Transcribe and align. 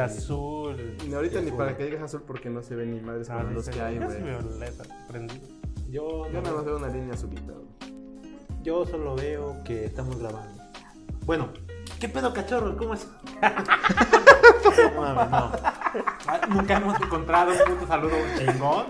Azul. 0.00 0.96
Ni 1.06 1.14
ahorita 1.14 1.40
ni 1.40 1.50
para 1.50 1.76
que 1.76 1.84
digas 1.84 2.02
azul 2.02 2.22
porque 2.26 2.50
no 2.50 2.62
se 2.62 2.74
ve 2.76 2.86
ni 2.86 3.00
madres 3.00 3.28
Ah, 3.30 3.38
como 3.42 3.50
los 3.54 3.68
que 3.68 3.80
hay, 3.80 3.96
es 3.96 4.04
güey. 4.04 4.22
violeta, 4.22 4.84
prendido. 5.08 5.46
Yo, 5.90 6.26
Yo 6.30 6.40
nada 6.42 6.54
más 6.56 6.64
veo 6.64 6.76
una 6.76 6.88
línea 6.88 7.14
azulita, 7.14 7.52
güey. 7.52 7.92
yo 8.62 8.84
solo 8.86 9.14
veo 9.16 9.56
que 9.64 9.84
estamos 9.86 10.18
grabando. 10.18 10.62
Bueno, 11.24 11.48
¿qué 12.00 12.08
pedo, 12.08 12.32
cachorro? 12.32 12.76
¿Cómo 12.76 12.94
es? 12.94 13.06
no, 14.94 15.00
mames, 15.00 15.30
no. 15.30 15.52
Ah, 16.26 16.40
Nunca 16.48 16.76
hemos 16.76 17.00
encontrado 17.00 17.52
un 17.52 17.58
puto 17.74 17.86
saludo 17.86 18.14
chingón 18.36 18.86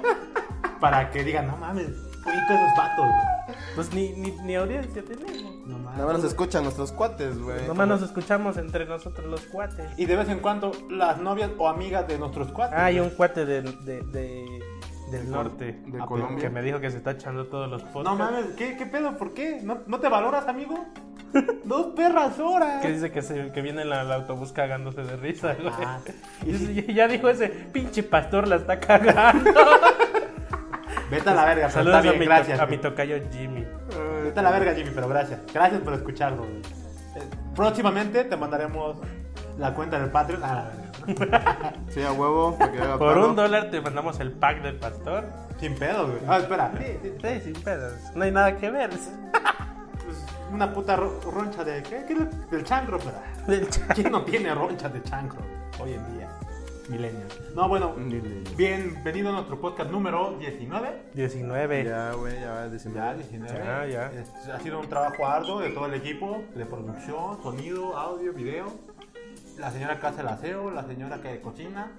para 0.80 1.10
que 1.10 1.24
digan, 1.24 1.46
no 1.46 1.56
mames, 1.56 1.88
ubico 1.88 2.52
esos 2.52 2.76
vatos, 2.76 3.06
güey. 3.06 3.56
Pues 3.74 3.92
ni, 3.94 4.12
ni, 4.12 4.32
ni 4.42 4.54
audiencia 4.56 5.02
tenemos. 5.04 5.37
Nada 5.68 6.04
más 6.06 6.14
nos 6.16 6.24
escuchan 6.24 6.62
nuestros 6.64 6.92
cuates, 6.92 7.38
güey. 7.38 7.66
Nomás 7.66 7.86
nos 7.88 8.02
escuchamos 8.02 8.56
entre 8.56 8.86
nosotros 8.86 9.26
los 9.26 9.42
cuates. 9.42 9.86
Y 9.98 10.06
de 10.06 10.16
vez 10.16 10.28
en 10.28 10.38
cuando 10.40 10.72
las 10.90 11.18
novias 11.18 11.50
o 11.58 11.68
amigas 11.68 12.08
de 12.08 12.18
nuestros 12.18 12.50
cuates. 12.52 12.76
Ah, 12.78 12.86
hay 12.86 12.98
güey. 12.98 13.08
un 13.10 13.14
cuate 13.16 13.44
del, 13.44 13.84
de, 13.84 14.02
de- 14.02 14.62
del 15.10 15.30
norte. 15.30 15.80
De 15.86 16.00
Ah, 16.00 16.06
Colombia. 16.06 16.38
Que 16.38 16.50
me 16.50 16.62
dijo 16.62 16.80
que 16.80 16.90
se 16.90 16.98
está 16.98 17.12
echando 17.12 17.46
todos 17.46 17.68
los 17.70 17.82
podcasts. 17.82 18.04
No 18.10 18.16
mames, 18.16 18.46
¿qué, 18.56 18.76
qué 18.76 18.86
pedo? 18.86 19.16
¿Por 19.16 19.32
qué? 19.34 19.60
¿No, 19.62 19.78
no 19.86 20.00
te 20.00 20.08
valoras, 20.08 20.46
amigo? 20.48 20.86
Dos 21.64 21.88
perras 21.94 22.38
horas. 22.38 22.80
Que 22.82 22.92
dice 22.92 23.10
que, 23.10 23.20
se, 23.22 23.52
que 23.52 23.60
viene 23.62 23.82
en 23.82 23.90
la- 23.90 24.02
el 24.02 24.12
autobús 24.12 24.52
cagándose 24.52 25.02
de 25.02 25.16
risa, 25.16 25.54
güey. 25.54 25.72
Ah, 25.84 26.00
Y 26.46 26.52
dice, 26.52 26.94
ya 26.94 27.08
dijo 27.08 27.28
ese 27.28 27.48
pinche 27.48 28.02
pastor 28.02 28.48
la 28.48 28.56
está 28.56 28.78
cagando. 28.80 29.50
Vete 31.10 31.30
a 31.30 31.34
la 31.34 31.44
verga, 31.44 31.62
pero 31.66 31.70
Saludos 31.72 31.96
está 31.98 32.02
bien, 32.02 32.14
a, 32.14 32.18
mi 32.18 32.24
to- 32.26 32.30
gracias. 32.30 32.60
a 32.60 32.66
mi 32.66 32.78
tocayo 32.78 33.16
Jimmy. 33.32 33.66
Vete 34.24 34.40
a 34.40 34.42
la 34.42 34.50
verga, 34.50 34.74
Jimmy, 34.74 34.90
pero 34.94 35.08
gracias. 35.08 35.40
Gracias 35.52 35.80
por 35.80 35.94
escucharlo. 35.94 36.38
güey. 36.44 36.56
Eh, 37.16 37.22
Próximamente 37.56 38.24
te 38.24 38.36
mandaremos 38.36 38.96
la 39.58 39.74
cuenta 39.74 39.98
del 39.98 40.10
Patreon. 40.10 40.42
Ah. 40.44 40.70
Sí, 41.88 42.02
a 42.02 42.12
huevo. 42.12 42.56
Por 42.58 42.98
paro. 42.98 43.30
un 43.30 43.36
dólar 43.36 43.70
te 43.70 43.80
mandamos 43.80 44.20
el 44.20 44.32
pack 44.32 44.62
del 44.62 44.76
pastor. 44.76 45.24
Sin 45.58 45.74
pedo, 45.74 46.06
güey. 46.08 46.18
Ah, 46.28 46.36
espera. 46.38 46.70
Sí, 46.78 46.98
sí, 47.02 47.12
Sí, 47.22 47.40
sin 47.40 47.62
pedos. 47.62 47.94
No 48.14 48.24
hay 48.24 48.30
nada 48.30 48.56
que 48.56 48.70
ver. 48.70 48.90
pues, 48.90 49.08
una 50.52 50.72
puta 50.72 50.96
ro- 50.96 51.18
roncha 51.32 51.64
de. 51.64 51.82
¿Qué? 51.82 52.04
¿Qué? 52.06 52.14
Del 52.54 52.62
chancro, 52.64 52.98
pero. 52.98 53.16
Del 53.46 53.66
¿Quién 53.94 54.12
no 54.12 54.22
tiene 54.22 54.54
ronchas 54.54 54.92
de 54.92 55.02
chancro 55.02 55.40
hoy 55.80 55.94
en 55.94 56.18
día? 56.18 56.28
Millennials. 56.88 57.54
No, 57.54 57.68
bueno. 57.68 57.92
Millennials. 57.94 58.56
Bienvenido 58.56 59.28
a 59.28 59.32
nuestro 59.32 59.60
podcast 59.60 59.90
número 59.90 60.36
19. 60.38 61.10
19. 61.14 61.84
Ya, 61.84 62.12
güey, 62.14 62.34
ya, 62.34 62.40
Ya, 62.40 62.68
19. 62.68 63.14
19. 63.16 63.58
Ya, 63.58 63.86
ya. 63.86 64.06
Es- 64.12 64.48
ha 64.48 64.58
sido 64.60 64.80
un 64.80 64.88
trabajo 64.88 65.26
arduo 65.26 65.60
de 65.60 65.70
todo 65.70 65.86
el 65.86 65.94
equipo, 65.94 66.42
de 66.54 66.64
producción, 66.64 67.42
sonido, 67.42 67.96
audio, 67.96 68.32
video. 68.32 68.66
La 69.58 69.70
señora 69.70 70.00
que 70.00 70.06
hace 70.06 70.20
el 70.22 70.28
aseo, 70.28 70.70
la 70.70 70.84
señora 70.84 71.20
que 71.20 71.40
cocina, 71.40 71.92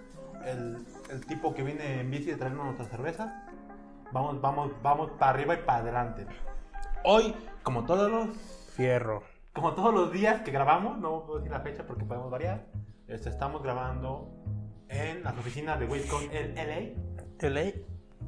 el, 0.45 0.77
el 1.11 1.25
tipo 1.25 1.53
que 1.53 1.61
viene 1.63 1.99
en 2.01 2.09
bici 2.09 2.31
a 2.31 2.37
traernos 2.37 2.65
nuestra 2.65 2.85
cerveza. 2.85 3.45
Vamos, 4.11 4.41
vamos, 4.41 4.71
vamos 4.81 5.11
para 5.19 5.31
arriba 5.31 5.53
y 5.53 5.57
para 5.57 5.79
adelante. 5.79 6.25
Hoy, 7.03 7.35
como 7.63 7.85
todos 7.85 8.09
los, 8.09 8.29
Fierro. 8.75 9.21
como 9.53 9.73
todos 9.73 9.93
los 9.93 10.11
días 10.11 10.41
que 10.41 10.51
grabamos, 10.51 10.97
no 10.97 11.25
puedo 11.25 11.39
decir 11.39 11.51
la 11.51 11.59
fecha 11.59 11.85
porque 11.85 12.05
podemos 12.05 12.31
variar. 12.31 12.65
este, 13.07 13.29
estamos 13.29 13.61
grabando 13.61 14.29
en 14.89 15.23
las 15.23 15.37
oficinas 15.37 15.79
de 15.79 15.85
Waycon 15.85 16.23
en 16.31 16.55
LA 16.55 17.49
LA. 17.49 17.63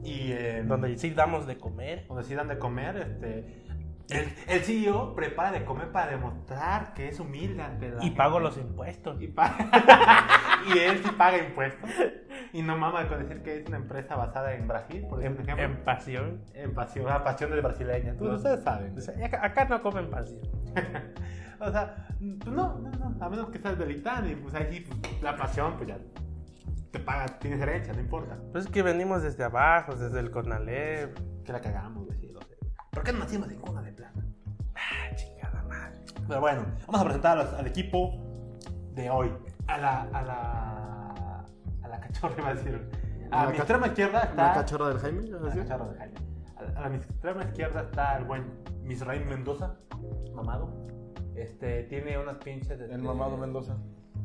y 0.04 0.32
eh, 0.32 0.64
Donde 0.66 0.98
sí 0.98 1.10
damos 1.12 1.46
de 1.48 1.58
comer. 1.58 2.06
donde 2.08 2.24
sí 2.24 2.34
dan 2.36 2.48
de 2.48 2.58
comer, 2.58 2.98
este, 2.98 3.62
el, 4.10 4.28
el 4.48 4.62
CEO 4.62 5.16
prepara 5.16 5.52
de 5.52 5.64
comer 5.66 5.92
para 5.92 6.12
demostrar 6.12 6.94
que 6.94 7.08
es 7.10 7.20
humilde 7.20 7.62
ante 7.64 7.90
la 7.90 7.98
Y 7.98 8.04
gente. 8.06 8.18
pago 8.18 8.40
los 8.40 8.58
impuestos. 8.58 9.22
y, 9.22 9.28
pa- 9.28 9.56
y 10.74 10.78
él 10.78 11.02
sí 11.04 11.10
paga 11.18 11.38
impuestos 11.40 11.90
y 12.54 12.62
no 12.62 12.78
mama 12.78 13.08
con 13.08 13.20
decir 13.20 13.42
que 13.44 13.60
es 13.62 13.68
una 13.68 13.78
empresa 13.78 14.16
basada 14.16 14.54
en 14.54 14.68
Brasil, 14.68 15.06
por 15.10 15.24
En, 15.24 15.34
ejemplo, 15.34 15.58
en 15.64 15.84
pasión. 15.84 16.42
en 16.54 16.74
pasión, 16.74 17.06
la 17.06 17.24
pasión 17.24 17.50
del 17.52 17.62
brasileño. 17.62 18.16
Pues 18.20 18.34
ustedes 18.34 18.64
saben. 18.64 18.98
O 18.98 19.02
sea, 19.02 19.26
acá, 19.26 19.46
acá 19.46 19.66
no 19.66 19.82
comen 19.82 20.10
pasión. 20.10 20.42
o 21.60 21.72
sea, 21.72 22.08
pues 22.20 22.54
no, 22.56 22.80
no, 22.80 22.90
no, 22.92 23.26
a 23.26 23.30
menos 23.30 23.50
que 23.50 23.60
seas 23.60 23.78
del 23.78 23.92
Itán 23.92 24.30
y 24.30 24.36
pues 24.36 24.54
ahí 24.56 24.82
pues, 24.82 25.22
la 25.22 25.36
pasión, 25.38 25.76
pues 25.78 25.88
ya 25.90 25.98
te 26.92 27.00
paga, 27.00 27.26
tienes 27.40 27.62
herencia, 27.62 27.94
no 27.94 28.00
importa. 28.02 28.38
Pues 28.52 28.66
es 28.66 28.72
que 28.72 28.84
venimos 28.84 29.24
desde 29.24 29.44
abajo, 29.44 29.96
desde 29.96 30.20
el 30.20 30.30
Conalep. 30.32 31.18
Que 31.44 31.52
la 31.54 31.62
cagamos, 31.62 32.06
güey, 32.06 32.18
sí, 32.20 32.28
lo 32.28 32.42
sé. 32.42 32.58
¿Por 32.92 33.04
qué 33.04 33.14
no 33.14 33.20
nacimos 33.20 33.50
en 33.50 33.60
cuna 33.60 33.82
de 33.82 33.94
plata? 33.94 34.22
Ah, 34.76 35.16
chingada 35.16 35.64
madre. 35.64 36.00
Pero 36.28 36.40
bueno, 36.42 36.66
vamos 36.88 37.02
a 37.02 37.04
presentar 37.06 37.38
al, 37.38 37.56
al 37.56 37.68
equipo 37.68 38.12
de 38.94 39.10
hoy. 39.10 39.32
A 39.68 39.78
la. 39.78 40.02
A 40.14 40.22
la. 40.22 41.46
A 41.84 41.88
la 41.88 42.00
cachorra, 42.02 42.36
iba 42.38 42.50
a 42.50 42.54
decir. 42.56 42.90
A 43.32 43.44
La 43.46 43.50
mi 43.50 43.52
ca- 43.54 43.58
extrema 43.64 43.88
izquierda 43.88 44.22
está. 44.24 44.48
¿La 44.48 44.54
cachorra 44.54 44.90
del 44.90 44.98
Jaime? 45.00 45.22
¿vas 45.22 45.30
a 45.30 45.34
la 45.40 45.46
decir? 45.46 45.62
cachorra 45.64 45.92
de 45.92 45.98
Jaime. 45.98 46.16
A, 46.58 46.78
a 46.78 46.82
la 46.82 46.90
mi 46.90 46.96
extrema 46.98 47.44
izquierda 47.44 47.82
está 47.82 48.18
el 48.18 48.26
buen 48.26 48.44
Misraim 48.84 49.28
Mendoza, 49.28 49.76
mamado. 50.36 50.86
Este, 51.36 51.84
tiene 51.84 52.18
unas 52.18 52.36
pinches. 52.38 52.72
este- 52.80 52.94
El 52.94 53.02
mamado 53.02 53.38
Mendoza. 53.38 53.78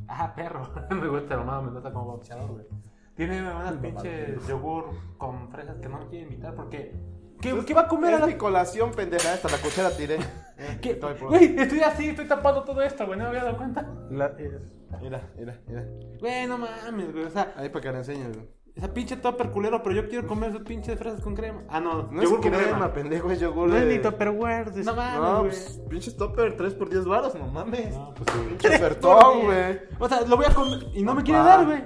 Ah, 0.08 0.34
perro. 0.34 0.68
Me 0.90 1.08
gusta 1.08 1.36
mamado 1.36 1.62
Mendoza 1.62 1.92
como 1.92 2.12
boxeador, 2.12 2.50
güey. 2.52 2.66
Tiene 3.14 3.40
unas 3.40 3.74
pinches 3.78 4.46
yogur 4.46 4.90
con 5.16 5.48
fresas 5.50 5.76
que 5.78 5.88
no 5.88 5.98
me 6.00 6.06
quiere 6.08 6.24
invitar 6.24 6.54
porque. 6.54 6.94
¿Qué, 7.40 7.54
¿qué 7.66 7.74
va 7.74 7.82
a 7.82 7.88
comer 7.88 8.14
a 8.14 8.18
la 8.20 8.26
mi 8.26 8.34
colación, 8.36 8.90
pendeja. 8.92 9.32
Hasta 9.34 9.48
la 9.48 9.58
cuchara 9.58 9.90
tiré. 9.96 10.18
¿Qué? 10.82 10.92
Estoy 10.92 11.14
por- 11.14 11.28
Güey, 11.28 11.58
estoy 11.58 11.80
así, 11.80 12.08
estoy 12.10 12.26
tapando 12.26 12.62
todo 12.64 12.80
esto, 12.82 13.06
güey, 13.06 13.18
no 13.18 13.24
me 13.24 13.30
había 13.30 13.44
dado 13.44 13.56
cuenta. 13.56 13.86
La- 14.10 14.34
es- 14.38 14.52
Mira, 15.00 15.20
mira, 15.36 15.60
mira. 15.66 15.84
Güey, 16.20 16.46
no 16.46 16.56
mames, 16.58 17.12
güey, 17.12 17.24
o 17.24 17.30
sea, 17.30 17.52
Ahí 17.56 17.68
para 17.68 17.82
que 17.82 17.92
le 17.92 17.98
enseñes, 17.98 18.34
güey. 18.36 18.48
Esa 18.76 18.92
pinche 18.92 19.16
topper 19.16 19.50
culero, 19.50 19.82
pero 19.82 19.94
yo 19.96 20.06
quiero 20.08 20.28
comer 20.28 20.50
esas 20.50 20.62
pinches 20.62 20.98
fresas 20.98 21.20
con 21.22 21.34
crema. 21.34 21.62
Ah, 21.68 21.80
no, 21.80 22.02
No 22.10 22.22
yogur 22.22 22.40
es 22.44 22.50
con 22.52 22.60
crema, 22.60 22.92
pendejo, 22.92 23.30
es 23.30 23.40
yogur. 23.40 23.68
No 23.70 23.76
es 23.76 23.86
ni 23.86 23.98
Tupperware. 23.98 24.70
dice. 24.70 24.84
No 24.84 24.94
mames, 24.94 25.20
No, 25.20 25.40
pues, 25.40 25.80
pinches 25.88 26.16
topper, 26.16 26.56
3 26.56 26.74
por 26.74 26.90
10 26.90 27.04
varos, 27.06 27.34
no 27.34 27.46
mames. 27.48 27.94
No, 27.94 28.12
pues. 28.14 28.28
Pinche 28.48 28.68
ofertón, 28.76 29.44
güey. 29.46 29.80
O 29.98 30.08
sea, 30.08 30.20
lo 30.26 30.36
voy 30.36 30.44
a 30.46 30.54
comer 30.54 30.86
y 30.94 31.02
no 31.02 31.14
me 31.14 31.22
quiere 31.22 31.40
dar, 31.40 31.64
güey. 31.64 31.84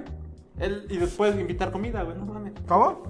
Él, 0.59 0.85
y 0.89 0.97
después 0.97 1.33
invitar 1.39 1.71
comida, 1.71 2.03
güey, 2.03 2.17
no 2.17 2.25
mames. 2.25 2.53
¿Cómo? 2.67 3.03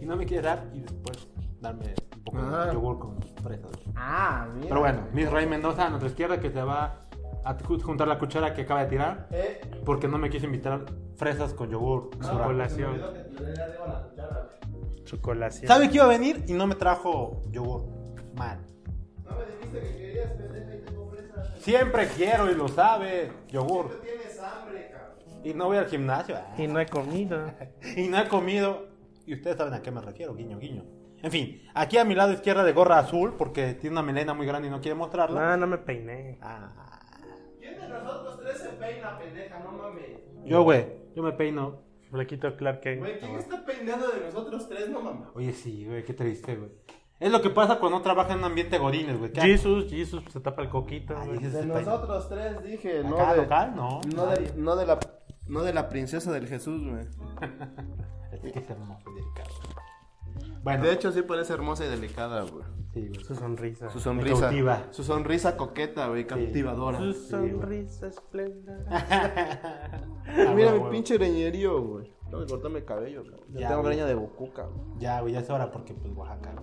Y 0.00 0.06
no 0.06 0.16
me 0.16 0.24
quiere 0.26 0.42
dar 0.42 0.64
y 0.72 0.80
después 0.80 1.28
darme 1.60 1.94
un 2.16 2.24
poco 2.24 2.38
Ah. 2.40 2.66
de 2.66 2.72
yogur 2.72 2.98
con 2.98 3.20
fresas. 3.42 3.70
Ah, 3.94 4.48
mira. 4.54 4.68
Pero 4.68 4.80
bueno, 4.80 5.02
Miss 5.12 5.30
Ray 5.30 5.46
Mendoza 5.46 5.86
a 5.86 5.90
nuestra 5.90 6.08
izquierda 6.08 6.40
que 6.40 6.50
se 6.50 6.62
va 6.62 7.00
juntar 7.82 8.08
la 8.08 8.18
cuchara 8.18 8.54
que 8.54 8.62
acaba 8.62 8.82
de 8.84 8.90
tirar 8.90 9.28
Eh, 9.30 9.60
porque 9.84 10.08
no 10.08 10.18
me 10.18 10.30
quiso 10.30 10.46
invitar 10.46 10.84
fresas 11.16 11.54
con 11.54 11.70
yogur. 11.70 12.10
Su 12.20 12.38
colación. 12.38 13.00
Su 15.04 15.20
colación. 15.20 15.68
Sabe 15.68 15.88
que 15.88 15.96
iba 15.96 16.04
a 16.04 16.08
venir 16.08 16.44
y 16.46 16.52
no 16.52 16.66
me 16.66 16.74
trajo 16.74 17.42
yogur. 17.50 17.84
Mal. 18.36 18.58
No 19.24 19.36
me 19.36 19.44
dijiste 19.46 19.80
que 19.80 19.96
querías, 19.98 20.30
pendeja, 20.32 20.74
y 20.74 20.80
tengo 20.84 21.10
fresas. 21.10 21.58
Siempre 21.58 22.08
quiero 22.08 22.50
y 22.50 22.54
lo 22.54 22.68
sabe. 22.68 23.32
Yogur. 23.48 24.00
Tienes 24.00 24.38
hambre, 24.40 24.90
cabrón. 24.90 25.40
Y 25.44 25.54
no 25.54 25.66
voy 25.66 25.76
al 25.78 25.86
gimnasio. 25.86 26.36
ah. 26.36 26.54
Y 26.56 26.66
no 26.66 26.80
he 26.80 26.86
comido. 26.86 27.50
Y 27.96 28.08
no 28.08 28.18
he 28.20 28.28
comido. 28.28 28.86
Y 29.26 29.34
ustedes 29.34 29.56
saben 29.56 29.74
a 29.74 29.82
qué 29.82 29.90
me 29.90 30.00
refiero, 30.00 30.34
guiño, 30.34 30.58
guiño. 30.58 30.84
En 31.22 31.30
fin, 31.30 31.62
aquí 31.74 31.98
a 31.98 32.04
mi 32.04 32.14
lado 32.16 32.32
izquierda 32.32 32.64
de 32.64 32.72
gorra 32.72 32.98
azul, 32.98 33.34
porque 33.38 33.74
tiene 33.74 33.94
una 33.94 34.02
melena 34.02 34.34
muy 34.34 34.44
grande 34.46 34.66
y 34.66 34.70
no 34.72 34.80
quiere 34.80 34.96
mostrarla. 34.96 35.50
No, 35.50 35.56
no 35.58 35.66
me 35.68 35.78
peiné. 35.78 36.38
Ah. 36.42 36.91
¿Quién 37.92 38.04
de 38.04 38.04
nosotros 38.04 38.40
tres 38.40 38.58
se 38.58 38.68
peina, 38.70 39.18
pendeja? 39.18 39.58
No 39.60 39.72
mames. 39.72 40.20
Yo, 40.44 40.62
güey, 40.62 40.86
yo 41.14 41.22
me 41.22 41.32
peino. 41.32 41.82
Flequito 42.10 42.54
Clark 42.56 42.80
Kent. 42.80 43.00
Güey, 43.00 43.18
¿quién 43.18 43.36
está 43.36 43.64
peinando 43.64 44.08
de 44.08 44.20
nosotros 44.20 44.68
tres? 44.68 44.90
No 44.90 45.00
mames. 45.00 45.28
Oye, 45.34 45.52
sí, 45.52 45.86
güey, 45.86 46.04
qué 46.04 46.12
triste, 46.12 46.56
güey. 46.56 46.70
Es 47.20 47.30
lo 47.30 47.40
que 47.40 47.50
pasa 47.50 47.78
cuando 47.78 47.98
no 47.98 48.02
trabaja 48.02 48.32
en 48.32 48.40
un 48.40 48.44
ambiente 48.46 48.78
godines, 48.78 49.18
güey. 49.18 49.32
¿Qué 49.32 49.40
Jesus, 49.40 49.88
Jesus 49.88 50.24
se 50.30 50.40
tapa 50.40 50.62
el 50.62 50.68
coquito. 50.68 51.16
Ay, 51.16 51.28
güey. 51.28 51.38
De 51.38 51.66
nosotros 51.66 52.28
tres, 52.28 52.62
dije, 52.64 53.02
no 53.04 53.16
¿Acá 53.16 53.34
de... 53.34 53.42
local? 53.42 53.72
No. 53.76 54.00
No 54.14 54.26
de, 54.26 54.52
no 54.56 54.76
de 54.76 54.86
la... 54.86 54.98
No 55.46 55.62
de 55.62 55.72
la 55.72 55.88
princesa 55.88 56.32
del 56.32 56.48
Jesús, 56.48 56.82
güey. 56.86 57.06
Es 58.32 58.40
que 58.40 58.58
es 58.58 58.70
hermoso 58.70 59.10
delicado. 59.10 59.50
Bueno, 60.62 60.84
De 60.84 60.92
hecho, 60.92 61.10
sí 61.12 61.22
parece 61.22 61.52
hermosa 61.52 61.84
y 61.84 61.88
delicada, 61.88 62.42
güey. 62.42 62.64
sí, 62.94 63.08
güey. 63.08 63.24
Su 63.24 63.34
sonrisa. 63.34 63.90
Su 63.90 63.98
sonrisa. 64.00 64.40
cautiva. 64.42 64.82
Su 64.90 65.02
sonrisa 65.04 65.56
coqueta, 65.56 66.08
güey, 66.08 66.26
cautivadora. 66.26 66.98
Su 66.98 67.12
sonrisa 67.14 68.06
esplendorosa. 68.08 68.88
Ah, 70.24 70.52
Mira 70.54 70.72
mi 70.72 70.88
pinche 70.90 71.16
greñerío, 71.18 71.82
güey. 71.82 72.12
Tengo 72.30 72.44
que 72.46 72.50
cortarme 72.52 72.78
el 72.78 72.84
cabello, 72.84 73.24
cabrón. 73.24 73.40
Ya, 73.52 73.60
Ya, 73.60 73.68
tengo 73.68 73.82
güey. 73.82 73.92
greña 73.94 74.06
de 74.06 74.14
Goku, 74.14 74.52
cabrón. 74.52 74.94
Ya, 74.98 75.20
güey, 75.20 75.34
ya 75.34 75.40
es 75.40 75.50
hora 75.50 75.70
porque, 75.70 75.92
pues, 75.94 76.14
Oaxaca. 76.16 76.54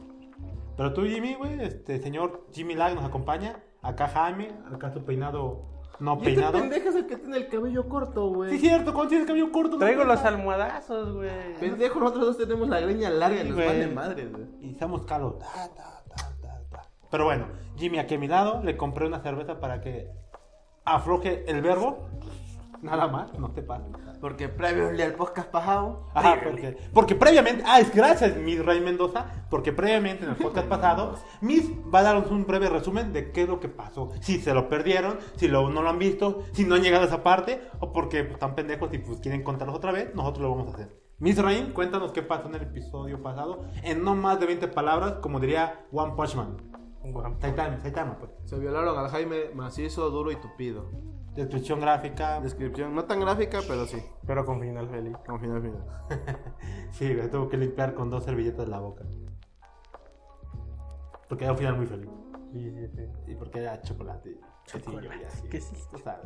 Pero 0.77 0.93
tú, 0.93 1.03
Jimmy, 1.03 1.35
güey, 1.35 1.61
este 1.61 1.99
señor 2.01 2.45
Jimmy 2.53 2.73
Lag 2.75 2.95
nos 2.95 3.03
acompaña. 3.03 3.61
Acá 3.81 4.07
Jaime, 4.07 4.53
acá 4.73 4.91
tu 4.93 5.03
peinado 5.05 5.65
no 5.99 6.13
Y 6.15 6.17
este 6.17 6.31
peinado. 6.35 6.59
pendejo 6.59 6.89
es 6.89 6.95
el 6.95 7.05
que 7.07 7.17
tiene 7.17 7.37
el 7.37 7.47
cabello 7.47 7.87
corto, 7.89 8.27
güey. 8.29 8.49
Sí, 8.51 8.55
es 8.57 8.61
cierto, 8.61 8.93
cuando 8.93 9.09
tienes 9.09 9.27
cabello 9.27 9.51
corto. 9.51 9.77
Traigo 9.77 10.03
los 10.03 10.19
almohadazos, 10.21 11.13
güey. 11.13 11.29
Pendejo, 11.59 11.99
nosotros 11.99 12.25
dos 12.27 12.37
tenemos 12.37 12.69
la 12.69 12.79
greña 12.79 13.09
larga 13.09 13.41
y 13.41 13.43
Sí, 13.43 13.49
nos 13.49 13.57
vale 13.65 13.87
madre, 13.87 14.25
güey. 14.27 14.45
Y 14.61 14.71
estamos 14.71 15.03
calos. 15.03 15.39
Ta, 15.39 15.47
ta, 15.75 16.03
ta, 16.09 16.31
ta, 16.41 16.61
ta. 16.71 16.81
Pero 17.11 17.25
bueno, 17.25 17.47
Jimmy 17.77 17.99
aquí 17.99 18.15
a 18.15 18.19
mi 18.19 18.27
lado 18.27 18.61
le 18.63 18.77
compré 18.77 19.05
una 19.07 19.19
cerveza 19.21 19.59
para 19.59 19.81
que 19.81 20.09
afloje 20.85 21.43
el 21.49 21.61
verbo. 21.61 22.07
Nada 22.81 23.07
más, 23.07 23.37
no 23.37 23.51
te 23.51 23.61
pases. 23.61 23.87
Porque 24.21 24.47
previo 24.47 24.89
al 24.89 25.13
podcast 25.13 25.49
pasado. 25.49 26.07
Ajá, 26.13 26.39
porque, 26.43 26.77
porque 26.93 27.15
previamente, 27.15 27.63
ah, 27.65 27.79
es 27.79 27.93
gracias, 27.93 28.37
Miss 28.37 28.63
Ray 28.63 28.79
Mendoza, 28.81 29.25
porque 29.49 29.73
previamente 29.73 30.23
en 30.23 30.31
el 30.31 30.35
podcast 30.37 30.67
pasado, 30.69 31.15
Miss 31.41 31.69
va 31.93 31.99
a 31.99 32.03
darnos 32.03 32.31
un 32.31 32.45
breve 32.45 32.69
resumen 32.69 33.11
de 33.11 33.31
qué 33.31 33.43
es 33.43 33.49
lo 33.49 33.59
que 33.59 33.69
pasó. 33.69 34.11
Si 34.21 34.39
se 34.39 34.53
lo 34.53 34.69
perdieron, 34.69 35.17
si 35.35 35.47
lo, 35.47 35.69
no 35.69 35.81
lo 35.81 35.89
han 35.89 35.99
visto, 35.99 36.43
si 36.53 36.63
no 36.63 36.75
han 36.75 36.83
llegado 36.83 37.03
a 37.03 37.07
esa 37.07 37.23
parte, 37.23 37.61
o 37.79 37.91
porque 37.91 38.23
pues, 38.23 38.33
están 38.33 38.55
pendejos 38.55 38.93
y 38.93 38.97
pues 38.99 39.19
quieren 39.19 39.43
contarnos 39.43 39.75
otra 39.75 39.91
vez, 39.91 40.13
nosotros 40.15 40.43
lo 40.43 40.51
vamos 40.51 40.67
a 40.67 40.75
hacer. 40.75 40.99
Miss 41.19 41.37
Rain, 41.37 41.73
cuéntanos 41.73 42.13
qué 42.13 42.21
pasó 42.21 42.47
en 42.47 42.55
el 42.55 42.61
episodio 42.61 43.21
pasado, 43.21 43.65
en 43.83 44.03
no 44.03 44.15
más 44.15 44.39
de 44.39 44.45
20 44.45 44.69
palabras, 44.69 45.15
como 45.21 45.39
diría 45.41 45.85
One 45.91 46.13
Punch 46.15 46.35
Man. 46.35 46.69
Guapo. 47.01 47.37
Saitama, 47.39 47.79
Saitama, 47.79 48.17
pues. 48.19 48.31
Se 48.45 48.59
violaron 48.59 48.97
al 48.97 49.09
Jaime 49.09 49.51
macizo, 49.53 50.09
duro 50.09 50.31
y 50.31 50.35
tupido. 50.35 50.89
Descripción 51.39 51.79
gráfica. 51.79 52.39
Descripción 52.41 52.93
no 52.93 53.05
tan 53.05 53.19
gráfica, 53.21 53.59
pero 53.67 53.85
sí. 53.85 53.97
Pero 54.27 54.45
con 54.45 54.59
final 54.59 54.89
feliz. 54.89 55.15
Con 55.25 55.39
final 55.39 55.61
final. 55.61 55.85
Sí, 56.91 57.13
güey, 57.15 57.29
tuvo 57.29 57.47
que 57.47 57.55
limpiar 57.57 57.93
con 57.93 58.09
dos 58.09 58.23
servilletas 58.23 58.67
la 58.67 58.79
boca. 58.79 59.03
Porque 61.27 61.43
era 61.45 61.53
un 61.53 61.57
final 61.59 61.77
muy 61.77 61.85
feliz. 61.85 62.09
Sí, 62.51 62.71
sí, 62.71 62.87
sí. 62.95 63.31
Y 63.31 63.35
porque 63.35 63.59
era 63.59 63.79
chocolate. 63.81 64.37
quesillo 64.71 65.01
y 65.01 65.23
así. 65.23 65.47
¿Qué? 65.49 65.59
Tú 65.91 65.97
sabes. 65.99 66.25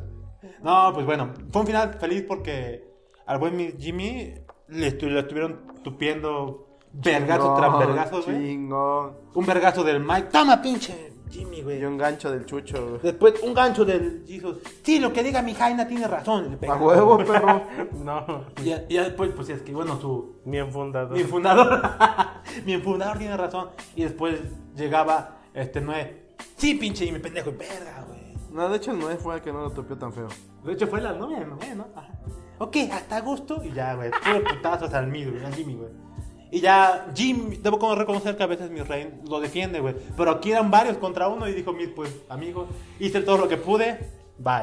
No, 0.62 0.90
pues 0.94 1.04
bueno, 1.06 1.32
fue 1.52 1.60
un 1.60 1.66
final 1.66 1.94
feliz 1.94 2.24
porque 2.26 2.88
al 3.26 3.38
buen 3.38 3.78
Jimmy 3.78 4.34
le, 4.68 4.88
estu- 4.98 5.08
le 5.08 5.20
estuvieron 5.20 5.74
tupiendo 5.82 6.78
vergazo 6.92 7.54
tras 7.54 7.78
vergazo, 7.78 8.22
güey. 8.22 8.36
Chingón. 8.46 9.16
Un 9.34 9.46
vergazo 9.46 9.84
del 9.84 10.00
Mike. 10.00 10.28
Toma, 10.32 10.60
pinche 10.62 11.12
Jimmy, 11.30 11.58
Y 11.58 11.62
güey. 11.62 11.84
un 11.84 11.96
gancho 11.98 12.30
del 12.30 12.44
chucho. 12.46 12.86
güey. 12.88 13.00
Después 13.02 13.34
un 13.42 13.54
gancho 13.54 13.84
del 13.84 14.24
Jesus. 14.26 14.58
Sí, 14.82 14.98
lo 15.00 15.12
que 15.12 15.22
diga 15.22 15.42
mi 15.42 15.54
Jaina 15.54 15.86
tiene 15.88 16.06
razón. 16.06 16.58
A 16.68 16.74
huevo, 16.76 17.18
perro. 17.18 17.62
No, 18.04 18.44
Y 18.62 18.64
ya, 18.66 18.84
y 18.88 18.94
ya 18.94 19.04
después, 19.04 19.30
pues 19.34 19.48
es 19.48 19.62
que 19.62 19.72
bueno, 19.72 20.00
su, 20.00 20.36
mi 20.44 20.58
enfundador. 20.58 21.16
Mi 21.16 21.24
fundador. 21.24 21.80
mi 22.66 22.76
fundador 22.78 23.18
tiene 23.18 23.36
razón. 23.36 23.70
Y 23.96 24.02
después 24.04 24.40
llegaba 24.76 25.38
este 25.54 25.80
Noé. 25.80 26.24
Sí, 26.56 26.74
pinche 26.74 27.04
Jimmy, 27.06 27.18
pendejo, 27.18 27.50
y 27.50 27.54
verga, 27.54 28.04
güey. 28.06 28.20
No, 28.52 28.68
de 28.68 28.76
hecho 28.76 28.92
el 28.92 28.98
9 29.00 29.16
fue 29.16 29.34
el 29.36 29.40
que 29.42 29.52
no 29.52 29.62
lo 29.62 29.70
topió 29.70 29.96
tan 29.98 30.12
feo. 30.12 30.28
De 30.62 30.72
hecho, 30.72 30.86
fue 30.86 31.00
la 31.00 31.12
novia 31.12 31.40
de 31.40 31.46
Noé, 31.46 31.74
¿no? 31.74 31.88
Ajá. 31.96 32.08
Ok, 32.58 32.76
hasta 32.92 33.16
agosto. 33.16 33.60
Y 33.64 33.72
ya, 33.72 33.94
güey. 33.94 34.10
Puro 34.10 34.44
putazos 34.44 34.94
al 34.94 35.08
mid, 35.08 35.28
güey. 35.28 35.52
Jimmy, 35.54 35.74
güey. 35.74 35.90
Y 36.54 36.60
ya, 36.60 37.10
Jim, 37.16 37.60
debo 37.64 37.80
como 37.80 37.96
reconocer 37.96 38.36
que 38.36 38.44
a 38.44 38.46
veces 38.46 38.70
mi 38.70 38.80
rey 38.80 39.12
lo 39.28 39.40
defiende, 39.40 39.80
güey. 39.80 39.96
Pero 40.16 40.30
aquí 40.30 40.52
eran 40.52 40.70
varios 40.70 40.96
contra 40.98 41.26
uno 41.26 41.48
y 41.48 41.52
dijo, 41.52 41.72
Mid, 41.72 41.88
pues, 41.96 42.14
amigos, 42.28 42.68
hice 43.00 43.22
todo 43.22 43.38
lo 43.38 43.48
que 43.48 43.56
pude, 43.56 43.98
bye. 44.38 44.62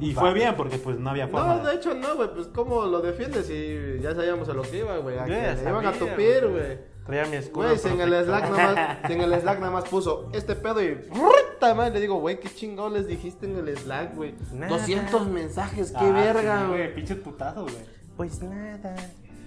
Y 0.00 0.12
fue 0.12 0.32
bien 0.34 0.56
porque, 0.56 0.78
pues, 0.78 0.98
no 0.98 1.10
había 1.10 1.28
forma. 1.28 1.54
No, 1.54 1.64
de 1.68 1.76
hecho 1.76 1.94
no, 1.94 2.16
güey. 2.16 2.34
Pues 2.34 2.48
cómo 2.48 2.84
lo 2.84 3.00
defiendes 3.00 3.46
si 3.46 4.00
ya 4.02 4.12
sabíamos 4.12 4.48
a 4.48 4.54
lo 4.54 4.62
que 4.62 4.78
iba, 4.78 4.96
güey. 4.98 5.18
Le 5.28 5.56
iban 5.62 5.86
a 5.86 5.92
tupir, 5.92 6.48
güey. 6.48 6.78
Traía 7.06 7.26
mi 7.26 7.36
escudo. 7.36 7.66
Güey, 7.68 7.78
si 7.78 7.86
en 7.88 8.00
el. 8.00 8.24
Slack 8.24 8.50
nada 8.50 8.74
más, 8.74 8.98
si 9.06 9.12
en 9.12 9.20
el 9.20 9.40
Slack 9.40 9.58
nada 9.60 9.72
más 9.72 9.84
puso 9.88 10.30
este 10.32 10.56
pedo 10.56 10.82
y 10.82 10.96
¡Puta 10.96 11.74
madre! 11.76 11.94
Le 11.94 12.00
digo, 12.00 12.16
güey, 12.16 12.40
qué 12.40 12.48
chingón 12.52 12.92
les 12.92 13.06
dijiste 13.06 13.46
en 13.46 13.56
el 13.56 13.76
Slack, 13.78 14.16
güey. 14.16 14.34
Nada. 14.52 14.76
200 14.78 15.28
mensajes, 15.28 15.92
qué 15.92 16.04
Ah, 16.04 16.10
verga, 16.10 16.60
sí, 16.62 16.66
güey. 16.70 16.94
Pinches 16.94 17.18
putazos, 17.18 17.70
güey. 17.72 17.84
Pues 18.16 18.42
nada, 18.42 18.96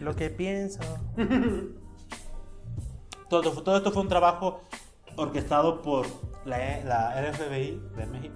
lo 0.01 0.15
que 0.15 0.29
pienso. 0.29 0.79
Todo, 3.29 3.51
todo 3.63 3.77
esto 3.77 3.91
fue 3.91 4.03
un 4.03 4.09
trabajo 4.09 4.61
orquestado 5.15 5.81
por 5.81 6.05
la, 6.45 6.57
la 6.83 7.31
RFBI 7.31 7.81
de 7.97 8.05
México. 8.05 8.35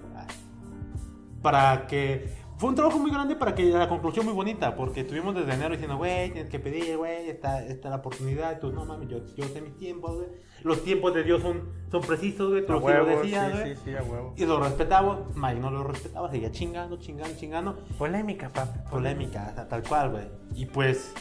Para 1.42 1.86
que. 1.86 2.36
Fue 2.56 2.70
un 2.70 2.74
trabajo 2.74 2.98
muy 2.98 3.12
grande 3.12 3.36
para 3.36 3.54
que 3.54 3.62
la 3.66 3.88
conclusión 3.88 4.24
muy 4.26 4.34
bonita. 4.34 4.74
Porque 4.74 5.02
estuvimos 5.02 5.32
desde 5.36 5.54
enero 5.54 5.70
diciendo, 5.70 5.96
güey, 5.96 6.32
tienes 6.32 6.50
que 6.50 6.58
pedir, 6.58 6.96
güey, 6.96 7.28
está, 7.28 7.62
está 7.64 7.88
la 7.90 7.96
oportunidad. 7.96 8.56
Y 8.56 8.60
tú, 8.60 8.72
no 8.72 8.84
mames, 8.84 9.08
yo, 9.08 9.18
yo 9.36 9.44
sé 9.44 9.60
mis 9.60 9.76
tiempos, 9.76 10.16
güey. 10.16 10.28
Los 10.64 10.82
tiempos 10.82 11.14
de 11.14 11.22
Dios 11.22 11.40
son, 11.42 11.62
son 11.92 12.00
precisos, 12.00 12.50
güey. 12.50 12.66
Tú 12.66 12.72
A 12.72 12.94
lo 12.94 13.04
decías, 13.06 13.52
sí, 13.52 13.58
güey. 13.60 13.76
sí, 13.76 13.82
sí, 13.84 13.94
a 13.94 14.02
huevo. 14.02 14.34
Y 14.36 14.44
lo 14.46 14.58
respetamos. 14.58 15.36
Mike 15.36 15.60
no 15.60 15.70
lo 15.70 15.84
respetaba, 15.84 16.28
seguía 16.28 16.50
chingando, 16.50 16.96
chingando, 16.96 17.36
chingando 17.38 17.76
Polémica, 17.96 18.48
papá. 18.48 18.82
polémica, 18.90 19.50
o 19.52 19.54
sea, 19.54 19.68
tal 19.68 19.84
cual, 19.84 20.10
güey. 20.10 20.24
Y 20.56 20.66
pues, 20.66 21.14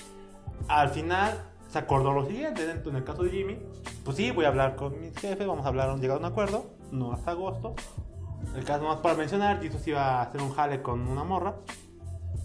al 0.67 0.89
final 0.89 1.37
se 1.67 1.79
acordó 1.79 2.13
lo 2.13 2.25
siguiente, 2.25 2.65
dentro, 2.65 2.91
en 2.91 2.97
el 2.97 3.03
caso 3.03 3.23
de 3.23 3.29
Jimmy, 3.31 3.59
pues 4.03 4.17
sí, 4.17 4.31
voy 4.31 4.45
a 4.45 4.49
hablar 4.49 4.75
con 4.75 4.99
mis 4.99 5.17
jefes, 5.17 5.45
vamos 5.45 5.65
a 5.65 5.69
hablar, 5.69 5.97
llegar 5.99 6.17
a 6.17 6.19
un 6.19 6.25
acuerdo, 6.25 6.65
no 6.91 7.11
hasta 7.11 7.31
agosto. 7.31 7.75
El 8.55 8.63
caso 8.63 8.85
más 8.85 8.97
para 8.97 9.15
mencionar, 9.15 9.61
Jesus 9.61 9.85
iba 9.87 10.19
a 10.19 10.21
hacer 10.21 10.41
un 10.41 10.53
jale 10.53 10.81
con 10.81 11.07
una 11.07 11.23
morra. 11.23 11.55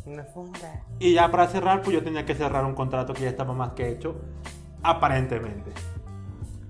Una 0.04 0.24
funda. 0.24 0.84
Y 0.98 1.14
ya 1.14 1.30
para 1.30 1.46
cerrar, 1.46 1.82
pues 1.82 1.94
yo 1.94 2.02
tenía 2.02 2.26
que 2.26 2.34
cerrar 2.34 2.64
un 2.64 2.74
contrato 2.74 3.14
que 3.14 3.22
ya 3.22 3.28
estaba 3.28 3.54
más 3.54 3.72
que 3.72 3.90
hecho, 3.90 4.16
aparentemente. 4.82 5.70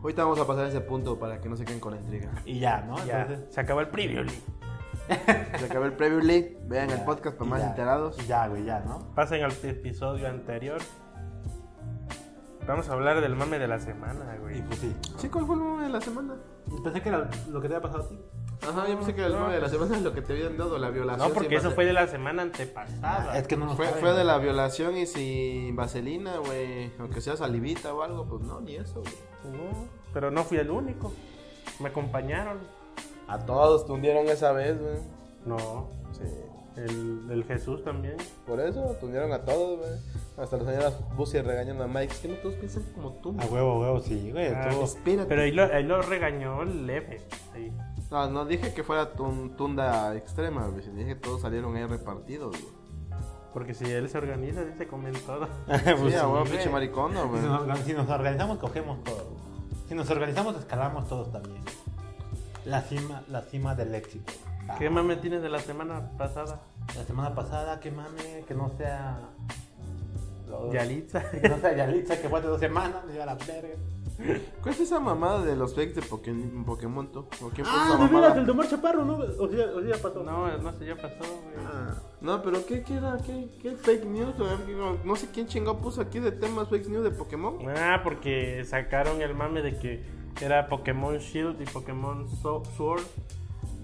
Ahorita 0.00 0.25
vamos 0.25 0.41
a 0.41 0.47
pasar 0.47 0.65
a 0.67 0.69
ese 0.69 0.81
punto 0.81 1.19
para 1.19 1.41
que 1.41 1.49
no 1.49 1.56
se 1.56 1.65
queden 1.65 1.81
con 1.81 1.94
la 1.94 2.00
intriga. 2.00 2.31
Y 2.44 2.59
ya, 2.59 2.83
¿no? 2.83 3.03
Ya, 3.06 3.23
Entonces, 3.23 3.55
se 3.55 3.61
acabó 3.61 3.81
el 3.81 3.89
preview. 3.89 4.27
Se 5.59 5.65
acabó 5.65 5.85
el 5.85 5.93
preview 5.93 6.21
league. 6.21 6.59
Vean 6.67 6.91
el 6.91 6.99
ya, 6.99 7.05
podcast 7.05 7.37
para 7.37 7.50
más 7.50 7.61
ya, 7.61 7.69
enterados. 7.69 8.17
Ya, 8.27 8.47
güey, 8.49 8.65
ya, 8.65 8.81
¿no? 8.81 9.00
Pasen 9.15 9.43
al 9.43 9.53
episodio 9.53 10.29
anterior. 10.29 10.81
Vamos 12.67 12.88
a 12.88 12.93
hablar 12.93 13.20
del 13.20 13.35
mame 13.35 13.59
de 13.59 13.67
la 13.67 13.79
semana, 13.81 14.37
Y 14.37 14.41
güey. 14.41 14.62
pues 14.62 14.79
sí. 14.79 14.94
Sí, 15.19 15.29
¿cuál 15.29 15.47
fue 15.47 15.56
el 15.56 15.62
meme 15.62 15.82
de 15.82 15.88
la 15.88 16.00
semana? 16.00 16.35
Pensé 16.85 17.03
que 17.03 17.09
era 17.09 17.29
lo 17.50 17.61
que 17.61 17.69
te 17.69 17.75
había 17.75 17.82
pasado 17.82 18.05
a 18.05 18.09
ti. 18.09 18.19
Ajá, 18.62 18.87
yo 18.88 18.94
pensé 18.97 19.14
que 19.17 19.25
el 19.25 19.32
meme 19.35 19.55
de 19.55 19.61
la 19.61 19.69
semana 19.69 19.97
es 19.97 20.03
lo 20.03 20.12
que 20.12 20.23
te 20.23 20.32
habían 20.35 20.56
dado, 20.56 20.79
la 20.79 20.91
violación. 20.91 21.29
No, 21.29 21.35
porque 21.35 21.56
eso 21.56 21.73
fue 21.73 21.85
de 21.85 21.93
la 21.93 22.06
semana 22.06 22.43
antepasada. 22.43 23.32
Ah, 23.32 23.38
es 23.38 23.49
que 23.49 23.56
no 23.56 23.67
nos 23.67 23.76
Fue, 23.76 23.88
fue 23.88 24.12
de 24.12 24.23
la 24.23 24.38
violación 24.38 24.97
y 24.97 25.06
sin 25.06 25.75
vaselina, 25.75 26.38
güey. 26.38 26.93
Aunque 27.00 27.20
sea 27.20 27.37
salivita 27.37 27.93
o 27.93 28.03
algo, 28.03 28.26
pues 28.26 28.43
no, 28.43 28.61
ni 28.61 28.76
eso, 28.76 29.00
güey. 29.03 29.15
No, 29.56 29.88
pero 30.15 30.31
no 30.31 30.44
fui 30.44 30.58
el 30.58 30.70
único. 30.70 31.12
Me 31.81 31.88
acompañaron. 31.88 32.58
A 33.26 33.38
todos 33.41 33.87
te 33.87 33.93
hundieron 33.93 34.29
esa 34.29 34.53
vez, 34.53 34.81
güey. 34.81 34.99
No, 35.44 35.88
Sí. 36.12 36.23
El, 36.77 37.27
el 37.31 37.45
Jesús 37.45 37.83
también. 37.85 38.17
Por 38.47 38.61
eso 38.61 38.97
te 38.99 39.07
hundieron 39.07 39.33
a 39.33 39.41
todos, 39.45 39.79
güey. 39.79 39.91
Hasta 40.39 40.57
la 40.59 40.65
señora 40.65 40.91
Busi 41.17 41.41
regañando 41.41 41.85
a 41.85 41.87
Mike. 41.89 42.13
Es 42.13 42.19
que 42.20 42.29
no 42.29 42.35
todos 42.37 42.55
piensan 42.55 42.82
como 42.94 43.13
tú. 43.15 43.37
A 43.41 43.46
huevo, 43.46 43.81
huevo, 43.81 44.01
sí, 44.01 44.31
güey. 44.32 44.49
Ah. 44.49 44.70
Pero 45.29 45.43
ahí 45.43 45.53
lo, 45.53 45.65
ahí 45.65 45.82
lo 45.85 46.01
regañó 46.03 46.65
leve. 46.65 47.20
Sí. 47.55 47.73
No, 48.11 48.29
no 48.31 48.44
dije 48.44 48.75
que 48.75 48.82
fuera 48.82 49.15
tun- 49.15 49.56
tunda 49.56 50.15
extrema, 50.17 50.67
güey. 50.67 50.82
Dije 50.91 51.08
que 51.15 51.20
todos 51.20 51.41
salieron 51.43 51.77
ahí 51.77 51.85
repartidos, 51.87 52.51
güey. 52.61 52.73
Porque 53.53 53.75
si 53.75 53.85
él 53.85 54.08
se 54.08 54.17
organiza, 54.19 54.65
dice 54.65 54.87
comen 54.87 55.13
todo. 55.27 55.46
Pues 55.67 56.13
sí, 56.13 56.15
a 56.15 56.27
huevo, 56.27 56.44
pinche 56.44 56.70
maricondo, 56.70 57.23
Si 57.23 57.29
güey. 57.29 57.43
nos, 57.43 57.61
organ- 57.63 57.85
si 57.85 57.93
nos 57.93 58.08
organizamos, 58.08 58.58
cogemos 58.58 59.03
todo. 59.05 59.37
Si 59.89 59.94
nos 59.94 60.08
organizamos, 60.11 60.56
escalamos 60.56 61.06
todos 61.08 61.31
también. 61.32 61.63
La 62.65 62.81
cima, 62.82 63.23
la 63.29 63.43
cima 63.43 63.75
del 63.75 63.94
éxito. 63.94 64.32
Ah, 64.69 64.77
¿Qué 64.79 64.89
mame 64.89 65.17
tienes 65.17 65.43
de 65.43 65.49
la 65.49 65.58
semana 65.58 66.13
pasada? 66.17 66.61
La 66.96 67.05
semana 67.05 67.34
pasada, 67.34 67.81
que 67.81 67.91
mame, 67.91 68.44
que 68.46 68.55
no 68.55 68.70
sea. 68.77 69.19
lo- 70.49 70.72
Yalitza. 70.72 71.22
Que 71.41 71.49
no 71.49 71.58
sea 71.58 71.75
Yalitza, 71.77 72.20
que 72.20 72.29
fue 72.29 72.39
hace 72.39 72.49
dos 72.49 72.61
semanas, 72.61 73.05
me 73.06 73.13
lleva 73.13 73.27
la 73.27 73.34
verga. 73.37 73.77
¿Cuál 74.63 74.75
es 74.75 74.81
esa 74.81 75.01
mamada 75.01 75.43
de 75.43 75.56
los 75.56 75.75
fakes 75.75 75.94
de 75.94 76.03
Pokémon, 76.03 76.65
Pokémon 76.65 77.11
tú? 77.11 77.20
¿O 77.20 77.49
quién 77.49 77.67
puso 77.67 77.70
Ah, 77.70 77.94
esa 77.94 78.06
de 78.06 78.15
veras, 78.15 78.37
el 78.37 78.44
de 78.46 78.53
Omar 78.53 78.69
Chaparro, 78.69 79.05
¿no? 79.05 79.17
O 79.17 79.49
sea, 79.49 79.67
o 79.75 79.81
sea, 79.82 80.03
pasó. 80.03 80.22
No, 80.22 80.58
no 80.58 80.72
sé, 80.79 80.84
ya 80.87 80.94
pasó, 80.96 81.17
güey. 81.19 81.67
Ah, 81.67 81.94
no, 82.20 82.43
pero 82.43 82.65
¿qué, 82.67 82.82
qué 82.84 82.94
era? 82.99 83.17
¿Qué, 83.25 83.49
qué 83.61 83.72
fake 83.72 84.05
news? 84.05 84.34
No, 84.39 84.96
no 85.03 85.17
sé 85.17 85.29
quién 85.32 85.46
chingado 85.49 85.79
puso 85.79 86.03
aquí 86.03 86.20
de 86.20 86.31
temas 86.31 86.69
fake 86.69 86.89
news 86.89 87.03
de 87.05 87.11
Pokémon. 87.11 87.56
Ah, 87.77 88.01
porque 88.05 88.65
sacaron 88.65 89.22
el 89.22 89.34
mame 89.34 89.63
de 89.63 89.79
que 89.79 90.05
era 90.41 90.69
Pokémon 90.69 91.17
Shield 91.19 91.61
y 91.61 91.65
Pokémon 91.65 92.29
So- 92.29 92.63
Sword. 92.77 93.03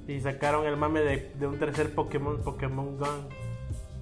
Y 0.08 0.20
sacaron 0.20 0.66
el 0.66 0.76
mame 0.76 1.00
de, 1.00 1.30
de 1.38 1.46
un 1.46 1.58
tercer 1.58 1.94
Pokémon, 1.94 2.42
Pokémon 2.42 2.98
Gun. 2.98 3.28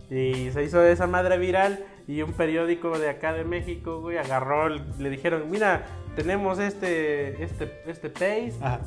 Y 0.08 0.50
se 0.52 0.62
hizo 0.62 0.82
esa 0.82 1.06
madre 1.06 1.36
viral. 1.36 1.84
Y 2.08 2.22
un 2.22 2.32
periódico 2.32 2.98
de 2.98 3.10
acá 3.10 3.32
de 3.32 3.44
México, 3.44 4.00
güey, 4.00 4.16
agarró, 4.16 4.68
le 4.68 5.10
dijeron, 5.10 5.50
mira, 5.50 5.84
tenemos 6.14 6.58
este, 6.60 7.42
este, 7.42 7.82
este 7.86 8.08
paste, 8.08 8.54
Ajá. 8.60 8.80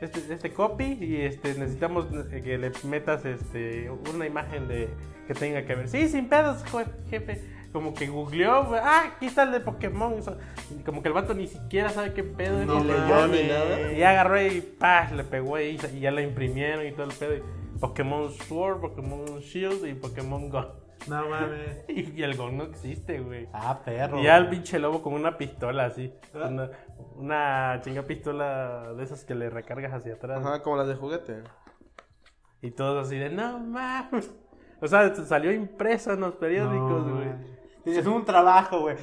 este, 0.00 0.34
este 0.34 0.52
copy 0.52 0.98
y 1.00 1.22
este 1.22 1.54
necesitamos 1.54 2.06
que 2.30 2.58
le 2.58 2.72
metas 2.82 3.24
este 3.24 3.90
una 4.12 4.26
imagen 4.26 4.66
de 4.68 4.88
que 5.28 5.34
tenga 5.34 5.64
que 5.64 5.74
ver. 5.76 5.88
Sí, 5.88 6.08
sin 6.08 6.28
pedos, 6.28 6.64
jefe. 7.08 7.40
Como 7.74 7.92
que 7.92 8.06
googleó, 8.06 8.66
güey, 8.66 8.80
ah, 8.80 9.02
aquí 9.16 9.26
está 9.26 9.42
el 9.42 9.50
de 9.50 9.58
Pokémon. 9.58 10.14
Como 10.86 11.02
que 11.02 11.08
el 11.08 11.12
vato 11.12 11.34
ni 11.34 11.48
siquiera 11.48 11.88
sabe 11.88 12.12
qué 12.12 12.22
pedo. 12.22 12.64
No 12.64 12.78
ni 12.78 12.86
leyó 12.86 12.98
nada. 12.98 13.26
ni 13.26 13.42
nada. 13.42 13.92
Y 13.92 13.96
ya 13.96 14.10
agarró 14.10 14.40
y 14.40 14.60
¡pah! 14.60 15.10
le 15.10 15.24
pegó 15.24 15.56
ahí 15.56 15.76
y 15.92 15.98
ya 15.98 16.12
lo 16.12 16.20
imprimieron 16.20 16.86
y 16.86 16.92
todo 16.92 17.06
el 17.06 17.12
pedo. 17.12 17.34
Y 17.34 17.42
Pokémon 17.80 18.30
Sword, 18.30 18.80
Pokémon 18.80 19.40
Shield 19.40 19.88
y 19.88 19.94
Pokémon 19.94 20.48
Go. 20.50 20.72
No 21.08 21.28
mames. 21.28 21.84
Y, 21.88 22.22
el 22.22 22.36
Go 22.36 22.48
no 22.52 22.62
existe, 22.62 23.18
güey. 23.18 23.48
Ah, 23.52 23.80
perro. 23.84 24.20
Y 24.20 24.22
ya 24.22 24.36
el 24.36 24.50
pinche 24.50 24.78
lobo 24.78 25.02
con 25.02 25.12
una 25.12 25.36
pistola 25.36 25.86
así. 25.86 26.14
Ah. 26.32 26.46
Una, 26.46 26.70
una 27.16 27.80
chinga 27.82 28.02
pistola 28.02 28.92
de 28.96 29.02
esas 29.02 29.24
que 29.24 29.34
le 29.34 29.50
recargas 29.50 29.92
hacia 29.92 30.14
atrás. 30.14 30.46
Ajá, 30.46 30.62
como 30.62 30.76
las 30.76 30.86
de 30.86 30.94
juguete. 30.94 31.42
Y 32.62 32.70
todos 32.70 33.04
así 33.04 33.16
de, 33.18 33.30
no 33.30 33.58
mames. 33.58 34.30
O 34.80 34.86
sea, 34.86 35.14
salió 35.14 35.50
impreso 35.50 36.12
en 36.12 36.20
los 36.20 36.34
periódicos, 36.34 37.06
No, 37.06 37.14
güey. 37.14 37.53
Güey. 37.84 37.98
Es 37.98 38.06
un 38.06 38.24
trabajo, 38.24 38.80
güey. 38.80 38.96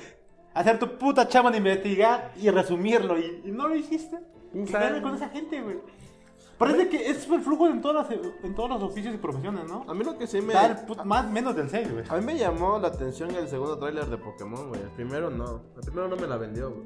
Hacer 0.54 0.78
tu 0.80 0.98
puta 0.98 1.28
chamba 1.28 1.52
de 1.52 1.58
investigar 1.58 2.32
y 2.36 2.50
resumirlo. 2.50 3.18
Y, 3.18 3.42
y 3.46 3.52
no 3.52 3.68
lo 3.68 3.76
hiciste. 3.76 4.20
¿Quién 4.52 4.66
¿Qué 4.66 4.72
sabe? 4.72 4.86
ganas 4.86 5.02
con 5.02 5.16
esa 5.16 5.30
gente, 5.30 5.62
güey? 5.62 5.78
Parece 6.58 6.90
que 6.90 7.10
es 7.10 7.28
el 7.28 7.42
flujo 7.42 7.68
en, 7.68 7.82
todas 7.82 8.08
las, 8.10 8.20
en 8.44 8.54
todos 8.54 8.70
los 8.70 8.84
oficios 8.84 9.16
y 9.16 9.18
profesiones, 9.18 9.68
¿no? 9.68 9.84
A 9.88 9.96
mí 9.96 10.04
lo 10.04 10.16
que 10.18 10.28
sí 10.28 10.42
me... 10.42 10.54
Da 10.54 10.68
el 10.68 10.76
put- 10.86 11.04
más 11.06 11.28
menos 11.28 11.56
del 11.56 11.70
6, 11.72 11.92
güey. 11.92 12.06
A 12.08 12.18
mí 12.18 12.24
me 12.26 12.38
llamó 12.38 12.78
la 12.78 12.90
atención 12.90 13.32
el 13.36 13.48
segundo 13.48 13.80
tráiler 13.80 14.06
de 14.06 14.18
Pokémon, 14.18 14.70
güey. 14.70 14.80
El 14.82 14.90
primero 14.90 15.32
no. 15.32 15.62
El 15.76 15.82
primero 15.82 16.08
no 16.08 16.18
me 16.18 16.28
la 16.28 16.38
vendió, 16.38 16.70
güey. 16.70 16.84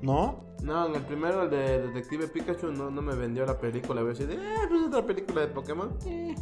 ¿No? 0.00 0.44
No, 0.62 0.86
en 0.86 0.94
el 0.94 1.02
primero, 1.02 1.42
el 1.42 1.50
de 1.50 1.88
Detective 1.88 2.28
Pikachu, 2.28 2.68
no, 2.68 2.90
no 2.90 3.02
me 3.02 3.14
vendió 3.14 3.44
la 3.44 3.58
película. 3.58 4.00
Voy 4.00 4.10
a 4.10 4.14
decir, 4.14 4.30
eh, 4.30 4.54
pues 4.68 4.80
es 4.80 4.86
otra 4.88 5.04
película 5.04 5.40
de 5.42 5.48
Pokémon. 5.48 5.98
Eh. 6.06 6.34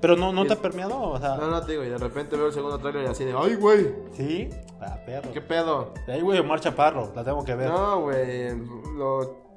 Pero 0.00 0.16
no, 0.16 0.32
no 0.32 0.46
te 0.46 0.54
ha 0.54 0.56
permeado, 0.56 0.98
o 0.98 1.18
sea. 1.18 1.36
No, 1.36 1.50
no 1.50 1.62
te 1.64 1.72
digo, 1.72 1.84
y 1.84 1.88
de 1.88 1.98
repente 1.98 2.36
veo 2.36 2.46
el 2.46 2.52
segundo 2.52 2.78
tráiler 2.78 3.04
y 3.04 3.06
así 3.08 3.24
de, 3.24 3.34
¡ay, 3.36 3.54
güey! 3.56 3.94
Sí. 4.12 4.48
Ah, 4.80 4.98
perro. 5.04 5.30
¿Qué 5.32 5.40
pedo? 5.40 5.92
Ahí, 6.08 6.22
güey, 6.22 6.38
Omar 6.38 6.60
Chaparro. 6.60 7.12
La 7.14 7.22
tengo 7.22 7.44
que 7.44 7.54
ver. 7.54 7.68
No, 7.68 8.00
güey. 8.02 8.56
Lo... 8.96 9.50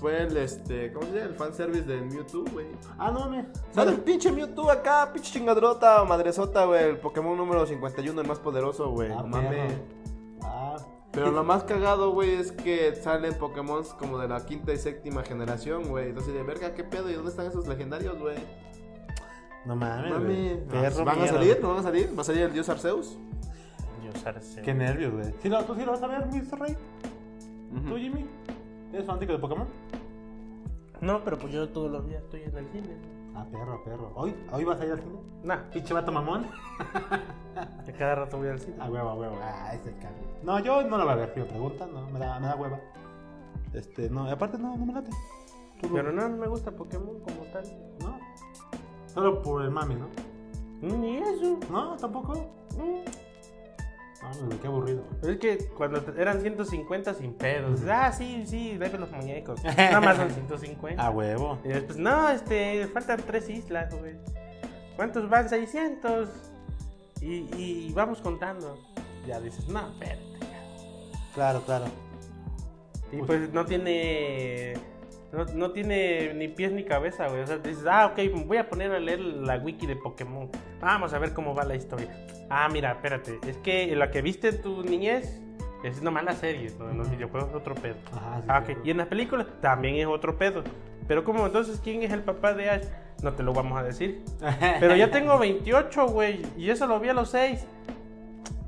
Fue 0.00 0.22
el, 0.22 0.34
este, 0.38 0.90
¿cómo 0.94 1.06
se 1.08 1.12
llama? 1.12 1.26
El 1.26 1.34
fanservice 1.34 1.84
de 1.84 2.00
Mewtwo, 2.00 2.44
güey. 2.52 2.66
Ah, 2.98 3.10
no, 3.10 3.28
me. 3.28 3.44
Sale 3.72 3.90
el 3.90 3.98
pinche 3.98 4.32
Mewtwo 4.32 4.70
acá, 4.70 5.10
pinche 5.12 5.30
chingadrota 5.30 6.00
o 6.00 6.06
madresota, 6.06 6.64
güey. 6.64 6.84
El 6.84 6.96
Pokémon 6.96 7.36
número 7.36 7.66
51, 7.66 8.18
el 8.18 8.26
más 8.26 8.38
poderoso, 8.38 8.88
güey. 8.92 9.12
Ah, 9.12 9.22
perro. 9.30 9.74
Ah. 10.42 10.76
Pero 11.12 11.32
lo 11.32 11.44
más 11.44 11.64
cagado, 11.64 12.12
güey, 12.12 12.34
es 12.34 12.52
que 12.52 12.94
salen 12.94 13.34
Pokémon 13.34 13.84
como 13.98 14.16
de 14.18 14.28
la 14.28 14.46
quinta 14.46 14.72
y 14.72 14.78
séptima 14.78 15.22
generación, 15.22 15.88
güey. 15.88 16.08
Entonces, 16.08 16.32
de 16.32 16.42
verga, 16.44 16.72
¿qué 16.72 16.84
pedo? 16.84 17.10
¿Y 17.10 17.14
dónde 17.14 17.30
están 17.30 17.46
esos 17.46 17.66
legendarios, 17.66 18.18
güey? 18.18 18.36
No 19.64 19.76
mames, 19.76 20.10
Mami. 20.12 20.56
Perro 20.70 21.04
¿Van 21.04 21.20
a 21.20 21.26
salir? 21.26 21.58
¿No 21.60 21.68
van 21.70 21.78
a 21.78 21.82
salir? 21.82 22.16
¿Va 22.16 22.22
a 22.22 22.24
salir 22.24 22.42
el 22.42 22.52
dios 22.52 22.68
Arceus? 22.68 23.18
Dios 24.02 24.26
Arceus. 24.26 24.64
Qué 24.64 24.74
nervios, 24.74 25.12
güey. 25.12 25.34
¿Sí 25.42 25.48
lo, 25.48 25.62
¿Tú 25.64 25.74
sí 25.74 25.84
lo 25.84 25.92
vas 25.92 26.02
a 26.02 26.06
ver, 26.06 26.26
Mr. 26.26 26.58
Rey? 26.58 26.76
¿Tú, 27.70 27.88
Ujú. 27.90 27.96
Jimmy? 27.96 28.26
¿Eres 28.92 29.06
fanático 29.06 29.32
de 29.32 29.38
Pokémon? 29.38 29.68
No, 31.00 31.22
pero 31.24 31.38
pues 31.38 31.52
yo 31.52 31.68
todos 31.68 31.90
los 31.90 32.06
días 32.06 32.22
estoy 32.22 32.42
en 32.42 32.56
el 32.56 32.66
cine. 32.72 32.96
Ah, 33.34 33.46
perro, 33.50 33.82
perro. 33.84 34.10
¿Hoy, 34.16 34.34
¿Hoy 34.52 34.64
vas 34.64 34.80
a 34.80 34.86
ir 34.86 34.92
al 34.92 35.00
cine? 35.00 35.18
Nah, 35.44 35.58
Pinche 35.72 35.94
vato 35.94 36.10
mamón. 36.10 36.46
que 37.86 37.92
cada 37.92 38.16
rato 38.16 38.38
voy 38.38 38.48
al 38.48 38.58
cine. 38.58 38.76
A 38.80 38.90
huevo, 38.90 39.08
a 39.08 39.14
huevo. 39.14 39.38
Ah, 39.42 39.72
ese 39.74 39.92
cambio. 39.92 40.26
No, 40.42 40.58
yo 40.58 40.82
no 40.82 40.98
la 40.98 41.04
voy 41.04 41.12
a 41.12 41.16
ver, 41.16 41.34
si 41.34 41.40
me 41.40 41.46
preguntan, 41.46 41.92
no, 41.92 42.06
me 42.10 42.18
da, 42.18 42.40
me 42.40 42.46
da 42.48 42.56
hueva. 42.56 42.80
Este, 43.72 44.10
no, 44.10 44.26
y 44.28 44.30
aparte 44.32 44.58
no, 44.58 44.76
no 44.76 44.84
me 44.84 44.92
late. 44.92 45.10
Tú 45.80 45.88
Pero 45.92 46.12
no, 46.12 46.28
no 46.28 46.36
me 46.36 46.48
gusta 46.48 46.70
Pokémon 46.72 47.20
como 47.20 47.42
tal. 47.52 47.64
No. 48.00 48.18
Solo 49.12 49.42
por 49.42 49.62
el 49.62 49.70
mami, 49.70 49.96
¿no? 49.96 50.08
Ni 50.80 51.18
eso. 51.18 51.58
No, 51.70 51.96
tampoco. 51.96 52.34
Mm. 52.76 53.04
No, 54.22 54.46
güey, 54.46 54.58
qué 54.58 54.66
aburrido. 54.66 55.04
Es 55.22 55.38
que 55.38 55.58
cuando 55.76 56.02
eran 56.16 56.40
150 56.40 57.14
sin 57.14 57.34
pedos. 57.34 57.80
Ah, 57.88 58.12
sí, 58.12 58.44
sí, 58.46 58.76
debe 58.76 58.98
los 58.98 59.10
muñecos. 59.10 59.62
Nada 59.76 60.00
más 60.00 60.16
son 60.16 60.30
150. 60.30 61.04
A 61.04 61.10
huevo. 61.10 61.58
Y 61.64 61.68
después, 61.68 61.98
no, 61.98 62.28
este, 62.28 62.86
faltan 62.88 63.20
tres 63.26 63.48
islas, 63.48 63.92
güey. 63.98 64.14
¿Cuántos 64.96 65.28
van? 65.28 65.48
600. 65.48 66.28
Y, 67.22 67.48
y 67.56 67.92
vamos 67.94 68.20
contando. 68.20 68.78
Ya 69.26 69.40
dices, 69.40 69.68
no, 69.68 69.90
espérate. 69.92 70.22
Claro, 71.34 71.62
claro. 71.62 71.86
Y 73.12 73.22
pues 73.22 73.52
no 73.52 73.64
tiene. 73.64 74.74
No, 75.32 75.44
no 75.44 75.70
tiene 75.70 76.34
ni 76.34 76.48
pies 76.48 76.72
ni 76.72 76.84
cabeza, 76.84 77.28
güey. 77.28 77.42
O 77.42 77.46
sea, 77.46 77.58
dices, 77.58 77.84
ah, 77.88 78.06
ok, 78.06 78.46
voy 78.46 78.56
a 78.56 78.68
poner 78.68 78.90
a 78.92 78.98
leer 78.98 79.20
la 79.20 79.56
wiki 79.58 79.86
de 79.86 79.94
Pokémon. 79.96 80.48
Vamos 80.80 81.12
a 81.14 81.18
ver 81.18 81.32
cómo 81.32 81.54
va 81.54 81.64
la 81.64 81.76
historia. 81.76 82.08
Ah, 82.48 82.68
mira, 82.70 82.90
espérate. 82.92 83.38
Es 83.46 83.56
que 83.58 83.94
la 83.94 84.10
que 84.10 84.22
viste 84.22 84.48
en 84.48 84.60
tu 84.62 84.82
niñez 84.82 85.40
es 85.84 86.02
nomás 86.02 86.24
la 86.24 86.32
serie, 86.32 86.72
¿no? 86.78 86.90
En 86.90 86.98
los 86.98 87.08
videojuegos 87.10 87.50
es 87.50 87.54
otro 87.56 87.74
pedo. 87.76 87.94
Ajá, 88.12 88.38
sí, 88.40 88.44
Ah, 88.48 88.62
sí, 88.66 88.72
ok. 88.72 88.78
sí. 88.82 88.88
Y 88.88 88.90
en 88.90 88.96
las 88.96 89.06
películas 89.06 89.46
también 89.60 89.94
es 89.96 90.06
otro 90.06 90.36
pedo. 90.36 90.64
Pero 91.06 91.22
como 91.24 91.46
entonces, 91.46 91.80
¿quién 91.82 92.02
es 92.02 92.12
el 92.12 92.22
papá 92.22 92.52
de 92.54 92.68
Ash? 92.70 92.84
No 93.22 93.32
te 93.32 93.42
lo 93.44 93.52
vamos 93.52 93.78
a 93.78 93.82
decir. 93.84 94.24
Pero 94.80 94.96
ya 94.96 95.10
tengo 95.12 95.38
28, 95.38 96.06
güey. 96.08 96.42
Y 96.56 96.70
eso 96.70 96.86
lo 96.88 96.98
vi 96.98 97.08
a 97.08 97.14
los 97.14 97.30
6. 97.30 97.64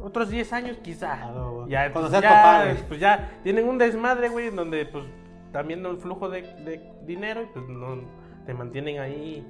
Otros 0.00 0.31
10 0.31 0.52
años 0.52 0.76
quizá. 0.83 1.12
Ah, 1.25 1.33
no, 1.35 1.52
bueno. 1.52 1.69
ya, 1.69 1.90
pues, 1.92 2.11
ya, 2.11 2.21
papá, 2.21 2.64
pues 2.88 3.00
ya 3.00 3.31
tienen 3.42 3.69
un 3.69 3.78
desmadre, 3.78 4.28
güey, 4.28 4.49
en 4.49 4.57
donde 4.57 4.85
pues 4.87 5.04
también 5.52 5.82
no 5.82 5.90
el 5.90 5.99
flujo 5.99 6.28
de, 6.28 6.42
de 6.42 6.92
dinero 7.04 7.42
y 7.42 7.47
pues 7.47 7.66
no 7.68 8.00
te 8.47 8.54
mantienen 8.54 8.99
ahí. 8.99 9.47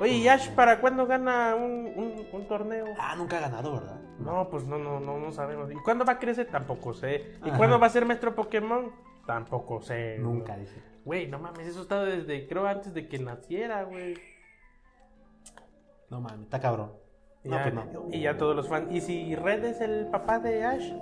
Oye, 0.00 0.12
¿y 0.12 0.28
Ash 0.28 0.50
para 0.50 0.80
cuándo 0.80 1.06
gana 1.06 1.54
un, 1.56 1.86
un- 1.96 2.26
un 2.32 2.48
torneo? 2.48 2.86
Ah, 2.98 3.14
nunca 3.16 3.38
ha 3.38 3.40
ganado, 3.40 3.72
¿verdad? 3.74 4.00
No, 4.20 4.48
pues 4.48 4.64
no, 4.64 4.78
no, 4.78 5.00
no, 5.00 5.18
no 5.18 5.32
sabemos. 5.32 5.70
¿Y 5.72 5.74
cuándo 5.76 6.04
va 6.04 6.12
a 6.14 6.18
crecer? 6.18 6.46
Tampoco 6.48 6.94
sé. 6.94 7.34
¿Y 7.44 7.48
Ajá. 7.48 7.58
cuándo 7.58 7.78
va 7.80 7.86
a 7.88 7.90
ser 7.90 8.04
maestro 8.06 8.34
Pokémon? 8.34 8.92
Tampoco 9.26 9.80
sé. 9.82 10.16
Nunca, 10.18 10.56
dice. 10.56 10.80
Güey, 11.04 11.26
no 11.26 11.38
mames, 11.40 11.66
eso 11.66 11.82
está 11.82 12.04
desde, 12.04 12.46
creo, 12.46 12.66
antes 12.66 12.94
de 12.94 13.08
que 13.08 13.18
naciera, 13.18 13.82
güey. 13.82 14.14
No 16.10 16.20
mames, 16.20 16.42
está 16.44 16.60
cabrón. 16.60 16.92
No, 17.42 17.56
ya, 17.56 17.62
pues 17.62 17.74
no. 17.74 18.06
y 18.10 18.20
ya 18.20 18.36
todos 18.38 18.54
los 18.56 18.68
fans. 18.68 18.90
¿Y 18.92 19.00
si 19.00 19.34
Red 19.34 19.64
es 19.64 19.80
el 19.80 20.06
papá 20.06 20.38
de 20.38 20.64
Ash? 20.64 20.92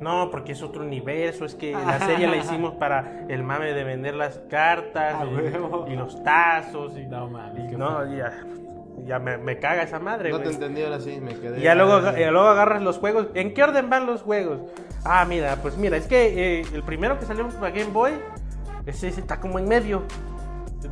No, 0.00 0.30
porque 0.30 0.52
es 0.52 0.62
otro 0.62 0.82
universo. 0.82 1.44
Es 1.44 1.54
que 1.54 1.72
la 1.72 1.98
serie 1.98 2.26
la 2.28 2.36
hicimos 2.44 2.74
para 2.74 3.24
el 3.28 3.42
mame 3.42 3.72
de 3.72 3.84
vender 3.84 4.14
las 4.14 4.38
cartas 4.50 5.16
Ah, 5.18 5.26
y, 5.88 5.96
los 5.96 6.22
tazos. 6.22 6.96
Y, 6.96 7.06
No 7.06 7.28
mames, 7.28 7.72
no, 7.76 8.04
ya, 8.16 8.32
ya 9.04 9.18
me, 9.18 9.38
me 9.38 9.58
caga 9.58 9.82
esa 9.82 9.98
madre, 9.98 10.30
No 10.30 10.38
te 10.38 10.44
güey. 10.44 10.54
entendí 10.54 10.82
ahora 10.82 11.00
sí, 11.00 11.20
me 11.20 11.34
quedé. 11.34 11.58
Y 11.58 11.62
ya 11.62 11.74
luego, 11.74 11.98
y 12.16 12.24
luego 12.30 12.48
agarras 12.48 12.82
los 12.82 12.98
juegos. 12.98 13.28
¿En 13.34 13.54
qué 13.54 13.62
orden 13.64 13.90
van 13.90 14.06
los 14.06 14.22
juegos? 14.22 14.60
Ah, 15.04 15.24
mira, 15.28 15.56
pues 15.62 15.76
mira, 15.76 15.96
es 15.96 16.06
que 16.06 16.60
eh, 16.60 16.64
el 16.72 16.82
primero 16.82 17.18
que 17.18 17.24
salió 17.26 17.48
para 17.48 17.70
Game 17.70 17.90
Boy, 17.92 18.12
ese, 18.86 19.08
ese 19.08 19.20
está 19.20 19.40
como 19.40 19.58
en 19.58 19.66
medio. 19.68 20.02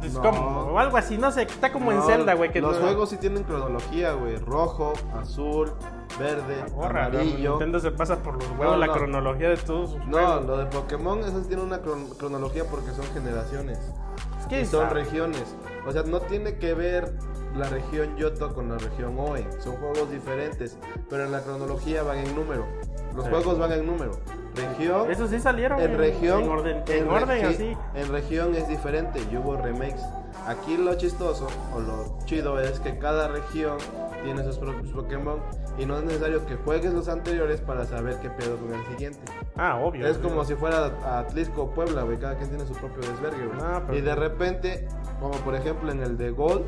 Entonces, 0.02 0.14
No. 0.14 0.22
como, 0.22 0.60
o 0.72 0.78
algo 0.78 0.96
así, 0.96 1.16
no 1.18 1.30
sé, 1.32 1.42
está 1.42 1.72
como 1.72 1.90
en 1.90 1.98
No, 1.98 2.06
Zelda, 2.06 2.34
güey. 2.34 2.52
que 2.52 2.60
Los 2.60 2.76
no- 2.76 2.82
juegos 2.82 3.10
sí 3.10 3.16
tienen 3.16 3.42
cronología, 3.44 4.12
güey. 4.12 4.36
Rojo, 4.36 4.92
azul, 5.18 5.72
verde, 6.18 6.64
Borra, 6.74 7.06
amarillo. 7.06 7.50
Nintendo 7.50 7.80
se 7.80 7.90
pasa 7.90 8.16
por 8.22 8.34
los 8.34 8.50
huevos 8.58 8.78
la 8.78 8.86
no. 8.86 8.92
cronología 8.92 9.48
de 9.48 9.56
todos 9.56 9.90
sus 9.90 10.06
No, 10.06 10.12
juegos. 10.18 10.44
lo 10.46 10.58
de 10.58 10.66
Pokémon, 10.66 11.18
esos 11.20 11.48
tienen 11.48 11.66
una 11.66 11.80
cron- 11.82 12.14
cronología 12.18 12.64
porque 12.70 12.90
son 12.92 13.04
generaciones. 13.14 13.78
Y 14.50 14.64
son 14.64 14.88
sabe. 14.88 15.02
regiones. 15.02 15.56
O 15.87 15.92
sea, 15.92 16.02
no 16.04 16.20
tiene 16.20 16.56
que 16.58 16.75
ver 16.75 17.14
la 17.56 17.68
región 17.68 18.16
Yoto 18.16 18.54
con 18.54 18.68
la 18.68 18.78
región 18.78 19.18
Oe. 19.18 19.46
Son 19.61 19.76
juegos 19.76 20.11
diferentes. 20.11 20.76
Pero 21.08 21.25
en 21.25 21.32
la 21.32 21.40
cronología 21.42 22.02
van 22.02 22.18
en 22.18 22.35
número. 22.35 22.66
Los 23.14 23.25
Sí. 23.25 23.30
juegos 23.30 23.58
van 23.58 23.73
en 23.73 23.87
número. 23.87 24.12
Región. 24.54 25.11
Esos 25.11 25.30
sí 25.30 25.38
salieron 25.40 25.80
En 25.80 25.96
región, 25.99 26.42
en 26.44 26.49
orden, 26.49 26.82
en 26.87 27.02
en 27.04 27.08
orden 27.08 27.28
regi- 27.42 27.54
así. 27.54 27.76
En 27.94 28.08
región 28.08 28.54
es 28.54 28.68
diferente 28.68 29.20
y 29.30 29.37
hubo 29.37 29.56
remakes. 29.56 30.02
Aquí 30.46 30.76
lo 30.76 30.94
chistoso 30.94 31.46
o 31.75 31.80
lo 31.80 32.18
chido 32.25 32.61
es 32.61 32.78
que 32.80 32.99
cada 32.99 33.28
región 33.28 33.76
tiene 34.26 34.42
sus 34.42 34.59
propios 34.59 34.90
Pokémon 34.92 35.38
y 35.78 35.87
no 35.87 35.99
es 35.99 36.04
necesario 36.04 36.45
que 36.47 36.56
juegues 36.56 36.92
los 36.92 37.09
anteriores 37.09 37.61
para 37.61 37.85
saber 37.85 38.18
qué 38.21 38.28
pedo 38.28 38.56
con 38.56 38.75
el 38.75 38.85
siguiente. 38.87 39.21
Ah, 39.56 39.76
obvio. 39.78 40.04
Es 40.06 40.16
obvio. 40.18 40.28
como 40.30 40.45
si 40.45 40.54
fuera 40.56 40.87
a 41.04 41.21
Atlisco 41.21 41.62
o 41.62 41.71
Puebla, 41.71 42.02
güey. 42.02 42.18
Cada 42.18 42.37
quien 42.37 42.49
tiene 42.49 42.66
su 42.66 42.75
propio 42.75 43.09
desvergue, 43.09 43.47
güey. 43.47 43.59
Ah, 43.62 43.83
pero- 43.87 43.99
Y 43.99 44.02
de 44.02 44.14
repente, 44.16 44.88
como 45.21 45.35
por 45.38 45.54
ejemplo 45.54 45.92
en 45.92 46.02
el 46.02 46.18
de 46.18 46.30
Gold, 46.30 46.64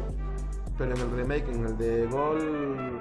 pero 0.79 0.95
en 0.95 1.01
el 1.01 1.11
remake, 1.11 1.49
en 1.49 1.67
el 1.67 1.77
de 1.77 2.07
Gold, 2.07 3.01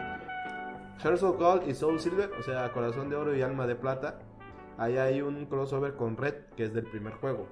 Hearts 1.04 1.22
of 1.22 1.38
Gold 1.38 1.68
y 1.68 1.76
Soul 1.76 2.00
Silver, 2.00 2.32
o 2.40 2.42
sea, 2.42 2.72
Corazón 2.74 3.10
de 3.10 3.16
Oro 3.16 3.36
y 3.36 3.44
Alma 3.44 3.68
de 3.68 3.76
Plata, 3.76 4.18
ahí 4.80 4.98
hay 4.98 5.22
un 5.22 5.46
crossover 5.46 5.94
con 5.94 6.18
Red, 6.18 6.34
que 6.56 6.66
es 6.66 6.74
del 6.74 6.86
primer 6.86 7.14
juego. 7.14 7.48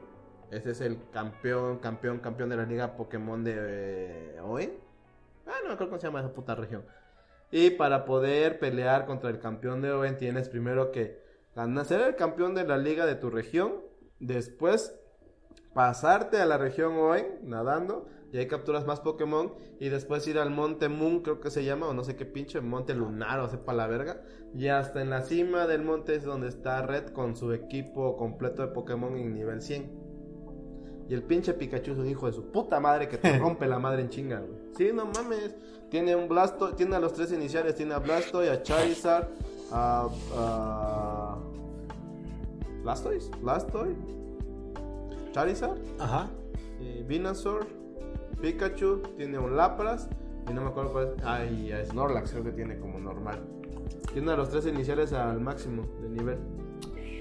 Ese 0.50 0.72
es 0.72 0.82
el 0.82 0.98
campeón, 1.12 1.78
campeón, 1.78 2.20
campeón 2.20 2.50
de 2.50 2.58
la 2.58 2.66
liga 2.66 2.96
Pokémon 2.98 3.44
de 3.44 3.54
eh, 3.58 4.40
Oe. 4.44 4.80
Ah, 5.46 5.60
no 5.64 5.72
acuerdo 5.72 5.90
cómo 5.92 6.00
se 6.00 6.08
llama 6.08 6.20
esa 6.20 6.34
puta 6.34 6.56
región. 6.56 6.86
Y 7.52 7.72
para 7.72 8.06
poder 8.06 8.60
pelear 8.60 9.06
contra 9.06 9.30
el 9.30 9.40
campeón 9.40 9.82
de 9.82 9.92
Owen 9.92 10.18
tienes 10.18 10.50
primero 10.50 10.92
que 10.92 11.22
ganar, 11.56 11.86
ser 11.86 12.02
el 12.02 12.16
campeón 12.16 12.56
de 12.56 12.66
la 12.66 12.78
liga 12.78 13.06
de 13.06 13.16
tu 13.16 13.30
región, 13.30 13.82
después 14.20 15.00
pasarte 15.74 16.38
a 16.38 16.46
la 16.46 16.58
región 16.58 16.94
Owen 16.98 17.40
nadando 17.44 18.08
y 18.32 18.38
ahí 18.38 18.48
capturas 18.48 18.86
más 18.86 19.00
Pokémon 19.00 19.54
y 19.80 19.90
después 19.90 20.28
ir 20.28 20.40
al 20.40 20.50
Monte 20.50 20.90
Moon, 20.90 21.22
creo 21.22 21.40
que 21.40 21.52
se 21.52 21.64
llama, 21.64 21.88
o 21.88 21.94
no 21.94 22.04
sé 22.04 22.16
qué 22.16 22.26
pinche, 22.26 22.60
Monte 22.60 22.94
Lunar 22.94 23.40
o 23.40 23.48
sepa 23.48 23.74
la 23.74 23.88
verga. 23.88 24.22
Y 24.54 24.68
hasta 24.68 25.02
en 25.02 25.10
la 25.10 25.22
cima 25.22 25.68
del 25.68 25.84
monte 25.84 26.16
es 26.16 26.24
donde 26.24 26.48
está 26.48 26.82
Red 26.82 27.10
con 27.10 27.36
su 27.36 27.52
equipo 27.52 28.16
completo 28.18 28.62
de 28.62 28.74
Pokémon 28.74 29.16
en 29.18 29.34
nivel 29.34 29.62
100. 29.62 30.05
Y 31.08 31.14
el 31.14 31.24
pinche 31.24 31.54
Pikachu 31.54 31.92
es 31.92 31.98
un 32.00 32.08
hijo 32.08 32.26
de 32.28 32.34
su 32.34 32.46
puta 32.52 32.80
madre 32.80 33.08
que 33.08 33.18
te 33.18 33.38
rompe 33.40 33.68
la 33.68 33.80
madre 33.80 34.02
en 34.02 34.10
chinga, 34.10 34.40
güey. 34.40 34.60
Sí, 34.76 34.90
no 34.94 35.06
mames. 35.06 35.56
Tiene 35.90 36.16
un 36.16 36.28
Blasto, 36.28 36.74
tiene 36.74 36.96
a 36.96 37.00
los 37.00 37.14
tres 37.14 37.32
iniciales, 37.32 37.76
tiene 37.76 37.94
a 37.94 38.00
Blastoise, 38.00 38.50
a 38.52 38.64
Charizard, 38.64 39.28
a... 39.72 40.10
a... 40.36 41.38
Blastoise, 42.82 43.32
Blastoise, 43.42 43.96
Charizard, 45.32 45.78
Ajá. 46.00 46.30
eh, 46.80 47.04
Venusaur, 47.08 47.66
Pikachu, 48.42 49.02
tiene 49.18 49.40
un 49.40 49.56
Lapras 49.58 50.08
Y 50.50 50.54
no 50.54 50.62
me 50.62 50.68
acuerdo 50.70 50.92
cuál 50.92 51.08
es. 51.08 51.24
Ah, 51.24 51.44
y 51.46 51.72
a 51.72 51.84
Snorlax 51.84 52.32
creo 52.32 52.44
que 52.44 52.52
tiene 52.52 52.78
como 52.78 53.00
normal. 53.00 53.42
Tiene 54.14 54.32
a 54.32 54.36
los 54.36 54.50
tres 54.50 54.68
iniciales 54.68 55.14
al 55.14 55.40
máximo 55.42 55.84
de 56.02 56.10
nivel. 56.10 56.38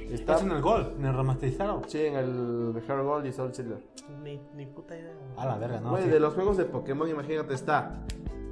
Está 0.05 0.15
Estás 0.35 0.43
en 0.43 0.53
el 0.53 0.63
gol, 0.63 0.95
en 0.99 1.07
el 1.07 1.15
remasterizado. 1.17 1.83
Sí, 1.87 2.01
en 2.05 2.15
el 2.17 2.83
Heart 2.87 3.03
Gold 3.05 3.27
y 3.27 3.33
Soul 3.33 3.55
Silver. 3.55 3.79
Ni, 4.23 4.41
ni 4.55 4.67
puta 4.67 4.97
idea. 4.97 5.13
A 5.37 5.47
la 5.47 5.57
verga, 5.57 5.81
no. 5.81 5.91
Güey, 5.91 6.05
sí. 6.05 6.11
de 6.11 6.21
los 6.21 6.35
juegos 6.35 6.57
de 6.57 6.65
Pokémon, 6.65 7.09
imagínate, 7.09 7.55
está 7.55 8.03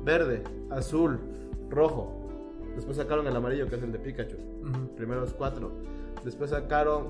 verde, 0.02 0.42
azul, 0.70 1.20
rojo. 1.68 2.18
Después 2.74 2.96
sacaron 2.96 3.26
el 3.26 3.36
amarillo, 3.36 3.68
que 3.68 3.76
es 3.76 3.82
el 3.82 3.92
de 3.92 3.98
Pikachu. 3.98 4.36
Ujú. 4.36 4.94
Primeros 4.96 5.34
cuatro. 5.34 5.70
Después 6.24 6.50
sacaron 6.50 7.08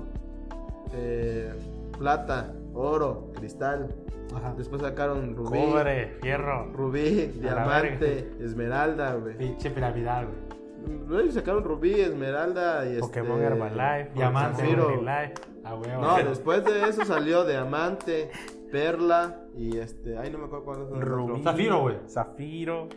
eh, 0.93 1.51
plata, 1.97 2.53
oro, 2.73 3.31
cristal. 3.35 3.95
Ajá. 4.35 4.53
Después 4.57 4.81
sacaron 4.81 5.35
rubí, 5.35 5.59
Cobre, 5.59 6.17
fierro. 6.21 6.71
rubí, 6.73 7.27
diamante, 7.27 8.33
esmeralda, 8.39 9.15
güey. 9.15 9.37
Pinche 9.37 9.69
piramidal, 9.69 10.25
güey. 10.27 10.62
Luego 11.07 11.31
sacaron 11.31 11.63
rubí, 11.63 11.93
esmeralda 11.93 12.85
y 12.89 12.99
Pokémon 12.99 13.41
este, 13.41 13.53
Herbalife, 13.53 14.11
Diamante. 14.15 14.63
Pokémon 14.63 14.85
Zafiro. 14.85 15.01
Life. 15.01 15.33
Ah, 15.63 15.73
güey. 15.75 15.91
No, 15.91 16.29
después 16.29 16.65
de 16.65 16.89
eso 16.89 17.05
salió 17.05 17.45
diamante, 17.45 18.29
perla 18.71 19.37
y 19.55 19.77
este, 19.77 20.17
ay 20.17 20.31
no 20.31 20.39
me 20.39 20.45
acuerdo 20.45 20.65
cuál 20.65 20.81
es 20.81 20.87
el 20.89 20.95
otro. 20.95 21.05
Rubí. 21.05 21.43
Zafiro, 21.43 21.81
güey. 21.81 21.97
Zafiro. 22.07 22.89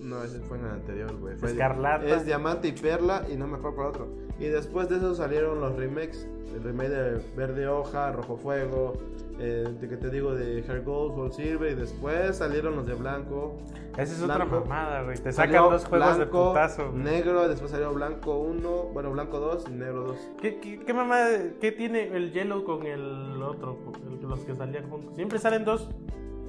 No, 0.00 0.22
ese 0.24 0.40
fue 0.40 0.58
en 0.58 0.64
el 0.64 0.70
anterior, 0.72 1.16
güey. 1.16 1.34
Escarlata. 1.34 2.06
Es 2.06 2.26
diamante 2.26 2.68
y 2.68 2.72
perla 2.72 3.22
y 3.32 3.36
no 3.36 3.46
me 3.46 3.58
acuerdo 3.58 3.76
cuál 3.76 3.88
otro. 3.88 4.08
Y 4.38 4.46
después 4.46 4.88
de 4.88 4.96
eso 4.96 5.14
salieron 5.14 5.60
los 5.60 5.76
remakes. 5.76 6.26
El 6.54 6.64
remake 6.64 6.88
de 6.88 7.22
Verde 7.36 7.68
Hoja, 7.68 8.10
Rojo 8.12 8.36
Fuego, 8.36 8.94
eh, 9.38 9.66
de 9.80 9.88
que 9.88 9.96
te 9.96 10.10
digo 10.10 10.34
de 10.34 10.62
Hair 10.66 10.82
Gold, 10.84 11.14
Soul 11.14 11.32
Silver 11.32 11.72
y 11.72 11.74
después 11.74 12.36
salieron 12.36 12.76
los 12.76 12.86
de 12.86 12.94
Blanco. 12.94 13.56
Esa 13.96 14.14
es 14.14 14.22
otra 14.22 14.36
Blanco. 14.44 14.60
mamada, 14.60 15.02
güey. 15.02 15.16
Te 15.18 15.32
sacan 15.32 15.70
dos 15.70 15.84
juegos 15.84 16.18
de 16.18 16.24
blanco, 16.24 16.48
putazo. 16.50 16.90
güey. 16.90 17.02
Negro, 17.04 17.48
después 17.48 17.70
salió 17.70 17.92
Blanco 17.92 18.38
1, 18.38 18.70
bueno, 18.92 19.10
Blanco 19.10 19.38
2 19.40 19.64
y 19.68 19.72
Negro 19.72 20.02
2. 20.04 20.16
¿Qué, 20.40 20.60
qué, 20.60 20.80
qué 20.80 20.94
mamada? 20.94 21.28
¿Qué 21.60 21.72
tiene 21.72 22.16
el 22.16 22.32
Yellow 22.32 22.64
con 22.64 22.86
el 22.86 23.42
otro? 23.42 23.78
Los 24.22 24.40
que 24.40 24.54
salían 24.54 24.88
juntos. 24.88 25.14
Siempre 25.14 25.38
salen 25.38 25.64
dos. 25.64 25.88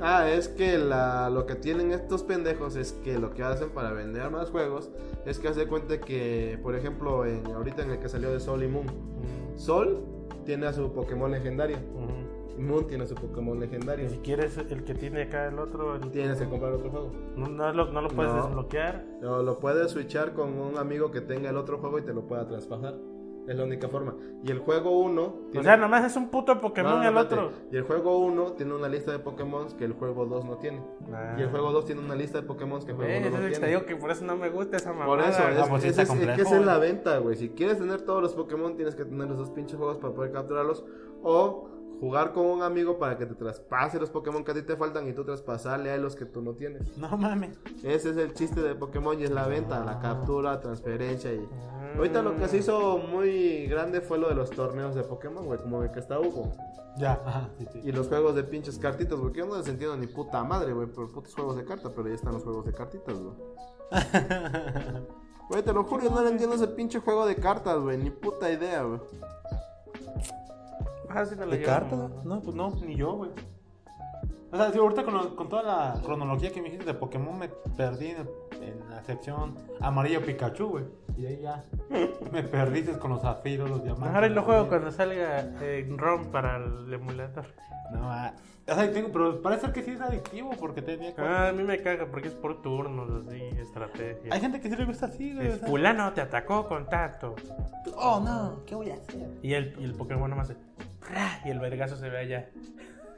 Ah, 0.01 0.29
es 0.29 0.47
que 0.47 0.77
la, 0.77 1.29
lo 1.29 1.45
que 1.45 1.55
tienen 1.55 1.91
estos 1.91 2.23
pendejos 2.23 2.75
es 2.75 2.93
que 3.03 3.19
lo 3.19 3.31
que 3.33 3.43
hacen 3.43 3.69
para 3.69 3.91
vender 3.91 4.29
más 4.31 4.49
juegos 4.49 4.89
es 5.25 5.39
que 5.39 5.47
hace 5.47 5.67
cuenta 5.67 5.99
que, 6.01 6.59
por 6.63 6.75
ejemplo, 6.75 7.25
en, 7.25 7.45
ahorita 7.47 7.83
en 7.83 7.91
el 7.91 7.99
que 7.99 8.09
salió 8.09 8.31
de 8.31 8.39
Sol 8.39 8.63
y 8.63 8.67
Moon, 8.67 8.87
Sol 9.55 10.03
tiene 10.45 10.65
a 10.65 10.73
su 10.73 10.91
Pokémon 10.93 11.31
legendario. 11.31 11.77
Moon 12.57 12.85
tiene 12.87 13.05
su 13.07 13.15
Pokémon 13.15 13.59
legendario. 13.59 14.07
si 14.09 14.17
quieres 14.19 14.57
el 14.57 14.83
que 14.83 14.93
tiene 14.93 15.23
acá 15.23 15.47
el 15.47 15.57
otro, 15.59 15.95
el- 15.95 16.11
Tienes 16.11 16.39
que 16.39 16.47
comprar 16.47 16.73
otro 16.73 16.89
juego. 16.89 17.11
no, 17.35 17.47
no 17.47 17.73
lo, 17.73 17.91
no 17.91 18.01
lo 18.01 18.09
puedes 18.09 18.31
No. 18.33 18.43
desbloquear. 18.45 19.05
O 19.23 19.41
lo 19.41 19.59
puedes 19.59 19.91
switchar 19.91 20.33
con 20.33 20.57
un 20.59 20.77
amigo 20.77 21.11
que 21.11 21.21
tenga 21.21 21.49
el 21.49 21.57
otro 21.57 21.79
juego 21.79 21.99
y 21.99 22.03
te 22.03 22.13
lo 22.13 22.27
pueda 22.27 22.47
traspasar. 22.47 22.95
Es 23.45 23.57
la 23.57 23.65
única 23.65 23.89
forma. 23.89 24.15
Y 24.41 24.51
el 24.51 24.59
juego 24.59 25.01
1 25.01 25.35
O 25.53 25.63
sea, 25.63 25.75
nomás 25.75 26.05
es 26.05 26.15
un 26.15 26.29
puto 26.29 26.61
Pokémon 26.61 26.93
No, 26.93 27.03
no, 27.03 27.09
el 27.09 27.17
otro. 27.17 27.51
Y 27.73 27.75
el 27.75 27.83
juego 27.83 28.19
1 28.19 28.53
tiene 28.53 28.73
una 28.73 28.87
lista 28.87 29.11
de 29.11 29.19
Pokémon 29.19 29.67
que 29.77 29.83
el 29.83 29.91
juego 29.91 30.25
2 30.25 30.45
no 30.45 30.55
tiene. 30.59 30.81
Ah. 31.11 31.35
Y 31.37 31.41
el 31.41 31.49
juego 31.49 31.73
2 31.73 31.83
tiene 31.83 31.99
una 31.99 32.15
lista 32.15 32.39
de 32.39 32.47
Pokémon 32.47 32.79
que 32.85 32.91
el 32.91 32.95
juego 32.95 33.11
Eh, 33.11 33.17
1 33.17 33.27
eso 33.27 33.37
no 33.37 33.43
es 33.43 33.49
que 33.49 33.53
te 33.55 33.59
tiene. 33.59 33.73
digo 33.75 33.85
que 33.85 33.95
por 33.97 34.11
eso 34.11 34.23
no 34.23 34.37
me 34.37 34.49
gusta 34.49 34.77
esa 34.77 34.93
mamada. 34.93 35.07
Por 35.07 35.19
eso, 35.19 35.29
es, 35.49 35.83
es, 35.83 35.97
es 35.97 36.07
complejo, 36.07 36.35
que 36.37 36.41
es 36.43 36.51
la 36.65 36.77
güey. 36.77 36.89
venta, 36.91 37.17
güey. 37.17 37.35
Si 37.35 37.49
quieres 37.49 37.79
tener 37.79 38.03
todos 38.03 38.21
los 38.21 38.33
Pokémon, 38.33 38.77
tienes 38.77 38.95
que 38.95 39.03
tener 39.03 39.27
los 39.27 39.37
dos 39.37 39.49
pinches 39.49 39.75
juegos 39.77 39.97
para 39.97 40.13
poder 40.13 40.31
capturarlos. 40.31 40.85
O 41.21 41.67
jugar 42.03 42.33
con 42.33 42.45
un 42.47 42.63
amigo 42.63 42.99
para 42.99 43.17
que 43.17 43.25
te 43.25 43.33
traspase 43.33 43.97
los 43.97 44.09
Pokémon 44.09 44.43
que 44.43 44.51
a 44.51 44.53
ti 44.53 44.61
te 44.63 44.75
faltan 44.75 45.07
y 45.07 45.13
tú 45.13 45.23
traspasarle 45.23 45.89
a 45.89 45.95
los 45.95 46.17
que 46.17 46.25
tú 46.25 46.41
no 46.41 46.51
tienes. 46.51 46.97
No 46.97 47.17
mames. 47.17 47.57
Ese 47.81 48.09
es 48.09 48.17
el 48.17 48.33
chiste 48.33 48.61
de 48.61 48.75
Pokémon 48.75 49.17
y 49.17 49.23
es 49.23 49.31
la 49.31 49.47
venta, 49.47 49.85
la 49.85 50.01
captura, 50.01 50.59
transferencia 50.59 51.31
y... 51.31 51.47
Ah. 51.49 51.93
Ahorita 51.95 52.21
lo 52.21 52.35
que 52.35 52.49
se 52.49 52.57
hizo 52.57 52.97
muy 52.97 53.67
grande 53.67 54.01
fue 54.01 54.17
lo 54.17 54.27
de 54.27 54.35
los 54.35 54.49
torneos 54.49 54.95
de 54.95 55.03
Pokémon, 55.03 55.45
güey, 55.45 55.59
como 55.59 55.81
el 55.81 55.91
que 55.91 55.99
está 55.99 56.19
Hugo. 56.19 56.51
Ya, 56.97 57.21
ajá, 57.25 57.49
sí, 57.57 57.67
sí. 57.71 57.79
Y 57.85 57.93
los 57.93 58.09
juegos 58.09 58.35
de 58.35 58.43
pinches 58.43 58.77
cartitas, 58.77 59.17
porque 59.17 59.39
yo 59.39 59.45
no 59.45 59.55
les 59.55 59.67
entiendo 59.69 59.95
ni 59.95 60.07
puta 60.07 60.43
madre, 60.43 60.73
güey, 60.73 60.87
por 60.87 61.09
putos 61.09 61.33
juegos 61.33 61.55
de 61.55 61.63
carta, 61.63 61.89
pero 61.95 62.09
ya 62.09 62.15
están 62.15 62.33
los 62.33 62.43
juegos 62.43 62.65
de 62.65 62.73
cartitas, 62.73 63.15
güey. 63.17 63.35
Güey, 65.49 65.61
te 65.61 65.73
lo 65.73 65.83
juro, 65.83 66.03
yo 66.03 66.09
no 66.09 66.23
le 66.23 66.29
entiendo 66.29 66.55
ese 66.55 66.67
pinche 66.67 66.99
juego 66.99 67.25
de 67.25 67.35
cartas, 67.35 67.77
güey, 67.77 67.97
ni 67.97 68.09
puta 68.09 68.49
idea, 68.49 68.83
güey. 68.83 68.99
Ah, 71.15 71.25
sí 71.25 71.35
me 71.35 71.45
lo 71.45 71.51
¿De 71.51 71.61
carta? 71.61 72.09
No, 72.23 72.41
pues 72.41 72.55
no, 72.55 72.71
ni 72.85 72.95
yo, 72.95 73.13
güey. 73.13 73.31
O 74.53 74.55
sea, 74.57 74.71
sí, 74.71 74.77
ahorita 74.77 75.03
con, 75.03 75.13
lo- 75.15 75.35
con 75.35 75.49
toda 75.49 75.63
la 75.63 76.01
cronología 76.03 76.51
que 76.51 76.61
me 76.61 76.65
dijiste 76.69 76.85
de 76.85 76.93
Pokémon 76.93 77.37
me 77.39 77.49
perdí 77.75 78.09
en, 78.11 78.29
en 78.61 78.89
la 78.89 79.03
sección 79.03 79.55
amarillo 79.81 80.21
Pikachu, 80.23 80.67
güey. 80.67 80.85
Y 81.17 81.25
ahí 81.25 81.39
ya 81.41 81.63
me 82.31 82.43
perdiste 82.43 82.97
con 82.99 83.11
los 83.11 83.21
zafiros, 83.23 83.67
los 83.69 83.83
diamantes. 83.83 84.13
Ahora 84.13 84.27
lo 84.29 84.35
los 84.35 84.45
juego 84.45 84.67
cuando 84.67 84.91
salga 84.91 85.39
en 85.61 85.97
ROM 85.97 86.27
para 86.31 86.57
el 86.57 86.93
emulador. 86.93 87.45
No, 87.91 88.11
ah, 88.11 88.33
o 88.67 88.73
sea, 88.75 88.91
tengo, 88.91 89.11
pero 89.11 89.41
parece 89.41 89.71
que 89.71 89.83
sí 89.83 89.91
es 89.91 90.01
adictivo 90.01 90.51
porque 90.59 90.81
tenía 90.81 91.13
Ah, 91.17 91.49
a 91.49 91.51
mí 91.51 91.63
me 91.63 91.81
caga 91.81 92.05
porque 92.05 92.27
es 92.29 92.33
por 92.35 92.61
turnos, 92.61 93.25
así, 93.27 93.41
estrategia. 93.59 94.33
Hay 94.33 94.39
gente 94.39 94.59
que 94.61 94.69
sí 94.69 94.75
le 94.75 94.85
gusta 94.85 95.07
así, 95.07 95.33
güey. 95.33 95.47
Es 95.47 95.59
fulano 95.61 96.13
te 96.13 96.21
atacó 96.21 96.67
con 96.67 96.87
tanto. 96.87 97.35
Oh, 97.97 98.19
no, 98.23 98.63
¿qué 98.65 98.75
voy 98.75 98.91
a 98.91 98.95
hacer? 98.95 99.27
Y 99.41 99.53
el, 99.53 99.75
y 99.79 99.83
el 99.83 99.93
Pokémon 99.93 100.29
nomás 100.29 100.49
hace. 100.51 100.59
¡pra! 100.99 101.41
Y 101.45 101.49
el 101.49 101.59
vergazo 101.59 101.97
se 101.97 102.09
ve 102.09 102.19
allá. 102.19 102.49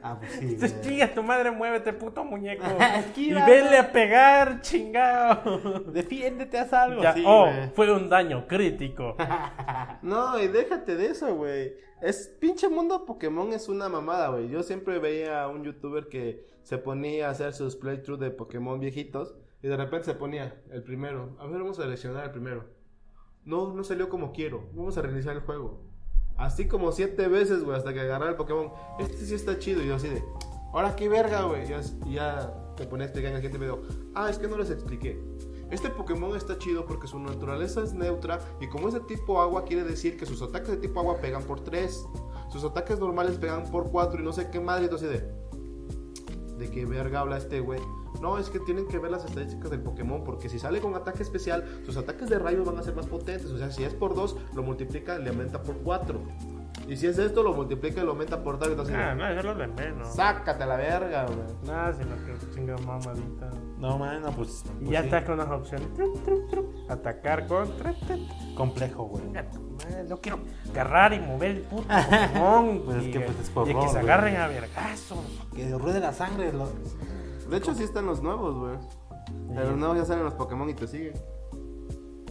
Ah, 0.02 0.18
pues 0.18 0.32
sí. 0.32 0.56
Chinga 0.82 1.12
tu 1.14 1.22
madre, 1.22 1.50
muévete, 1.50 1.92
puto 1.92 2.24
muñeco. 2.24 2.64
y 3.16 3.32
venle 3.32 3.78
a 3.78 3.92
pegar, 3.92 4.60
chingado. 4.60 5.80
Defiéndete, 5.92 6.58
haz 6.58 6.72
algo. 6.72 7.02
Ya, 7.02 7.14
sí, 7.14 7.24
oh, 7.26 7.50
fue 7.74 7.92
un 7.92 8.08
daño 8.08 8.46
crítico. 8.46 9.16
No, 10.02 10.40
y 10.40 10.46
déjate 10.46 10.94
de 10.94 11.06
eso, 11.06 11.34
güey. 11.34 11.74
Es 12.00 12.28
pinche 12.40 12.68
mundo 12.68 13.04
Pokémon 13.06 13.52
es 13.52 13.68
una 13.68 13.88
mamada, 13.88 14.28
güey. 14.28 14.48
Yo 14.48 14.62
siempre 14.62 14.98
veía 15.00 15.42
a 15.42 15.48
un 15.48 15.64
youtuber 15.64 16.08
que 16.08 16.46
se 16.62 16.78
ponía 16.78 17.26
a 17.26 17.30
hacer 17.30 17.54
sus 17.54 17.74
playthroughs 17.74 18.20
de 18.20 18.30
Pokémon 18.30 18.78
viejitos 18.78 19.34
y 19.62 19.68
de 19.68 19.76
repente 19.76 20.04
se 20.04 20.14
ponía 20.14 20.62
el 20.70 20.82
primero. 20.82 21.36
A 21.40 21.46
ver, 21.46 21.60
vamos 21.60 21.78
a 21.78 21.82
seleccionar 21.82 22.24
el 22.24 22.30
primero. 22.30 22.66
No, 23.44 23.72
no 23.72 23.82
salió 23.82 24.08
como 24.08 24.32
quiero. 24.32 24.68
Vamos 24.74 24.96
a 24.98 25.02
reiniciar 25.02 25.36
el 25.36 25.42
juego. 25.42 25.80
Así 26.36 26.68
como 26.68 26.92
siete 26.92 27.28
veces, 27.28 27.64
güey, 27.64 27.76
hasta 27.76 27.92
que 27.92 28.00
agarrar 28.00 28.30
el 28.30 28.36
Pokémon. 28.36 28.72
Este 28.98 29.24
sí 29.24 29.34
está 29.34 29.58
chido. 29.58 29.82
Y 29.82 29.88
yo 29.88 29.96
así 29.96 30.08
de, 30.08 30.22
ahora 30.72 30.94
qué 30.96 31.08
verga, 31.08 31.42
güey. 31.42 31.64
Y 31.64 32.14
ya, 32.14 32.52
y 32.74 32.76
te 32.76 32.86
ponía 32.86 33.04
a 33.04 33.06
explicar 33.08 33.32
en 33.32 33.44
el 33.44 33.58
video. 33.58 33.82
Ah, 34.14 34.28
es 34.28 34.38
que 34.38 34.48
no 34.48 34.56
les 34.58 34.70
expliqué. 34.70 35.20
Este 35.70 35.90
Pokémon 35.90 36.36
está 36.36 36.58
chido 36.58 36.86
porque 36.86 37.08
su 37.08 37.18
naturaleza 37.18 37.82
es 37.82 37.92
neutra 37.92 38.38
y 38.60 38.68
como 38.68 38.86
es 38.86 38.94
de 38.94 39.00
tipo 39.00 39.40
agua 39.40 39.64
quiere 39.64 39.82
decir 39.82 40.16
que 40.16 40.24
sus 40.24 40.40
ataques 40.40 40.70
de 40.70 40.76
tipo 40.76 41.00
agua 41.00 41.16
pegan 41.20 41.42
por 41.42 41.58
3, 41.58 42.06
sus 42.52 42.62
ataques 42.62 43.00
normales 43.00 43.36
pegan 43.36 43.68
por 43.72 43.90
4 43.90 44.20
y 44.20 44.24
no 44.24 44.32
sé 44.32 44.48
qué 44.48 44.60
madre, 44.60 44.84
entonces 44.84 45.10
de 45.10 45.46
de 46.58 46.70
qué 46.70 46.84
verga 46.84 47.20
habla 47.20 47.38
este 47.38 47.60
güey. 47.60 47.80
No, 48.20 48.38
es 48.38 48.50
que 48.50 48.58
tienen 48.60 48.86
que 48.88 48.98
ver 48.98 49.10
las 49.10 49.24
estadísticas 49.24 49.70
del 49.70 49.80
Pokémon 49.80 50.24
porque 50.24 50.48
si 50.48 50.58
sale 50.58 50.80
con 50.80 50.94
ataque 50.94 51.22
especial, 51.22 51.64
sus 51.84 51.96
ataques 51.96 52.28
de 52.28 52.38
rayo 52.38 52.64
van 52.64 52.78
a 52.78 52.82
ser 52.82 52.94
más 52.94 53.06
potentes, 53.06 53.50
o 53.50 53.58
sea, 53.58 53.70
si 53.70 53.84
es 53.84 53.94
por 53.94 54.14
2, 54.14 54.36
lo 54.54 54.62
multiplica, 54.62 55.18
le 55.18 55.30
aumenta 55.30 55.62
por 55.62 55.76
4. 55.78 56.20
Y 56.88 56.96
si 56.96 57.06
es 57.08 57.18
esto, 57.18 57.42
lo 57.42 57.52
multiplica 57.52 58.00
y 58.00 58.04
lo 58.04 58.12
aumenta 58.12 58.42
por 58.44 58.58
tal, 58.60 58.70
entonces 58.70 58.94
Ah, 58.96 59.14
no, 59.14 59.26
es 59.28 59.44
lo 59.44 59.54
de 59.56 59.66
menos. 59.66 60.14
sácate 60.14 60.62
a 60.62 60.66
la 60.66 60.76
verga, 60.76 61.26
güey. 61.26 61.38
Nada, 61.66 61.92
sino 61.92 62.14
que 62.24 62.54
chinga 62.54 62.76
mamadita. 62.78 63.50
No, 63.78 63.98
man, 63.98 64.22
no, 64.22 64.30
pues. 64.30 64.62
Y 64.80 64.84
pues 64.84 64.90
ya 64.90 65.00
sí. 65.00 65.06
está 65.06 65.24
con 65.24 65.38
las 65.38 65.48
opciones. 65.50 65.88
Atacar 66.88 67.46
contra. 67.46 67.92
Complejo, 68.54 69.04
güey. 69.04 69.24
No 70.08 70.18
quiero 70.18 70.38
agarrar 70.70 71.12
y 71.12 71.20
mover 71.20 71.50
el 71.52 71.60
puto 71.62 71.82
Pokémon. 71.88 72.82
Pues 72.84 72.96
es 72.98 73.04
y, 73.06 73.10
que, 73.10 73.20
pues, 73.20 73.40
es 73.40 73.50
por 73.50 73.68
y 73.68 73.74
que 73.74 73.80
se 73.82 73.86
güey. 73.88 73.96
agarren 74.04 74.36
a 74.36 74.46
vergazos. 74.46 75.18
Que 75.54 75.68
ruede 75.76 75.98
la 76.00 76.12
sangre. 76.12 76.52
lo- 76.52 76.70
De 77.48 77.56
hecho, 77.56 77.74
sí 77.74 77.84
están 77.84 78.06
los 78.06 78.22
nuevos, 78.22 78.54
güey. 78.56 78.74
En 79.50 79.56
los 79.68 79.76
nuevos 79.76 79.98
ya 79.98 80.04
salen 80.04 80.24
los 80.24 80.34
Pokémon 80.34 80.68
y 80.70 80.74
te 80.74 80.86
siguen. 80.86 81.14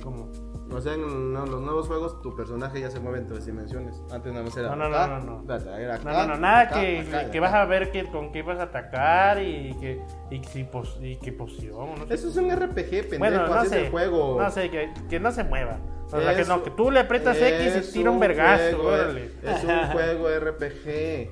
¿Cómo? 0.04 0.30
O 0.72 0.82
sea, 0.82 0.94
en 0.94 1.32
no, 1.34 1.46
los 1.46 1.62
nuevos 1.62 1.88
juegos 1.88 2.22
tu 2.22 2.36
personaje 2.36 2.80
ya 2.80 2.90
se 2.90 3.00
mueve 3.00 3.20
en 3.20 3.28
tres 3.28 3.46
dimensiones. 3.46 4.02
Antes 4.12 4.32
nada 4.34 4.46
más 4.46 4.58
era 4.58 4.70
No, 4.70 4.76
no, 4.76 4.90
no, 4.90 4.96
acá, 4.98 5.20
no, 5.20 5.26
no. 5.26 5.44
da- 5.44 5.80
era 5.80 5.98
No, 6.00 6.10
acá, 6.10 6.28
no, 6.28 6.34
no, 6.34 6.40
nada 6.40 6.60
acá, 6.62 6.82
que, 6.82 7.00
acá 7.02 7.32
que 7.32 7.40
vas 7.40 7.54
a 7.54 7.66
ver 7.66 7.92
que, 7.92 8.06
con 8.12 8.32
qué 8.32 8.42
vas 8.42 8.60
a 8.60 8.64
atacar 8.64 9.42
y 9.42 9.76
que 9.80 10.02
y, 10.32 10.44
si 10.44 10.68
y 11.02 11.16
qué 11.18 11.32
poción. 11.32 11.96
No 12.00 12.08
sé. 12.08 12.14
Eso 12.14 12.30
es 12.30 12.36
un 12.38 12.50
RPG, 12.52 12.76
pendejo, 12.76 13.18
bueno, 13.20 13.48
no 13.48 13.54
así 13.54 13.70
sé. 13.70 13.78
es 13.80 13.86
el 13.86 13.92
juego. 13.92 14.42
No 14.42 14.50
sé, 14.52 14.70
que, 14.70 14.92
que 15.10 15.20
no 15.20 15.32
se 15.32 15.44
mueva. 15.44 15.80
O 16.06 16.10
sea, 16.10 16.36
que 16.36 16.46
no, 16.46 16.64
que 16.64 16.72
tú 16.72 16.92
le 16.92 17.00
aprietas 17.00 17.38
X 17.38 17.90
y 17.90 17.94
tira 17.94 18.12
un 18.12 18.20
vergazo. 18.20 18.96
Es 19.44 19.64
un 19.64 19.88
juego 19.92 20.28
RPG. 20.30 21.30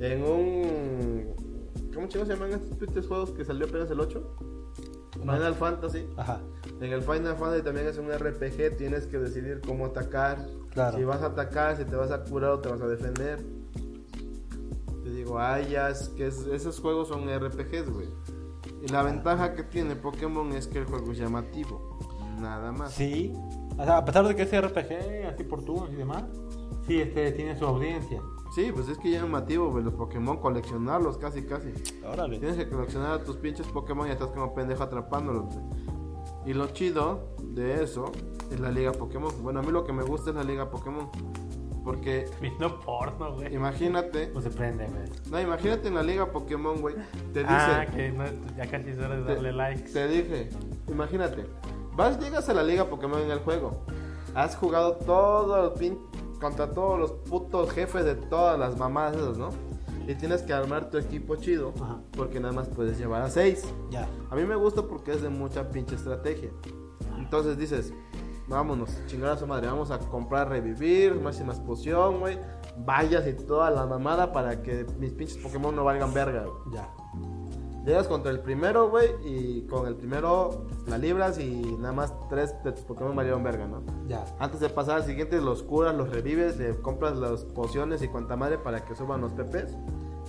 En 0.00 0.22
un. 0.24 1.31
¿Cómo 1.94 2.06
chicos 2.08 2.26
se 2.28 2.34
llaman 2.34 2.52
estos 2.80 3.06
juegos 3.06 3.30
que 3.32 3.44
salió 3.44 3.66
apenas 3.66 3.90
el 3.90 4.00
8? 4.00 4.36
Final 5.20 5.54
Fantasy. 5.54 6.06
Ajá. 6.16 6.40
En 6.80 6.92
el 6.92 7.02
Final 7.02 7.36
Fantasy 7.36 7.62
también 7.62 7.86
es 7.86 7.98
un 7.98 8.10
RPG, 8.10 8.76
tienes 8.76 9.06
que 9.06 9.18
decidir 9.18 9.60
cómo 9.64 9.86
atacar. 9.86 10.44
Claro. 10.70 10.96
Si 10.98 11.04
vas 11.04 11.22
a 11.22 11.26
atacar, 11.26 11.76
si 11.76 11.84
te 11.84 11.94
vas 11.94 12.10
a 12.10 12.22
curar 12.24 12.50
o 12.52 12.58
te 12.60 12.68
vas 12.70 12.80
a 12.80 12.86
defender. 12.88 13.38
Te 15.04 15.10
digo, 15.10 15.38
ay, 15.38 15.68
ya 15.70 15.90
es 15.90 16.08
que 16.10 16.26
es- 16.28 16.46
esos 16.46 16.80
juegos 16.80 17.08
son 17.08 17.28
RPGs, 17.28 17.90
güey. 17.90 18.08
Y 18.82 18.88
la 18.88 19.02
ventaja 19.02 19.54
que 19.54 19.62
tiene 19.64 19.94
Pokémon 19.96 20.52
es 20.52 20.66
que 20.66 20.78
el 20.78 20.86
juego 20.86 21.12
es 21.12 21.18
llamativo. 21.18 21.98
Nada 22.40 22.72
más. 22.72 22.92
Sí. 22.94 23.32
O 23.78 23.84
sea, 23.84 23.98
a 23.98 24.04
pesar 24.04 24.26
de 24.26 24.34
que 24.34 24.42
es 24.42 24.52
RPG, 24.52 25.26
así 25.32 25.44
por 25.44 25.62
turnos 25.64 25.90
y 25.92 25.96
demás, 25.96 26.24
sí, 26.86 27.00
este 27.00 27.30
tiene 27.32 27.56
su 27.58 27.64
audiencia. 27.66 28.20
Sí, 28.54 28.70
pues 28.72 28.88
es 28.88 28.98
que 28.98 29.10
ya 29.10 29.16
es 29.18 29.22
llamativo, 29.22 29.70
güey, 29.70 29.82
los 29.84 29.94
Pokémon, 29.94 30.36
coleccionarlos 30.38 31.16
casi, 31.18 31.42
casi. 31.42 31.72
Órale. 32.04 32.38
Tienes 32.38 32.56
que 32.58 32.68
coleccionar 32.68 33.12
a 33.12 33.24
tus 33.24 33.36
pinches 33.36 33.66
Pokémon 33.68 34.06
y 34.08 34.10
estás 34.10 34.28
como 34.30 34.54
pendejo 34.54 34.82
atrapándolos, 34.82 35.44
güey. 35.46 35.64
Y 36.44 36.52
lo 36.54 36.66
chido 36.68 37.34
de 37.42 37.82
eso 37.82 38.10
es 38.50 38.58
la 38.60 38.70
liga 38.70 38.92
Pokémon. 38.92 39.32
Bueno, 39.42 39.60
a 39.60 39.62
mí 39.62 39.70
lo 39.70 39.84
que 39.84 39.92
me 39.92 40.02
gusta 40.02 40.30
es 40.30 40.36
la 40.36 40.44
liga 40.44 40.68
Pokémon. 40.70 41.08
Porque 41.84 42.28
Viendo 42.40 42.78
porno, 42.80 43.34
güey. 43.34 43.54
imagínate, 43.54 44.26
Pues 44.28 44.44
se 44.44 44.50
prende, 44.50 44.86
güey. 44.86 45.02
no, 45.30 45.40
imagínate 45.40 45.88
en 45.88 45.94
la 45.94 46.02
liga 46.02 46.30
Pokémon, 46.32 46.80
güey. 46.80 46.94
Te 47.32 47.40
dice, 47.40 47.46
Ah, 47.54 47.86
que 47.86 48.12
no, 48.12 48.24
ya 48.56 48.66
casi 48.70 48.90
es 48.90 48.98
hora 48.98 49.16
de 49.16 49.22
te, 49.22 49.34
darle 49.34 49.52
likes. 49.52 49.92
te 49.92 50.08
dije, 50.08 50.48
imagínate, 50.88 51.46
vas, 51.96 52.18
llegas 52.20 52.48
a 52.48 52.54
la 52.54 52.62
liga 52.62 52.84
Pokémon 52.84 53.20
en 53.20 53.30
el 53.30 53.38
juego. 53.40 53.84
Has 54.34 54.56
jugado 54.56 54.96
todo 54.96 55.72
el 55.72 55.78
pin 55.78 55.98
contra 56.42 56.70
todos 56.70 56.98
los 56.98 57.12
putos 57.12 57.70
jefes 57.70 58.04
de 58.04 58.16
todas 58.16 58.58
las 58.58 58.76
mamadas 58.76 59.16
esas, 59.16 59.38
¿no? 59.38 59.48
Y 60.06 60.14
tienes 60.16 60.42
que 60.42 60.52
armar 60.52 60.90
tu 60.90 60.98
equipo 60.98 61.36
chido, 61.36 61.72
Ajá. 61.80 62.00
porque 62.16 62.40
nada 62.40 62.52
más 62.52 62.68
puedes 62.68 62.98
llevar 62.98 63.22
a 63.22 63.30
6. 63.30 63.64
Ya. 63.90 64.08
A 64.30 64.34
mí 64.34 64.44
me 64.44 64.56
gusta 64.56 64.82
porque 64.82 65.12
es 65.12 65.22
de 65.22 65.28
mucha 65.28 65.70
pinche 65.70 65.94
estrategia. 65.94 66.50
Entonces 67.16 67.56
dices, 67.56 67.94
vámonos, 68.48 68.90
chingar 69.06 69.30
a 69.30 69.36
su 69.36 69.46
madre, 69.46 69.68
vamos 69.68 69.92
a 69.92 70.00
comprar 70.00 70.48
revivir, 70.48 71.14
máximas 71.14 71.60
poción, 71.60 72.18
güey, 72.18 72.36
vallas 72.84 73.26
y 73.28 73.34
toda 73.34 73.70
la 73.70 73.86
mamada 73.86 74.32
para 74.32 74.60
que 74.60 74.84
mis 74.98 75.12
pinches 75.12 75.38
Pokémon 75.38 75.74
no 75.74 75.84
valgan 75.84 76.12
verga, 76.12 76.44
güey. 76.44 76.74
Ya. 76.74 76.92
Llegas 77.84 78.06
contra 78.06 78.30
el 78.30 78.38
primero, 78.38 78.90
güey, 78.90 79.08
y 79.24 79.62
con 79.62 79.88
el 79.88 79.96
primero 79.96 80.66
la 80.86 80.98
libras 80.98 81.40
y 81.40 81.62
nada 81.80 81.92
más 81.92 82.14
tres 82.28 82.54
de 82.62 82.70
tus 82.70 82.84
Pokémon 82.84 83.16
valieron 83.16 83.42
verga, 83.42 83.66
¿no? 83.66 83.82
Ya. 84.06 84.24
Antes 84.38 84.60
de 84.60 84.68
pasar 84.68 84.98
al 84.98 85.04
siguiente, 85.04 85.40
los 85.40 85.64
curas, 85.64 85.92
los 85.92 86.08
revives, 86.08 86.56
le 86.58 86.76
compras 86.76 87.16
las 87.16 87.42
pociones 87.42 88.00
y 88.02 88.08
cuanta 88.08 88.36
madre 88.36 88.58
para 88.58 88.84
que 88.84 88.94
suban 88.94 89.20
los 89.20 89.32
PPs. 89.32 89.76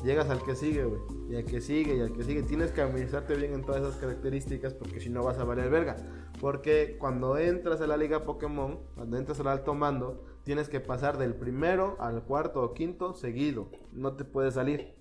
Llegas 0.03 0.31
al 0.31 0.43
que 0.43 0.55
sigue, 0.55 0.83
güey. 0.83 1.01
Y 1.29 1.35
al 1.35 1.45
que 1.45 1.61
sigue, 1.61 1.95
y 1.95 2.01
al 2.01 2.11
que 2.11 2.23
sigue. 2.23 2.41
Tienes 2.41 2.71
que 2.71 2.81
administrarte 2.81 3.35
bien 3.35 3.53
en 3.53 3.63
todas 3.63 3.81
esas 3.81 3.95
características 3.97 4.73
porque 4.73 4.99
si 4.99 5.09
no 5.09 5.23
vas 5.23 5.37
a 5.37 5.43
valer 5.43 5.69
verga. 5.69 5.95
Porque 6.41 6.97
cuando 6.99 7.37
entras 7.37 7.79
a 7.81 7.87
la 7.87 7.97
liga 7.97 8.25
Pokémon, 8.25 8.79
cuando 8.95 9.15
entras 9.15 9.39
al 9.39 9.47
alto 9.47 9.75
mando, 9.75 10.23
tienes 10.43 10.69
que 10.69 10.79
pasar 10.79 11.19
del 11.19 11.35
primero 11.35 11.97
al 11.99 12.23
cuarto 12.23 12.63
o 12.63 12.73
quinto 12.73 13.13
seguido. 13.13 13.69
No 13.93 14.13
te 14.13 14.25
puedes 14.25 14.55
salir. 14.55 14.95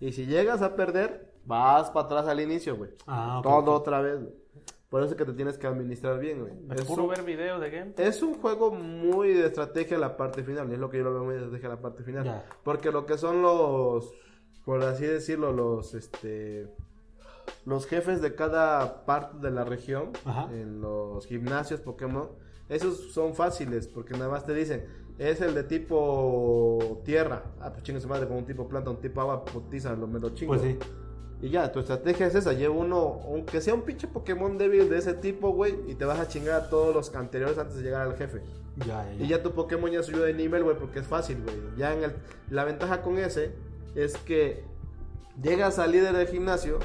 Y 0.00 0.12
si 0.12 0.26
llegas 0.26 0.62
a 0.62 0.76
perder, 0.76 1.33
vas 1.46 1.90
para 1.90 2.06
atrás 2.06 2.26
al 2.28 2.40
inicio, 2.40 2.76
güey. 2.76 2.90
Ah, 3.06 3.38
ok, 3.38 3.42
Todo 3.44 3.58
ok. 3.74 3.80
otra 3.80 4.00
vez, 4.00 4.20
güey. 4.20 4.34
Por 4.88 5.02
eso 5.02 5.10
es 5.12 5.16
que 5.18 5.24
te 5.24 5.32
tienes 5.32 5.58
que 5.58 5.66
administrar 5.66 6.20
bien, 6.20 6.40
güey. 6.40 6.54
Me 6.54 6.76
Es 6.76 6.84
puro 6.84 7.02
un- 7.04 7.08
ver 7.10 7.22
videos 7.24 7.60
de 7.60 7.70
game. 7.70 7.94
es 7.96 8.22
un 8.22 8.34
juego 8.34 8.70
muy 8.70 9.32
de 9.32 9.46
estrategia 9.46 9.98
la 9.98 10.16
parte 10.16 10.44
final, 10.44 10.70
es 10.72 10.78
lo 10.78 10.88
que 10.88 10.98
yo 10.98 11.04
lo 11.04 11.12
veo 11.12 11.24
muy 11.24 11.34
de 11.34 11.40
estrategia 11.40 11.68
la 11.70 11.80
parte 11.80 12.04
final. 12.04 12.24
Ya. 12.24 12.44
Porque 12.62 12.92
lo 12.92 13.04
que 13.04 13.18
son 13.18 13.42
los, 13.42 14.12
por 14.64 14.82
así 14.84 15.04
decirlo, 15.04 15.52
los, 15.52 15.94
este, 15.94 16.68
los 17.66 17.86
jefes 17.86 18.22
de 18.22 18.34
cada 18.36 19.04
parte 19.04 19.38
de 19.38 19.50
la 19.50 19.64
región, 19.64 20.10
Ajá. 20.24 20.48
en 20.52 20.80
los 20.80 21.26
gimnasios 21.26 21.80
Pokémon, 21.80 22.28
esos 22.68 23.12
son 23.12 23.34
fáciles, 23.34 23.88
porque 23.88 24.12
nada 24.14 24.30
más 24.30 24.46
te 24.46 24.54
dicen, 24.54 24.86
es 25.18 25.40
el 25.40 25.54
de 25.54 25.64
tipo 25.64 27.02
tierra, 27.04 27.42
ah, 27.60 27.70
pues 27.72 27.82
chingue 27.82 28.00
su 28.00 28.08
madre, 28.08 28.26
con 28.28 28.36
un 28.38 28.46
tipo 28.46 28.68
planta, 28.68 28.90
un 28.90 29.00
tipo 29.00 29.20
agua, 29.20 29.44
putiza, 29.44 29.94
lo 29.94 30.06
me 30.06 30.20
lo 30.20 30.30
chingo. 30.30 30.52
Pues 30.54 30.62
sí. 30.62 30.78
Y 31.44 31.50
ya, 31.50 31.70
tu 31.70 31.80
estrategia 31.80 32.26
es 32.26 32.34
esa, 32.34 32.54
lleva 32.54 32.74
uno, 32.74 33.20
aunque 33.26 33.60
sea 33.60 33.74
un 33.74 33.82
pinche 33.82 34.08
Pokémon 34.08 34.56
débil 34.56 34.88
de 34.88 34.96
ese 34.96 35.12
tipo, 35.12 35.50
güey, 35.50 35.74
y 35.86 35.94
te 35.94 36.06
vas 36.06 36.18
a 36.18 36.26
chingar 36.26 36.54
a 36.54 36.70
todos 36.70 36.94
los 36.94 37.14
anteriores 37.14 37.58
antes 37.58 37.76
de 37.76 37.82
llegar 37.82 38.00
al 38.00 38.16
jefe. 38.16 38.40
Ya, 38.78 39.06
ya, 39.12 39.22
Y 39.22 39.28
ya 39.28 39.42
tu 39.42 39.52
Pokémon 39.52 39.90
ya 39.90 40.02
subió 40.02 40.22
de 40.22 40.32
nivel, 40.32 40.64
güey, 40.64 40.78
porque 40.78 41.00
es 41.00 41.06
fácil, 41.06 41.42
güey. 41.42 41.54
Ya 41.76 41.92
en 41.92 42.04
el, 42.04 42.12
la 42.48 42.64
ventaja 42.64 43.02
con 43.02 43.18
ese 43.18 43.52
es 43.94 44.16
que 44.16 44.64
llegas 45.42 45.78
al 45.78 45.92
líder 45.92 46.16
del 46.16 46.28
gimnasio. 46.28 46.78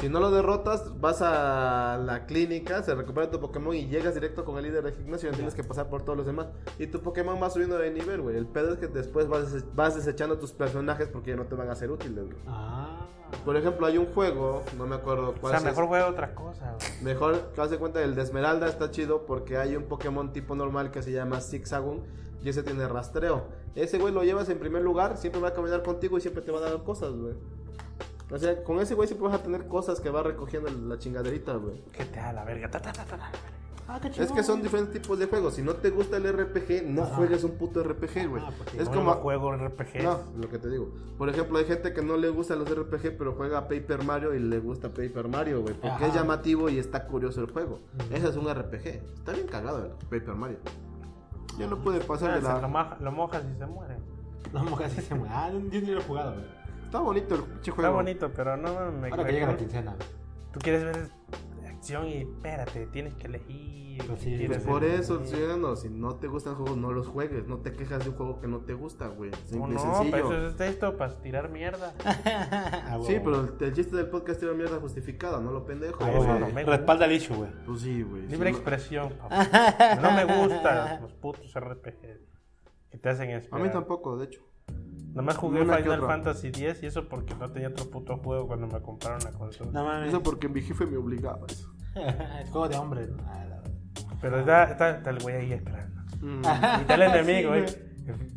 Si 0.00 0.08
no 0.08 0.18
lo 0.18 0.30
derrotas, 0.30 0.98
vas 0.98 1.20
a 1.20 1.98
la 2.02 2.24
clínica, 2.24 2.82
se 2.82 2.94
recupera 2.94 3.30
tu 3.30 3.38
Pokémon 3.38 3.74
y 3.74 3.86
llegas 3.86 4.14
directo 4.14 4.46
con 4.46 4.56
el 4.56 4.64
líder 4.64 4.82
del 4.82 4.94
gimnasio. 4.94 5.30
No 5.30 5.36
tienes 5.36 5.54
que 5.54 5.62
pasar 5.62 5.90
por 5.90 6.02
todos 6.02 6.16
los 6.16 6.24
demás. 6.26 6.46
Y 6.78 6.86
tu 6.86 7.00
Pokémon 7.02 7.38
va 7.42 7.50
subiendo 7.50 7.76
de 7.76 7.90
nivel, 7.90 8.22
güey. 8.22 8.36
El 8.36 8.46
pedo 8.46 8.72
es 8.72 8.78
que 8.78 8.86
después 8.88 9.28
vas, 9.28 9.52
des- 9.52 9.74
vas 9.74 9.94
desechando 9.96 10.38
tus 10.38 10.52
personajes 10.52 11.08
porque 11.08 11.30
ya 11.32 11.36
no 11.36 11.44
te 11.44 11.54
van 11.54 11.68
a 11.68 11.74
ser 11.74 11.90
útiles, 11.90 12.24
güey. 12.24 12.38
Ah. 12.46 13.06
Por 13.44 13.56
ejemplo, 13.56 13.86
hay 13.86 13.98
un 13.98 14.06
juego, 14.06 14.62
no 14.78 14.86
me 14.86 14.96
acuerdo 14.96 15.28
O 15.30 15.34
cuál 15.34 15.50
sea, 15.52 15.58
es. 15.58 15.64
mejor 15.66 15.86
juega 15.86 16.08
otra 16.08 16.34
cosa, 16.34 16.72
güey. 16.78 17.04
Mejor, 17.04 17.50
que 17.54 17.60
haz 17.60 17.70
de 17.70 17.76
cuenta, 17.78 18.02
el 18.02 18.14
de 18.14 18.22
Esmeralda 18.22 18.68
está 18.68 18.90
chido 18.90 19.26
porque 19.26 19.58
hay 19.58 19.76
un 19.76 19.84
Pokémon 19.84 20.32
tipo 20.32 20.54
normal 20.54 20.90
que 20.90 21.02
se 21.02 21.12
llama 21.12 21.40
Zigzagoon 21.42 22.00
y 22.42 22.48
ese 22.48 22.62
tiene 22.62 22.88
rastreo. 22.88 23.44
Ese 23.74 23.98
güey 23.98 24.14
lo 24.14 24.24
llevas 24.24 24.48
en 24.48 24.58
primer 24.58 24.80
lugar, 24.82 25.18
siempre 25.18 25.42
va 25.42 25.48
a 25.48 25.52
caminar 25.52 25.82
contigo 25.82 26.16
y 26.16 26.22
siempre 26.22 26.42
te 26.42 26.50
va 26.50 26.58
a 26.58 26.62
dar 26.62 26.82
cosas, 26.84 27.12
güey. 27.12 27.34
O 28.30 28.38
sea, 28.38 28.62
con 28.62 28.78
ese 28.80 28.94
güey 28.94 29.08
siempre 29.08 29.28
vas 29.28 29.40
a 29.40 29.42
tener 29.42 29.66
cosas 29.66 30.00
que 30.00 30.08
va 30.10 30.22
recogiendo 30.22 30.70
la 30.70 30.98
chingaderita, 30.98 31.54
güey. 31.54 31.82
Que 31.92 32.04
te 32.04 32.16
da 32.20 32.32
la 32.32 32.44
verga. 32.44 32.70
Ta, 32.70 32.80
ta, 32.80 32.92
ta, 32.92 33.04
ta, 33.04 33.16
ta. 33.16 33.30
Ah, 33.88 33.98
qué 34.00 34.22
Es 34.22 34.30
que 34.30 34.44
son 34.44 34.62
diferentes 34.62 35.02
tipos 35.02 35.18
de 35.18 35.26
juegos. 35.26 35.54
Si 35.54 35.62
no 35.62 35.74
te 35.74 35.90
gusta 35.90 36.16
el 36.18 36.32
RPG, 36.32 36.84
no 36.86 37.02
Ajá. 37.02 37.16
juegues 37.16 37.42
un 37.42 37.58
puto 37.58 37.82
RPG, 37.82 38.28
güey. 38.28 38.40
Ah, 38.46 38.52
pues 38.56 38.70
sí. 38.70 38.78
es 38.78 38.84
No, 38.88 38.94
como... 38.94 39.14
no 39.14 39.20
juego 39.20 39.52
RPG. 39.56 40.02
No, 40.04 40.20
lo 40.40 40.48
que 40.48 40.58
te 40.58 40.70
digo. 40.70 40.92
Por 41.18 41.28
ejemplo, 41.28 41.58
hay 41.58 41.64
gente 41.64 41.92
que 41.92 42.00
no 42.00 42.16
le 42.16 42.28
gusta 42.28 42.54
los 42.54 42.70
RPG, 42.72 43.16
pero 43.18 43.32
juega 43.32 43.66
Paper 43.66 44.04
Mario 44.04 44.32
y 44.32 44.38
le 44.38 44.60
gusta 44.60 44.90
Paper 44.90 45.26
Mario, 45.26 45.62
güey. 45.62 45.74
Porque 45.74 45.88
Ajá. 45.88 46.06
es 46.06 46.14
llamativo 46.14 46.68
y 46.68 46.78
está 46.78 47.04
curioso 47.08 47.40
el 47.40 47.50
juego. 47.50 47.80
Ese 48.12 48.28
es 48.28 48.36
un 48.36 48.48
RPG. 48.48 48.86
Está 48.86 49.32
bien 49.32 49.48
cagado 49.48 49.84
el 49.86 49.90
Paper 50.08 50.36
Mario. 50.36 50.58
Ya 51.58 51.66
no 51.66 51.76
puede 51.82 51.98
pasar 51.98 52.30
Ah, 52.30 52.34
de 52.36 52.42
la... 52.42 52.60
lo, 52.60 52.68
moja- 52.68 52.96
lo 53.00 53.10
mojas 53.10 53.42
y 53.52 53.58
se 53.58 53.66
muere. 53.66 53.96
No, 54.52 54.64
moja, 54.64 54.86
así 54.86 55.00
se 55.02 55.14
mueve. 55.16 55.34
Ah, 55.34 55.50
yo 55.52 55.58
ni 55.80 55.80
lo 55.80 55.98
he 56.00 56.02
jugado, 56.04 56.32
güey. 56.34 56.44
Está 56.90 56.98
bonito 57.00 57.34
el 57.36 57.42
pinche 57.44 57.70
juego. 57.70 57.88
Está 57.88 57.96
bonito, 58.02 58.32
pero 58.34 58.56
no 58.56 58.90
me 58.90 59.10
Ahora 59.10 59.24
que 59.24 59.32
llega 59.32 59.46
la 59.46 59.56
quincena. 59.56 59.94
Tú 60.52 60.58
quieres 60.58 60.82
ver 60.84 61.08
acción 61.68 62.08
y 62.08 62.14
espérate, 62.22 62.86
tienes 62.88 63.14
que 63.14 63.28
elegir. 63.28 64.04
Pues 64.08 64.20
sí, 64.22 64.44
Pues 64.46 64.58
por 64.64 64.82
elegir. 64.82 65.00
eso, 65.00 65.24
ciudadano, 65.24 65.76
si 65.76 65.88
no 65.88 66.16
te 66.16 66.26
gustan 66.26 66.56
juegos, 66.56 66.76
no 66.76 66.90
los 66.90 67.06
juegues. 67.06 67.46
No 67.46 67.58
te 67.58 67.72
quejas 67.72 68.02
de 68.02 68.10
un 68.10 68.16
juego 68.16 68.40
que 68.40 68.48
no 68.48 68.58
te 68.60 68.74
gusta, 68.74 69.06
güey. 69.06 69.30
No, 69.30 69.36
Simple 69.46 69.70
y 69.72 69.74
no, 69.74 69.80
sencillo. 69.94 70.10
para 70.10 70.22
eso 70.24 70.46
es 70.48 70.60
esto, 70.60 70.96
para 70.96 71.14
tirar 71.20 71.48
mierda. 71.50 71.94
Ah, 72.04 72.98
Sí, 73.06 73.20
pero 73.22 73.40
el, 73.40 73.54
el 73.64 73.72
chiste 73.72 73.94
del 73.96 74.08
podcast 74.08 74.42
era 74.42 74.52
mierda 74.52 74.80
justificada, 74.80 75.38
no 75.40 75.52
lo 75.52 75.64
pendejo. 75.64 76.02
Ah, 76.02 76.10
Eso 76.10 76.38
no 76.40 76.48
me 76.48 76.64
Respalda 76.64 77.04
el 77.06 77.12
issue, 77.12 77.36
güey. 77.36 77.50
Pues 77.64 77.82
sí, 77.82 78.02
güey. 78.02 78.22
Libre 78.26 78.50
no- 78.50 78.56
expresión, 78.56 79.12
papá. 79.18 79.96
No 80.02 80.10
me 80.10 80.24
gustan 80.24 81.02
los 81.02 81.12
putos 81.12 81.54
RPG 81.54 82.00
que 82.90 82.98
te 82.98 83.08
hacen 83.08 83.30
A 83.30 83.36
esperar. 83.36 83.62
mí 83.62 83.70
tampoco, 83.70 84.16
de 84.16 84.24
hecho. 84.24 84.42
Nada 85.10 85.22
más 85.22 85.36
jugué 85.36 85.60
Una 85.62 85.76
Final. 85.78 86.00
Fantasy 86.00 86.48
X 86.48 86.82
y 86.82 86.86
eso 86.86 87.08
porque 87.08 87.34
no 87.34 87.50
tenía 87.50 87.68
otro 87.68 87.90
puto 87.90 88.16
juego 88.18 88.46
cuando 88.46 88.66
me 88.68 88.80
compraron 88.80 89.20
la 89.24 89.32
consola. 89.32 89.70
No 89.72 89.84
mames. 89.84 90.08
Eso 90.08 90.22
porque 90.22 90.48
mi 90.48 90.60
jefe 90.62 90.86
me 90.86 90.96
obligaba 90.96 91.40
a 91.42 91.52
eso. 91.52 91.72
es 92.42 92.50
juego 92.50 92.68
de 92.68 92.76
hombres, 92.76 93.08
¿no? 93.10 93.22
Ah, 93.26 93.44
la 93.48 93.56
verdad. 93.56 93.70
Pero 94.20 94.38
está, 94.40 94.64
está, 94.64 94.90
está 94.90 95.10
el 95.10 95.18
güey 95.18 95.36
ahí 95.36 95.52
esperando. 95.52 96.00
Mm. 96.20 96.42
Y 96.44 96.80
está 96.82 96.94
el 96.94 97.02
enemigo, 97.14 97.54
Sí, 97.54 97.60
güey. 97.60 97.90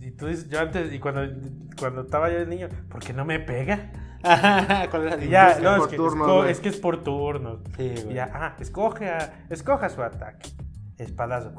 Y 0.07 0.11
tú 0.11 0.27
dices, 0.27 0.49
yo 0.49 0.59
antes, 0.59 0.91
y 0.93 0.99
cuando, 0.99 1.21
cuando 1.79 2.01
estaba 2.01 2.29
yo 2.31 2.39
de 2.39 2.45
niño, 2.47 2.67
¿por 2.89 3.01
qué 3.01 3.13
no 3.13 3.25
me 3.25 3.39
pega? 3.39 3.91
¿Cuál 4.91 5.03
era 5.03 5.15
el 5.15 5.23
Y 5.23 5.29
ya, 5.29 5.59
no, 5.59 5.77
por 5.77 5.87
es 5.87 5.87
que, 5.87 5.97
esco- 5.97 6.37
güey. 6.39 6.51
es 6.51 6.59
que 6.59 6.69
es 6.69 6.77
por 6.79 7.03
turnos. 7.03 7.59
Sí, 7.77 7.83
Y 7.83 8.01
güey. 8.03 8.15
ya, 8.15 8.29
ah, 8.33 8.55
escoge 8.59 9.09
a, 9.09 9.45
escoja 9.49 9.89
su 9.89 10.01
ataque. 10.03 10.49
Espadazo. 10.97 11.53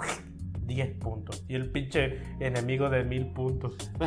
10 0.67 0.95
puntos. 0.99 1.45
Y 1.49 1.55
el 1.55 1.71
pinche 1.71 2.21
enemigo 2.41 2.91
de 2.91 3.05
mil 3.05 3.27
puntos. 3.33 3.77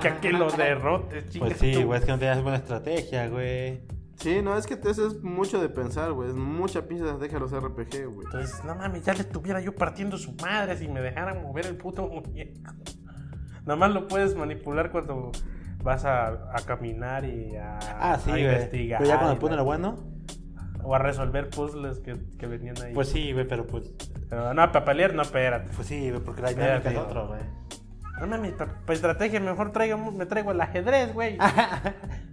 que 0.00 0.08
a 0.08 0.20
que 0.20 0.32
lo 0.32 0.50
derrotes, 0.50 1.28
chinga 1.28 1.46
Pues 1.46 1.58
sí, 1.58 1.82
güey, 1.82 1.98
es 1.98 2.04
que 2.04 2.12
no 2.12 2.18
tenías 2.18 2.42
buena 2.42 2.58
estrategia, 2.58 3.28
güey. 3.28 3.80
Sí, 4.16 4.42
no, 4.42 4.56
es 4.58 4.66
que 4.66 4.74
eso 4.74 5.06
es 5.06 5.22
mucho 5.22 5.62
de 5.62 5.70
pensar, 5.70 6.12
güey. 6.12 6.28
Es 6.28 6.34
mucha 6.34 6.86
pinche 6.86 7.04
estrategia 7.04 7.38
los 7.38 7.52
RPG, 7.52 8.04
güey. 8.06 8.26
Entonces, 8.26 8.62
no 8.64 8.74
mames, 8.74 9.02
ya 9.04 9.14
le 9.14 9.20
estuviera 9.20 9.60
yo 9.60 9.74
partiendo 9.74 10.18
su 10.18 10.32
madre 10.42 10.76
si 10.76 10.88
me 10.88 11.00
dejaran 11.00 11.42
mover 11.42 11.66
el 11.66 11.76
puto 11.76 12.06
muñeco. 12.06 12.60
Nada 13.64 13.76
más 13.76 13.90
lo 13.92 14.08
puedes 14.08 14.34
manipular 14.36 14.90
cuando 14.90 15.32
vas 15.82 16.04
a, 16.04 16.54
a 16.54 16.60
caminar 16.66 17.24
y 17.24 17.56
a, 17.56 17.78
Ah, 17.98 18.18
sí, 18.22 18.30
a 18.30 18.32
güey. 18.34 18.44
investigar. 18.44 18.98
Pero 19.00 19.10
ya 19.10 19.18
cuando 19.18 19.38
pone 19.38 19.56
lo 19.56 19.64
bueno, 19.64 19.96
O 20.84 20.94
a 20.94 20.98
resolver 20.98 21.48
puzzles 21.50 21.98
que, 21.98 22.16
que 22.38 22.46
venían 22.46 22.80
ahí. 22.82 22.94
pues 22.94 23.08
sí, 23.08 23.32
güey, 23.32 23.46
pero 23.46 23.66
pues. 23.66 23.92
Pero 24.28 24.54
no, 24.54 24.72
para 24.72 24.84
pelear, 24.84 25.14
no, 25.14 25.22
espérate. 25.22 25.70
Pues 25.74 25.88
sí, 25.88 26.10
güey, 26.10 26.22
porque 26.22 26.42
la 26.42 26.50
dinámica 26.50 26.90
es 26.90 26.98
otro, 26.98 27.28
güey. 27.28 27.40
No 28.20 28.26
mames, 28.26 28.52
para 28.52 28.74
estrategia 28.90 29.40
mejor 29.40 29.72
traigo, 29.72 29.96
me 30.12 30.26
traigo 30.26 30.52
el 30.52 30.60
ajedrez, 30.60 31.12
güey. 31.14 31.38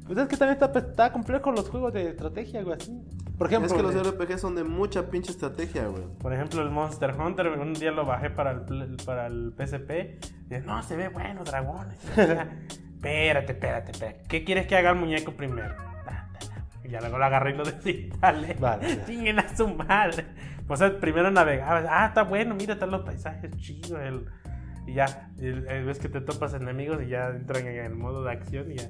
Pues 0.07 0.17
es 0.19 0.27
que 0.29 0.37
también 0.37 0.57
está, 0.61 0.79
está 0.79 1.11
complejo 1.11 1.51
los 1.51 1.69
juegos 1.69 1.91
de 1.91 2.11
estrategia, 2.11 2.63
güey, 2.63 2.77
así. 2.77 2.97
Por 3.37 3.47
ejemplo, 3.47 3.67
Es 3.67 3.73
que 3.73 3.83
los 3.83 3.93
RPG 3.93 4.39
son 4.39 4.55
de 4.55 4.63
mucha 4.63 5.09
pinche 5.09 5.31
estrategia, 5.31 5.85
güey. 5.87 6.03
Por 6.17 6.33
ejemplo, 6.33 6.61
el 6.61 6.69
Monster 6.69 7.13
Hunter, 7.13 7.49
un 7.49 7.73
día 7.73 7.91
lo 7.91 8.05
bajé 8.05 8.29
para 8.29 8.51
el, 8.51 8.95
para 9.05 9.27
el 9.27 9.53
PSP. 9.57 9.91
Y 9.91 10.49
dije, 10.49 10.61
no, 10.65 10.81
se 10.81 10.95
ve 10.95 11.09
bueno, 11.09 11.43
dragones. 11.43 11.99
espérate, 12.07 13.51
espérate, 13.51 13.91
espérate. 13.91 14.23
¿Qué 14.29 14.45
quieres 14.45 14.65
que 14.65 14.77
haga 14.77 14.91
el 14.91 14.95
muñeco 14.95 15.33
primero? 15.33 15.75
Ya 16.89 16.99
luego 17.01 17.17
lo 17.17 17.25
agarré 17.25 17.51
y 17.51 17.57
lo 17.57 17.63
desinstalé. 17.63 18.55
Vale. 18.59 19.03
Chinguen 19.05 19.39
a 19.39 19.55
su 19.55 19.67
madre. 19.67 20.25
O 20.67 20.75
sea, 20.75 20.99
primero 20.99 21.31
navegabas. 21.31 21.85
Ah, 21.89 22.07
está 22.07 22.23
bueno, 22.23 22.55
mira, 22.55 22.73
están 22.73 22.91
los 22.91 23.01
paisajes, 23.03 23.51
chido. 23.57 23.99
El... 24.01 24.25
Y 24.85 24.93
ya, 24.93 25.31
eh, 25.39 25.83
ves 25.85 25.99
que 25.99 26.07
te 26.09 26.21
topas 26.21 26.53
enemigos 26.53 27.01
y 27.03 27.07
ya 27.09 27.27
entran 27.29 27.67
en 27.67 27.85
el 27.85 27.95
modo 27.95 28.23
de 28.23 28.31
acción 28.31 28.71
y 28.71 28.75
ya. 28.77 28.89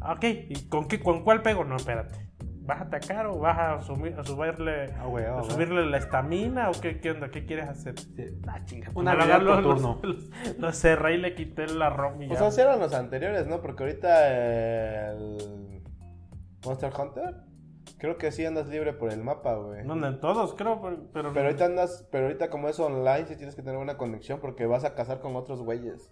Ah, 0.00 0.12
Ok, 0.14 0.24
¿y 0.24 0.68
con, 0.68 0.86
qué, 0.88 1.00
con 1.00 1.24
cuál 1.24 1.42
pego? 1.42 1.64
No, 1.64 1.76
espérate. 1.76 2.14
¿Vas 2.62 2.80
a 2.82 2.84
atacar 2.84 3.26
o 3.26 3.38
vas 3.38 3.58
a, 3.58 3.80
subirle, 3.82 4.92
ah, 4.98 5.38
a 5.38 5.42
subirle 5.42 5.86
la 5.86 5.96
estamina 5.96 6.68
o 6.70 6.72
qué, 6.80 7.00
qué 7.00 7.10
onda? 7.10 7.28
¿Qué 7.30 7.44
quieres 7.44 7.68
hacer? 7.68 7.98
Sí. 7.98 8.24
Ah, 8.46 8.64
chinga. 8.64 8.90
Una 8.94 9.14
pues, 9.16 9.28
habilidad 9.30 9.42
lo- 9.42 9.62
turno. 9.62 10.00
Lo, 10.02 10.14
lo 10.58 10.72
cerré 10.72 11.14
y 11.14 11.18
le 11.18 11.34
quité 11.34 11.66
la 11.66 11.90
ROM 11.90 12.22
y 12.22 12.28
Pues 12.28 12.38
ya. 12.38 12.46
así 12.46 12.60
eran 12.60 12.78
los 12.78 12.92
anteriores, 12.94 13.46
¿no? 13.46 13.60
Porque 13.60 13.82
ahorita 13.82 15.10
el 15.12 15.79
Monster 16.64 16.92
Hunter, 16.98 17.36
creo 17.98 18.18
que 18.18 18.32
sí 18.32 18.44
andas 18.44 18.68
libre 18.68 18.92
por 18.92 19.12
el 19.12 19.22
mapa, 19.22 19.54
güey. 19.54 19.84
No, 19.84 20.06
en 20.06 20.20
todos, 20.20 20.54
creo, 20.54 20.80
pero... 20.80 20.96
Pero, 21.12 21.32
Pero 21.32 21.46
ahorita 21.46 21.64
andas, 21.64 22.06
pero 22.10 22.26
ahorita 22.26 22.50
como 22.50 22.68
es 22.68 22.78
online, 22.78 23.26
sí 23.26 23.36
tienes 23.36 23.54
que 23.54 23.62
tener 23.62 23.78
una 23.78 23.96
conexión 23.96 24.40
porque 24.40 24.66
vas 24.66 24.84
a 24.84 24.94
cazar 24.94 25.20
con 25.20 25.36
otros 25.36 25.62
güeyes. 25.62 26.10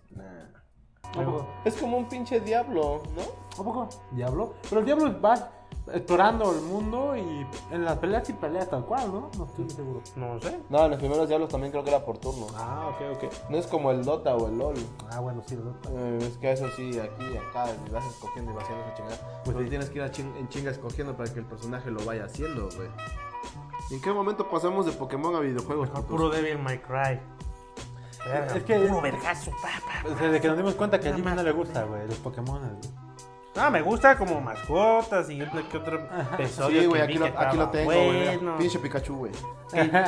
¿A 1.02 1.12
poco? 1.12 1.48
Es 1.64 1.74
como 1.76 1.96
un 1.96 2.08
pinche 2.08 2.40
diablo, 2.40 3.02
¿no? 3.14 3.22
¿A 3.60 3.64
poco? 3.64 3.88
¿Diablo? 4.12 4.54
Pero 4.68 4.80
el 4.80 4.86
diablo 4.86 5.20
va 5.20 5.50
explorando 5.92 6.52
el 6.52 6.60
mundo 6.62 7.16
y 7.16 7.46
en 7.70 7.84
las 7.84 7.98
peleas 7.98 8.26
sí 8.26 8.32
peleas 8.32 8.68
tal 8.68 8.84
cual, 8.84 9.12
¿no? 9.12 9.30
No 9.38 9.44
estoy 9.46 9.68
seguro. 9.70 10.00
No 10.16 10.40
sé. 10.40 10.58
No, 10.68 10.84
en 10.84 10.90
los 10.90 10.98
primeros 10.98 11.28
diablos 11.28 11.48
también 11.48 11.70
creo 11.72 11.84
que 11.84 11.90
era 11.90 12.04
por 12.04 12.18
turno. 12.18 12.46
Ah, 12.56 12.90
ok, 12.94 13.16
ok. 13.16 13.32
No 13.50 13.56
es 13.58 13.66
como 13.66 13.90
el 13.90 14.04
Dota 14.04 14.34
o 14.36 14.48
el 14.48 14.58
LOL. 14.58 14.74
Ah, 15.10 15.20
bueno, 15.20 15.42
sí, 15.46 15.56
¿verdad? 15.56 15.74
Eh, 15.92 16.18
es 16.22 16.36
que 16.38 16.52
eso 16.52 16.66
sí, 16.76 16.98
aquí 16.98 17.24
y 17.32 17.36
acá 17.36 17.66
y 17.86 17.90
vas 17.90 18.04
escogiendo 18.06 18.52
y 18.52 18.54
vas 18.54 18.64
haciendo 18.64 18.84
esa 18.86 18.94
chingada. 18.94 19.42
Pues 19.44 19.56
ahí 19.56 19.68
tienes 19.68 19.90
que 19.90 19.98
ir 19.98 20.02
a 20.04 20.10
chin- 20.10 20.34
en 20.36 20.48
chinga 20.48 20.70
escogiendo 20.70 21.16
para 21.16 21.32
que 21.32 21.38
el 21.40 21.46
personaje 21.46 21.90
lo 21.90 22.04
vaya 22.04 22.24
haciendo, 22.24 22.68
güey. 22.76 22.88
¿En 23.90 24.00
qué 24.02 24.12
momento 24.12 24.48
pasamos 24.50 24.84
de 24.86 24.92
Pokémon 24.92 25.34
a 25.34 25.40
videojuegos? 25.40 25.88
Mejor 25.88 26.04
puro 26.06 26.28
Devil 26.30 26.58
May 26.58 26.78
Cry. 26.78 27.20
Verga, 28.26 28.56
Es 28.56 28.62
que- 28.64 28.78
Puro 28.78 29.00
vergazo, 29.00 29.50
pa, 29.62 29.68
pa. 30.02 30.22
Desde 30.22 30.40
que 30.40 30.48
nos 30.48 30.56
dimos 30.58 30.74
cuenta 30.74 31.00
que 31.00 31.08
a 31.08 31.14
Jimmy 31.14 31.30
no 31.34 31.42
le 31.42 31.52
gusta, 31.52 31.84
güey, 31.84 32.06
los 32.06 32.16
Pokémon. 32.18 32.58
güey. 32.60 33.07
Ah, 33.58 33.70
me 33.70 33.82
gusta 33.82 34.16
como 34.16 34.40
mascotas 34.40 35.28
y 35.30 35.38
que 35.38 35.76
otro 35.76 36.00
episodio 36.38 36.80
Sí, 36.82 36.86
güey, 36.86 37.02
aquí, 37.02 37.14
lo, 37.14 37.26
aquí 37.26 37.58
tengo, 37.72 37.84
güey. 37.84 38.24
bueno. 38.36 38.56
Pinche 38.58 38.78
Pikachu, 38.78 39.16
güey. 39.16 39.32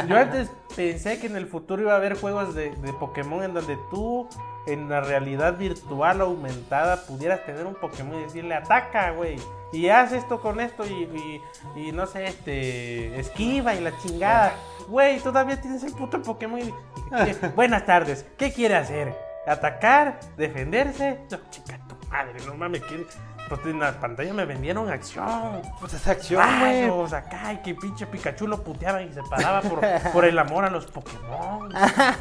Yo 0.09 0.17
antes 0.17 0.51
pensé 0.75 1.19
que 1.19 1.27
en 1.27 1.37
el 1.37 1.47
futuro 1.47 1.83
iba 1.83 1.93
a 1.93 1.97
haber 1.97 2.19
juegos 2.19 2.55
de, 2.55 2.71
de 2.77 2.93
Pokémon 2.95 3.43
en 3.43 3.53
donde 3.53 3.77
tú, 3.91 4.29
en 4.67 4.89
la 4.89 5.01
realidad 5.01 5.59
virtual 5.59 6.21
aumentada, 6.21 7.05
pudieras 7.07 7.45
tener 7.45 7.67
un 7.67 7.75
Pokémon 7.75 8.21
y 8.21 8.23
decirle 8.23 8.55
ataca, 8.55 9.11
güey. 9.11 9.37
Y 9.73 9.89
haz 9.89 10.13
esto 10.13 10.41
con 10.41 10.61
esto 10.61 10.85
y, 10.87 11.41
y, 11.77 11.89
y 11.89 11.93
no 11.93 12.07
sé, 12.07 12.27
este, 12.27 13.19
esquiva 13.21 13.75
y 13.75 13.81
la 13.81 13.97
chingada. 13.99 14.55
Güey, 14.89 15.21
todavía 15.21 15.61
tienes 15.61 15.83
el 15.85 15.93
puto 15.93 16.23
Pokémon 16.23 16.61
y, 16.61 16.73
buenas 17.57 17.85
tardes, 17.85 18.27
¿qué 18.39 18.53
quiere 18.53 18.77
hacer? 18.77 19.15
¿Atacar? 19.47 20.21
¿Defenderse? 20.37 21.21
No, 21.31 21.39
chica, 21.51 21.79
tu 21.89 22.09
madre, 22.09 22.41
no 22.47 22.55
mames, 22.55 22.83
¿qué? 22.83 23.07
Pues 23.51 23.67
en 23.67 23.81
la 23.81 23.93
pantalla 24.01 24.33
me 24.33 24.45
vendieron 24.47 24.89
acción. 24.89 25.61
Pues 25.81 25.93
es 25.93 26.07
acción, 26.07 26.41
güey. 26.61 26.83
Rayos, 26.83 27.13
acá, 27.13 27.53
y 27.53 27.57
que 27.59 27.75
pinche 27.75 28.07
Pikachu 28.07 28.47
lo 28.47 28.63
puteaba 28.63 29.03
y 29.03 29.13
se 29.13 29.23
paraba 29.25 29.61
por, 29.61 29.81
por 30.13 30.25
el 30.25 30.39
amor 30.39 30.65
a 30.65 30.71
los 30.71 30.87
Pokémon, 30.87 31.69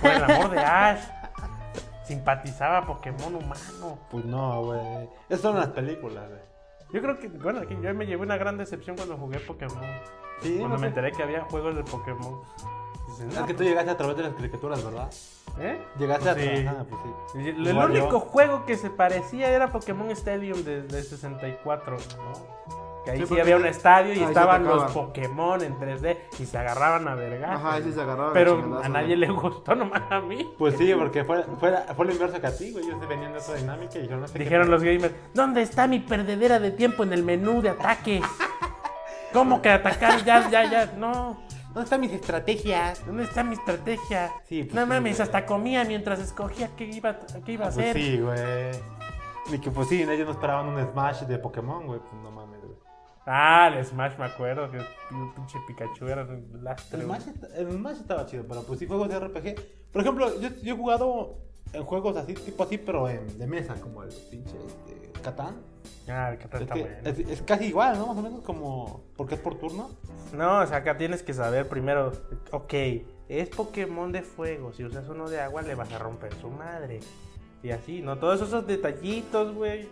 por 0.02 0.12
el 0.12 0.24
amor 0.24 0.50
de 0.50 0.60
Ash. 0.60 1.00
Simpatizaba 2.04 2.80
a 2.80 2.86
Pokémon 2.88 3.36
humano. 3.36 4.00
Pues 4.10 4.26
no, 4.26 4.64
güey. 4.64 5.08
Eso 5.30 5.44
son 5.44 5.58
las 5.60 5.68
películas, 5.68 6.28
güey. 6.28 6.42
Yo 6.92 7.02
creo 7.02 7.20
que, 7.20 7.28
bueno, 7.28 7.62
que 7.68 7.80
yo 7.80 7.94
me 7.94 8.08
llevé 8.08 8.24
una 8.24 8.38
gran 8.38 8.58
decepción 8.58 8.96
cuando 8.96 9.16
jugué 9.16 9.40
Pokémon. 9.40 9.84
Sí, 10.42 10.58
cuando 10.58 10.70
no 10.78 10.82
me 10.82 10.88
sé. 10.88 10.88
enteré 10.88 11.12
que 11.12 11.22
había 11.22 11.42
juegos 11.44 11.76
de 11.76 11.84
Pokémon. 11.84 12.42
Dicen, 13.10 13.30
Es 13.30 13.40
"No, 13.40 13.46
que 13.46 13.54
tú 13.54 13.64
llegaste 13.64 13.92
a 13.92 13.98
través 13.98 14.18
de 14.18 14.24
las 14.24 14.34
caricaturas, 14.34 14.84
¿verdad? 14.84 15.10
¿Eh? 15.60 15.78
Llegaste 15.98 16.34
Pues 16.34 16.38
a 16.38 16.56
sí. 16.56 16.66
Ah, 16.68 16.86
pues 16.90 17.02
sí. 17.04 17.40
Y 17.40 17.68
El, 17.68 17.78
único 17.78 18.20
juego 18.20 18.66
que 18.66 18.78
se 18.78 18.90
parecía 18.90 19.50
era 19.50 19.72
Pokémon 19.72 20.10
Stadium 20.12 20.64
de, 20.64 20.84
de 20.84 21.04
64. 21.04 21.98
Que 23.04 23.12
ahí 23.12 23.26
Sí, 23.26 23.40
había 23.40 23.56
un 23.56 23.66
estadio 23.66 24.14
y 24.14 24.20
estaban 24.20 24.64
los. 24.66 24.92
Pokémon 24.92 25.62
en 25.64 25.78
3D 25.78 26.18
y 26.40 26.46
se 26.46 26.58
agarraban 26.58 27.08
a 27.08 27.16
vergas. 27.16 27.52
Ajá, 27.52 27.74
ahí 27.76 27.84
sí 27.84 27.94
se 27.94 28.02
agarraban. 28.02 28.34
Pero 28.34 28.82
a 28.84 28.90
nadie 28.90 29.16
le 29.16 29.30
gustó, 29.30 29.76
nomás 29.76 30.04
a 30.10 30.20
mí. 30.20 30.50
Pues 30.58 30.78
sí, 30.78 30.94
porque 30.98 31.24
fue, 31.24 31.44
fue, 31.60 31.74
fue 31.96 32.06
lo 32.06 32.12
inverso 32.12 32.40
que 32.42 32.48
a 32.48 32.56
ti, 32.56 32.72
güey. 32.72 32.86
Ellos 32.86 33.08
venían 33.08 33.32
de 33.34 33.40
esa 33.40 33.56
dinámica 33.56 33.98
y 33.98 34.02
dijeron, 34.02 34.22
no 34.22 34.28
sé 34.28 34.40
Dijeron 34.40 34.72
los 34.72 34.84
gamers, 34.84 35.14
¿dónde 35.34 35.62
está 35.62 35.88
mi 35.88 36.00
perdedera 36.00 36.60
de 36.60 36.72
tiempo 36.72 37.04
en 37.04 37.14
el 37.14 37.24
menú 37.24 37.62
de 37.62 37.70
ataque? 37.70 38.22
¿Cómo 39.34 39.62
que 39.62 39.70
atacar? 39.70 40.24
Ya, 40.26 40.50
ya, 40.50 40.70
ya, 40.70 40.94
no. 40.98 41.38
¿Dónde 41.74 41.84
están 41.84 42.02
mis 42.02 42.12
estrategias? 42.12 43.06
¿Dónde 43.06 43.24
está 43.24 43.44
mi 43.44 43.54
estrategia? 43.56 44.32
Sí, 44.48 44.64
pues 44.64 44.74
no 44.76 44.82
sí, 44.84 44.88
mames, 44.90 45.18
güey. 45.18 45.22
hasta 45.24 45.46
comía 45.46 45.84
mientras 45.86 46.20
escogía 46.20 46.70
qué 46.76 46.86
iba, 46.86 47.18
qué 47.46 47.52
iba 47.54 47.66
a 47.68 47.70
Pues 47.72 47.78
hacer. 47.78 47.96
sí, 47.96 48.18
güey. 48.20 48.72
Y 49.52 49.60
que 49.60 49.72
pues 49.72 49.88
sí, 49.88 50.02
ellos 50.02 50.26
no 50.26 50.32
esperaban 50.32 50.68
un 50.68 50.82
Smash 50.92 51.22
de 51.24 51.38
Pokémon, 51.40 51.86
güey. 51.86 52.00
Pues 52.00 52.14
no 52.22 52.32
mames, 52.32 52.60
güey. 52.62 52.76
Ah, 53.26 53.72
el 53.76 53.86
Smash 53.86 54.18
me 54.18 54.26
acuerdo 54.26 54.72
que 54.72 54.78
el 54.78 54.86
pinche 55.36 55.60
Pikachu 55.68 56.08
era 56.08 56.24
un 56.24 56.64
lastre. 56.64 57.00
El. 57.00 57.06
Smash, 57.06 57.24
el 57.56 57.72
Smash 57.72 57.98
estaba 57.98 58.26
chido, 58.26 58.46
pero 58.48 58.64
pues 58.64 58.80
sí, 58.80 58.88
juegos 58.88 59.08
de 59.10 59.20
RPG. 59.20 59.92
Por 59.92 60.02
ejemplo, 60.02 60.40
yo, 60.40 60.50
yo 60.64 60.74
he 60.74 60.78
jugado 60.78 61.38
en 61.74 61.84
juegos 61.84 62.18
así, 62.18 62.34
tipo 62.34 62.64
así, 62.64 62.80
pero 62.80 63.08
en, 63.08 63.38
de 63.38 63.46
mesa, 63.46 63.76
como 63.76 64.02
el 64.04 64.10
pinche 64.32 64.56
este, 64.66 64.89
Catán. 65.22 65.56
Ah, 66.08 66.32
el 66.32 66.38
Catán 66.40 66.62
Es, 66.62 66.62
está 66.64 66.74
que 66.76 66.82
bueno. 66.82 66.98
es, 67.04 67.20
es 67.20 67.42
casi 67.44 67.66
igual, 67.66 67.98
¿no? 67.98 68.08
Más 68.08 68.18
o 68.18 68.22
menos 68.22 68.42
como. 68.42 69.04
Porque 69.16 69.36
es 69.36 69.42
por 69.42 69.56
turno. 69.56 69.90
No, 70.34 70.62
o 70.62 70.68
sea, 70.68 70.78
acá 70.78 70.98
tienes 70.98 71.24
que 71.24 71.34
saber 71.34 71.68
primero, 71.68 72.12
ok, 72.52 72.74
es 73.28 73.50
Pokémon 73.50 74.12
de 74.12 74.22
fuego, 74.22 74.74
si 74.74 74.84
usas 74.84 75.08
uno 75.10 75.28
de 75.30 75.40
agua 75.42 75.62
le 75.64 75.74
vas 75.76 75.92
a 75.92 75.98
romper 76.00 76.34
su 76.36 76.50
madre. 76.50 77.00
Y 77.64 77.72
así, 77.72 78.02
¿no? 78.02 78.18
Todos 78.18 78.42
esos 78.42 78.66
detallitos, 78.68 79.54
güey. 79.56 79.90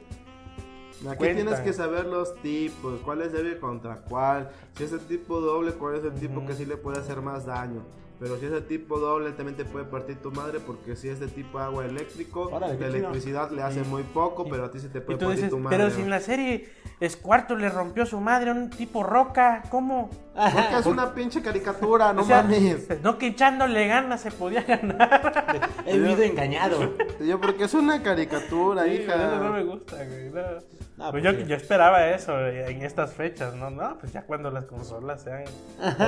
Aquí 1.08 1.18
Cuentan. 1.18 1.36
tienes 1.46 1.60
que 1.60 1.74
saber 1.74 2.06
los 2.06 2.36
tipos, 2.42 3.00
cuál 3.02 3.22
es 3.22 3.32
débil 3.34 3.60
contra 3.60 3.98
cuál. 3.98 4.50
Si 4.76 4.84
es 4.86 4.92
el 4.94 5.02
tipo 5.02 5.40
doble, 5.40 5.74
cuál 5.74 5.96
es 5.96 6.04
el 6.04 6.14
tipo 6.14 6.46
que 6.46 6.54
sí 6.54 6.66
le 6.66 6.78
puede 6.78 7.00
hacer 7.00 7.22
más 7.22 7.46
daño. 7.46 7.82
Pero 8.20 8.38
si 8.38 8.48
es 8.48 8.52
el 8.52 8.66
tipo 8.66 8.98
doble, 9.00 9.32
también 9.34 9.56
te 9.56 9.64
puede 9.64 9.86
partir 9.86 10.18
tu 10.22 10.32
madre. 10.32 10.60
Porque 10.60 10.96
si 10.96 11.08
es 11.10 11.20
de 11.20 11.28
tipo 11.28 11.60
agua 11.60 11.86
eléctrico, 11.86 12.50
Órale, 12.52 12.80
la 12.80 12.88
electricidad 12.88 13.52
le 13.52 13.62
hace 13.62 13.84
muy 13.84 14.02
poco, 14.04 14.46
pero 14.50 14.66
a 14.66 14.72
ti 14.72 14.80
se 14.80 14.90
te 14.90 14.98
Y 14.98 15.02
puede 15.02 15.20
partir 15.20 15.36
dices, 15.36 15.50
tu 15.52 15.60
madre. 15.60 15.78
pero 15.78 15.92
si 15.92 16.02
en 16.02 16.10
la 16.10 16.20
serie 16.20 16.70
Squarto 17.08 17.56
le 17.56 17.70
rompió 17.70 18.08
su 18.08 18.20
madre 18.20 18.50
a 18.50 18.54
un 18.54 18.72
tipo 18.72 19.04
roca, 19.04 19.62
¿cómo? 19.70 20.10
Porque 20.34 20.80
es 20.80 20.86
una 20.88 21.14
pinche 21.14 21.44
caricatura, 21.44 22.12
no 22.14 22.24
O 22.24 22.26
sea, 22.26 22.42
mames. 22.42 22.88
No 23.04 23.20
que 23.20 23.28
echándole 23.28 23.88
ganas 23.88 24.22
se 24.22 24.32
podía 24.32 24.62
ganar. 24.64 25.70
He 25.86 26.00
vivido 26.00 26.24
engañado. 26.24 26.94
Yo, 27.24 27.40
porque 27.40 27.66
es 27.66 27.74
una 27.76 28.02
caricatura, 28.02 28.86
Sí, 28.86 28.92
hija. 28.94 29.14
eso 29.16 29.44
no 29.44 29.54
me 29.54 29.64
gusta, 29.64 29.96
güey. 29.98 30.30
no. 30.32 30.77
No, 30.98 31.12
pues 31.12 31.24
pues 31.24 31.24
yo, 31.24 31.42
sí. 31.42 31.48
yo 31.48 31.56
esperaba 31.56 32.08
eso 32.08 32.48
en 32.48 32.82
estas 32.82 33.14
fechas, 33.14 33.54
¿no? 33.54 33.70
No, 33.70 34.00
pues 34.00 34.12
ya 34.12 34.24
cuando 34.24 34.50
las 34.50 34.66
consolas 34.66 35.22
sean 35.22 35.44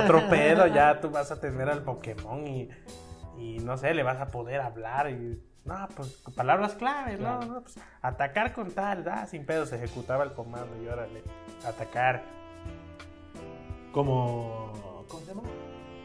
otro 0.04 0.28
pedo, 0.30 0.66
ya 0.66 1.00
tú 1.00 1.10
vas 1.10 1.30
a 1.30 1.40
tener 1.40 1.68
al 1.68 1.82
Pokémon 1.84 2.44
y, 2.44 2.68
y 3.38 3.58
no 3.60 3.76
sé, 3.76 3.94
le 3.94 4.02
vas 4.02 4.20
a 4.20 4.26
poder 4.26 4.60
hablar 4.60 5.10
y... 5.10 5.40
No, 5.64 5.88
pues 5.94 6.16
con 6.24 6.34
palabras 6.34 6.72
clave, 6.72 7.12
¿no? 7.12 7.18
Claro. 7.38 7.44
No, 7.46 7.60
pues, 7.60 7.78
atacar 8.00 8.52
con 8.52 8.72
tal, 8.72 9.04
da, 9.04 9.26
sin 9.26 9.44
pedo, 9.44 9.66
se 9.66 9.76
ejecutaba 9.76 10.24
el 10.24 10.32
comando 10.32 10.74
y 10.82 10.88
órale, 10.88 11.22
atacar. 11.66 12.22
Como. 13.92 15.04
¿Cómo 15.06 15.20
se 15.20 15.26
llama? 15.26 15.42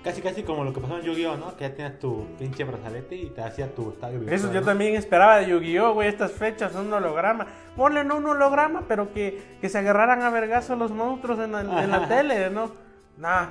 Casi, 0.05 0.21
casi 0.21 0.43
como 0.43 0.63
lo 0.63 0.71
que 0.71 0.79
pasó 0.79 0.97
en 0.99 1.01
Yu-Gi-Oh, 1.03 1.35
¿no? 1.35 1.57
Que 1.57 1.67
ya 1.67 1.75
tienes 1.75 1.99
tu 1.99 2.27
pinche 2.39 2.63
brazalete 2.63 3.15
y 3.15 3.29
te 3.31 3.41
hacía 3.41 3.73
tu 3.73 3.89
estadio 3.89 4.19
virtual, 4.19 4.33
Eso 4.39 4.53
yo 4.53 4.59
¿no? 4.61 4.65
también 4.67 4.95
esperaba 4.95 5.37
de 5.37 5.47
Yu-Gi-Oh, 5.49 5.93
güey, 5.95 6.07
estas 6.07 6.31
fechas, 6.31 6.75
un 6.75 6.93
holograma. 6.93 7.47
Ponle 7.75 8.03
no 8.03 8.17
un 8.17 8.25
holograma, 8.27 8.83
pero 8.87 9.11
que, 9.11 9.57
que 9.59 9.67
se 9.67 9.79
agarraran 9.79 10.21
a 10.21 10.29
vergazo 10.29 10.75
los 10.75 10.91
monstruos 10.91 11.39
en 11.39 11.51
la, 11.53 11.61
en 11.61 11.89
la 11.91 11.97
Ajá. 11.97 12.07
tele, 12.07 12.49
¿no? 12.51 12.71
Nah. 13.17 13.47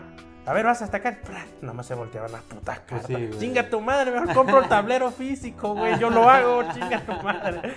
A 0.47 0.53
ver, 0.53 0.65
vas 0.67 0.81
a 0.83 0.85
atacar. 0.85 1.23
Pra, 1.23 1.45
Nada 1.63 1.73
más 1.75 1.87
se 1.87 1.95
volteaban 1.95 2.31
las 2.31 2.43
putas 2.43 2.79
Pues 2.89 3.03
cartas. 3.07 3.19
sí, 3.33 3.39
chinga 3.41 3.69
tu 3.69 3.81
madre, 3.81 4.11
mejor 4.13 4.33
compro 4.35 4.61
el 4.63 4.69
tablero 4.69 5.11
físico, 5.11 5.75
güey. 5.75 5.99
Yo 5.99 6.09
lo 6.11 6.29
hago, 6.31 6.63
chinga 6.75 7.01
tu 7.05 7.13
madre. 7.23 7.75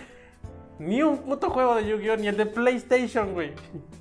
Ni 0.79 1.01
un 1.01 1.17
puto 1.19 1.49
juego 1.49 1.75
de 1.75 1.87
Yu-Gi-Oh, 1.87 2.17
ni 2.17 2.27
el 2.27 2.37
de 2.37 2.45
PlayStation, 2.45 3.33
güey. 3.33 3.53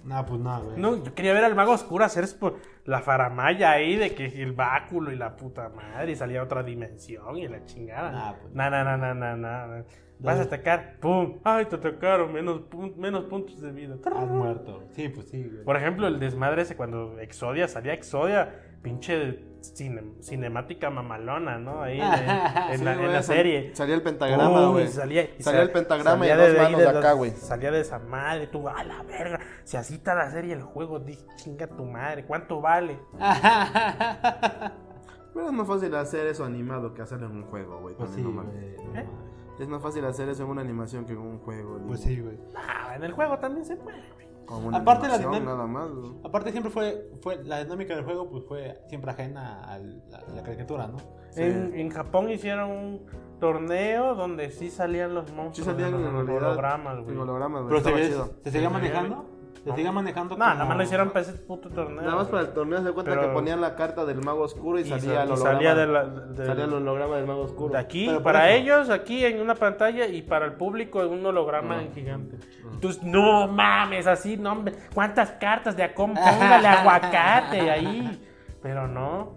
No, 0.04 0.26
pues 0.26 0.38
no, 0.40 0.60
güey. 0.62 0.76
No, 0.78 1.02
yo 1.02 1.14
quería 1.14 1.32
ver 1.32 1.44
al 1.44 1.54
mago 1.54 1.72
oscuro 1.72 2.04
hacer 2.04 2.24
la 2.86 3.00
faramaya 3.00 3.72
ahí 3.72 3.96
de 3.96 4.14
que 4.14 4.26
el 4.42 4.52
báculo 4.52 5.12
y 5.12 5.16
la 5.16 5.36
puta 5.36 5.68
madre 5.68 6.12
y 6.12 6.16
salía 6.16 6.42
otra 6.42 6.62
dimensión 6.62 7.36
y 7.36 7.46
la 7.48 7.64
chingada. 7.64 8.10
Ah, 8.14 8.36
pues. 8.40 8.54
Na, 8.54 8.70
na, 8.70 8.84
na, 8.84 8.96
na, 8.96 9.14
na, 9.14 9.36
na. 9.36 9.84
Vas 10.18 10.38
a 10.38 10.42
atacar, 10.44 10.96
pum, 10.98 11.40
ay, 11.44 11.66
te 11.66 11.76
atacaron, 11.76 12.32
menos, 12.32 12.62
pun- 12.70 12.96
menos 12.96 13.24
puntos 13.24 13.60
de 13.60 13.70
vida. 13.70 13.96
Has 14.14 14.28
muerto. 14.30 14.82
Sí, 14.92 15.08
pues 15.10 15.28
sí, 15.28 15.42
güey. 15.44 15.62
Por 15.64 15.76
ejemplo, 15.76 16.06
el 16.06 16.18
desmadre 16.18 16.62
ese 16.62 16.74
cuando 16.74 17.18
Exodia, 17.20 17.68
salía 17.68 17.92
Exodia, 17.92 18.54
pinche 18.82 19.40
cine- 19.74 20.12
cinemática 20.20 20.90
mamalona, 20.90 21.58
¿no? 21.58 21.82
Ahí 21.82 22.00
en, 22.00 22.06
en 22.06 22.78
Sí, 22.78 22.84
la, 22.84 23.16
en 23.16 23.22
serie. 23.22 23.74
Salía 23.74 23.94
el 23.94 24.02
pentagrama, 24.02 24.66
Uy, 24.68 24.72
güey. 24.72 24.88
salía, 24.88 25.22
y 25.24 25.42
Salía 25.42 25.60
sal- 25.60 25.68
el 25.68 25.72
pentagrama 25.72 26.26
y 26.26 26.28
salía 26.28 26.44
dos 26.44 26.52
de 26.54 26.60
ahí 26.60 26.72
manos 26.72 26.92
de 26.92 26.98
acá, 26.98 27.12
güey. 27.12 27.30
Salía 27.32 27.70
de 27.70 27.80
esa 27.80 27.98
madre, 27.98 28.46
tú, 28.46 28.68
a 28.68 28.84
la 28.84 29.02
verga. 29.02 29.40
Si 29.64 29.76
así 29.76 29.94
está 29.94 30.14
la 30.14 30.30
serie, 30.30 30.52
el 30.54 30.62
juego, 30.62 30.98
di, 31.00 31.18
chinga 31.36 31.66
tu 31.66 31.84
madre, 31.84 32.24
¿cuánto 32.24 32.60
vale? 32.60 32.98
Pero 35.34 35.46
es 35.48 35.52
más 35.52 35.66
fácil 35.66 35.94
hacer 35.94 36.26
eso 36.28 36.44
animado 36.44 36.94
que 36.94 37.02
hacerlo 37.02 37.26
en 37.26 37.32
un 37.36 37.44
juego, 37.44 37.78
güey. 37.80 37.94
Pues 37.94 38.10
sí, 38.10 38.22
no. 38.22 38.42
¿Eh? 38.94 39.06
Es 39.60 39.68
más 39.68 39.82
fácil 39.82 40.04
hacer 40.06 40.28
eso 40.28 40.44
en 40.44 40.48
una 40.50 40.62
animación 40.62 41.04
que 41.04 41.12
en 41.12 41.18
un 41.18 41.38
juego. 41.40 41.76
digo. 41.76 41.88
Pues 41.88 42.00
sí, 42.00 42.18
güey. 42.20 42.38
Ah, 42.56 42.94
en 42.96 43.04
el 43.04 43.12
juego 43.12 43.38
también 43.38 43.64
se 43.66 43.76
puede, 43.76 44.02
güey. 44.14 44.25
Como 44.46 44.68
una 44.68 44.78
Aparte 44.78 45.08
la 45.08 45.18
nada 45.18 45.66
más. 45.66 45.88
Aparte 46.24 46.50
siempre 46.52 46.70
fue, 46.70 47.10
fue 47.20 47.42
la 47.44 47.62
dinámica 47.64 47.94
del 47.94 48.04
juego 48.04 48.30
pues 48.30 48.44
fue 48.44 48.80
siempre 48.88 49.10
ajena 49.10 49.64
a 49.64 49.78
la, 49.78 50.18
a 50.18 50.30
la 50.34 50.42
caricatura, 50.42 50.86
¿no? 50.86 50.98
Sí. 51.30 51.42
En, 51.42 51.74
en 51.74 51.90
Japón 51.90 52.30
hicieron 52.30 52.70
un 52.70 53.06
torneo 53.40 54.14
donde 54.14 54.50
sí 54.50 54.70
salían 54.70 55.14
los 55.14 55.26
Sí 55.28 55.34
monstruos. 55.34 55.66
salían 55.66 55.94
en 55.94 56.12
los 56.12 56.28
hologramas, 56.28 56.98
En 56.98 57.04
güey. 57.04 57.16
hologramas, 57.18 57.64
güey. 57.64 57.82
Pero 57.82 57.96
se, 57.98 58.12
se 58.44 58.50
seguía 58.50 58.68
Sí, 58.68 58.72
manejando, 58.72 59.26
se 59.70 59.74
seguía 59.76 59.92
manejando 59.92 60.36
No, 60.36 60.44
como- 60.44 60.54
nada 60.54 60.64
más 60.64 60.76
lo 60.76 60.82
hicieron 60.84 61.08
para 61.10 61.20
ese 61.22 61.32
puto 61.32 61.68
torneo. 61.70 62.02
Nada 62.02 62.14
más 62.16 62.28
para 62.28 62.42
el 62.44 62.50
torneo 62.52 62.82
se 62.84 62.92
cuenta 62.92 63.10
Pero- 63.12 63.22
que 63.22 63.28
ponían 63.34 63.60
la 63.60 63.74
carta 63.74 64.04
del 64.04 64.22
mago 64.22 64.42
oscuro 64.42 64.78
y, 64.78 64.82
Y 64.82 64.84
salía 64.88 65.14
sa- 65.14 65.22
el 65.24 65.30
holograma. 65.32 65.52
salía 65.52 65.74
de 65.74 65.86
la- 65.86 66.04
de- 66.04 66.46
salía 66.46 66.64
el 66.64 66.72
holograma 66.74 67.16
del 67.16 67.26
mago 67.26 67.42
oscuro. 67.42 67.72
De 67.72 67.78
aquí, 67.78 68.06
Pero 68.06 68.22
para 68.22 68.50
eso- 68.50 68.62
ellos, 68.62 68.90
aquí 68.90 69.24
en 69.24 69.40
una 69.40 69.54
pantalla 69.56 70.06
y 70.06 70.22
para 70.22 70.44
el 70.46 70.52
público 70.52 71.02
en 71.02 71.10
un 71.12 71.26
holograma 71.26 71.82
en 71.82 71.92
gigante. 71.92 72.36
Entonces, 72.72 73.02
no 73.02 73.48
mames, 73.48 74.06
así, 74.06 74.36
no, 74.36 74.52
hombre. 74.52 74.74
¿Cuántas 74.94 75.32
cartas 75.32 75.76
de 75.76 75.82
Acom? 75.82 76.14
Póngale 76.60 76.68
aguacate 76.68 77.70
ahí. 77.70 78.22
Pero 78.62 78.86
no. 78.86 79.32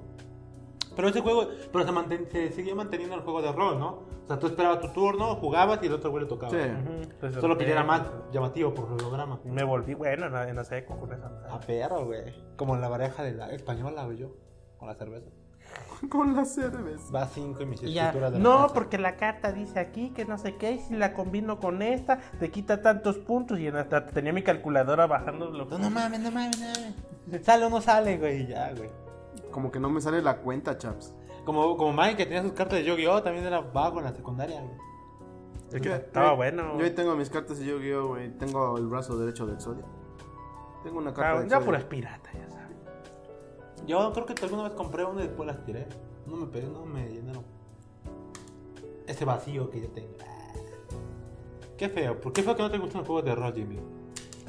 Pero 0.96 1.08
ese 1.08 1.22
juego, 1.22 1.48
pero 1.72 1.86
se, 1.86 1.92
manten- 1.92 2.28
se 2.30 2.52
seguía 2.52 2.76
manteniendo 2.76 3.16
el 3.16 3.22
juego 3.22 3.42
de 3.42 3.52
rol, 3.52 3.80
¿no? 3.80 4.09
O 4.30 4.32
sea, 4.32 4.40
tú 4.40 4.46
esperabas 4.46 4.80
tu 4.80 4.90
turno, 4.90 5.38
jugabas 5.38 5.80
y 5.82 5.88
el 5.88 5.94
otro 5.94 6.12
güey 6.12 6.22
le 6.26 6.30
tocaba. 6.30 6.52
Sí. 6.52 6.58
Ujú, 6.58 7.10
pues, 7.20 7.36
que 7.58 7.66
ya 7.66 7.72
era 7.72 7.84
más 7.84 8.04
llamativo 8.32 8.76
por 8.76 8.86
el 8.86 8.94
holograma. 8.94 9.40
Me 9.44 9.64
volví 9.64 9.96
bueno 9.96 10.28
en 10.28 10.34
la, 10.34 10.48
en 10.48 10.56
la 10.56 10.64
seco 10.64 11.00
con 11.00 11.12
esa. 11.12 11.32
A 11.50 11.60
perro, 11.60 12.06
güey. 12.06 12.36
Como 12.56 12.78
la 12.78 12.88
pareja 12.92 13.24
de 13.24 13.34
la 13.34 13.50
española, 13.50 14.06
güey, 14.06 14.18
yo. 14.18 14.28
Con 14.78 14.88
la 14.88 14.94
cerveza. 14.94 15.32
Con 16.12 16.36
la 16.36 16.46
cerveza. 16.46 17.12
Va 17.12 17.26
cinco 17.26 17.64
y 17.64 17.66
mis 17.66 17.82
Y 17.82 17.92
ya, 17.94 18.04
escrituras 18.10 18.34
de 18.34 18.38
la 18.38 18.44
no, 18.44 18.58
casa. 18.62 18.74
porque 18.76 18.98
la 19.00 19.16
carta 19.16 19.52
dice 19.52 19.80
aquí 19.80 20.12
que 20.12 20.26
no 20.26 20.38
sé 20.38 20.58
qué, 20.58 20.74
y 20.74 20.80
si 20.80 20.96
la 20.96 21.14
combino 21.16 21.60
con 21.60 21.82
esta, 21.82 22.20
te 22.40 22.52
quita 22.52 22.84
tantos 22.84 23.18
puntos. 23.18 23.58
Y 23.58 23.66
en 23.66 23.78
hasta 23.78 24.06
tenía 24.06 24.32
mi 24.32 24.44
calculadora 24.44 25.08
bajando 25.08 25.50
los 25.50 25.68
No, 25.72 25.80
no 25.80 25.90
mames, 25.90 26.20
no 26.20 26.30
mames, 26.30 26.60
no 26.60 26.68
mames. 26.68 27.46
¿Sale 27.46 27.66
o 27.66 27.70
no 27.72 27.82
sale, 27.82 28.20
güey? 28.20 28.46
Ya, 28.46 28.74
güey. 28.76 28.92
Como 29.50 29.72
que 29.72 29.80
no 29.80 29.90
me 29.90 30.02
sale 30.02 30.22
la 30.22 30.38
cuenta, 30.38 30.78
chaps. 30.78 31.16
Como, 31.50 31.76
como 31.78 31.94
Mike 31.94 32.16
que 32.18 32.26
tenía 32.28 32.44
sus 32.44 32.52
cartas 32.52 32.78
de 32.78 32.86
Yu-Gi-Oh! 32.86 33.24
también 33.24 33.44
era 33.44 33.60
vago 33.60 33.98
en 33.98 34.06
la 34.06 34.14
secundaria, 34.14 34.62
güey. 34.62 34.76
Es 35.74 35.82
que 35.82 35.96
Estaba 35.96 36.30
yo- 36.30 36.36
bueno. 36.36 36.78
Yo 36.78 36.84
ahí 36.86 36.92
tengo 36.92 37.16
mis 37.16 37.28
cartas 37.32 37.58
de 37.58 37.66
Yu-Gi-Oh, 37.66 38.08
güey. 38.10 38.38
Tengo 38.38 38.78
el 38.78 38.86
brazo 38.86 39.18
derecho 39.18 39.48
del 39.48 39.60
Zodiac. 39.60 39.88
Tengo 40.84 41.00
una 41.00 41.12
carta 41.12 41.32
Ah, 41.38 41.40
del 41.40 41.50
ya 41.50 41.60
puras 41.60 41.84
pirata, 41.86 42.30
ya 42.34 42.48
sabes. 42.52 42.78
Yo 43.88 44.14
creo 44.14 44.26
que 44.28 44.34
alguna 44.46 44.62
vez 44.66 44.74
compré 44.74 45.04
una 45.06 45.22
y 45.24 45.28
después 45.28 45.48
las 45.48 45.64
tiré. 45.66 45.88
No 46.28 46.36
me 46.38 46.46
pegué, 46.46 46.68
no 46.68 46.86
me 46.86 47.10
llenaron. 47.10 47.44
Ese 49.08 49.26
vacío 49.26 49.72
que 49.72 49.82
yo 49.82 49.88
tengo. 49.90 50.14
Ah. 50.22 50.54
Qué 51.78 51.90
feo. 51.90 52.22
¿Por 52.22 52.32
qué 52.32 52.44
feo 52.44 52.56
que 52.56 52.62
no 52.62 52.70
te 52.70 52.78
gustan 52.78 53.00
los 53.00 53.08
juegos 53.08 53.26
de 53.26 53.34
rol, 53.34 53.54
Jimmy? 53.56 53.80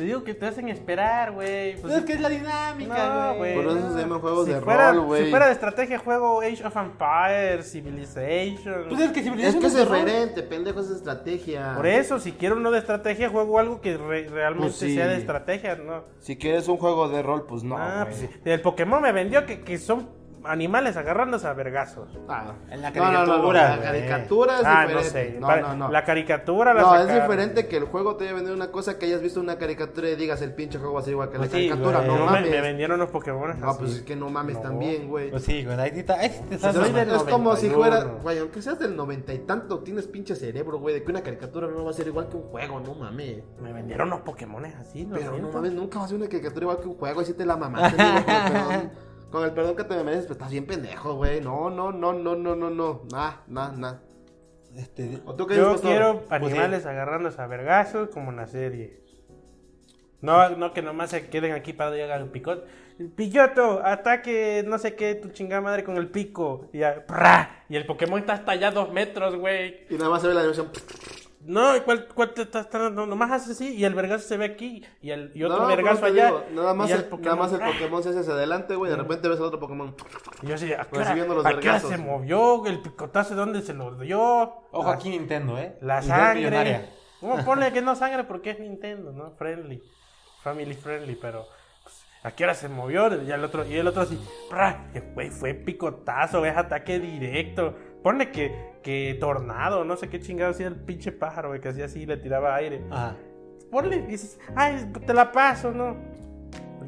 Te 0.00 0.06
digo 0.06 0.24
que 0.24 0.32
te 0.32 0.46
hacen 0.46 0.68
esperar, 0.70 1.32
güey. 1.32 1.76
Pues, 1.76 1.92
es 1.94 2.04
que 2.06 2.14
es 2.14 2.20
la 2.22 2.30
dinámica, 2.30 3.08
No, 3.32 3.36
güey. 3.36 3.54
güey. 3.54 3.66
Por 3.66 3.76
eso 3.76 3.92
se 3.92 4.00
llaman 4.00 4.20
juegos 4.20 4.46
si 4.46 4.52
de 4.54 4.60
fuera, 4.62 4.92
rol, 4.92 5.00
güey. 5.02 5.24
Si 5.24 5.30
fuera 5.30 5.46
de 5.46 5.52
estrategia, 5.52 5.98
juego 5.98 6.40
Age 6.40 6.64
of 6.64 6.74
Empires, 6.74 7.70
Civilization. 7.70 8.86
Pues 8.88 9.00
es 9.02 9.10
que 9.12 9.20
Es 9.20 9.24
Civilization 9.26 9.60
que 9.60 9.66
es 9.66 9.74
de 9.74 9.84
rol. 9.84 9.98
diferente, 10.04 10.42
pendejo, 10.42 10.80
es 10.80 10.90
estrategia. 10.90 11.74
Por 11.76 11.86
eso, 11.86 12.18
si 12.18 12.32
quiero 12.32 12.56
uno 12.56 12.70
de 12.70 12.78
estrategia, 12.78 13.28
juego 13.28 13.58
algo 13.58 13.80
que 13.82 13.96
re- 13.98 14.28
realmente 14.28 14.68
Pues 14.68 14.76
sí. 14.76 14.94
sea 14.94 15.06
de 15.06 15.16
estrategia, 15.18 15.76
¿no? 15.76 16.04
Si 16.18 16.36
quieres 16.38 16.66
un 16.68 16.78
juego 16.78 17.08
de 17.08 17.22
rol, 17.22 17.44
pues 17.46 17.62
no. 17.62 17.76
ah, 17.78 18.04
pues 18.06 18.20
sí. 18.20 18.28
El 18.44 18.62
Pokémon 18.62 19.02
me 19.02 19.12
vendió 19.12 19.44
que, 19.44 19.60
que 19.60 19.76
son 19.78 20.08
animales 20.44 20.96
agarrándose 20.96 21.46
a 21.46 21.52
vergazos. 21.52 22.08
Ah. 22.28 22.54
En 22.70 22.82
la 22.82 22.90
No, 22.90 23.04
no, 23.04 23.12
no, 23.12 23.12
no, 23.12 23.26
caricatura, 23.52 23.76
La 23.76 23.82
caricatura 23.82 24.58
es 24.60 24.64
ah, 24.64 24.82
no 24.82 24.88
diferente. 24.98 25.10
sé. 25.34 25.40
No, 25.40 25.46
Pa- 25.46 25.60
no, 25.60 25.76
no. 25.76 25.90
La 25.90 26.04
caricatura 26.04 26.74
la 26.74 26.80
No, 26.82 26.96
es 26.96 27.12
diferente 27.14 27.66
que 27.68 27.76
el 27.76 27.84
juego 27.84 28.16
te 28.16 28.24
haya 28.24 28.34
vendido 28.34 28.54
una 28.54 28.70
cosa 28.70 28.98
que 28.98 29.06
hayas 29.06 29.20
visto 29.20 29.40
una 29.40 29.58
caricatura 29.58 30.08
y 30.08 30.16
digas 30.16 30.40
el 30.42 30.54
pinche 30.54 30.78
juego 30.78 30.94
va 30.94 31.00
a 31.00 31.02
ser 31.04 31.12
igual 31.12 31.30
que 31.30 31.38
Pues 31.38 31.52
la 31.52 31.58
sí, 31.58 31.68
caricatura. 31.68 31.98
güey. 31.98 32.08
No 32.10 32.18
No, 32.18 32.24
me, 32.26 32.32
mames. 32.32 32.50
me 32.50 32.60
vendieron 32.60 32.98
los 32.98 33.10
Pokémon 33.10 33.60
No, 33.60 33.70
así. 33.70 33.78
pues 33.80 33.92
es 33.96 34.02
que 34.02 34.16
no 34.16 34.28
mames 34.30 34.56
No. 34.56 34.62
también, 34.62 35.08
güey. 35.08 35.30
Pues 35.30 35.44
sí, 35.44 35.64
güey. 35.64 35.78
Ahí 35.78 35.92
está. 35.94 36.14
Ahí 36.20 36.28
te 36.48 36.54
estás 36.56 36.74
es, 36.74 36.82
del 36.82 36.92
mamando. 36.92 37.16
es 37.16 37.22
como 37.24 37.56
si 37.56 37.68
91. 37.68 37.74
fuera, 37.78 38.04
güey, 38.22 38.38
aunque 38.38 38.62
seas 38.62 38.78
del 38.78 38.96
noventa 38.96 39.32
y 39.34 39.38
tanto, 39.40 39.80
tienes 39.80 40.06
pinche 40.06 40.34
cerebro, 40.36 40.78
güey, 40.78 40.94
de 40.94 41.02
que 41.04 41.10
una 41.10 41.22
caricatura 41.22 41.66
no 41.68 41.84
va 41.84 41.90
a 41.90 41.94
ser 41.94 42.06
igual 42.06 42.28
que 42.28 42.36
un 42.36 42.44
juego, 42.44 42.80
no 42.80 42.94
mames. 42.94 43.42
Me 43.60 43.72
vendieron 43.72 44.08
los 44.10 44.20
Pokémon 44.20 44.64
así, 44.64 45.04
lo 45.04 45.16
Pero 45.16 45.38
no 45.38 45.50
mames, 45.50 45.72
nunca 45.72 45.98
va 45.98 46.04
a 46.04 46.08
ser 46.08 46.16
una 46.16 46.28
caricatura 46.28 46.64
igual 46.64 46.80
que 46.80 46.88
un 46.88 46.94
juego, 46.96 47.24
si 47.24 47.34
te 47.34 47.44
la 47.46 47.56
mamaste, 47.56 47.96
perdón. 47.96 48.90
Con 49.30 49.44
el 49.44 49.52
perdón 49.52 49.76
que 49.76 49.84
te 49.84 49.94
mereces, 50.02 50.26
pues 50.26 50.36
estás 50.36 50.50
bien 50.50 50.66
pendejo, 50.66 51.14
güey. 51.14 51.40
No, 51.40 51.70
no, 51.70 51.92
no, 51.92 52.12
no, 52.12 52.34
no, 52.34 52.56
no, 52.56 52.70
no. 52.70 53.02
Nah, 53.12 53.34
nah, 53.46 53.70
nah. 53.70 53.98
Este, 54.76 55.20
¿O 55.24 55.34
tú 55.34 55.46
qué 55.46 55.56
Yo 55.56 55.80
quiero 55.80 56.22
Pues 56.28 56.42
animales 56.42 56.86
agarrándose 56.86 57.40
a 57.40 57.46
vergazos 57.46 58.08
como 58.10 58.30
en 58.30 58.36
la 58.36 58.46
serie. 58.46 59.00
No, 60.20 60.50
no 60.50 60.72
que 60.72 60.82
nomás 60.82 61.10
se 61.10 61.28
queden 61.28 61.52
aquí 61.52 61.72
para 61.72 61.92
llegar 61.92 62.20
al 62.20 62.28
picot. 62.28 62.66
Pilloto, 63.16 63.84
ataque, 63.84 64.62
no 64.66 64.78
sé 64.78 64.94
qué, 64.94 65.14
tu 65.14 65.30
chingada 65.30 65.62
madre 65.62 65.84
con 65.84 65.96
el 65.96 66.08
pico. 66.08 66.68
Y, 66.72 66.78
ya, 66.80 67.06
y 67.68 67.76
el 67.76 67.86
Pokémon 67.86 68.20
está 68.20 68.34
hasta 68.34 68.52
allá 68.52 68.70
dos 68.70 68.92
metros, 68.92 69.36
güey. 69.36 69.86
Y 69.88 69.94
nada 69.94 70.10
más 70.10 70.20
se 70.20 70.28
ve 70.28 70.34
la 70.34 70.40
animación. 70.40 70.70
No, 71.42 71.74
¿y 71.74 71.80
¿cuál, 71.80 72.06
cuál 72.08 72.34
te 72.34 72.42
está, 72.42 72.60
está- 72.60 72.90
no, 72.90 73.06
nomás 73.06 73.30
hace 73.32 73.52
así 73.52 73.74
y 73.74 73.84
el 73.84 73.94
vergazo 73.94 74.28
se 74.28 74.36
ve 74.36 74.44
aquí 74.44 74.84
y, 75.00 75.10
el, 75.10 75.32
y 75.34 75.42
otro 75.42 75.60
No, 75.60 75.66
vergazo 75.68 76.00
pero 76.02 76.14
te 76.14 76.20
allá. 76.20 76.26
digo, 76.30 76.44
nada 76.52 76.74
más, 76.74 76.90
y 76.90 76.92
el, 76.92 77.08
nada 77.22 77.36
más 77.36 77.52
el 77.54 77.62
¡ah! 77.62 77.66
Pokémon 77.72 78.02
se 78.02 78.08
hace 78.10 78.18
hacia 78.20 78.32
adelante, 78.34 78.74
güey. 78.74 78.90
De 78.90 78.96
repente 78.98 79.26
ves 79.28 79.38
al 79.38 79.44
otro 79.46 79.58
Pokémon. 79.58 79.94
Y 80.42 80.46
yo 80.48 80.54
así, 80.54 80.72
¿a 80.74 80.84
qué 80.84 80.96
hora, 80.96 81.04
Recibiendo 81.04 81.34
los 81.34 81.46
a 81.46 81.48
qué 81.50 81.54
vergazos. 81.56 81.90
se 81.90 81.96
movió? 81.96 82.66
¿El 82.66 82.80
picotazo 82.82 83.30
de 83.34 83.40
dónde 83.40 83.62
se 83.62 83.72
lo 83.72 83.94
dio? 83.96 84.20
Ojo 84.70 84.90
aquí 84.90 85.08
Nintendo, 85.08 85.58
¿eh? 85.58 85.76
La 85.80 86.02
sangre. 86.02 86.90
¿Cómo 87.20 87.38
pone 87.44 87.72
que 87.72 87.80
no 87.80 87.96
sangre? 87.96 88.24
Porque 88.24 88.50
es 88.50 88.60
Nintendo, 88.60 89.12
¿no? 89.12 89.30
Friendly. 89.32 89.82
Family 90.42 90.74
friendly, 90.74 91.16
pero. 91.16 91.46
pues, 91.82 92.04
¿A 92.22 92.32
qué 92.32 92.44
hora 92.44 92.54
se 92.54 92.68
movió? 92.68 93.22
Y 93.22 93.30
el 93.30 93.42
otro, 93.44 93.66
y 93.66 93.76
el 93.76 93.86
otro 93.86 94.02
así. 94.02 94.18
¡pra! 94.50 94.90
Güey, 95.14 95.30
fue 95.30 95.54
picotazo, 95.54 96.44
es 96.44 96.56
ataque 96.56 96.98
directo. 96.98 97.74
Ponle 98.02 98.30
que, 98.30 98.54
que 98.82 99.16
tornado, 99.20 99.84
no 99.84 99.96
sé 99.96 100.08
qué 100.08 100.20
chingado 100.20 100.52
hacía 100.52 100.68
el 100.68 100.76
pinche 100.76 101.12
pájaro, 101.12 101.48
güey, 101.48 101.60
que 101.60 101.68
hacía 101.68 101.84
así 101.84 102.02
y 102.02 102.06
le 102.06 102.16
tiraba 102.16 102.54
aire. 102.56 102.82
Ajá. 102.90 103.16
Ponle, 103.70 103.96
y 103.96 104.02
dices, 104.02 104.38
ay, 104.56 104.90
te 105.06 105.14
la 105.14 105.30
paso, 105.32 105.70
¿no? 105.70 105.96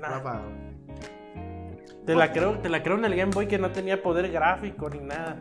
Rafa. 0.01 0.41
te 2.05 2.15
la 2.15 2.33
creo, 2.33 2.59
te 2.59 2.69
la 2.69 2.83
creo 2.83 2.99
en 2.99 3.05
el 3.05 3.15
Game 3.15 3.31
Boy 3.33 3.47
que 3.47 3.59
no 3.59 3.71
tenía 3.71 4.03
poder 4.03 4.31
gráfico 4.33 4.91
ni 4.91 4.99
nada. 4.99 5.41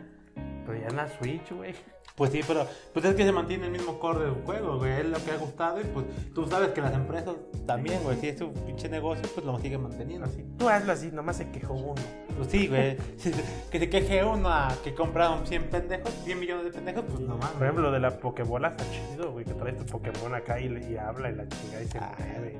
Pero 0.66 0.80
ya 0.80 0.88
en 0.88 0.96
la 0.96 1.08
Switch, 1.08 1.52
güey. 1.52 1.74
Pues 2.16 2.32
sí, 2.32 2.42
pero 2.46 2.68
pues 2.94 3.06
es 3.06 3.16
que 3.16 3.24
se 3.24 3.32
mantiene 3.32 3.66
el 3.66 3.72
mismo 3.72 3.98
core 4.00 4.26
del 4.26 4.34
juego, 4.46 4.78
güey. 4.78 4.92
Es 5.00 5.06
lo 5.06 5.24
que 5.24 5.32
ha 5.32 5.38
gustado 5.38 5.80
y 5.82 5.86
pues 5.86 6.06
tú 6.36 6.46
sabes 6.46 6.70
que 6.70 6.82
las 6.82 6.94
empresas 6.94 7.36
también, 7.66 8.04
güey. 8.04 8.18
Si 8.20 8.28
es 8.28 8.42
un 8.42 8.54
pinche 8.54 8.90
negocio, 8.90 9.24
pues 9.34 9.46
lo 9.46 9.58
siguen 9.60 9.82
manteniendo. 9.84 10.28
Así. 10.28 10.44
Tú 10.58 10.70
hazlo 10.70 10.92
así, 10.92 11.10
nomás 11.12 11.38
se 11.38 11.50
quejó 11.50 11.74
uno. 11.74 11.96
Pues 12.38 12.50
sí, 12.52 12.68
güey. 12.68 12.98
que 13.72 13.80
se 13.80 13.90
queje 13.90 14.24
uno 14.24 14.50
a 14.50 14.76
que 14.84 14.94
compraron 14.94 15.48
100 15.48 15.70
pendejos, 15.70 16.12
100 16.26 16.40
millones 16.40 16.66
de 16.66 16.72
pendejos, 16.72 17.04
pues 17.08 17.20
no 17.22 17.38
mames. 17.38 17.54
Por 17.56 17.64
ejemplo, 17.64 17.84
lo 17.86 17.92
de 17.92 18.00
la 18.00 18.20
Pokébola 18.20 18.68
está 18.70 18.84
chido, 18.92 19.32
güey, 19.32 19.46
que 19.46 19.54
traes 19.54 19.78
tu 19.78 19.86
Pokémon 19.86 20.36
acá 20.36 20.60
y, 20.60 20.70
le- 20.70 20.92
y 20.92 20.98
habla 20.98 21.30
y 21.32 21.36
la 21.36 21.48
chingada 21.48 21.82
y 21.84 21.88
se 21.88 21.98
Ay, 21.98 22.14
mueve. 22.38 22.60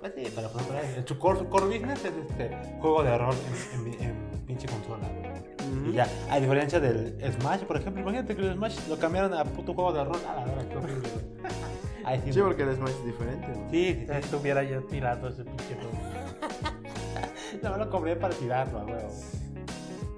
Pues 0.00 0.12
sí, 0.14 0.32
pero 0.34 0.48
pues, 0.50 0.64
su 1.04 1.18
core, 1.18 1.38
su 1.40 1.48
core 1.48 1.66
business 1.66 2.04
es 2.04 2.12
este 2.30 2.56
juego 2.80 3.02
de 3.02 3.18
rol 3.18 3.34
en, 3.74 3.86
en- 3.92 4.00
en 4.02 4.46
pinche 4.46 4.68
consola, 4.68 5.08
güey. 5.08 5.55
Y 5.88 5.92
ya, 5.92 6.06
a 6.30 6.38
diferencia 6.40 6.80
del 6.80 7.16
Smash, 7.40 7.62
por 7.62 7.76
ejemplo, 7.76 8.02
imagínate 8.02 8.34
que 8.36 8.42
el 8.42 8.54
Smash 8.54 8.88
lo 8.88 8.98
cambiaron 8.98 9.34
a 9.34 9.44
puto 9.44 9.74
juego 9.74 9.92
de 9.92 10.04
rol. 10.04 10.16
A 10.28 10.36
la 10.40 10.44
verdad, 10.44 10.64
qué 10.68 10.76
horrible, 10.76 11.08
sí, 12.24 12.32
Sí, 12.32 12.38
no. 12.38 12.44
porque 12.46 12.62
el 12.62 12.74
Smash 12.76 12.90
es 12.90 13.04
diferente, 13.06 13.46
güey. 13.54 13.70
Sí, 13.70 13.94
sí, 13.94 14.00
Si 14.00 14.06
sí. 14.06 14.12
estuviera 14.20 14.62
yo 14.62 14.82
tirando 14.84 15.28
ese 15.28 15.44
pinche 15.44 15.74
juego. 15.74 15.90
No 17.62 17.70
me 17.70 17.78
lo 17.78 17.90
compré 17.90 18.16
para 18.16 18.34
tirarlo, 18.34 18.84
güey. 18.84 18.96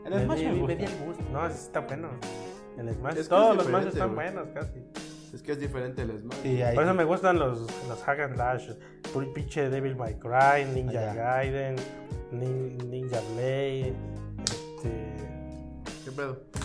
El 0.07 0.11
Me 0.15 0.25
Smash 0.25 0.39
di- 0.41 0.47
me 0.47 0.53
me 0.53 0.59
gusta. 0.61 0.75
di 0.77 0.85
el 0.85 0.99
gusto. 1.07 1.25
No, 1.33 1.47
está 1.47 1.81
bueno. 1.81 2.09
El 2.77 2.95
Smash, 2.95 3.13
Es 3.17 3.23
que 3.25 3.29
todos 3.29 3.57
los 3.57 3.67
Smash 3.67 3.87
están 3.87 4.15
güey. 4.15 4.33
buenos 4.33 4.49
casi. 4.55 4.81
Es 5.35 5.43
que 5.43 5.53
es 5.53 5.61
diferente 5.61 6.03
el 6.03 6.19
Smash. 6.19 6.39
Sí, 6.43 6.63
ahí 6.63 6.75
Por 6.75 6.85
eso 6.85 6.93
sí. 6.93 6.99
me 6.99 7.05
gustan 7.05 7.39
los, 7.39 7.61
los 7.89 8.03
Hack 8.03 8.21
and 8.21 8.37
Dash. 8.37 8.71
Pinche 9.35 9.69
Devil 9.69 9.95
May 9.97 10.15
Cry, 10.15 10.65
Ninja 10.75 10.99
Allá. 10.99 11.15
Gaiden, 11.15 11.77
Nin- 12.33 12.77
Ninja 12.89 13.21
Blade. 13.35 13.95
Este. 16.19 16.59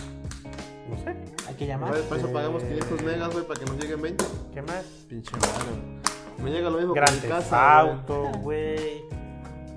No 0.88 0.98
sé. 0.98 1.16
Hay 1.48 1.54
que 1.54 1.66
llamar. 1.66 1.90
Para 1.90 2.02
para 2.02 2.20
eso 2.20 2.32
pagamos 2.32 2.62
500 2.62 3.02
megas, 3.02 3.32
güey, 3.32 3.46
para 3.46 3.60
que 3.60 3.66
nos 3.66 3.76
lleguen 3.80 4.02
20. 4.02 4.24
¿Qué 4.52 4.62
más? 4.62 4.84
Pinche 5.08 5.30
madre. 5.36 6.42
Me 6.42 6.50
llega 6.50 6.68
lo 6.68 6.78
mismo 6.78 6.94
Gran 6.94 7.14
con 7.14 7.22
mi 7.22 7.28
casa, 7.28 7.82
güey. 7.82 7.94
Auto, 7.94 8.38
güey. 8.40 9.04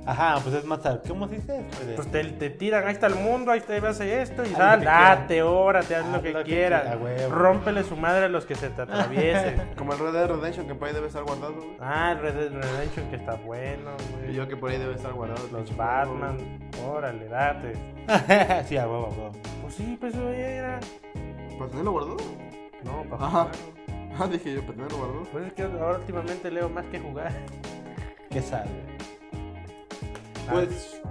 Ajá, 0.08 0.40
pues 0.42 0.56
es 0.56 0.64
más. 0.66 0.80
¿Cómo 1.08 1.28
se 1.28 1.36
dice? 1.36 1.66
Pues 1.96 2.10
te, 2.10 2.24
te 2.24 2.50
tiran, 2.50 2.88
ahí 2.88 2.94
está 2.94 3.08
el 3.08 3.16
mundo, 3.16 3.52
ahí 3.52 3.60
te 3.60 3.80
vas 3.82 4.00
a 4.00 4.06
esto 4.06 4.44
y 4.46 4.48
sal, 4.50 4.80
lo 4.80 4.86
date, 4.86 5.44
órate, 5.44 5.96
haz 5.96 6.06
Haz 6.06 6.12
lo 6.14 6.22
que 6.22 6.32
lo 6.32 6.44
quieras. 6.44 6.98
Rómpele 7.30 7.84
su 7.84 7.98
madre 7.98 8.26
a 8.26 8.30
los 8.30 8.46
que 8.46 8.56
se 8.56 8.70
te 8.70 8.84
atraviesen. 8.84 9.74
Como 9.78 9.92
el 9.92 10.00
Red 10.00 10.14
Dead 10.14 10.28
Redemption 10.30 10.66
que 10.66 10.76
por 10.76 10.88
ahí 10.88 10.94
debe 10.94 11.08
estar 11.08 11.24
guardado, 11.24 11.56
güey. 11.56 11.78
ah, 11.82 12.14
el 12.14 12.20
Red 12.20 12.34
Dead 12.36 12.52
Redemption 12.54 13.10
que 13.10 13.16
está 13.18 13.34
bueno, 13.36 13.92
Y 14.20 14.22
güey. 14.24 14.34
yo 14.34 14.48
que 14.48 14.56
por 14.56 14.72
ahí 14.72 14.78
debe 14.78 14.96
estar 14.96 15.12
guardado. 15.14 15.46
Los 15.52 15.76
Batman, 15.76 16.38
órale, 16.88 17.28
date. 17.28 17.74
sí, 18.66 18.78
a 18.78 18.88
huevo, 18.88 19.10
huevo. 19.10 19.32
Pues 19.62 19.74
sí, 19.76 19.98
pues 20.00 20.14
eso 20.16 20.32
ya 20.32 20.38
era. 20.48 20.80
juego. 20.80 21.58
¿Para 21.60 21.70
tenerlo 21.72 21.92
guardado? 21.92 22.18
No, 22.84 23.04
para 23.10 23.26
Ajá. 23.26 23.48
Ah, 24.20 24.26
dije 24.26 24.52
yo, 24.54 24.62
para 24.62 24.74
tenerlo 24.74 24.98
guardado. 24.98 25.24
Pues 25.32 25.46
es 25.48 25.54
que 25.54 25.64
ahora 25.64 25.98
últimamente 26.00 26.50
leo 26.50 26.70
más 26.70 26.86
que 26.86 27.00
jugar. 27.00 27.32
¿Qué 28.32 28.42
sabe? 28.42 28.66
Pues. 30.52 31.02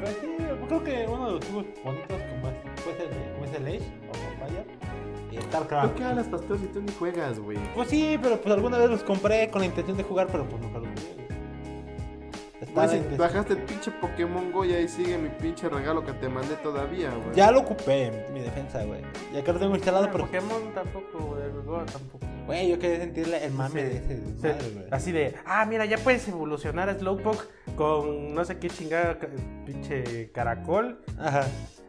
Pues 0.00 0.16
sí, 0.20 0.28
creo 0.68 0.84
que 0.84 1.06
uno 1.08 1.26
de 1.26 1.32
los 1.34 1.44
juegos 1.46 1.66
bonitos 1.84 2.20
como 2.30 2.48
es, 2.48 2.54
puede 2.84 2.96
ser 2.96 3.08
el- 3.12 3.32
como 3.34 3.44
es 3.44 3.54
el 3.54 3.66
Age 3.66 3.92
o 4.08 4.46
Fire 4.46 4.66
y 5.30 5.34
¿Por 5.36 5.44
StarCraft. 5.44 5.94
qué 5.96 6.04
hablas, 6.04 6.26
pastor, 6.28 6.58
si 6.58 6.66
tú 6.68 6.80
ni 6.80 6.92
juegas, 6.92 7.38
güey? 7.38 7.58
Pues 7.74 7.88
sí, 7.88 8.18
pero 8.22 8.40
pues 8.40 8.54
alguna 8.54 8.78
vez 8.78 8.88
los 8.90 9.02
compré 9.02 9.50
con 9.50 9.60
la 9.60 9.66
intención 9.66 9.96
de 9.96 10.02
jugar, 10.04 10.28
pero 10.30 10.44
pues 10.48 10.62
nunca 10.62 10.78
los 10.78 10.88
jugué. 10.88 11.20
des- 12.60 13.18
bajaste 13.18 13.54
el 13.54 13.62
pinche 13.62 13.90
Pokémon 13.90 14.52
Go 14.52 14.64
y 14.64 14.72
ahí 14.72 14.86
sigue 14.88 15.18
mi 15.18 15.28
pinche 15.28 15.68
regalo 15.68 16.04
que 16.04 16.12
te 16.12 16.28
mandé 16.28 16.54
todavía, 16.56 17.10
güey. 17.10 17.34
Ya 17.34 17.50
lo 17.50 17.60
ocupé 17.60 18.28
mi 18.32 18.40
defensa, 18.40 18.84
güey. 18.84 19.00
Ya 19.34 19.42
que 19.42 19.52
lo 19.52 19.58
tengo 19.58 19.74
instalado, 19.74 20.08
pero. 20.12 20.24
Pokémon 20.26 20.72
tampoco, 20.74 21.18
güey, 21.18 21.42
el 21.42 21.62
Go 21.62 21.78
tampoco. 21.84 22.26
Güey, 22.46 22.68
yo 22.68 22.78
quería 22.78 22.98
sentirle 22.98 23.44
el 23.44 23.52
mame 23.52 23.82
de 23.84 23.96
ese 23.98 24.08
Se- 24.08 24.48
desmadre, 24.48 24.70
güey. 24.74 24.86
así 24.90 25.12
de, 25.12 25.34
ah, 25.44 25.64
mira, 25.66 25.84
ya 25.84 25.98
puedes 25.98 26.26
evolucionar 26.28 26.88
a 26.88 26.94
Slowpoke 26.98 27.46
con 27.76 28.34
no 28.34 28.44
sé 28.44 28.58
qué 28.58 28.68
chingada 28.68 29.18
pinche 29.64 30.30
caracol. 30.32 31.00
Ajá. 31.18 31.46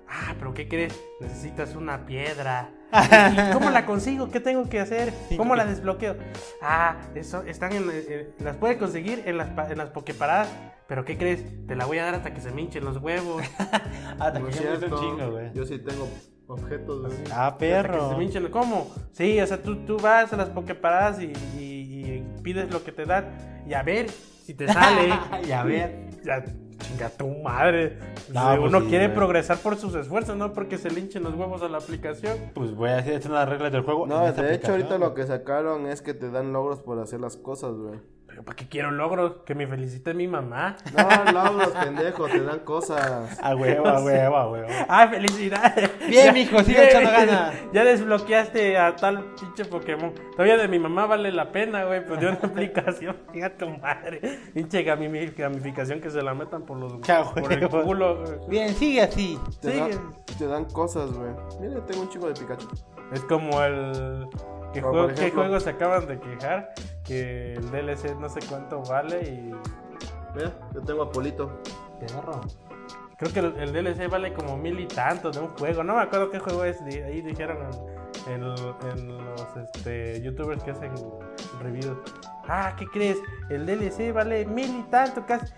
Ah, 0.08 0.36
pero 0.38 0.54
¿qué 0.54 0.68
crees? 0.68 0.94
Necesitas 1.22 1.74
una 1.76 2.06
piedra. 2.06 2.70
¿Y 3.50 3.54
cómo 3.54 3.70
la 3.70 3.86
consigo? 3.86 4.30
¿Qué 4.30 4.42
tengo 4.42 4.68
que 4.70 4.80
hacer? 4.82 5.14
¿Cómo 5.38 5.56
la 5.56 5.66
desbloqueo? 5.66 6.18
Ah, 6.62 6.98
eso, 7.16 7.44
están 7.44 7.72
en, 7.72 7.90
eh, 7.92 8.30
las 8.40 8.58
puede 8.58 8.78
conseguir 8.78 9.24
en 9.26 9.38
las, 9.38 9.48
pa- 9.52 9.72
en 9.72 9.78
las 9.78 9.90
pokeparadas. 9.90 10.50
Pero 10.88 11.06
¿qué 11.06 11.18
crees? 11.18 11.46
Te 11.68 11.76
la 11.78 11.86
voy 11.86 12.00
a 12.00 12.04
dar 12.04 12.16
hasta 12.16 12.34
que 12.34 12.42
se 12.42 12.52
me 12.52 12.62
hinchen 12.62 12.84
los 12.84 12.98
huevos. 12.98 13.42
Hasta 14.20 14.40
No 14.40 14.48
que 14.48 14.54
cierto. 14.54 14.94
un 14.94 15.02
chingo, 15.02 15.32
güey. 15.32 15.54
Yo 15.54 15.66
sí 15.66 15.80
tengo 15.80 16.06
objetos, 16.52 17.02
güey. 17.02 17.14
Ah, 17.32 17.48
Hasta 17.48 17.58
que 17.58 17.66
se 17.66 17.72
perro. 17.84 18.18
me 18.18 18.24
hinchen. 18.24 18.48
¿Cómo? 18.50 18.92
Sí, 19.12 19.40
o 19.42 19.48
sea, 19.48 19.62
tú, 19.62 19.78
tú 19.86 19.98
vas 19.98 20.32
a 20.34 20.38
las 20.38 20.50
pokeparadas 20.50 21.22
y, 21.22 21.34
y- 21.58 21.62
y 22.16 22.26
pides 22.44 22.72
lo 22.72 22.84
que 22.84 22.92
te 22.92 23.06
dan. 23.06 23.64
Y 23.68 23.74
a 23.74 23.84
ver 23.84 24.10
si 24.10 24.54
te 24.54 24.68
sale. 24.68 25.10
y 25.48 25.52
a 25.52 25.64
ver. 25.64 26.12
Ya, 26.24 26.44
chinga 26.78 27.10
tu 27.10 27.28
madre. 27.42 27.98
No, 28.32 28.56
pues 28.58 28.70
Uno 28.70 28.82
sí, 28.82 28.90
quiere 28.90 29.06
güey. 29.08 29.16
progresar 29.18 29.58
por 29.58 29.76
sus 29.76 29.96
esfuerzos, 29.96 30.38
no 30.38 30.54
porque 30.54 30.78
se 30.78 30.92
le 30.92 31.00
hinchen 31.00 31.24
los 31.24 31.34
huevos 31.34 31.64
a 31.64 31.68
la 31.68 31.80
aplicación. 31.80 32.38
Pues 32.54 32.76
voy 32.76 32.90
a 32.92 33.00
hacer 33.00 33.14
estas 33.14 33.24
son 33.24 33.34
las 33.34 33.50
reglas 33.50 33.72
del 33.72 33.82
juego. 33.82 34.06
No, 34.06 34.32
de 34.32 34.54
hecho, 34.54 34.70
ahorita 34.74 35.00
lo 35.00 35.16
que 35.16 35.24
sacaron 35.26 35.88
es 35.88 36.04
que 36.04 36.14
te 36.14 36.30
dan 36.30 36.54
logros 36.54 36.80
por 36.84 37.00
hacer 37.00 37.20
las 37.22 37.38
cosas, 37.38 37.72
güey. 37.74 38.00
Pero 38.32 38.44
¿para 38.46 38.56
qué 38.56 38.70
quiero 38.70 38.92
logros? 38.92 39.34
Que 39.46 39.54
me 39.56 39.68
felicite 39.68 40.14
mi 40.14 40.26
mamá. 40.26 40.78
No, 40.96 41.32
logros, 41.34 41.68
pendejo, 41.74 42.28
te 42.30 42.42
dan 42.42 42.60
cosas. 42.60 43.38
A 43.44 43.56
huevo, 43.58 43.86
a 43.88 44.02
huevo, 44.02 44.38
a 44.38 44.50
huevo. 44.50 44.68
¡Ah, 44.88 45.06
felicidades! 45.10 45.92
Bien, 46.08 46.28
Ya- 46.28 46.32
mijo, 46.34 46.64
sigue 46.64 46.86
echando 46.88 47.12
ganas. 47.12 47.54
Ya 47.74 47.84
desbloqueaste 47.84 48.78
a 48.78 48.96
tal 48.96 49.34
pinche 49.40 49.66
Pokémon. 49.66 50.14
Todavía 50.32 50.56
de 50.56 50.70
mi 50.70 50.80
mamá 50.80 51.08
vale 51.08 51.32
la 51.34 51.52
pena, 51.52 51.84
güey. 51.84 52.06
Pues 52.06 52.22
de 52.22 52.28
una 52.28 52.40
aplicación. 52.44 53.18
Diga 53.34 53.50
tu 53.50 53.68
madre. 53.70 54.22
Pinche 54.54 54.86
gami- 54.86 55.36
gamificación 55.36 56.00
que 56.00 56.10
se 56.10 56.22
la 56.22 56.34
metan 56.34 56.62
por 56.64 56.78
los 56.78 57.02
Chao, 57.02 57.34
por 57.34 57.52
el 57.52 57.68
culo. 57.68 58.22
güey. 58.22 58.40
Bien, 58.48 58.74
sigue 58.74 59.02
así. 59.02 59.38
Te, 59.62 59.74
Sigue. 59.74 60.00
te 60.38 60.48
dan 60.48 60.66
cosas, 60.66 61.12
güey. 61.12 61.32
Mira, 61.60 61.86
tengo 61.86 62.04
un 62.04 62.10
chico 62.10 62.28
de 62.28 62.34
Pikachu. 62.34 62.68
Es 63.12 63.22
como 63.26 63.62
el. 63.62 64.26
¿Qué, 64.74 64.82
juego- 64.82 65.10
qué 65.14 65.32
juegos 65.32 65.64
se 65.64 65.72
acaban 65.72 66.08
de 66.08 66.18
quejar? 66.18 66.70
Que 67.12 67.54
el 67.56 67.70
DLC 67.72 68.16
no 68.18 68.30
sé 68.30 68.40
cuánto 68.48 68.82
vale 68.84 69.22
y. 69.24 69.52
Mira, 70.34 70.54
yo 70.74 70.82
tengo 70.82 71.04
a 71.04 71.12
Polito. 71.12 71.62
Perro. 72.00 72.40
Creo 73.18 73.34
que 73.34 73.40
el, 73.40 73.60
el 73.60 73.74
DLC 73.74 74.10
vale 74.10 74.34
como 74.34 74.56
mil 74.58 74.80
y 74.80 74.88
tantos 74.88 75.36
de 75.36 75.42
un 75.44 75.50
juego. 75.50 75.84
No 75.84 75.96
me 75.96 76.02
acuerdo 76.04 76.30
qué 76.32 76.40
juego 76.40 76.64
es. 76.64 76.82
Ahí 76.82 77.22
dijeron 77.22 77.58
en, 78.28 78.34
en- 78.44 78.90
en 78.92 79.26
los 79.26 79.48
este, 79.58 80.22
youtubers 80.22 80.64
que 80.64 80.72
hacen 80.72 80.92
reviews. 81.62 81.98
Ah, 82.48 82.74
¿qué 82.78 82.86
crees? 82.88 83.18
El 83.50 83.66
DLC 83.66 84.14
vale 84.14 84.46
mil 84.46 84.80
y 84.80 84.84
tanto, 84.84 85.26
casi. 85.26 85.54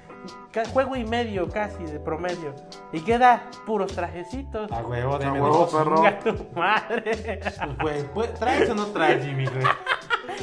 ca- 0.51 0.66
juego 0.70 0.95
y 0.95 1.06
medio 1.06 1.47
casi 1.49 1.84
de 1.86 1.99
promedio. 1.99 2.54
Y 2.91 2.99
queda 3.01 3.47
puros 3.66 3.93
trajecitos. 3.93 4.72
A 4.72 4.82
huevo, 4.82 5.18
de 5.20 5.26
A 5.26 5.34
huevo, 5.34 5.70
perro. 5.70 6.01
Tu 6.24 6.60
madre. 6.60 7.39
Pues, 7.80 8.06
pues, 8.14 8.34
¿traes 8.34 8.70
o 8.72 8.76
no 8.76 8.88
traes, 8.88 9.24
Jimmy, 9.24 9.45
güey? 9.45 9.64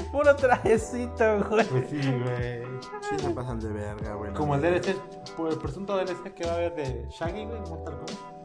Puro 0.12 0.34
trajecito, 0.36 1.44
güey. 1.48 1.66
Pues 1.66 1.90
sí, 1.90 2.00
güey. 2.00 2.62
Sí, 3.02 3.18
se 3.18 3.30
pasan 3.30 3.60
de 3.60 3.72
verga, 3.72 4.14
güey. 4.14 4.32
Como 4.32 4.54
el 4.54 4.60
DLC, 4.62 4.96
por 5.36 5.52
el 5.52 5.58
presunto 5.58 5.96
DLC 5.96 6.34
que 6.34 6.44
va 6.44 6.52
a 6.52 6.54
haber 6.56 6.74
de 6.74 7.06
Shaggy, 7.10 7.44
güey, 7.46 7.60
Mortal 7.60 7.96
Kombat. 7.96 8.40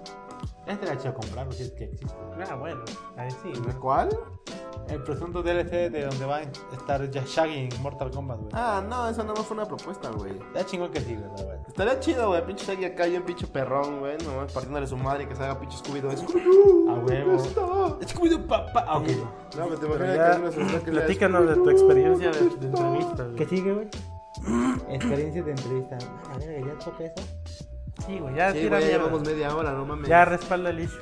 Este 0.68 0.86
era 0.86 0.98
chido 0.98 1.14
comprarlo, 1.14 1.52
si 1.52 1.64
es 1.64 1.72
que 1.72 1.86
existe. 1.86 2.16
Ah, 2.50 2.56
bueno. 2.56 2.84
Ahí 3.18 3.30
sí. 3.44 3.52
¿De 3.52 3.74
¿no? 3.74 3.80
cuál? 3.80 4.10
El 4.88 5.02
presunto 5.02 5.42
DLC 5.42 5.90
de 5.92 6.06
donde 6.06 6.26
va 6.26 6.38
a 6.38 6.42
estar 6.42 7.10
ya 7.10 7.24
Shaggy 7.26 7.70
en 7.74 7.82
Mortal 7.82 8.12
Kombat, 8.12 8.38
güey. 8.40 8.50
Ah, 8.54 8.84
no, 8.88 9.10
esa 9.10 9.24
no 9.24 9.36
fue 9.36 9.58
una 9.58 9.66
propuesta, 9.66 10.10
güey. 10.12 10.38
Está 10.38 10.64
chingón 10.66 10.92
que 10.92 11.02
sí, 11.02 11.16
güey, 11.16 11.28
la 11.38 11.44
verdad. 11.44 11.68
Estaría 11.68 12.00
chido, 12.00 12.28
güey. 12.28 12.46
Pinche 12.46 12.66
Shaggy 12.66 12.86
acá 12.86 13.08
y 13.08 13.16
un 13.18 13.24
pinche 13.24 13.48
perrón, 13.48 14.00
güey. 14.00 14.18
Nomás 14.20 14.52
partiéndole 14.52 14.86
su 14.86 14.96
madre 14.98 15.24
y 15.24 15.28
que 15.28 15.36
se 15.36 15.44
haga 15.44 15.60
pinche 15.60 15.78
Scooby-Doo. 15.78 16.12
Scooby-Doo, 16.16 16.90
A 16.92 17.00
huevo. 17.04 17.38
Scooby-Doo, 18.02 18.46
papá. 18.48 18.86
Ah, 18.88 18.98
ok. 18.98 19.08
No, 19.58 19.70
que 19.70 19.78
te 19.78 19.86
imaginas 19.88 20.16
ya, 20.56 20.80
que 20.84 20.92
la 20.92 21.02
platícanos 21.02 21.48
de 21.48 21.56
tu 21.56 21.70
experiencia 21.70 22.32
de, 22.32 22.40
de 22.42 22.68
entrevista. 22.68 23.24
güey. 23.24 23.36
¿Qué 23.36 23.46
sigue, 23.48 23.74
güey? 23.74 23.88
Experiencias 24.90 25.46
de 25.46 25.52
entrevista. 25.52 25.98
A 26.32 26.38
ver, 26.38 26.64
¿ya 26.66 26.78
toca 26.78 27.04
eso? 27.06 27.24
Sí, 28.06 28.20
güey, 28.20 28.36
ya 28.36 28.52
Sí, 28.52 28.60
tira 28.60 28.78
güey, 28.80 28.92
ya 28.92 28.98
llevamos 28.98 29.22
media 29.24 29.56
hora, 29.56 29.72
no 29.72 29.86
mames. 29.86 30.08
Ya 30.10 30.26
respalda 30.26 30.70
el 30.70 30.80
issue. 30.82 31.00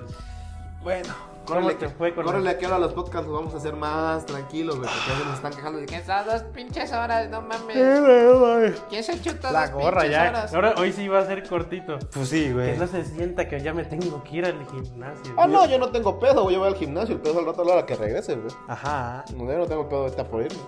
Bueno. 0.82 1.34
¿Cómo 1.45 1.60
Córrele, 1.60 1.78
te 1.78 1.88
que, 1.88 1.91
fue 1.93 2.16
con 2.16 2.24
córrele 2.24 2.51
el- 2.51 2.58
que 2.58 2.66
ahora 2.66 2.78
los 2.80 2.93
podcasts 2.93 3.28
los 3.28 3.36
vamos 3.38 3.54
a 3.54 3.58
hacer 3.58 3.76
más 3.76 4.26
tranquilos, 4.26 4.78
güey. 4.78 4.88
Porque 4.89 5.10
ya 5.10 5.18
se 5.20 5.26
nos 5.26 5.34
están 5.36 5.51
quejando 5.54 5.80
de 5.80 5.86
que 5.88 5.95
Esas 5.97 6.26
dos 6.26 6.41
pinches 6.54 6.93
horas, 6.93 7.30
no 7.30 7.41
mames. 7.41 8.82
¿Quién 8.89 9.04
se 9.04 9.22
chuta 9.22 9.51
La 9.51 9.68
dos 9.68 9.72
gorra 9.84 10.04
pinches 10.04 10.12
ya. 10.12 10.30
horas? 10.30 10.54
Ahora, 10.54 10.74
hoy 10.78 10.93
sí 10.93 11.06
va 11.10 11.20
a 11.20 11.26
ser 11.26 11.45
cortito. 11.45 11.99
Pues 12.14 12.30
sí, 12.30 12.45
Que 12.45 12.54
güey. 12.54 12.78
no 12.78 12.88
se 12.88 13.04
sienta 13.04 13.49
que 13.49 13.60
ya 13.60 13.74
me 13.74 13.84
tengo 13.84 14.24
que 14.24 14.38
ir 14.38 14.45
al 14.45 14.66
gimnasio. 14.68 15.34
Ah, 15.38 15.45
no, 15.45 15.66
yo 15.66 15.78
no 15.80 15.89
tengo 15.91 16.18
pedo, 16.18 16.43
güey. 16.43 16.56
Yo 16.56 16.62
voy 16.62 16.70
al 16.70 16.76
gimnasio. 16.78 17.16
El 17.16 17.22
pedo 17.22 17.34
es 17.34 17.39
al 17.39 17.45
rato 17.47 17.62
a 17.62 17.66
la 17.66 17.74
hora 17.74 17.86
que 17.86 17.95
regrese, 17.97 18.36
güey. 18.36 18.56
Ajá. 18.70 19.26
No, 19.36 19.43
yo 19.51 19.58
no 19.58 19.66
tengo 19.66 19.89
pedo 19.89 19.99
ahorita 20.04 20.24
por 20.24 20.43
irme. 20.43 20.60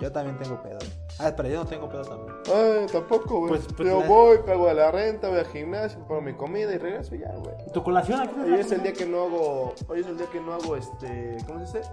Yo 0.00 0.10
también 0.12 0.36
tengo 0.38 0.60
pedo. 0.62 0.78
Ah, 1.20 1.32
pero 1.36 1.48
yo 1.48 1.62
no 1.62 1.66
tengo 1.68 1.88
pedo 1.88 2.02
también. 2.02 2.34
Ay, 2.52 2.86
tampoco, 2.92 3.38
güey. 3.40 3.48
Pues- 3.50 3.66
pues 3.76 3.88
yo 3.88 4.00
la- 4.00 4.06
voy, 4.08 4.38
pago 4.38 4.72
la 4.72 4.90
renta, 4.90 5.28
voy 5.28 5.38
al 5.38 5.46
gimnasio, 5.46 6.00
pago 6.08 6.20
mi 6.20 6.34
comida 6.34 6.72
y 6.74 6.78
regreso 6.78 7.14
y 7.14 7.20
ya, 7.20 7.32
güey. 7.36 7.54
¿Tu 7.72 7.82
colación 7.82 8.20
aquí? 8.20 8.34
Hoy 8.40 8.54
es 8.54 8.72
el 8.72 8.82
día 8.82 8.92
que 8.92 9.06
no 9.06 9.22
hago. 9.24 9.74
Hoy 9.88 10.00
es 10.00 10.06
el 10.06 10.18
día 10.18 10.26
que 10.30 10.40
no 10.40 10.54
hago 10.54 10.76
este. 10.76 11.36
¿Cómo 11.46 11.64
se 11.66 11.78
dice? 11.78 11.90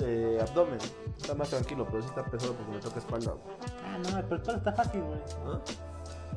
Eh, 0.00 0.38
abdomen. 0.42 0.78
Está 1.16 1.34
más 1.36 1.48
tranquilo, 1.50 1.86
pero 1.88 2.02
sí 2.02 2.08
está 2.08 2.24
pesado 2.24 2.54
porque 2.54 2.72
me 2.72 2.78
toca 2.80 2.98
espalda. 2.98 3.32
güey. 3.32 3.56
Ah, 3.84 3.98
no, 3.98 4.28
pero 4.28 4.42
todo 4.42 4.56
está 4.56 4.72
fácil, 4.72 5.00
güey. 5.02 5.20
¿Ah? 5.46 5.60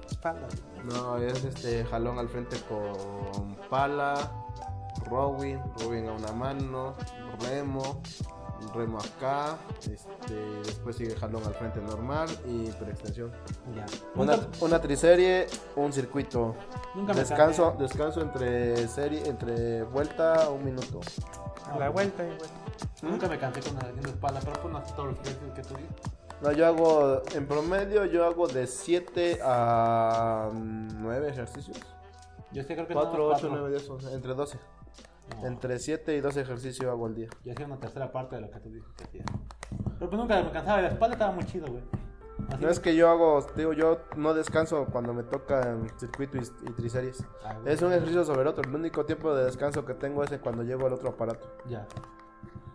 Espalda. 0.09 0.47
No, 0.83 1.17
es 1.17 1.43
este 1.43 1.83
jalón 1.85 2.19
al 2.19 2.29
frente 2.29 2.57
con 2.69 3.55
pala, 3.71 4.13
rowing, 5.09 5.57
rowing 5.79 6.07
a 6.09 6.11
una 6.11 6.31
mano, 6.33 6.93
remo, 7.41 8.01
remo 8.73 8.97
acá, 8.99 9.57
este, 9.79 10.33
después 10.65 10.95
sigue 10.95 11.15
jalón 11.15 11.43
al 11.45 11.53
frente 11.53 11.79
normal 11.81 12.29
y 12.47 12.67
extensión. 12.67 13.31
Ya. 13.75 13.85
Una, 14.15 14.37
una 14.61 14.79
triserie, 14.81 15.47
un 15.75 15.91
circuito. 15.91 16.55
nunca 16.95 17.13
me 17.13 17.19
Descanso, 17.21 17.69
cansé. 17.69 17.83
descanso 17.83 18.21
entre 18.21 18.87
serie, 18.87 19.23
entre 19.27 19.83
vuelta 19.83 20.49
un 20.49 20.63
minuto. 20.63 20.99
A 21.71 21.77
la 21.79 21.89
vuelta, 21.89 22.23
güey. 22.23 22.37
Nunca 23.01 23.27
me 23.27 23.37
cansé 23.37 23.61
con 23.61 23.77
haciendo 23.77 24.09
espalda, 24.09 24.39
pero 24.43 24.61
pues 24.61 24.73
no 24.73 24.81
todos 24.95 25.09
los 25.09 25.19
ejercicios 25.19 25.53
que 25.55 25.61
tú 25.61 25.75
dices. 25.75 26.13
No, 26.41 26.51
yo 26.51 26.67
hago, 26.67 27.21
en 27.33 27.47
promedio, 27.47 28.05
yo 28.05 28.25
hago 28.25 28.47
de 28.47 28.67
7 28.67 29.39
a 29.43 30.49
9 30.53 31.29
ejercicios. 31.29 31.77
Yo 32.51 32.61
sí 32.63 32.73
creo 32.73 32.85
que 32.87 32.93
4, 32.93 33.17
no, 33.17 33.25
8, 33.25 33.29
cuatro. 33.29 33.49
9, 33.49 33.69
10, 33.71 33.89
11, 33.89 34.13
entre 34.13 34.33
12. 34.33 34.59
No. 35.29 35.47
Entre 35.47 35.79
7 35.79 36.15
y 36.15 36.21
12 36.21 36.41
ejercicios 36.41 36.89
hago 36.91 37.05
al 37.05 37.15
día. 37.15 37.29
Yo 37.43 37.53
hacía 37.53 37.65
una 37.65 37.79
tercera 37.79 38.11
parte 38.11 38.35
de 38.35 38.41
lo 38.41 38.51
que 38.51 38.59
tú 38.59 38.69
dices 38.69 38.91
que 38.97 39.03
hacía. 39.05 39.23
Pero 39.99 40.09
pues 40.09 40.13
nunca 40.13 40.41
me 40.43 40.51
cansaba. 40.51 40.79
Y 40.79 40.83
la 40.83 40.89
espalda 40.89 41.13
estaba 41.15 41.31
muy 41.31 41.45
chido, 41.45 41.67
güey. 41.67 41.83
Así 42.49 42.61
No 42.63 42.69
es 42.69 42.79
que 42.79 42.95
yo 42.95 43.09
hago, 43.09 43.45
digo, 43.55 43.73
yo 43.73 43.99
no 44.17 44.33
descanso 44.33 44.85
cuando 44.91 45.13
me 45.13 45.23
toca 45.23 45.69
en 45.71 45.87
circuito 45.97 46.37
y, 46.37 46.41
y 46.41 46.73
triseries. 46.73 47.25
Ah. 47.43 47.57
Es 47.65 47.81
un 47.81 47.91
ejercicio 47.93 48.25
sobre 48.25 48.49
otro. 48.49 48.63
El 48.67 48.75
único 48.75 49.05
tiempo 49.05 49.33
de 49.33 49.45
descanso 49.45 49.85
que 49.85 49.93
tengo 49.93 50.23
es 50.23 50.31
cuando 50.39 50.63
llego 50.63 50.85
al 50.87 50.93
otro 50.93 51.09
aparato. 51.09 51.47
Ya. 51.67 51.87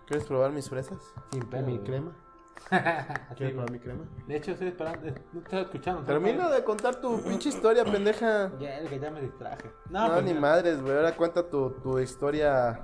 ¿Quieres 0.06 0.26
probar 0.26 0.52
mis 0.52 0.70
fresas? 0.70 0.98
Sin 1.32 1.42
¿Y 1.42 1.46
pedo. 1.46 1.66
mi 1.66 1.78
crema? 1.80 2.12
¿Quieres 3.36 3.54
probar 3.54 3.70
mi 3.70 3.78
crema? 3.78 4.04
De 4.26 4.36
hecho, 4.36 4.52
estoy 4.52 4.68
esperando. 4.68 5.06
eh, 5.06 5.14
No 5.32 5.40
te 5.40 5.46
estoy 5.46 5.60
escuchando. 5.62 6.02
Termina 6.02 6.48
de 6.50 6.62
contar 6.64 6.96
tu 7.00 7.20
pinche 7.22 7.48
historia, 7.48 7.84
pendeja. 7.84 8.50
Ya, 8.58 8.78
el 8.78 8.88
que 8.88 8.98
ya 8.98 9.10
me 9.10 9.20
distraje. 9.20 9.70
No, 9.90 10.08
pues 10.12 10.24
ni 10.24 10.34
ya. 10.34 10.40
madres, 10.40 10.82
güey. 10.82 10.96
Ahora 10.96 11.14
cuenta 11.16 11.48
tu, 11.48 11.70
tu 11.82 11.98
historia 11.98 12.82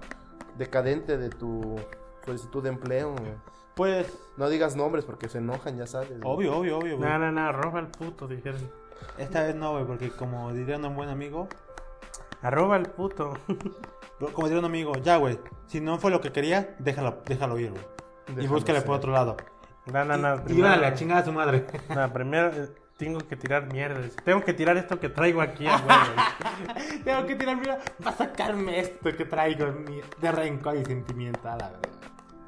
decadente 0.57 1.19
de 1.19 1.29
tu 1.31 1.77
solicitud 2.25 2.63
de 2.63 2.71
empleo. 2.71 3.13
güey. 3.13 3.35
Pues, 3.75 4.07
No 4.37 4.49
digas 4.49 4.77
nombres 4.77 5.05
porque 5.05 5.29
se 5.29 5.39
enojan, 5.39 5.77
ya 5.77 5.87
sabes. 5.87 6.11
güey. 6.11 6.21
obvio, 6.25 6.57
obvio, 6.57 6.79
obvio. 6.79 6.97
güey. 6.97 7.09
No, 7.11 7.19
no, 7.19 7.33
no, 7.33 7.41
arroba 7.49 7.81
al 7.81 7.89
puto, 7.91 8.27
dijeron. 8.29 8.61
Esta 9.19 9.43
vez 9.43 9.55
no, 9.55 9.73
güey, 9.73 9.85
porque 9.85 10.11
como 10.11 10.53
diría 10.53 10.77
un 10.79 10.95
buen 10.97 11.09
amigo, 11.09 11.49
Arroba 12.43 12.77
al 12.77 12.85
puto. 12.91 13.35
como 14.35 14.47
diría 14.49 14.59
un 14.61 14.67
amigo, 14.67 14.93
ya, 15.03 15.17
güey, 15.17 15.39
si 15.67 15.81
no 15.81 15.99
fue 15.99 16.11
lo 16.11 16.21
que 16.21 16.31
quería, 16.31 16.77
déjalo, 16.79 17.23
déjalo 17.27 17.59
ir, 17.59 17.71
güey. 17.73 18.45
Y 18.45 18.47
búscale 18.47 18.81
por 18.83 18.97
otro 18.97 19.13
lado. 19.13 19.37
No, 19.93 20.05
no, 20.05 20.17
no. 20.17 20.43
Primero- 20.45 20.67
órale, 20.69 20.87
a 20.87 20.95
chingar 20.95 21.19
a 21.19 21.25
su 21.25 21.33
madre. 21.33 21.67
No, 21.95 22.13
primero 22.13 22.49
eh, 22.49 22.69
tengo 22.97 23.19
que 23.21 23.37
tirar 23.37 23.71
mierda. 23.73 24.01
Tengo 24.25 24.43
que 24.43 24.53
tirar 24.55 24.77
esto 24.77 24.99
que 24.99 25.09
traigo 25.09 25.41
aquí, 25.43 25.67
huevo. 25.67 25.79
Tengo 27.05 27.27
que 27.27 27.35
tirar, 27.37 27.57
mira, 27.57 27.79
para 28.03 28.17
sacarme 28.17 28.81
esto 28.81 29.15
que 29.17 29.25
traigo 29.25 29.67
de 30.21 30.33
rencor 30.33 30.77
y 30.77 30.85
sentimiento 30.85 31.49
a 31.49 31.57
la 31.57 31.69
verdad. 31.71 31.91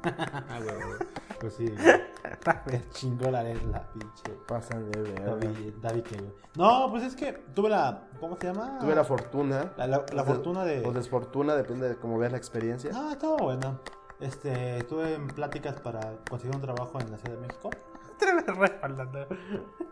Güey, 0.63 0.75
güey. 0.75 0.99
Pues 1.39 1.53
sí, 1.55 1.67
güey. 1.69 2.81
Chingó 2.91 3.29
la 3.29 3.43
la 3.43 3.83
pinche. 3.91 4.31
Pasan 4.47 4.89
de 4.91 5.01
ver. 5.01 5.23
David, 5.25 5.73
David, 5.81 6.01
que, 6.03 6.15
güey. 6.17 6.31
No, 6.55 6.87
pues 6.89 7.03
es 7.03 7.15
que 7.15 7.33
tuve 7.53 7.69
la. 7.69 8.03
¿Cómo 8.19 8.37
se 8.37 8.47
llama? 8.47 8.77
Tuve 8.79 8.95
la 8.95 9.03
fortuna. 9.03 9.73
La, 9.77 9.85
la- 9.87 10.05
la 10.13 10.21
o 10.21 10.25
fortuna 10.25 10.63
de. 10.63 10.85
O 10.85 10.91
desfortuna, 10.93 11.55
depende 11.55 11.89
de 11.89 11.95
cómo 11.97 12.17
veas 12.17 12.31
la 12.31 12.37
experiencia. 12.37 12.91
Ah, 12.95 13.09
estaba 13.11 13.35
bueno. 13.37 13.79
Este, 14.19 14.77
estuve 14.77 15.13
en 15.13 15.27
pláticas 15.27 15.79
para 15.79 16.15
conseguir 16.29 16.55
un 16.55 16.61
trabajo 16.61 16.99
en 16.99 17.11
la 17.11 17.17
Ciudad 17.17 17.35
de 17.35 17.47
México. 17.47 17.69
Te 18.19 18.33
lo 18.33 18.53
respaldando. 18.53 19.27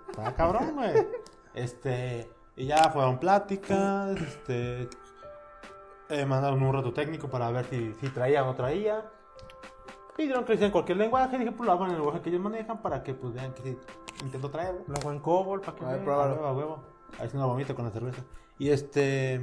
Estaba 0.09 0.33
cabrón, 0.33 0.75
güey. 0.75 1.07
Este, 1.53 2.29
y 2.55 2.65
ya 2.65 2.89
fueron 2.89 3.19
pláticas, 3.19 4.19
este, 4.19 4.89
eh, 6.09 6.25
mandaron 6.25 6.61
un 6.61 6.73
reto 6.73 6.93
técnico 6.93 7.29
para 7.29 7.51
ver 7.51 7.65
si, 7.65 7.93
si 7.95 8.09
traía 8.09 8.43
o 8.43 8.47
no 8.47 8.55
traía. 8.55 9.05
Pidieron 10.17 10.45
que 10.45 10.53
hiciera 10.53 10.67
en 10.67 10.71
cualquier 10.71 10.97
lenguaje, 10.97 11.37
dije, 11.37 11.51
pues 11.51 11.67
lo 11.67 11.73
hago 11.73 11.85
en 11.85 11.91
el 11.91 11.97
lenguaje 11.97 12.21
que 12.21 12.29
ellos 12.29 12.41
manejan 12.41 12.81
para 12.81 13.03
que 13.03 13.13
pues 13.13 13.33
vean 13.33 13.53
que 13.53 13.61
sí, 13.61 13.77
intento 14.23 14.49
traerlo. 14.49 14.81
Lo 14.87 14.95
hago 14.95 15.11
en 15.11 15.19
Cobol 15.19 15.61
para 15.61 15.77
que 15.77 15.85
A 15.85 15.87
ver, 15.89 15.99
vean. 16.05 16.19
A 16.19 16.23
huevo, 16.23 16.45
a 16.45 16.53
huevo. 16.53 16.83
Ahí 17.19 17.29
sí 17.29 17.37
no 17.37 17.47
vomito 17.47 17.75
con 17.75 17.85
la 17.85 17.91
cerveza. 17.91 18.23
Y 18.57 18.69
este... 18.69 19.35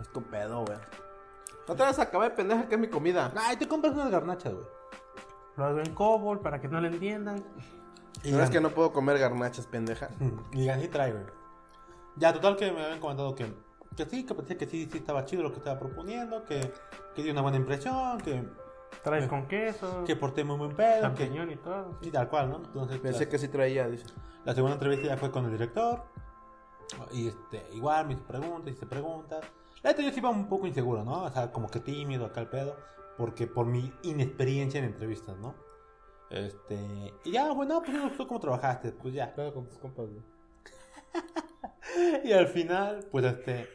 Es 0.00 0.12
tu 0.12 0.22
pedo, 0.22 0.64
güey. 0.64 0.78
No 1.66 1.74
te 1.74 1.82
vas 1.82 1.98
a 1.98 2.02
acabar, 2.02 2.34
pendeja, 2.34 2.68
que 2.68 2.74
es 2.74 2.80
mi 2.80 2.88
comida. 2.88 3.32
Ay, 3.36 3.56
te 3.56 3.66
compras 3.66 3.94
unas 3.94 4.10
garnachas, 4.10 4.52
güey. 4.52 4.66
Lo 5.56 5.64
hago 5.64 5.78
en 5.80 5.94
Cobol 5.94 6.40
para 6.40 6.60
que 6.60 6.68
no 6.68 6.80
lo 6.80 6.86
entiendan. 6.86 7.44
Y 8.22 8.32
¿No 8.32 8.42
es 8.42 8.50
que 8.50 8.60
no 8.60 8.70
puedo 8.70 8.92
comer 8.92 9.18
garnachas, 9.18 9.66
pendeja? 9.66 10.08
Y 10.52 10.68
así 10.68 10.88
trae, 10.88 11.12
güey. 11.12 11.24
Ya, 12.16 12.32
total 12.32 12.56
que 12.56 12.70
me 12.70 12.84
habían 12.84 13.00
comentado 13.00 13.34
que, 13.34 13.52
que 13.96 14.04
sí, 14.06 14.24
que 14.24 14.34
parecía 14.34 14.56
que 14.56 14.66
sí, 14.66 14.88
sí 14.90 14.98
estaba 14.98 15.24
chido 15.24 15.42
lo 15.42 15.50
que 15.50 15.58
estaba 15.58 15.78
proponiendo, 15.78 16.44
que, 16.44 16.72
que 17.14 17.22
dio 17.22 17.32
una 17.32 17.42
buena 17.42 17.56
impresión, 17.56 18.20
que, 18.20 18.44
Traes 19.02 19.28
con 19.28 19.46
queso, 19.48 20.04
que 20.06 20.16
porté 20.16 20.44
muy 20.44 20.56
buen 20.56 20.74
pedo, 20.74 21.14
que, 21.14 21.24
y 21.24 21.56
todo. 21.56 21.98
y 22.00 22.10
tal 22.10 22.28
cual, 22.28 22.50
¿no? 22.50 22.56
Entonces, 22.56 23.00
Pensé 23.00 23.24
la, 23.24 23.30
que 23.30 23.38
sí 23.38 23.48
traía, 23.48 23.86
dice. 23.88 24.06
la 24.44 24.54
segunda 24.54 24.74
entrevista 24.74 25.08
ya 25.08 25.16
fue 25.16 25.30
con 25.30 25.44
el 25.44 25.52
director, 25.52 26.04
y 27.12 27.28
este, 27.28 27.66
igual 27.72 28.06
me 28.06 28.14
hizo 28.14 28.22
preguntas, 28.22 28.72
hice 28.72 28.86
preguntas. 28.86 29.44
La 29.84 29.90
neta 29.90 30.02
yo 30.02 30.10
sí 30.10 30.18
iba 30.18 30.30
un 30.30 30.48
poco 30.48 30.66
inseguro, 30.66 31.04
¿no? 31.04 31.24
O 31.24 31.30
sea, 31.30 31.52
como 31.52 31.68
que 31.68 31.78
tímido 31.78 32.24
acá 32.24 32.40
el 32.40 32.48
pedo, 32.48 32.76
porque 33.18 33.46
por 33.46 33.66
mi 33.66 33.92
inexperiencia 34.02 34.78
en 34.78 34.86
entrevistas, 34.86 35.36
¿no? 35.36 35.54
Este, 36.30 37.12
y 37.24 37.32
ya, 37.32 37.52
bueno, 37.52 37.82
pues 37.84 37.92
me 37.92 38.02
gustó 38.02 38.26
cómo 38.26 38.40
trabajaste, 38.40 38.92
pues 38.92 39.12
ya. 39.12 39.32
Claro, 39.34 39.52
con 39.52 39.68
tus 39.68 39.78
compas, 39.78 40.08
güey. 40.08 40.22
Y 42.24 42.32
al 42.32 42.48
final, 42.48 43.06
pues 43.12 43.24
este, 43.26 43.68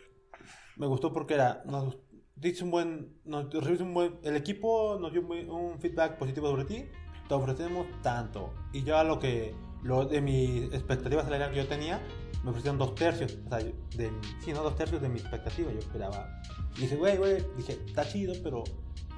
me 0.75 0.87
gustó 0.87 1.13
porque 1.13 1.35
era, 1.35 1.61
nos 1.65 1.97
dice 2.35 2.63
un 2.63 2.71
buen, 2.71 3.21
nos 3.23 3.53
un 3.53 3.93
buen, 3.93 4.19
el 4.23 4.35
equipo 4.35 4.97
nos 4.99 5.13
dio 5.13 5.21
un, 5.21 5.49
un 5.49 5.79
feedback 5.79 6.17
positivo 6.17 6.49
sobre 6.49 6.65
ti, 6.65 6.89
te 7.27 7.33
ofrecemos 7.35 7.85
tanto. 8.01 8.51
Y 8.73 8.83
yo 8.83 8.97
a 8.97 9.03
lo 9.03 9.19
que, 9.19 9.55
lo 9.83 10.05
de 10.05 10.21
mi 10.21 10.63
expectativa 10.65 11.23
salarial 11.23 11.51
que 11.51 11.57
yo 11.57 11.67
tenía, 11.67 12.01
me 12.43 12.51
ofrecieron 12.51 12.77
dos 12.77 12.95
tercios, 12.95 13.37
o 13.45 13.49
sea, 13.49 13.57
de, 13.59 14.11
sí, 14.39 14.53
no, 14.53 14.63
dos 14.63 14.75
tercios 14.75 15.01
de 15.01 15.09
mi 15.09 15.19
expectativa, 15.19 15.71
yo 15.71 15.79
esperaba. 15.79 16.41
Y 16.77 16.81
dije, 16.81 16.95
güey, 16.95 17.17
güey, 17.17 17.45
dije, 17.57 17.79
está 17.85 18.07
chido, 18.07 18.33
pero 18.43 18.63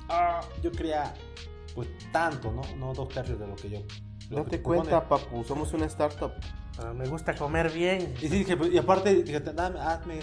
ah, 0.09 0.41
yo 0.61 0.71
quería, 0.71 1.13
pues 1.75 1.87
tanto, 2.11 2.51
¿no? 2.51 2.61
No 2.77 2.93
dos 2.93 3.09
tercios 3.09 3.39
de 3.39 3.47
lo 3.47 3.55
que 3.55 3.69
yo. 3.69 3.79
lo 4.29 4.37
No 4.37 4.43
que 4.45 4.57
te 4.57 4.61
cuenta, 4.61 5.07
papu, 5.07 5.43
somos 5.43 5.73
una 5.73 5.85
startup. 5.85 6.31
Ah, 6.79 6.93
me 6.93 7.07
gusta 7.07 7.35
comer 7.35 7.71
bien. 7.71 8.13
Y 8.21 8.27
sí, 8.27 8.39
dije, 8.39 8.57
pues, 8.57 8.71
y 8.73 8.77
aparte, 8.77 9.23
dije, 9.23 9.39
dame, 9.39 9.79
hazme. 9.79 10.19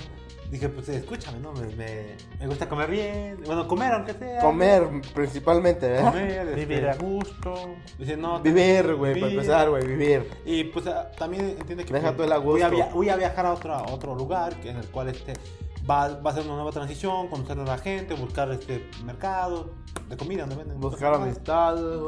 Dije, 0.51 0.69
pues 0.71 0.89
escúchame, 0.89 1.41
¿no? 1.41 1.53
Me, 1.53 1.67
me, 1.77 2.17
me 2.41 2.47
gusta 2.47 2.69
comer 2.69 2.91
bien. 2.91 3.39
Bueno, 3.45 3.69
comer 3.69 3.93
aunque 3.93 4.15
sea. 4.15 4.41
Comer, 4.41 4.89
principalmente, 5.15 5.89
¿verdad? 5.89 6.11
Comer, 6.13 6.49
este, 6.49 6.55
Vivir 6.65 6.89
a 6.89 6.95
gusto. 6.97 7.55
Dice, 7.99 8.17
no. 8.17 8.41
Vivir, 8.41 8.95
güey, 8.95 9.21
para 9.21 9.33
empezar, 9.33 9.69
güey, 9.71 9.87
vivir. 9.87 10.29
Y 10.47 10.65
pues 10.65 10.87
ah, 10.87 11.11
también 11.19 11.57
entiende 11.59 11.85
que 11.85 11.93
Deja 11.93 12.09
pues, 12.09 12.17
tú 12.17 12.23
el 12.25 12.33
a 12.33 12.39
voy, 12.39 12.63
a 12.63 12.69
gusto. 12.71 12.85
via- 12.85 12.95
voy 12.95 13.09
a 13.11 13.17
viajar 13.17 13.45
a 13.47 13.53
otro, 13.53 13.75
a 13.75 13.83
otro 13.93 14.15
lugar 14.15 14.57
que- 14.57 14.71
en 14.71 14.79
el 14.79 14.87
cual 14.89 15.09
este 15.09 15.35
va, 15.89 16.09
va 16.21 16.31
a 16.31 16.35
ser 16.35 16.45
una 16.45 16.55
nueva 16.55 16.71
transición, 16.73 17.29
conocer 17.29 17.59
a 17.59 17.65
la 17.65 17.79
gente, 17.79 18.15
buscar 18.15 18.51
este 18.51 18.89
mercado 19.05 19.71
de 20.09 20.17
comida 20.17 20.41
donde 20.43 20.57
venden. 20.57 20.81
Buscar 20.81 21.11
güey. 21.19 21.31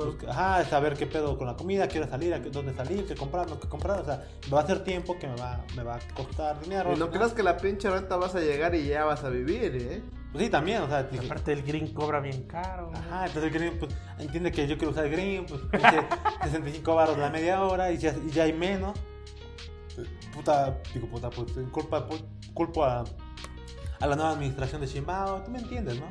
Busca- 0.07 0.30
Ajá, 0.30 0.64
saber 0.64 0.94
qué 0.94 1.07
pedo 1.07 1.36
con 1.36 1.46
la 1.46 1.57
comida, 1.57 1.86
quiero 1.88 2.09
salir, 2.09 2.32
a 2.34 2.40
qué- 2.42 2.51
dónde 2.51 2.74
salir, 2.74 3.07
qué 3.07 3.14
comprar, 3.14 3.48
no 3.48 3.61
qué 3.61 3.68
comprar. 3.68 4.01
O 4.01 4.05
sea, 4.05 4.24
me 4.46 4.53
va 4.53 4.61
a 4.61 4.64
hacer 4.64 4.82
tiempo 4.84 5.18
que 5.18 5.26
me 5.28 5.36
va, 5.36 5.64
me 5.76 5.82
va 5.82 5.96
a 5.96 6.01
costar 6.14 6.61
dinero. 6.61 6.92
Y 6.94 6.98
no 6.98 7.11
creas 7.11 7.32
que 7.32 7.42
la 7.42 7.57
pinche 7.57 7.90
renta 7.90 8.16
vas 8.16 8.34
a 8.34 8.40
llegar 8.40 8.74
y 8.74 8.86
ya 8.86 9.05
vas 9.05 9.22
a 9.24 9.28
vivir, 9.28 9.74
¿eh? 9.76 10.03
Pues 10.32 10.44
sí, 10.44 10.51
también, 10.51 10.80
o 10.82 10.88
sea, 10.88 11.03
dije, 11.03 11.26
Aparte 11.26 11.53
el 11.53 11.62
green 11.64 11.92
cobra 11.92 12.20
bien 12.20 12.44
caro. 12.44 12.90
Ajá, 12.94 13.26
entonces 13.26 13.44
el 13.44 13.59
green, 13.59 13.78
pues, 13.80 13.92
entiende 14.18 14.53
que 14.53 14.66
yo 14.68 14.78
quiero 14.78 14.92
usar 14.92 15.05
el 15.07 15.11
green, 15.11 15.44
pues, 15.44 15.61
pinche 15.62 16.01
65 16.44 16.94
baros 16.94 17.16
de 17.16 17.22
la 17.22 17.30
media 17.30 17.62
hora 17.64 17.90
y 17.90 17.98
ya, 17.98 18.14
y 18.26 18.30
ya 18.30 18.44
hay 18.44 18.53
menos. 18.53 18.96
Puta, 20.32 20.78
digo, 20.94 21.09
puta, 21.09 21.28
pues, 21.30 21.53
culpa, 21.72 22.09
pu- 22.09 22.24
culpo 22.55 22.84
a, 22.84 23.05
a 24.01 24.07
la 24.07 24.14
nueva 24.16 24.30
administración 24.30 24.80
de 24.80 24.86
Shimbao, 24.86 25.42
tú 25.42 25.51
me 25.51 25.59
entiendes, 25.59 25.98
¿no? 26.01 26.07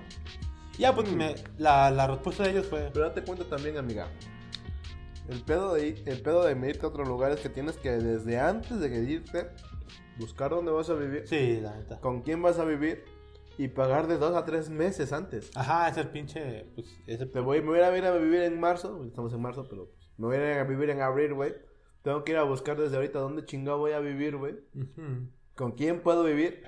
Ya, 0.80 0.96
pues, 0.96 1.12
me- 1.12 1.36
la, 1.58 1.92
la 1.92 2.08
respuesta 2.08 2.44
de 2.44 2.52
ellos 2.52 2.66
fue, 2.68 2.90
Pero 2.94 3.06
date 3.06 3.22
cuenta 3.22 3.44
también, 3.44 3.78
amiga. 3.78 4.08
El 5.28 5.42
pedo 5.44 5.74
de, 5.74 5.90
ir- 5.90 6.04
el 6.08 6.22
pedo 6.22 6.46
de 6.46 6.54
irte 6.70 6.86
a 6.86 6.90
otro 6.90 7.04
lugar 7.04 7.32
es 7.34 7.42
que 7.42 7.50
tienes 7.50 7.76
que 7.78 7.92
desde 7.92 8.40
antes 8.40 8.80
de 8.80 8.88
irte 9.04 9.50
buscar 10.18 10.52
dónde 10.52 10.72
vas 10.72 10.90
a 10.90 10.94
vivir, 10.96 11.28
sí, 11.28 11.60
la 11.62 11.76
neta. 11.76 12.00
con 12.00 12.22
quién 12.22 12.42
vas 12.42 12.60
a 12.60 12.66
vivir 12.66 13.04
y 13.58 13.68
pagar 13.68 14.08
de 14.08 14.18
dos 14.18 14.36
a 14.36 14.46
tres 14.46 14.70
meses 14.70 15.12
antes. 15.12 15.52
Ajá, 15.54 15.90
ese 15.90 16.06
pinche, 16.06 16.66
pues, 16.74 16.98
ese 17.06 17.26
Te 17.26 17.42
voy, 17.42 17.62
me 17.62 17.68
voy 17.68 17.80
a 17.82 17.98
ir 17.98 18.06
a 18.06 18.18
vivir 18.18 18.42
en 18.44 18.58
marzo, 18.60 19.04
estamos 19.06 19.34
en 19.34 19.42
marzo, 19.42 19.68
pero 19.70 19.90
pues, 19.90 20.10
me 20.18 20.28
voy 20.28 20.38
a 20.38 20.52
ir 20.54 20.58
a 20.60 20.64
vivir 20.64 20.90
en 20.92 21.02
abril, 21.02 21.34
güey. 21.34 21.54
Tengo 22.04 22.24
que 22.24 22.32
ir 22.32 22.38
a 22.38 22.44
buscar 22.44 22.78
desde 22.80 22.96
ahorita 22.96 23.20
dónde 23.20 23.44
chingado 23.46 23.78
voy 23.80 23.92
a 23.92 24.00
vivir, 24.00 24.38
güey. 24.38 24.56
Ujú. 24.74 25.30
Con 25.56 25.74
quién 25.74 26.02
puedo 26.02 26.24
vivir 26.24 26.64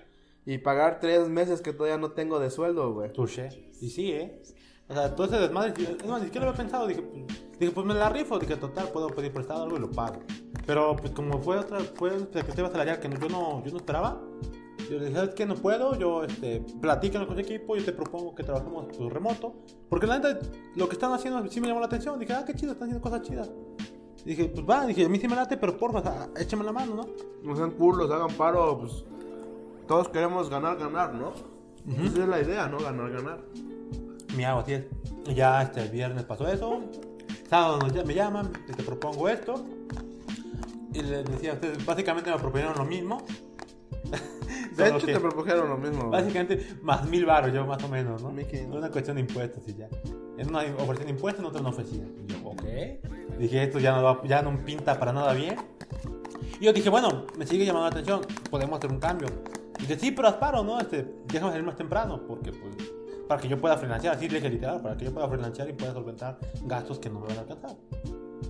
y 0.45 0.57
pagar 0.57 0.99
tres 0.99 1.27
meses 1.29 1.61
que 1.61 1.73
todavía 1.73 1.97
no 1.97 2.11
tengo 2.11 2.39
de 2.39 2.49
sueldo, 2.49 2.93
güey. 2.93 3.11
Touché. 3.13 3.71
Y 3.81 3.89
sí, 3.89 4.11
¿eh? 4.11 4.41
O 4.87 4.93
sea, 4.93 5.15
todo 5.15 5.27
ese 5.27 5.37
desmadre, 5.39 5.73
es 5.77 6.05
más, 6.05 6.19
ni 6.19 6.25
siquiera 6.25 6.45
lo 6.45 6.51
había 6.51 6.63
pensado, 6.63 6.85
dije, 6.87 7.01
pues, 7.01 7.25
dije, 7.59 7.71
pues 7.71 7.85
me 7.85 7.93
la 7.93 8.09
rifo, 8.09 8.37
dije, 8.39 8.57
total, 8.57 8.89
puedo 8.89 9.07
pedir 9.07 9.31
prestado 9.31 9.63
algo 9.63 9.77
y 9.77 9.79
lo 9.79 9.89
pago. 9.89 10.19
Pero, 10.65 10.95
pues, 10.97 11.13
como 11.13 11.39
fue 11.39 11.57
otra, 11.57 11.79
fue 11.79 12.09
un 12.13 12.23
expectativa 12.23 12.69
salarial 12.69 12.99
que 12.99 13.07
no- 13.07 13.17
yo 13.19 13.29
no, 13.29 13.63
yo 13.63 13.71
no 13.71 13.77
esperaba, 13.77 14.21
yo 14.89 14.97
le 14.97 15.05
dije, 15.05 15.15
¿sabes 15.15 15.33
qué? 15.35 15.45
No 15.45 15.55
puedo, 15.55 15.95
yo, 15.97 16.25
este, 16.25 16.59
platícalo 16.81 17.25
con 17.25 17.35
tu 17.37 17.41
equipo, 17.41 17.77
yo 17.77 17.85
te 17.85 17.93
propongo 17.93 18.35
que 18.35 18.43
trabajemos, 18.43 18.87
pues, 18.97 19.13
remoto. 19.13 19.53
Porque 19.89 20.07
la 20.07 20.19
neta, 20.19 20.37
lo 20.75 20.89
que 20.89 20.93
están 20.95 21.13
haciendo 21.13 21.47
sí 21.47 21.61
me 21.61 21.67
llamó 21.69 21.79
la 21.79 21.85
atención, 21.85 22.19
dije, 22.19 22.33
ah, 22.33 22.43
qué 22.45 22.53
chido, 22.53 22.73
están 22.73 22.89
haciendo 22.89 23.01
cosas 23.01 23.21
chidas. 23.21 23.49
Dije, 24.25 24.45
pues 24.53 24.65
va, 24.69 24.85
dije, 24.85 25.05
a 25.05 25.09
mí 25.09 25.17
sí 25.19 25.27
me 25.29 25.35
late, 25.35 25.55
pero 25.55 25.77
porfa, 25.77 25.99
o 25.99 26.03
sea, 26.03 26.29
échame 26.37 26.65
la 26.65 26.73
mano, 26.73 26.95
¿no? 26.95 27.05
No 27.43 27.55
sean 27.55 27.71
culos, 27.71 28.11
hagan 28.11 28.35
paro, 28.35 28.77
pues. 28.79 29.05
Todos 29.91 30.07
queremos 30.07 30.49
ganar, 30.49 30.77
ganar, 30.77 31.13
¿no? 31.13 31.33
Esa 32.01 32.21
es 32.23 32.27
la 32.29 32.39
idea, 32.41 32.65
¿no? 32.69 32.77
Ganar, 32.77 33.11
ganar. 33.11 33.39
Mi 34.37 34.45
hago, 34.45 34.61
así 34.61 34.71
es. 34.71 34.85
Y 35.27 35.33
ya 35.33 35.61
este 35.63 35.81
el 35.81 35.89
viernes 35.89 36.23
pasó 36.23 36.47
eso. 36.47 36.79
Sábado 37.49 37.77
me 38.05 38.13
llaman, 38.13 38.53
y 38.69 38.71
te 38.71 38.83
propongo 38.83 39.27
esto. 39.27 39.65
Y 40.93 41.01
les 41.01 41.25
decía 41.25 41.51
a 41.51 41.53
ustedes, 41.55 41.85
básicamente 41.85 42.31
me 42.31 42.37
propusieron 42.39 42.77
lo 42.77 42.85
mismo. 42.85 43.21
De 44.77 44.87
hecho, 44.95 45.05
que 45.05 45.13
te 45.13 45.19
propusieron 45.19 45.67
lo 45.67 45.77
mismo. 45.77 46.05
güey. 46.07 46.21
Básicamente, 46.21 46.65
más 46.81 47.05
mil 47.09 47.25
baros 47.25 47.53
yo, 47.53 47.65
más 47.65 47.83
o 47.83 47.89
menos, 47.89 48.23
¿no? 48.23 48.29
Quinientos. 48.29 48.77
Una 48.77 48.89
cuestión 48.89 49.15
de 49.17 49.21
impuestos 49.23 49.61
y 49.67 49.73
ya. 49.73 49.89
En 50.37 50.47
una 50.47 50.61
ofrecían 50.77 51.09
impuestos, 51.09 51.41
en 51.43 51.49
otra 51.49 51.61
no 51.61 51.67
ofrecían. 51.67 52.07
Y 52.25 52.31
yo, 52.31 52.37
ok. 52.47 52.63
Dije, 53.39 53.61
esto 53.63 53.77
ya 53.79 53.93
no, 53.97 54.03
va- 54.03 54.21
ya 54.25 54.41
no 54.41 54.57
pinta 54.63 54.97
para 54.97 55.11
nada 55.11 55.33
bien. 55.33 55.57
Y 56.61 56.63
yo 56.63 56.71
dije, 56.71 56.89
bueno, 56.89 57.25
me 57.37 57.45
sigue 57.45 57.65
llamando 57.65 57.89
la 57.89 57.91
atención, 57.91 58.21
podemos 58.49 58.77
hacer 58.77 58.89
un 58.89 58.99
cambio. 59.01 59.27
Dije, 59.81 59.99
sí, 59.99 60.11
pero 60.11 60.27
asparo, 60.29 60.63
¿no? 60.63 60.79
Este, 60.79 61.05
déjame 61.27 61.51
salir 61.51 61.65
más 61.65 61.75
temprano, 61.75 62.21
porque 62.27 62.51
pues, 62.51 62.75
para 63.27 63.41
que 63.41 63.47
yo 63.47 63.59
pueda 63.59 63.77
freelancear, 63.77 64.15
así 64.15 64.27
le 64.29 64.35
dije 64.35 64.49
literal, 64.49 64.81
para 64.81 64.95
que 64.95 65.05
yo 65.05 65.13
pueda 65.13 65.27
freelancear 65.27 65.69
y 65.69 65.73
pueda 65.73 65.93
solventar 65.93 66.37
gastos 66.65 66.99
que 66.99 67.09
no 67.09 67.19
me 67.21 67.27
van 67.27 67.37
a 67.37 67.41
alcanzar. 67.41 67.75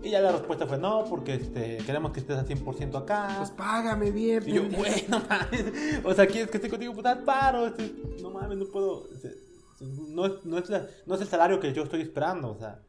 Y 0.04 0.10
ya 0.10 0.20
la 0.22 0.32
respuesta 0.32 0.66
fue 0.66 0.78
no, 0.78 1.06
porque 1.10 1.36
este, 1.36 1.78
queremos 1.86 2.12
que 2.12 2.22
estés 2.22 2.38
al 2.38 2.48
100% 2.48 2.96
acá. 2.98 3.36
Pues 3.38 3.52
págame 3.52 4.10
bien, 4.12 4.44
y 4.48 4.54
yo, 4.54 4.64
bueno, 4.64 5.22
mames. 5.30 5.66
O 6.04 6.14
sea, 6.14 6.26
quieres 6.28 6.50
que 6.50 6.58
esté 6.58 6.70
contigo, 6.70 6.94
pues 6.94 7.06
haz 7.06 7.18
paro. 7.20 7.68
este, 7.68 7.94
no 8.22 8.32
mames, 8.32 8.58
no 8.58 8.66
puedo. 8.66 9.08
este, 9.14 9.36
no, 9.82 10.26
es, 10.26 10.34
no, 10.46 10.58
es 10.58 10.70
la- 10.70 10.88
no 11.06 11.16
es 11.16 11.22
el 11.22 11.28
salario 11.28 11.60
que 11.60 11.72
yo 11.74 11.84
estoy 11.84 12.02
esperando, 12.02 12.52
o 12.52 12.58
sea. 12.58 12.80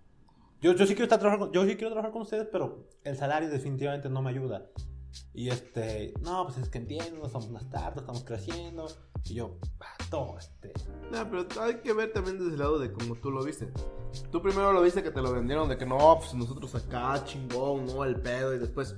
Yo, 0.63 0.73
yo, 0.75 0.87
sí 0.87 0.95
quiero 0.95 1.05
estar 1.05 1.19
trabajando, 1.19 1.51
yo 1.53 1.65
sí 1.67 1.75
quiero 1.75 1.89
trabajar 1.91 2.13
con 2.13 2.23
ustedes, 2.23 2.47
pero 2.51 2.87
el 3.05 3.17
salario 3.17 3.51
definitivamente 3.51 4.09
no 4.09 4.23
me 4.23 4.31
ayuda. 4.31 4.67
Y 5.35 5.49
este, 5.49 6.15
no, 6.21 6.45
pues 6.47 6.59
es 6.59 6.69
que 6.69 6.79
entiendo, 6.79 7.29
somos 7.29 7.49
una 7.49 7.61
startup, 7.61 8.01
estamos 8.01 8.25
creciendo. 8.25 8.87
Y 9.25 9.35
yo, 9.35 9.57
todo, 10.11 10.37
este. 10.39 10.73
No, 11.11 11.29
pero 11.31 11.47
hay 11.63 11.77
que 11.77 11.93
ver 11.93 12.13
también 12.13 12.39
desde 12.39 12.53
el 12.53 12.59
lado 12.59 12.79
de 12.79 12.93
cómo 12.93 13.15
tú 13.17 13.31
lo 13.31 13.43
viste. 13.45 13.69
Tú 14.31 14.43
primero 14.43 14.73
lo 14.73 14.83
viste 14.83 15.03
que 15.03 15.11
te 15.11 15.23
lo 15.23 15.33
vendieron 15.33 15.69
de 15.69 15.79
que 15.79 15.87
no, 15.87 16.19
pues 16.19 16.35
nosotros 16.35 16.75
acá, 16.75 17.23
chingón, 17.25 17.87
no, 17.87 18.05
el 18.05 18.17
pedo, 18.21 18.55
y 18.55 18.59
después, 18.59 18.95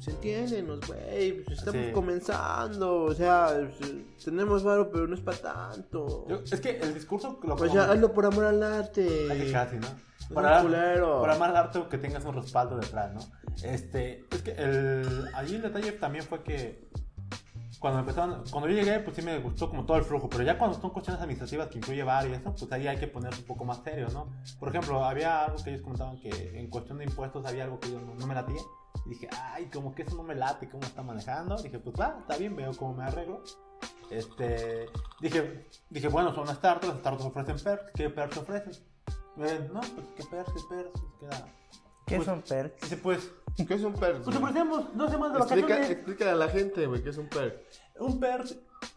se 0.00 0.10
entiéndenos, 0.10 0.80
güey, 0.86 1.44
pues 1.44 1.58
estamos 1.58 1.86
Sí. 1.86 1.92
comenzando, 1.92 3.04
o 3.04 3.14
sea, 3.14 3.70
pues, 3.78 3.92
tenemos 4.24 4.62
varo, 4.64 4.90
pero 4.90 5.06
no 5.06 5.14
es 5.14 5.20
para 5.20 5.38
tanto. 5.38 6.26
Yo- 6.28 6.40
es 6.50 6.60
que 6.60 6.78
el 6.78 6.92
discurso 6.92 7.38
lo 7.42 7.54
O 7.54 7.68
sea, 7.68 7.90
hazlo 7.92 8.12
por 8.12 8.26
amor 8.26 8.44
al 8.44 8.62
arte. 8.62 9.28
Ay, 9.30 9.50
casi, 9.52 9.76
¿no? 9.76 9.86
Un 10.28 10.34
Para, 10.34 10.62
para 10.62 11.34
amar 11.34 11.50
el 11.50 11.56
arte 11.56 11.82
que 11.90 11.98
tengas 11.98 12.24
un 12.24 12.34
respaldo 12.34 12.76
detrás, 12.76 13.12
¿no? 13.12 13.20
Este, 13.62 14.24
es 14.30 14.42
que 14.42 14.52
el, 14.52 15.28
allí 15.34 15.56
el 15.56 15.62
detalle 15.62 15.92
también 15.92 16.24
fue 16.24 16.42
que 16.42 16.88
cuando 17.78 18.00
empezaron, 18.00 18.44
cuando 18.50 18.68
yo 18.68 18.76
llegué, 18.76 18.98
pues 19.00 19.14
sí 19.14 19.20
me 19.20 19.38
gustó 19.40 19.68
como 19.68 19.84
todo 19.84 19.98
el 19.98 20.04
flujo, 20.04 20.28
pero 20.30 20.42
ya 20.42 20.56
cuando 20.56 20.80
son 20.80 20.90
cuestiones 20.90 21.20
administrativas 21.20 21.68
que 21.68 21.76
incluye 21.76 22.02
VAR 22.02 22.26
y 22.26 22.32
eso, 22.32 22.54
pues 22.58 22.72
ahí 22.72 22.86
hay 22.86 22.96
que 22.96 23.06
ponerse 23.08 23.42
un 23.42 23.46
poco 23.46 23.66
más 23.66 23.82
serio, 23.84 24.08
¿no? 24.10 24.32
Por 24.58 24.70
ejemplo, 24.70 25.04
había 25.04 25.44
algo 25.44 25.62
que 25.62 25.70
ellos 25.70 25.82
comentaban 25.82 26.18
que 26.18 26.58
en 26.58 26.70
cuestión 26.70 26.96
de 26.96 27.04
impuestos 27.04 27.44
había 27.44 27.64
algo 27.64 27.78
que 27.78 27.92
yo 27.92 28.00
no, 28.00 28.14
no 28.14 28.26
me 28.26 28.34
latía. 28.34 28.62
Y 29.04 29.10
dije, 29.10 29.28
ay, 29.38 29.66
como 29.66 29.94
que 29.94 30.02
eso 30.02 30.16
no 30.16 30.22
me 30.22 30.34
late, 30.34 30.68
cómo 30.70 30.82
está 30.84 31.02
manejando. 31.02 31.56
Dije, 31.60 31.78
pues 31.78 31.94
va, 32.00 32.16
está 32.20 32.38
bien, 32.38 32.56
veo 32.56 32.72
cómo 32.74 32.94
me 32.94 33.04
arreglo. 33.04 33.42
Este, 34.10 34.86
dije, 35.20 35.66
dije, 35.90 36.08
bueno, 36.08 36.32
son 36.32 36.44
unas 36.44 36.56
startups, 36.56 36.88
las 36.88 37.00
startups 37.00 37.26
ofrecen 37.26 37.58
perks, 37.58 37.92
¿qué 37.94 38.08
perks 38.08 38.36
ofrecen? 38.38 38.72
No, 39.36 39.80
pues 39.80 40.06
qué 40.16 40.24
perks, 40.30 40.52
qué 40.52 40.60
perks, 40.68 41.00
queda. 41.20 41.48
¿Qué 42.06 42.16
Pues, 42.16 42.26
son 42.26 42.42
perks? 42.42 42.80
Dice, 42.82 42.96
pues, 42.98 43.30
¿Qué 43.56 43.74
es 43.74 43.82
un 43.82 43.94
perk? 43.94 44.22
pues 44.24 44.36
ofrecemos 44.36 44.96
dos 44.96 45.10
semanas 45.10 45.34
de 45.34 45.38
Explica, 45.40 45.66
vacaciones. 45.68 45.90
explícale 45.90 46.30
a 46.30 46.34
la 46.34 46.48
gente, 46.48 46.86
güey, 46.86 47.02
¿qué 47.02 47.10
es 47.10 47.18
un 47.18 47.28
perk? 47.28 47.60
Un 47.98 48.20
perks, 48.20 48.56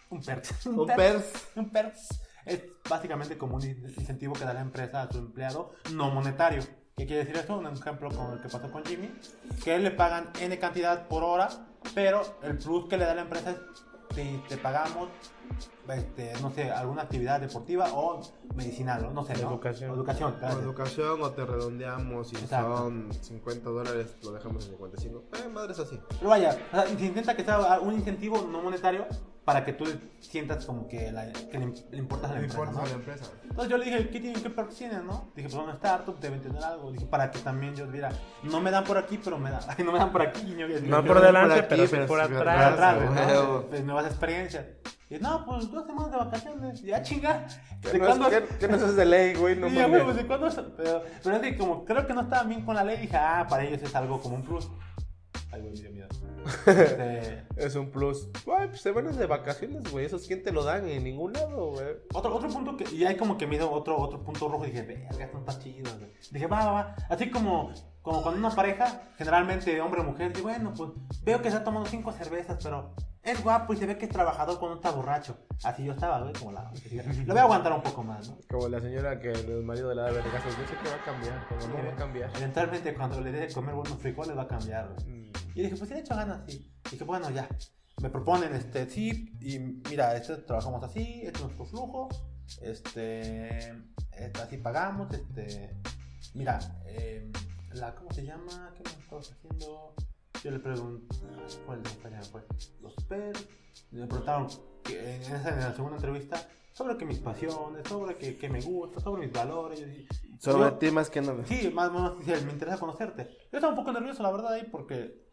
un 0.10 0.22
perks, 0.24 0.66
Un 0.66 0.86
perks. 0.88 1.48
un 1.56 1.70
perks 1.70 2.10
es 2.46 2.62
básicamente 2.90 3.38
como 3.38 3.58
un 3.58 3.64
incentivo 3.64 4.34
que 4.34 4.46
da 4.46 4.54
la 4.54 4.62
empresa 4.62 5.02
a 5.04 5.12
su 5.12 5.18
empleado 5.20 5.74
no 5.94 6.10
monetario. 6.12 6.62
¿Qué 6.96 7.06
quiere 7.06 7.26
decir 7.26 7.36
esto? 7.38 7.58
Un 7.58 7.68
ejemplo 7.68 8.10
como 8.10 8.34
el 8.34 8.42
que 8.42 8.48
pasó 8.50 8.72
con 8.72 8.84
Jimmy, 8.86 9.12
que 9.64 9.76
él 9.76 9.84
le 9.84 9.92
pagan 9.92 10.32
N 10.40 10.58
cantidad 10.58 11.08
por 11.08 11.24
hora, 11.24 11.48
pero 11.94 12.22
el 12.42 12.58
plus 12.58 12.88
que 12.90 12.98
le 12.98 13.06
da 13.06 13.14
la 13.14 13.22
empresa 13.24 13.52
es 13.52 13.58
te, 14.16 14.42
te 14.50 14.58
pagamos, 14.58 15.10
este, 15.90 16.34
no 16.42 16.50
sé, 16.52 16.70
alguna 16.72 17.04
actividad 17.04 17.40
deportiva 17.40 17.88
o 17.94 18.22
medicinal, 18.56 19.06
o 19.06 19.12
no 19.12 19.24
sé, 19.24 19.34
¿no? 19.36 19.50
Educación. 19.52 19.92
O 19.92 19.94
educación, 19.96 20.34
O 20.34 20.40
claro. 20.40 20.60
educación 20.62 21.22
o 21.22 21.32
te 21.32 21.46
redondeamos 21.46 22.34
y 22.34 22.36
Exacto. 22.36 22.78
son 22.78 23.10
50 23.14 23.70
dólares, 23.70 24.16
lo 24.24 24.32
dejamos 24.32 24.66
en 24.66 24.72
55. 24.72 25.24
Eh, 25.34 25.50
madres 25.50 25.80
así. 25.80 26.00
Pero 26.10 26.30
vaya, 26.30 26.58
o 26.72 26.76
sea, 26.76 26.86
se 26.88 27.06
intenta 27.06 27.36
que 27.36 27.44
sea 27.44 27.80
un 27.80 27.94
incentivo 27.94 28.42
no 28.52 28.62
monetario 28.62 29.06
para 29.48 29.64
que 29.64 29.72
tú 29.72 29.86
sientas 30.20 30.66
como 30.66 30.90
que, 30.90 31.10
la- 31.10 31.32
que 31.32 31.58
le, 31.58 31.68
le 31.92 31.98
importas 31.98 32.32
a 32.32 32.34
la 32.34 32.42
empresa, 32.42 32.66
¿no? 32.70 32.86
empresa. 32.86 33.26
Entonces 33.44 33.70
yo 33.70 33.78
le 33.78 33.86
dije, 33.86 34.10
¿qué 34.10 34.20
tienen? 34.20 34.44
¿Qué 34.44 34.50
perks 34.50 34.76
tienen, 34.76 35.08
no? 35.08 35.32
Dije, 35.38 35.48
pues 35.48 35.64
una 35.64 35.72
startup 35.76 36.20
deben 36.20 36.42
tener 36.42 36.62
algo. 36.62 36.92
Dije, 36.92 37.06
para 37.06 37.32
que 37.32 37.40
también 37.40 37.74
yo 37.74 37.88
viera, 37.88 38.10
no 38.44 38.60
me 38.60 38.72
dan 38.72 38.84
por 38.84 38.98
aquí, 38.98 39.18
pero 39.24 39.40
me 39.40 39.50
dan. 39.50 39.62
No 39.86 39.94
me 39.94 40.00
dan 40.00 40.12
por 40.12 40.22
aquí, 40.22 40.42
guiño, 40.42 40.68
guiño, 40.68 40.82
No 40.90 41.02
por 41.06 41.22
delante, 41.22 41.64
por 41.64 41.64
aquí, 41.64 41.76
pero 41.90 41.90
pero 41.90 42.08
por 42.08 42.20
atrás. 42.20 42.74
Por 42.74 42.74
atrás, 42.74 43.36
¿no? 43.46 43.62
Pues 43.70 43.84
nuevas 43.86 44.06
experiencias. 44.08 44.66
Y 45.10 45.18
no, 45.20 45.46
pues 45.46 45.72
dos 45.72 45.86
semanas 45.88 46.12
de 46.12 46.18
vacaciones. 46.18 46.82
Ya 46.82 47.02
chinga. 47.02 47.48
¿Qué 47.82 47.92
¿De 47.94 48.00
no, 48.00 48.28
es, 48.28 48.42
qué- 48.44 48.58
qué 48.60 48.68
no 48.68 48.76
es 48.76 48.96
de 48.98 49.06
ley, 49.06 49.34
güey? 49.36 49.56
No 49.56 49.68
ya, 49.70 49.88
güey, 49.88 50.04
pues, 50.04 50.18
¿de 50.18 50.28
cuándo? 50.28 50.48
es? 50.48 50.56
Pero, 50.76 51.04
pero 51.24 51.36
es 51.38 51.42
que 51.42 51.56
como 51.58 51.86
creo 51.86 52.06
que 52.06 52.14
no 52.14 52.20
estaban 52.24 52.50
bien 52.50 52.66
con 52.66 52.76
la 52.76 52.84
ley, 52.84 52.98
dije, 52.98 53.16
ah, 53.16 53.48
para 53.50 53.64
ellos 53.64 53.82
es 53.82 53.96
algo 53.96 54.22
como 54.22 54.36
un 54.36 54.44
plus. 54.44 54.70
Ay, 55.54 55.62
güey, 55.62 55.72
me 55.76 55.80
dio 55.80 55.92
miedo. 55.94 56.08
Este, 56.66 57.44
Es 57.56 57.76
un 57.76 57.90
plus. 57.92 58.30
Güey, 58.46 58.68
pues 58.70 58.82
semanas 58.82 59.18
de 59.18 59.26
vacaciones, 59.26 59.92
güey. 59.92 60.06
¿Esos 60.06 60.26
quién 60.28 60.44
te 60.44 60.52
lo 60.52 60.64
dan? 60.64 60.88
En 60.88 61.04
ningún 61.04 61.34
lado, 61.34 61.72
güey. 61.72 61.88
Otro, 62.14 62.36
otro 62.36 62.50
punto 62.50 62.78
que. 62.78 62.86
Y 62.94 63.06
hay 63.06 63.16
como 63.18 63.38
que 63.38 63.48
me 63.48 63.58
dio 63.58 63.70
otro, 63.72 63.98
otro 63.98 64.24
punto 64.24 64.48
rojo. 64.48 64.66
Y 64.66 64.72
dije, 64.72 64.84
verga, 64.84 65.26
esto 65.26 65.40
está 65.40 65.60
chido. 65.60 65.92
güey". 65.98 66.12
Dije, 66.32 66.48
va, 66.48 66.66
va, 66.66 66.72
va. 66.72 66.96
Así 67.10 67.30
como, 67.30 67.72
como 68.02 68.22
cuando 68.22 68.40
una 68.40 68.56
pareja, 68.56 69.02
generalmente 69.18 69.80
hombre 69.82 70.02
o 70.02 70.04
mujer, 70.04 70.30
dice, 70.30 70.42
bueno, 70.42 70.74
pues 70.76 70.92
veo 71.24 71.42
que 71.42 71.48
está 71.48 71.64
tomando 71.64 71.90
cinco 71.90 72.12
cervezas, 72.12 72.58
pero 72.64 72.94
es 73.24 73.44
guapo 73.44 73.74
y 73.74 73.78
se 73.78 73.86
ve 73.86 73.98
que 73.98 74.06
es 74.06 74.12
trabajador 74.12 74.58
cuando 74.60 74.78
está 74.78 74.92
borracho. 74.92 75.38
Así 75.64 75.84
yo 75.84 75.94
estaba, 75.94 76.22
güey, 76.22 76.34
como 76.34 76.52
la. 76.54 76.72
Lo 77.26 77.34
voy 77.34 77.40
a 77.40 77.44
aguantar 77.44 77.74
un 77.74 77.82
poco 77.82 78.04
más, 78.04 78.30
¿no? 78.30 78.38
Como 78.50 78.70
la 78.70 78.80
señora 78.80 79.20
que 79.20 79.32
el 79.32 79.64
marido 79.64 79.94
le 79.94 80.02
da 80.02 80.12
vergazos. 80.12 80.56
Yo 80.58 80.68
sé 80.68 80.76
que 80.82 80.90
va 80.90 80.96
a 80.96 81.04
cambiar, 81.04 81.46
pero 81.50 81.68
no 81.68 81.84
va 81.84 81.94
a 81.94 81.96
cambiar. 81.96 82.32
Eventualmente, 82.38 82.94
cuando 82.94 83.20
le 83.20 83.32
dé 83.32 83.40
de 83.48 83.54
comer 83.54 83.76
buenos 83.76 83.98
frijoles, 84.00 84.38
va 84.38 84.44
a 84.44 84.48
cambiar, 84.48 84.90
güey. 84.94 85.27
Y 85.58 85.64
dije, 85.64 85.76
pues 85.76 85.88
sí, 85.90 85.94
le 85.96 86.00
he 86.02 86.04
hecho 86.04 86.16
ganas, 86.16 86.42
sí. 86.48 86.72
Dije, 86.92 87.04
bueno, 87.04 87.30
ya. 87.32 87.50
Me 88.02 88.12
proponen, 88.12 88.54
este, 88.54 88.88
sí, 88.88 89.34
y 89.42 89.58
mira, 89.90 90.16
este, 90.16 90.36
trabajamos 90.38 90.84
así, 90.84 91.22
este 91.24 91.40
es 91.40 91.42
nuestro 91.42 91.66
flujo, 91.66 92.10
este, 92.62 93.70
este, 94.12 94.42
así 94.42 94.58
pagamos, 94.58 95.12
este, 95.12 95.76
mira, 96.36 96.60
eh, 96.86 97.32
la, 97.74 97.96
¿cómo 97.96 98.12
se 98.12 98.24
llama? 98.24 98.72
¿Qué 98.76 98.84
me 98.84 99.02
estabas 99.02 99.32
haciendo? 99.32 99.96
Yo 100.44 100.52
le 100.52 100.60
pregunté, 100.60 101.16
¿cuál 101.66 101.82
de 101.82 101.90
fue? 101.90 102.44
Los 102.82 102.94
PER, 103.08 103.36
me 103.90 104.06
preguntaron 104.06 104.48
que 104.84 105.16
en, 105.16 105.22
esa, 105.24 105.50
en 105.50 105.60
la 105.62 105.74
segunda 105.74 105.96
entrevista 105.98 106.38
sobre 106.74 106.98
que 106.98 107.06
mis 107.06 107.18
pasiones, 107.18 107.88
sobre 107.90 108.16
que, 108.16 108.38
que 108.38 108.48
me 108.48 108.62
gusta, 108.62 109.00
sobre 109.00 109.26
mis 109.26 109.34
valores. 109.34 109.80
Sobre 110.40 110.60
yo- 110.70 110.74
ti 110.78 110.92
más 110.92 111.10
que 111.10 111.22
nada. 111.22 111.44
Sí, 111.48 111.72
más 111.74 111.90
o 111.90 111.94
menos 111.94 112.44
me 112.44 112.52
interesa 112.52 112.78
conocerte. 112.78 113.24
Yo 113.52 113.58
estaba 113.58 113.70
un 113.74 113.80
poco 113.80 113.92
nervioso, 113.92 114.22
la 114.22 114.32
verdad, 114.32 114.54
ahí, 114.54 114.68
porque 114.72 115.27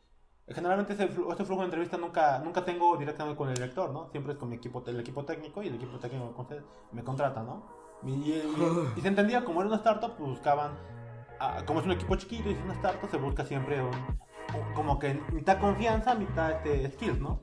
generalmente 0.49 0.93
este 0.93 1.09
flujo 1.09 1.61
de 1.61 1.65
entrevista 1.65 1.97
nunca, 1.97 2.39
nunca 2.41 2.65
tengo 2.65 2.97
directamente 2.97 3.37
con 3.39 3.49
el 3.49 3.55
director, 3.55 3.91
¿no? 3.91 4.09
Siempre 4.11 4.35
es 4.35 4.39
con 4.39 4.49
mi 4.51 4.57
equipo, 4.57 4.83
el 4.87 5.01
equipo 5.01 5.25
técnico 5.25 5.63
y 5.63 5.69
el 5.69 5.77
equipo 5.77 5.99
técnico 5.99 6.47
me 6.93 7.03
contrata, 7.03 7.43
¿no? 7.43 7.63
Y, 8.03 8.11
y- 8.11 8.43
y 8.97 9.01
se 9.01 9.09
entendía, 9.09 9.45
como 9.45 9.61
era 9.61 9.69
una 9.69 9.79
startup, 9.79 10.15
pues 10.17 10.29
buscaban, 10.31 10.73
ah, 11.41 11.63
como 11.67 11.81
es 11.81 11.87
un 11.87 11.93
equipo 11.93 12.17
chiquito 12.17 12.51
y 12.51 12.53
es 12.53 12.63
una 12.63 12.75
startup, 12.75 13.09
se 13.11 13.17
busca 13.17 13.45
siempre 13.47 13.81
un, 13.81 13.89
un- 13.89 14.75
como 14.75 14.99
que 14.99 15.15
mitad 15.33 15.59
confianza, 15.59 16.15
mitad 16.15 16.51
este, 16.53 16.91
skills, 16.93 17.21
¿no? 17.21 17.41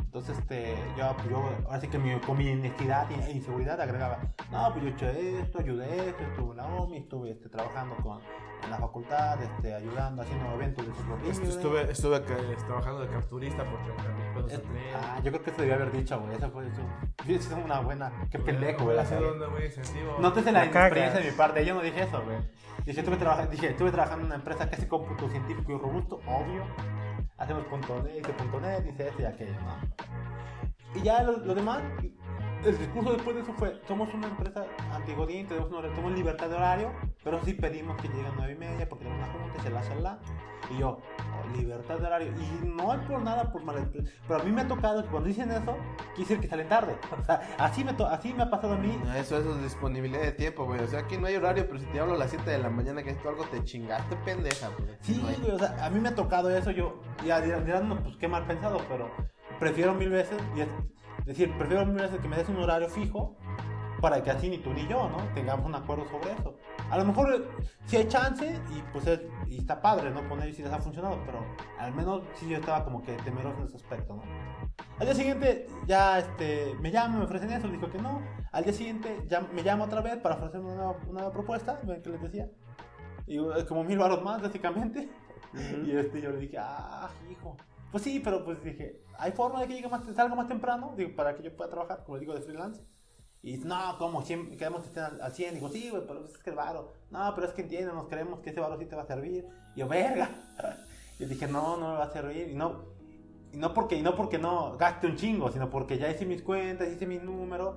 Entonces, 0.00 0.36
este, 0.38 0.74
yo, 0.98 1.14
pues, 1.16 1.28
yo, 1.30 1.36
ahora 1.66 1.80
sí 1.80 1.86
que 1.86 1.98
mi, 1.98 2.18
con 2.20 2.36
mi 2.36 2.50
honestidad 2.50 3.08
e 3.12 3.30
inseguridad 3.30 3.80
agregaba, 3.80 4.18
no, 4.50 4.72
pues 4.72 4.82
yo 4.82 4.88
he 4.88 4.92
hecho 4.92 5.06
esto, 5.06 5.58
ayudé 5.60 6.08
esto, 6.08 6.24
estuve 6.24 6.50
en 6.50 6.56
la 6.56 6.66
OMI, 6.66 6.96
estuve 6.96 7.30
este, 7.30 7.48
trabajando 7.48 7.94
con, 8.02 8.18
en 8.64 8.70
la 8.70 8.78
facultad, 8.78 9.42
este, 9.42 9.74
ayudando, 9.74 10.22
haciendo 10.22 10.52
eventos 10.54 10.86
de 10.86 10.94
software 10.94 11.18
Est- 11.26 11.40
libre". 11.42 11.48
Estuve, 11.56 11.90
estuve 11.90 12.16
acá, 12.16 12.34
trabajando 12.66 13.00
de 13.00 13.08
capturista 13.08 13.64
por 13.64 13.82
30 13.82 14.02
mil 14.14 14.26
pesos 14.34 14.52
Es- 14.52 14.58
al 14.58 14.68
mes. 14.72 14.94
ah, 14.96 15.20
yo 15.22 15.30
creo 15.32 15.42
que 15.42 15.50
eso 15.50 15.60
debía 15.60 15.74
haber 15.76 15.92
dicho, 15.92 16.20
güey, 16.20 16.34
esa 16.34 16.48
fue 16.50 16.66
eso. 16.68 16.82
Es 17.28 17.50
una 17.52 17.80
buena, 17.80 18.12
qué 18.30 18.38
pendejo, 18.38 18.84
güey. 18.84 18.96
incentivo. 19.66 20.16
Nótese 20.20 20.52
la 20.52 20.64
experiencia 20.64 21.20
de 21.20 21.30
mi 21.30 21.36
parte, 21.36 21.64
yo 21.64 21.74
no 21.74 21.80
dije 21.82 22.02
eso, 22.02 22.22
güey. 22.24 22.36
Dije, 22.84 23.00
estuve, 23.00 23.16
dije, 23.50 23.68
estuve 23.70 23.90
trabajando 23.90 24.22
en 24.22 24.26
una 24.26 24.34
empresa 24.36 24.68
que 24.68 24.74
hace 24.76 24.88
cómputo 24.88 25.28
científico 25.28 25.72
y 25.72 25.78
robusto, 25.78 26.16
obvio. 26.26 26.64
Hacemos 27.38 27.64
punto 27.64 28.02
.net, 28.02 28.12
dice 28.14 28.32
punto 28.32 28.60
.net, 28.60 28.82
dice 28.84 29.08
esto 29.08 29.22
y 29.22 29.24
aquello, 29.24 29.54
¿no? 29.60 31.00
Y 31.00 31.02
ya 31.02 31.22
lo, 31.22 31.38
lo 31.38 31.54
demás, 31.54 31.82
el 32.66 32.78
discurso 32.78 33.12
después 33.12 33.36
de 33.36 33.42
eso 33.42 33.52
fue, 33.54 33.80
somos 33.86 34.12
una 34.14 34.28
empresa 34.28 34.64
antigodín, 34.92 35.46
tenemos, 35.46 35.70
una, 35.70 35.82
tenemos 35.82 36.12
libertad 36.12 36.48
de 36.48 36.56
horario, 36.56 36.92
pero 37.22 37.40
sí 37.44 37.54
pedimos 37.54 38.00
que 38.00 38.08
lleguen 38.08 38.26
a 38.26 38.32
9 38.36 38.52
y 38.52 38.56
media 38.56 38.88
porque 38.88 39.04
tenemos 39.04 39.28
una 39.28 39.44
junta, 39.44 39.62
shalá, 39.62 39.82
shalá. 39.82 40.18
Y 40.74 40.78
yo, 40.78 40.98
oh, 41.18 41.56
libertad 41.58 41.98
de 41.98 42.06
horario. 42.06 42.32
Y 42.32 42.66
no 42.66 42.94
es 42.94 43.00
por 43.00 43.20
nada, 43.22 43.52
por 43.52 43.62
mal, 43.64 43.90
pero 44.26 44.40
a 44.40 44.44
mí 44.44 44.50
me 44.50 44.62
ha 44.62 44.68
tocado 44.68 45.02
que 45.02 45.10
cuando 45.10 45.28
dicen 45.28 45.50
eso, 45.50 45.76
quiere 46.14 46.20
decir 46.20 46.40
que 46.40 46.48
salen 46.48 46.68
tarde. 46.70 46.96
O 47.20 47.24
sea, 47.24 47.40
así 47.58 47.84
me, 47.84 47.92
to- 47.92 48.06
así 48.06 48.32
me 48.32 48.44
ha 48.44 48.50
pasado 48.50 48.72
a 48.74 48.78
mí. 48.78 48.98
Eso, 49.16 49.36
eso 49.36 49.54
es 49.56 49.62
disponibilidad 49.62 50.22
de 50.22 50.32
tiempo, 50.32 50.64
güey. 50.64 50.80
O 50.80 50.86
sea, 50.86 51.00
aquí 51.00 51.18
no 51.18 51.26
hay 51.26 51.36
horario, 51.36 51.66
pero 51.66 51.78
si 51.80 51.84
te 51.86 52.00
hablo 52.00 52.14
a 52.14 52.16
las 52.16 52.30
7 52.30 52.50
de 52.50 52.58
la 52.58 52.70
mañana 52.70 53.02
que 53.02 53.10
esto 53.10 53.28
algo 53.28 53.44
te 53.44 53.62
chingaste, 53.62 54.16
pendeja, 54.24 54.68
güey. 54.78 54.96
Sí, 55.02 55.20
No 55.22 55.28
hay. 55.28 55.36
güey, 55.36 55.50
o 55.50 55.58
sea, 55.58 55.84
a 55.84 55.90
mí 55.90 56.00
me 56.00 56.08
ha 56.08 56.14
tocado 56.14 56.48
eso, 56.50 56.70
yo, 56.70 57.02
ya 57.26 57.42
dirán, 57.42 58.00
pues 58.02 58.16
qué 58.16 58.26
mal 58.26 58.46
pensado, 58.46 58.78
pero 58.88 59.10
prefiero 59.60 59.92
mil 59.94 60.08
veces, 60.08 60.38
y 60.56 60.62
es 60.62 60.68
decir, 61.24 61.56
prefiero 61.58 61.86
mil 61.86 61.96
veces 61.96 62.20
que 62.20 62.28
me 62.28 62.36
des 62.36 62.48
un 62.48 62.56
horario 62.58 62.88
fijo 62.88 63.36
para 64.00 64.22
que 64.22 64.30
así 64.30 64.50
ni 64.50 64.58
tú 64.58 64.72
ni 64.74 64.86
yo, 64.86 65.08
¿no? 65.08 65.16
Tengamos 65.34 65.64
un 65.64 65.74
acuerdo 65.74 66.06
sobre 66.08 66.32
eso. 66.32 66.56
A 66.90 66.98
lo 66.98 67.04
mejor 67.06 67.48
si 67.86 67.96
hay 67.96 68.06
chance 68.06 68.60
y 68.76 68.82
pues 68.92 69.06
es- 69.06 69.22
y 69.48 69.58
está 69.58 69.80
padre, 69.80 70.10
¿no? 70.10 70.28
Poner 70.28 70.52
si 70.52 70.62
les 70.62 70.70
ha 70.72 70.78
funcionado, 70.78 71.18
pero 71.24 71.38
al 71.78 71.94
menos 71.94 72.22
sí 72.34 72.46
yo 72.48 72.58
estaba 72.58 72.84
como 72.84 73.02
que 73.02 73.12
temeroso 73.18 73.58
en 73.60 73.66
ese 73.66 73.76
aspecto, 73.76 74.16
¿no? 74.16 74.22
Al 74.98 75.06
día 75.06 75.14
siguiente 75.14 75.66
ya 75.86 76.18
este, 76.18 76.74
me 76.80 76.90
llaman, 76.90 77.20
me 77.20 77.24
ofrecen 77.24 77.50
eso, 77.50 77.68
dijo 77.68 77.88
que 77.90 77.98
no. 77.98 78.20
Al 78.52 78.64
día 78.64 78.72
siguiente 78.74 79.24
ya 79.26 79.40
me 79.40 79.62
llama 79.62 79.84
otra 79.86 80.02
vez 80.02 80.18
para 80.18 80.34
ofrecerme 80.36 80.66
una 80.66 80.74
nueva, 80.76 80.96
una 81.04 81.12
nueva 81.20 81.32
propuesta, 81.32 81.80
¿ven 81.84 82.02
que 82.02 82.10
les 82.10 82.20
decía? 82.20 82.48
Y 83.26 83.38
como 83.66 83.84
mil 83.84 83.98
baros 83.98 84.22
más, 84.22 84.42
básicamente. 84.42 85.08
Y 85.86 85.96
este, 85.96 86.20
yo 86.20 86.30
le 86.30 86.38
dije, 86.38 86.56
ah, 86.58 87.08
hijo. 87.30 87.56
Pues 87.94 88.02
sí, 88.02 88.18
pero 88.18 88.44
pues 88.44 88.60
dije, 88.64 89.04
¿hay 89.20 89.30
forma 89.30 89.60
de 89.60 89.68
que 89.68 89.74
llegue 89.74 89.88
más, 89.88 90.02
salga 90.16 90.34
más 90.34 90.48
temprano? 90.48 90.94
Digo, 90.96 91.14
para 91.14 91.36
que 91.36 91.44
yo 91.44 91.54
pueda 91.54 91.70
trabajar, 91.70 92.02
como 92.04 92.18
digo, 92.18 92.34
de 92.34 92.40
freelance. 92.40 92.82
Y 93.40 93.58
no, 93.58 93.96
como 93.98 94.24
queremos 94.24 94.82
que 94.82 94.88
estén 94.88 95.04
al, 95.04 95.20
al 95.20 95.30
100. 95.30 95.54
Digo, 95.54 95.68
sí, 95.68 95.90
güey, 95.90 96.02
pero 96.04 96.24
es 96.24 96.36
que 96.38 96.50
el 96.50 96.56
varo. 96.56 96.92
No, 97.12 97.32
pero 97.36 97.46
es 97.46 97.52
que 97.52 97.62
entienden, 97.62 97.94
nos 97.94 98.08
creemos 98.08 98.40
que 98.40 98.50
ese 98.50 98.58
varo 98.58 98.76
sí 98.80 98.86
te 98.86 98.96
va 98.96 99.02
a 99.02 99.06
servir. 99.06 99.46
Y 99.76 99.78
yo, 99.78 99.86
verga. 99.86 100.28
Y 101.20 101.26
dije, 101.26 101.46
no, 101.46 101.76
no 101.76 101.92
me 101.92 101.98
va 101.98 102.06
a 102.06 102.10
servir. 102.10 102.48
Y 102.48 102.56
no, 102.56 102.82
y 103.52 103.58
no 103.58 103.72
porque, 103.72 103.94
y 103.94 104.02
no 104.02 104.16
porque 104.16 104.38
no 104.38 104.76
gaste 104.76 105.06
un 105.06 105.14
chingo, 105.14 105.52
sino 105.52 105.70
porque 105.70 105.96
ya 105.96 106.10
hice 106.10 106.26
mis 106.26 106.42
cuentas, 106.42 106.88
hice 106.88 107.06
mi 107.06 107.18
número. 107.18 107.76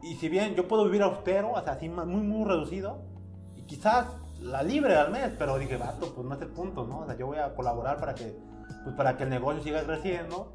Y 0.00 0.14
si 0.14 0.28
bien 0.28 0.54
yo 0.54 0.68
puedo 0.68 0.84
vivir 0.84 1.02
austero, 1.02 1.50
o 1.54 1.60
sea, 1.60 1.72
así 1.72 1.88
muy, 1.88 2.22
muy 2.22 2.48
reducido, 2.48 3.02
y 3.56 3.62
quizás 3.62 4.06
la 4.40 4.62
libre 4.62 4.94
al 4.94 5.10
mes, 5.10 5.32
pero 5.36 5.58
dije, 5.58 5.76
vato, 5.76 6.14
pues 6.14 6.24
no 6.24 6.36
es 6.36 6.40
el 6.40 6.50
punto, 6.50 6.86
¿no? 6.86 7.00
O 7.00 7.06
sea, 7.06 7.16
yo 7.16 7.26
voy 7.26 7.38
a 7.38 7.52
colaborar 7.56 7.98
para 7.98 8.14
que, 8.14 8.38
pues 8.84 8.94
para 8.96 9.16
que 9.16 9.24
el 9.24 9.30
negocio 9.30 9.62
siga 9.62 9.82
creciendo. 9.82 10.54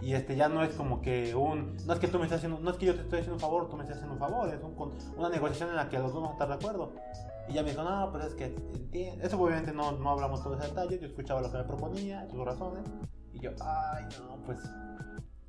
Y 0.00 0.14
este 0.14 0.36
ya 0.36 0.48
no 0.48 0.62
es 0.62 0.74
como 0.74 1.02
que 1.02 1.34
un. 1.34 1.76
No 1.86 1.92
es 1.92 1.98
que 1.98 2.06
tú 2.06 2.18
me 2.18 2.24
estás 2.24 2.38
haciendo. 2.38 2.60
No 2.60 2.70
es 2.70 2.76
que 2.76 2.86
yo 2.86 2.94
te 2.94 3.02
estoy 3.02 3.18
haciendo 3.20 3.34
un 3.34 3.40
favor, 3.40 3.68
tú 3.68 3.76
me 3.76 3.82
estás 3.82 3.96
haciendo 3.96 4.14
un 4.14 4.20
favor. 4.20 4.48
Es 4.48 4.62
un 4.62 4.76
una 5.16 5.28
negociación 5.28 5.70
en 5.70 5.76
la 5.76 5.88
que 5.88 5.98
los 5.98 6.12
dos 6.12 6.22
vamos 6.22 6.30
a 6.30 6.32
estar 6.34 6.48
de 6.48 6.54
acuerdo. 6.54 6.92
Y 7.48 7.52
ella 7.52 7.62
me 7.62 7.70
dijo, 7.70 7.82
no, 7.82 8.10
pero 8.12 8.24
es 8.24 8.34
que 8.34 8.44
entiende. 8.44 9.26
Eso 9.26 9.40
obviamente 9.40 9.72
no, 9.72 9.92
no 9.92 10.10
hablamos 10.10 10.42
todos 10.42 10.58
los 10.58 10.68
detalles. 10.68 11.00
Yo 11.00 11.06
escuchaba 11.06 11.40
lo 11.40 11.50
que 11.50 11.58
me 11.58 11.64
proponía, 11.64 12.28
sus 12.30 12.44
razones. 12.44 12.84
Y 13.32 13.40
yo, 13.40 13.50
ay, 13.60 14.04
no, 14.20 14.36
pues. 14.44 14.58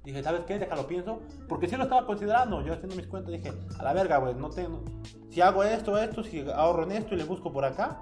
Dije, 0.03 0.23
¿sabes 0.23 0.41
qué? 0.45 0.57
Déjalo 0.57 0.87
pienso. 0.87 1.19
Porque 1.47 1.67
sí 1.67 1.75
lo 1.75 1.83
estaba 1.83 2.07
considerando. 2.07 2.61
Yo 2.61 2.73
haciendo 2.73 2.95
mis 2.95 3.07
cuentas 3.07 3.31
dije, 3.33 3.51
a 3.77 3.83
la 3.83 3.93
verga, 3.93 4.17
güey, 4.17 4.33
no 4.33 4.49
tengo. 4.49 4.83
Si 5.29 5.41
hago 5.41 5.63
esto, 5.63 5.97
esto, 5.97 6.23
si 6.23 6.49
ahorro 6.49 6.83
en 6.83 6.93
esto 6.93 7.13
y 7.13 7.17
le 7.17 7.25
busco 7.25 7.51
por 7.51 7.65
acá, 7.65 8.01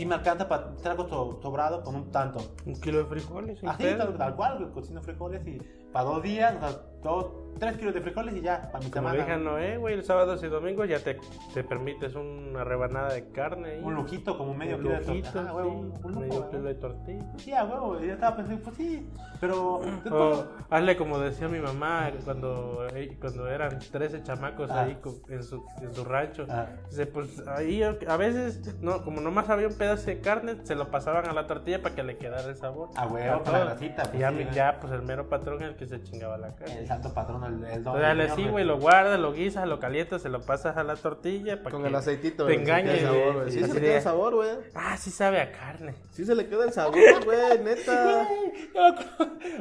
sí 0.00 0.06
me 0.06 0.14
alcanza 0.14 0.48
para 0.48 0.74
trago 0.76 1.06
so, 1.08 1.38
sobrado 1.42 1.82
con 1.82 1.94
un 1.94 2.10
tanto. 2.10 2.40
Un 2.64 2.74
kilo 2.80 2.98
de 2.98 3.04
frijoles. 3.04 3.62
Así, 3.64 3.84
tal, 4.16 4.34
cual, 4.34 4.70
cocino 4.72 5.02
frijoles 5.02 5.46
y 5.46 5.60
para 5.92 6.06
dos 6.06 6.22
días, 6.22 6.54
o 6.56 6.60
sea, 6.60 6.82
todo 7.02 7.49
3 7.58 7.76
kilos 7.76 7.94
de 7.94 8.00
frijoles 8.00 8.36
y 8.36 8.40
ya, 8.40 8.70
para 8.70 8.84
mi 8.84 8.90
Como 8.90 9.10
semana. 9.10 9.34
Como 9.34 9.58
eh, 9.58 9.76
güey, 9.76 9.94
el 9.94 10.04
sábado 10.04 10.36
y 10.40 10.48
domingo 10.48 10.84
ya 10.84 10.98
te, 11.00 11.18
te 11.52 11.64
permites 11.64 12.14
una 12.14 12.64
rebanada 12.64 13.12
de 13.12 13.28
carne. 13.30 13.80
Un 13.82 13.94
lujito, 13.94 14.36
como 14.38 14.54
medio 14.54 14.76
un 14.76 14.82
kilo 14.82 14.98
lujito, 14.98 15.44
de 15.44 15.44
tortilla. 15.44 15.50
Ah, 15.50 15.62
sí, 15.62 15.68
un, 15.68 15.92
un 16.02 16.12
lujo, 16.12 16.20
medio 16.20 16.50
kilo 16.50 16.62
de 16.62 16.74
tortilla. 16.74 17.32
Sí, 17.36 17.52
a 17.52 17.64
huevo, 17.64 18.00
ya 18.00 18.14
estaba 18.14 18.36
pensando, 18.36 18.62
pues 18.62 18.76
sí, 18.76 19.08
pero... 19.40 19.74
O, 19.74 19.82
oh, 20.10 20.44
hazle 20.70 20.96
como 20.96 21.18
decía 21.18 21.48
mi 21.48 21.58
mamá 21.58 22.10
cuando, 22.24 22.86
eh, 22.94 23.16
cuando 23.20 23.48
eran 23.48 23.78
13 23.78 24.22
chamacos 24.22 24.70
ah. 24.70 24.82
ahí 24.82 24.98
en 25.28 25.42
su, 25.42 25.64
en 25.80 25.94
su 25.94 26.04
rancho. 26.04 26.46
Ah. 26.48 26.66
Dice, 26.88 27.06
pues 27.06 27.46
ahí 27.48 27.82
a 27.82 28.16
veces, 28.16 28.80
no, 28.80 29.02
como 29.02 29.20
nomás 29.20 29.48
había 29.48 29.68
un 29.68 29.74
pedazo 29.74 30.06
de 30.06 30.20
carne, 30.20 30.56
se 30.64 30.74
lo 30.74 30.90
pasaban 30.90 31.28
a 31.28 31.32
la 31.32 31.46
tortilla 31.46 31.82
para 31.82 31.94
que 31.94 32.02
le 32.02 32.16
quedara 32.16 32.48
el 32.48 32.56
sabor. 32.56 32.90
A 32.96 33.06
huevo, 33.06 33.42
para 33.42 33.60
la 33.60 33.64
grasita. 33.66 34.02
Pues, 34.04 34.14
y 34.14 34.18
ya, 34.18 34.30
sí, 34.30 34.46
ya, 34.52 34.78
pues 34.80 34.92
el 34.92 35.02
mero 35.02 35.28
patrón 35.28 35.62
es 35.62 35.70
el 35.70 35.76
que 35.76 35.86
se 35.86 36.02
chingaba 36.02 36.38
la 36.38 36.54
carne. 36.54 36.78
El 36.78 36.86
santo 36.86 37.12
patrón 37.12 37.44
el, 37.58 37.64
el 37.64 37.84
dale 37.84 38.24
así, 38.24 38.46
güey, 38.48 38.64
lo 38.64 38.78
guardas, 38.78 39.18
lo 39.20 39.32
guisas, 39.32 39.66
lo 39.68 39.78
calientas, 39.78 40.22
se 40.22 40.28
lo 40.28 40.40
pasas 40.40 40.76
a 40.76 40.84
la 40.84 40.96
tortilla 40.96 41.58
para 41.62 41.70
Con 41.72 41.82
que 41.82 41.88
el 41.88 41.94
aceitito, 41.94 42.46
te 42.46 42.54
güey, 42.56 42.56
se 42.56 42.60
le 42.60 42.64
queda 42.66 42.78
engañe, 42.80 42.98
el 42.98 43.04
sabor, 43.06 43.34
güey. 43.34 43.50
Sí, 43.52 43.60
se 43.60 43.74
le 43.74 43.80
queda 43.80 43.96
el 43.96 44.02
sabor, 44.02 44.34
güey. 44.34 44.50
Ah, 44.74 44.96
sí 44.96 45.10
sabe 45.10 45.40
a 45.40 45.52
carne. 45.52 45.94
Sí 46.10 46.24
se 46.24 46.34
le 46.34 46.46
queda 46.46 46.64
el 46.64 46.72
sabor, 46.72 46.94
güey, 47.24 47.58
neta. 47.62 48.26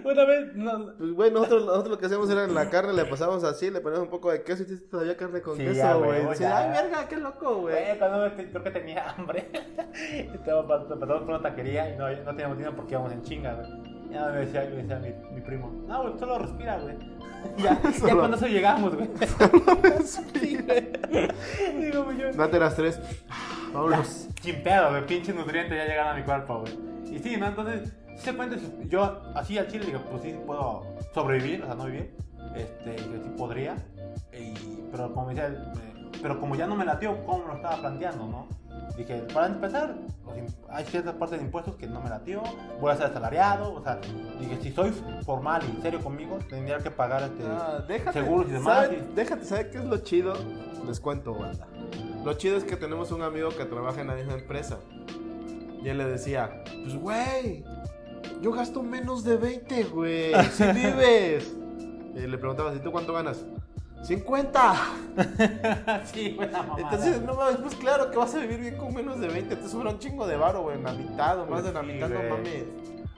Una 0.03 0.25
vez, 0.25 0.55
no, 0.55 0.93
Pues, 0.97 1.11
güey, 1.11 1.31
nosotros, 1.31 1.65
nosotros 1.65 1.89
lo 1.91 1.97
que 1.97 2.05
hacíamos 2.05 2.29
era 2.29 2.43
en 2.45 2.53
la 2.55 2.69
carne, 2.69 2.93
le 2.93 3.05
pasábamos 3.05 3.43
así, 3.43 3.69
le 3.69 3.81
poníamos 3.81 4.05
un 4.05 4.11
poco 4.11 4.31
de 4.31 4.43
queso 4.43 4.63
y 4.63 4.77
todavía 4.89 5.15
carne 5.17 5.41
con 5.41 5.57
Sí, 5.57 5.63
queso, 5.65 5.99
güey. 6.03 6.23
güey, 6.23 6.37
Sí, 6.37 6.43
ay, 6.43 6.69
verga, 6.69 7.07
qué 7.07 7.17
loco, 7.17 7.55
güey. 7.61 7.97
Cuando 7.97 8.19
me- 8.29 8.49
creo 8.49 8.63
que 8.63 8.71
tenía 8.71 9.09
hambre. 9.11 9.49
Pasando 10.45 10.99
por 10.99 11.21
una 11.29 11.41
taquería 11.41 11.93
y 11.93 11.97
no, 11.97 12.09
no 12.09 12.31
teníamos 12.31 12.57
dinero 12.57 12.75
porque 12.75 12.93
íbamos 12.93 13.11
en 13.11 13.21
chinga, 13.23 13.53
güey. 13.53 13.69
Ya 14.11 14.25
me 14.27 14.39
decía, 14.39 14.61
me 14.69 14.77
decía 14.77 14.99
mi, 14.99 15.35
mi 15.35 15.41
primo, 15.41 15.71
no, 15.87 16.01
güey, 16.03 16.17
solo 16.19 16.39
respira, 16.39 16.77
güey. 16.79 16.95
Ya, 17.57 17.81
ya 17.81 17.93
Solo- 17.99 18.17
cuando 18.19 18.37
eso 18.37 18.47
llegamos, 18.47 18.95
güey. 18.95 19.09
Sí, 20.33 20.57
güey. 20.57 20.89
Digo, 21.79 22.03
güey, 22.05 22.17
yo. 22.17 22.31
Date 22.33 22.59
las 22.59 22.75
tres. 22.75 22.99
Vámonos. 23.73 24.27
Sin 24.41 24.63
pedo, 24.63 24.89
güey, 24.91 25.05
pinche 25.05 25.33
nutrientes 25.33 25.77
ya 25.77 25.85
llegaron 25.85 26.13
a 26.13 26.15
mi 26.15 26.23
cuerpo, 26.23 26.61
güey. 26.61 26.77
Y 27.15 27.19
sí, 27.19 27.37
¿no? 27.37 27.47
Entonces, 27.47 27.91
si 28.17 28.25
se 28.25 28.33
cuenta, 28.35 28.57
si 28.57 28.71
yo 28.87 29.21
así 29.35 29.57
al 29.57 29.67
chile 29.67 29.85
digo, 29.87 29.99
pues 30.09 30.23
sí 30.23 30.35
puedo 30.45 30.85
sobrevivir, 31.13 31.63
o 31.63 31.65
sea, 31.65 31.75
no 31.75 31.85
vivir. 31.85 32.13
Este, 32.55 32.95
que 32.95 33.01
sí 33.23 33.29
podría. 33.37 33.75
Y, 34.33 34.53
pero 34.91 35.13
como 35.13 35.29
decía, 35.29 35.49
pero 36.21 36.39
como 36.39 36.55
ya 36.55 36.67
no 36.67 36.75
me 36.75 36.85
latió, 36.85 37.23
¿cómo 37.25 37.45
lo 37.47 37.55
estaba 37.55 37.77
planteando, 37.77 38.25
no? 38.27 38.47
Dije, 38.97 39.23
para 39.33 39.47
empezar, 39.47 39.95
hay 40.69 40.85
ciertas 40.85 41.13
partes 41.15 41.39
de 41.39 41.45
impuestos 41.45 41.75
que 41.75 41.87
no 41.87 42.01
me 42.01 42.09
latió, 42.09 42.41
voy 42.81 42.91
a 42.91 42.95
ser 42.97 43.05
asalariado, 43.07 43.73
o 43.73 43.81
sea, 43.83 43.99
dije, 44.39 44.57
si 44.61 44.71
soy 44.71 44.91
formal 45.25 45.61
y 45.77 45.81
serio 45.81 46.01
conmigo, 46.01 46.37
tendría 46.49 46.79
que 46.79 46.91
pagar 46.91 47.23
este, 47.23 47.43
Ah, 47.47 47.83
déjate. 47.87 48.19
seguros 48.19 48.47
y 48.49 48.53
demás. 48.53 48.85
¿sabe- 48.85 49.03
Déjate, 49.15 49.45
¿sabes 49.45 49.65
qué 49.67 49.77
es 49.77 49.85
lo 49.85 49.97
chido? 49.99 50.33
Les 50.85 50.99
cuento, 50.99 51.33
banda. 51.33 51.67
Lo 52.25 52.33
chido 52.33 52.57
es 52.57 52.63
que 52.65 52.75
tenemos 52.75 53.11
un 53.11 53.21
amigo 53.21 53.49
que 53.49 53.63
trabaja 53.65 54.01
en 54.01 54.07
la 54.07 54.15
misma 54.15 54.33
empresa. 54.33 54.77
Y 55.81 55.87
él 55.87 55.97
le 55.97 56.05
decía, 56.05 56.63
pues, 56.83 56.95
güey, 56.95 57.63
yo 58.41 58.51
gasto 58.51 58.83
menos 58.83 59.23
de 59.23 59.37
20, 59.37 59.83
güey. 59.85 60.33
Si 60.51 60.63
vives. 60.73 61.55
Y 62.15 62.19
le 62.27 62.37
preguntaba, 62.37 62.73
¿y 62.75 62.79
tú 62.79 62.91
cuánto 62.91 63.13
ganas? 63.13 63.45
50. 64.03 64.73
sí, 66.05 66.37
mamada. 66.39 66.75
Entonces, 66.81 67.21
no 67.21 67.33
mames, 67.33 67.57
pues 67.57 67.75
claro 67.75 68.09
que 68.11 68.17
vas 68.17 68.33
a 68.35 68.39
vivir 68.39 68.59
bien 68.59 68.77
con 68.77 68.93
menos 68.93 69.19
de 69.19 69.27
20. 69.27 69.55
Te 69.55 69.67
sobra 69.67 69.89
un 69.91 69.99
chingo 69.99 70.25
de 70.27 70.37
varo, 70.37 70.61
güey. 70.63 70.81
La 70.81 70.93
mitad 70.93 71.39
o 71.39 71.45
más 71.45 71.63
de 71.63 71.73
la 71.73 71.81
Sí, 71.81 71.87
mitad, 71.87 72.09
no 72.09 72.19
mames. 72.29 72.63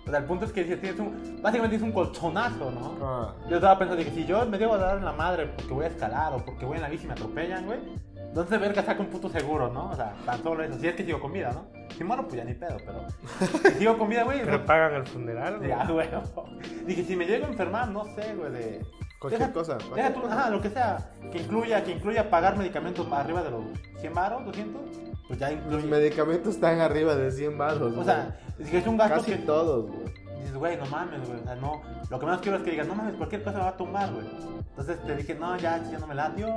O 0.06 0.10
sea, 0.10 0.20
el 0.20 0.26
punto 0.26 0.46
es 0.46 0.52
que 0.52 0.64
si 0.66 0.76
tienes 0.78 1.00
un, 1.00 1.40
básicamente 1.42 1.76
es 1.76 1.82
un 1.84 1.92
colchonazo, 1.92 2.72
¿no? 2.72 2.98
Ah. 3.02 3.34
Yo 3.48 3.58
estaba 3.58 3.78
pensando 3.78 4.04
que 4.04 4.10
si 4.10 4.26
yo 4.26 4.46
me 4.48 4.58
debo 4.58 4.76
dar 4.78 4.98
en 4.98 5.06
la 5.06 5.14
madre 5.14 5.46
porque 5.56 5.74
voy 5.74 5.86
a 5.86 5.90
escalar 5.90 6.34
o 6.34 6.44
porque 6.44 6.66
voy 6.66 6.78
en 6.78 6.82
la 6.82 6.90
bici 6.90 7.04
y 7.04 7.08
me 7.08 7.14
atropellan, 7.14 7.66
güey, 7.68 7.80
entonces 8.16 8.60
verga 8.60 8.82
saca 8.84 9.00
un 9.00 9.08
puto 9.08 9.30
seguro, 9.30 9.72
¿no? 9.72 9.92
O 9.92 9.96
sea, 9.96 10.14
tan 10.26 10.42
solo 10.42 10.64
eso. 10.64 10.80
Si 10.80 10.88
es 10.88 10.96
que 10.96 11.06
sigo 11.06 11.20
con 11.22 11.32
vida, 11.32 11.52
¿no? 11.54 11.68
Si 11.96 12.04
muero, 12.04 12.24
pues 12.24 12.36
ya 12.38 12.44
ni 12.44 12.56
pedo, 12.56 12.78
pero. 12.84 13.06
Si 13.74 13.78
sigo 13.80 13.98
con 14.00 14.10
vida, 14.10 14.24
güey. 14.24 14.40
Pero 14.44 14.58
no- 14.58 14.66
pagan 14.66 14.96
el 14.96 15.06
funeral, 15.06 15.58
güey. 15.60 15.70
Ya, 15.70 15.86
güey. 15.86 16.08
Dije, 16.88 17.04
si 17.04 17.16
me 17.16 17.26
llego 17.26 17.46
a 17.46 17.50
enfermar, 17.50 17.90
no 17.90 18.06
sé, 18.16 18.34
güey, 18.36 18.52
de. 18.52 18.82
Cualquier 19.22 19.40
Deja- 19.42 19.54
cosa, 19.54 19.74
Deja 19.76 19.88
cualquier 19.90 20.14
tú, 20.16 20.22
cosa. 20.24 20.34
ajá, 20.40 20.50
lo 20.50 20.62
que 20.62 20.70
sea. 20.72 20.98
Que 21.32 21.38
incluya, 21.38 21.84
que 21.84 21.92
incluya 21.92 22.28
pagar 22.30 22.58
medicamentos 22.58 23.08
arriba 23.12 23.44
de 23.44 23.52
los 23.52 23.62
100 24.00 24.14
baros, 24.16 24.44
200. 24.46 24.82
Pues 25.28 25.40
ya 25.40 25.52
Los 25.52 25.60
incluye. 25.64 25.88
medicamentos 25.88 26.56
están 26.56 26.80
arriba 26.82 27.16
de 27.16 27.32
100 27.32 27.56
baros. 27.58 27.96
O 27.96 28.04
sea, 28.04 28.36
es 28.58 28.70
que 28.70 28.80
es 28.80 28.88
un 28.88 28.98
gasto 28.98 29.18
casi 29.18 29.32
que. 29.34 29.38
todos, 29.38 29.86
güey. 29.92 30.12
Dices, 30.40 30.56
güey, 30.56 30.76
no 30.76 30.86
mames, 30.88 31.28
güey. 31.28 31.40
O 31.40 31.44
sea, 31.44 31.56
no. 31.56 31.82
Lo 32.10 32.20
que 32.20 32.26
menos 32.26 32.42
quiero 32.42 32.58
es 32.58 32.64
que 32.64 32.72
digas, 32.72 32.88
no 32.88 32.96
mames, 32.96 33.14
cualquier 33.16 33.44
cosa 33.44 33.58
me 33.60 33.64
va 33.64 33.70
a 33.70 33.78
tumbar, 33.78 34.12
güey. 34.12 34.26
Entonces 34.72 35.00
te 35.06 35.16
dije, 35.16 35.36
no, 35.36 35.56
ya, 35.58 35.78
ya 35.92 36.00
no 36.00 36.08
me 36.08 36.16
latió. 36.16 36.48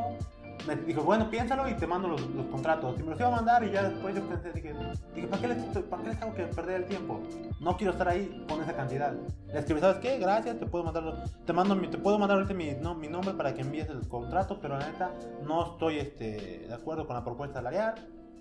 Me 0.66 0.76
dijo, 0.76 1.02
bueno, 1.02 1.30
piénsalo 1.30 1.68
y 1.68 1.74
te 1.74 1.86
mando 1.86 2.08
los, 2.08 2.22
contratos. 2.50 2.98
Y 2.98 3.02
me 3.02 3.10
los 3.10 3.20
iba 3.20 3.28
a 3.28 3.32
mandar 3.32 3.64
y 3.64 3.70
ya 3.70 3.88
después 3.88 4.14
yo 4.14 4.22
pensé, 4.22 4.52
dije, 4.52 4.74
dije 5.14 5.26
¿para, 5.26 5.42
qué 5.42 5.48
les, 5.48 5.78
¿para 5.84 6.02
qué 6.02 6.08
les 6.10 6.22
hago 6.22 6.34
que 6.34 6.42
perder 6.44 6.82
el 6.82 6.86
tiempo? 6.86 7.20
No 7.60 7.76
quiero 7.76 7.92
estar 7.92 8.08
ahí 8.08 8.44
con 8.48 8.62
esa 8.62 8.74
cantidad. 8.74 9.14
Le 9.46 9.58
escribí, 9.58 9.80
¿sabes 9.80 9.98
qué? 9.98 10.18
Gracias, 10.18 10.58
te 10.58 10.66
puedo 10.66 10.84
mandar, 10.84 11.24
te 11.44 11.52
mando 11.52 11.76
te 11.88 11.98
puedo 11.98 12.18
mandar 12.18 12.38
ahorita 12.38 12.54
mi, 12.54 12.72
no, 12.80 12.94
mi 12.94 13.08
nombre 13.08 13.34
para 13.34 13.54
que 13.54 13.60
envíes 13.60 13.88
el 13.88 14.08
contrato, 14.08 14.58
pero 14.60 14.78
la 14.78 14.86
neta 14.88 15.10
no 15.44 15.72
estoy 15.72 15.98
este, 15.98 16.66
de 16.66 16.74
acuerdo 16.74 17.06
con 17.06 17.16
la 17.16 17.24
propuesta 17.24 17.56
salarial. 17.56 17.94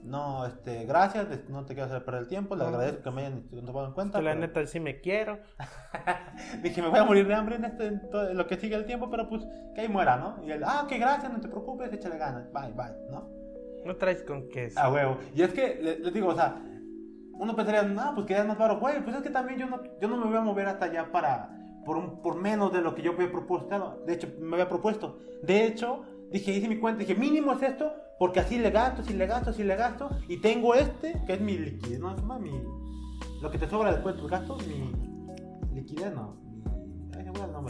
No, 0.03 0.45
este, 0.45 0.85
gracias, 0.85 1.27
no 1.49 1.65
te 1.65 1.73
quiero 1.73 1.87
hacer 1.89 2.03
perder 2.03 2.23
el 2.23 2.27
tiempo, 2.27 2.55
les 2.55 2.67
agradezco 2.67 3.03
que 3.03 3.11
me 3.11 3.21
hayan 3.25 3.43
tomado 3.65 3.87
en 3.87 3.93
cuenta. 3.93 4.19
Que 4.19 4.23
la 4.25 4.31
pero- 4.31 4.41
neta 4.41 4.65
sí 4.67 4.79
me 4.79 4.99
quiero. 4.99 5.39
Dije, 6.61 6.81
me 6.81 6.89
voy 6.89 6.99
a 6.99 7.03
morir 7.05 7.27
de 7.27 7.33
hambre 7.33 7.55
en, 7.55 7.65
este, 7.65 7.87
en 7.87 8.09
todo- 8.09 8.33
lo 8.33 8.45
que 8.47 8.57
sigue 8.57 8.75
el 8.75 8.85
tiempo, 8.85 9.09
pero 9.09 9.29
pues 9.29 9.45
que 9.75 9.81
ahí 9.81 9.87
muera, 9.87 10.17
¿no? 10.17 10.43
Y 10.45 10.51
él, 10.51 10.61
ah, 10.65 10.85
qué 10.89 10.97
gracias, 10.97 11.31
no 11.31 11.39
te 11.39 11.47
preocupes, 11.47 11.91
échale 11.93 12.17
ganas, 12.17 12.51
bye, 12.51 12.73
bye, 12.73 12.93
¿no? 13.09 13.29
No 13.85 13.95
traes 13.95 14.23
con 14.23 14.49
queso. 14.49 14.79
A 14.79 14.91
huevo. 14.91 15.17
Y 15.35 15.41
es 15.41 15.53
que, 15.53 15.79
le- 15.81 15.99
les 15.99 16.13
digo, 16.13 16.27
o 16.29 16.35
sea, 16.35 16.55
uno 17.33 17.55
pensaría, 17.55 17.83
no, 17.83 18.13
pues 18.15 18.27
que 18.27 18.33
ya 18.33 18.41
es 18.41 18.45
más 18.47 18.57
baro, 18.57 18.79
güey, 18.79 19.01
pues 19.03 19.15
es 19.15 19.21
que 19.21 19.29
también 19.29 19.59
yo 19.59 19.67
no, 19.67 19.81
yo 20.01 20.07
no 20.07 20.17
me 20.17 20.25
voy 20.25 20.35
a 20.37 20.41
mover 20.41 20.67
hasta 20.67 20.85
allá 20.85 21.11
para, 21.11 21.49
por, 21.85 21.97
un, 21.97 22.21
por 22.21 22.35
menos 22.35 22.71
de 22.73 22.81
lo 22.81 22.93
que 22.93 23.01
yo 23.01 23.11
había 23.13 23.31
propuesto, 23.31 24.03
de 24.05 24.13
hecho, 24.13 24.27
me 24.39 24.55
había 24.55 24.69
propuesto. 24.69 25.17
De 25.41 25.65
hecho, 25.65 26.03
dije, 26.33 26.51
hice 26.51 26.67
mi 26.67 26.77
cuenta, 26.77 26.99
dije, 26.99 27.15
mínimo 27.15 27.53
es 27.53 27.63
esto, 27.63 27.93
porque 28.19 28.39
así 28.39 28.57
le 28.59 28.71
gasto, 28.71 29.01
así 29.01 29.13
le 29.13 29.25
gasto, 29.27 29.51
así 29.51 29.63
le 29.63 29.75
gasto, 29.75 30.09
y 30.27 30.37
tengo 30.37 30.75
este, 30.75 31.21
que 31.25 31.33
es 31.33 31.41
mi 31.41 31.57
liquidez, 31.57 31.99
¿no? 31.99 32.15
¿Cómo 32.15 32.15
se 32.15 32.21
llama? 32.21 32.39
Mi, 32.39 32.51
lo 33.41 33.51
que 33.51 33.57
te 33.57 33.69
sobra 33.69 33.91
después 33.91 34.15
de 34.15 34.21
tus 34.21 34.31
gastos, 34.31 34.67
mi 34.67 34.91
liquidez, 35.73 36.13
no, 36.13 36.35
mi. 36.35 36.53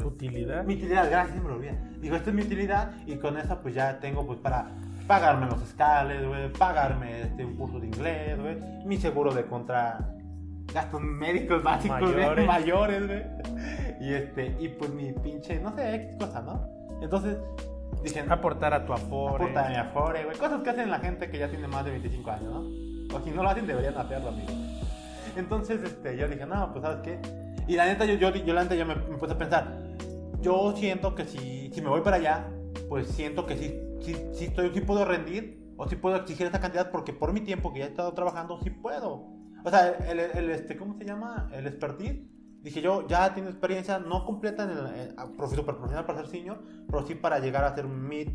Utilidad. 0.03 0.64
Mi 0.66 0.76
utilidad, 0.76 1.09
gracias, 1.09 1.41
me 1.41 1.49
lo 1.49 1.55
olvidé. 1.55 1.78
Digo, 1.99 2.16
esta 2.16 2.30
es 2.30 2.36
mi 2.36 2.41
utilidad 2.41 2.91
y 3.05 3.16
con 3.18 3.38
esa 3.38 3.61
pues 3.61 3.76
ya 3.76 3.99
tengo 3.99 4.26
pues 4.26 4.39
para 4.39 4.72
pagarme 5.07 5.45
los 5.47 5.61
escales, 5.61 6.26
güey, 6.28 6.51
pagarme 6.53 7.22
este, 7.22 7.45
un 7.45 7.55
curso 7.55 7.80
de 7.80 7.88
inglés, 7.88 8.39
güey, 8.39 8.57
mi 8.86 8.97
seguro 8.97 9.34
de 9.34 9.45
contra 9.45 10.14
gastos 10.74 11.01
médicos 11.01 11.61
básicos, 11.64 12.01
Mayores. 12.01 12.47
mayores, 12.47 13.07
güey. 13.07 13.24
Y 14.01 14.14
este, 14.14 14.55
y 14.59 14.70
pues 14.70 14.91
mi 14.91 15.11
pinche, 15.14 15.59
no 15.59 15.76
sé, 15.76 15.95
X 15.95 16.16
cosa, 16.18 16.41
¿no? 16.41 16.68
Entonces, 17.01 17.38
dije, 18.04 18.24
Aportar 18.30 18.74
a 18.74 18.86
tu 18.86 18.93
afore. 18.93 19.45
aporta 19.45 19.70
mi 19.70 19.76
afore, 19.76 20.26
güey, 20.26 20.38
cosas 20.38 20.62
que 20.62 20.70
hacen 20.70 20.89
la 20.91 20.99
gente 20.99 21.30
que 21.30 21.38
ya 21.38 21.49
tiene 21.49 21.68
más 21.68 21.86
de 21.86 21.91
25 21.91 22.32
años, 22.32 22.51
¿no? 22.51 23.16
O 23.18 23.22
si 23.22 23.32
no 23.32 23.43
lo 23.43 23.49
hacen, 23.49 23.68
deberían 23.68 23.97
hacerlo, 23.97 24.30
amigo. 24.30 24.51
Entonces, 25.36 25.82
este, 25.84 26.18
yo 26.18 26.28
dije, 26.28 26.45
no, 26.45 26.72
pues, 26.72 26.84
¿sabes 26.84 26.99
qué? 27.04 27.20
Y 27.68 27.76
la 27.76 27.86
neta, 27.86 28.06
yo, 28.06 28.16
yo, 28.16 28.30
yo 28.36 28.54
la 28.54 28.64
neta, 28.64 28.76
yo 28.76 28.86
me, 28.86 28.95
me 28.95 29.18
puse 29.18 29.34
a 29.34 29.38
pensar, 29.38 29.78
yo 30.41 30.74
siento 30.76 31.16
que 31.16 31.26
si, 31.26 31.72
si 31.74 31.82
me 31.82 31.89
voy 31.89 32.01
para 32.01 32.18
allá, 32.18 32.49
pues 32.89 33.08
siento 33.08 33.45
que 33.45 33.58
sí, 33.58 33.80
sí, 34.01 34.16
sí, 34.34 34.45
estoy, 34.45 34.72
sí 34.74 34.82
puedo 34.82 35.06
rendir 35.06 35.64
o 35.78 35.88
sí 35.88 35.95
puedo 35.95 36.16
exigir 36.18 36.45
esta 36.45 36.60
cantidad 36.60 36.91
porque 36.91 37.14
por 37.14 37.34
mi 37.34 37.41
tiempo 37.41 37.72
que 37.74 37.80
ya 37.80 37.86
he 37.86 37.89
estado 37.89 38.14
trabajando, 38.14 38.60
sí 38.62 38.70
puedo. 38.70 39.28
O 39.66 39.70
sea, 39.70 39.89
el, 40.10 40.20
el, 40.20 40.32
el, 40.38 40.49
este, 40.49 40.76
¿cómo 40.76 40.97
se 40.97 41.06
llama? 41.06 41.49
El 41.54 41.66
expertise. 41.68 42.20
Dije 42.64 42.82
yo, 42.82 43.05
ya 43.07 43.34
tengo 43.34 43.49
experiencia, 43.49 43.99
no 43.99 44.26
completa 44.26 44.64
en 44.64 44.70
el, 44.72 45.16
profe- 45.36 45.55
super 45.55 45.76
profesional 45.76 46.05
para 46.05 46.20
ser 46.20 46.28
senior, 46.30 46.59
pero 46.89 47.05
sí 47.05 47.14
para 47.16 47.39
llegar 47.39 47.64
a 47.66 47.76
ser 47.76 47.86
mid, 47.88 48.30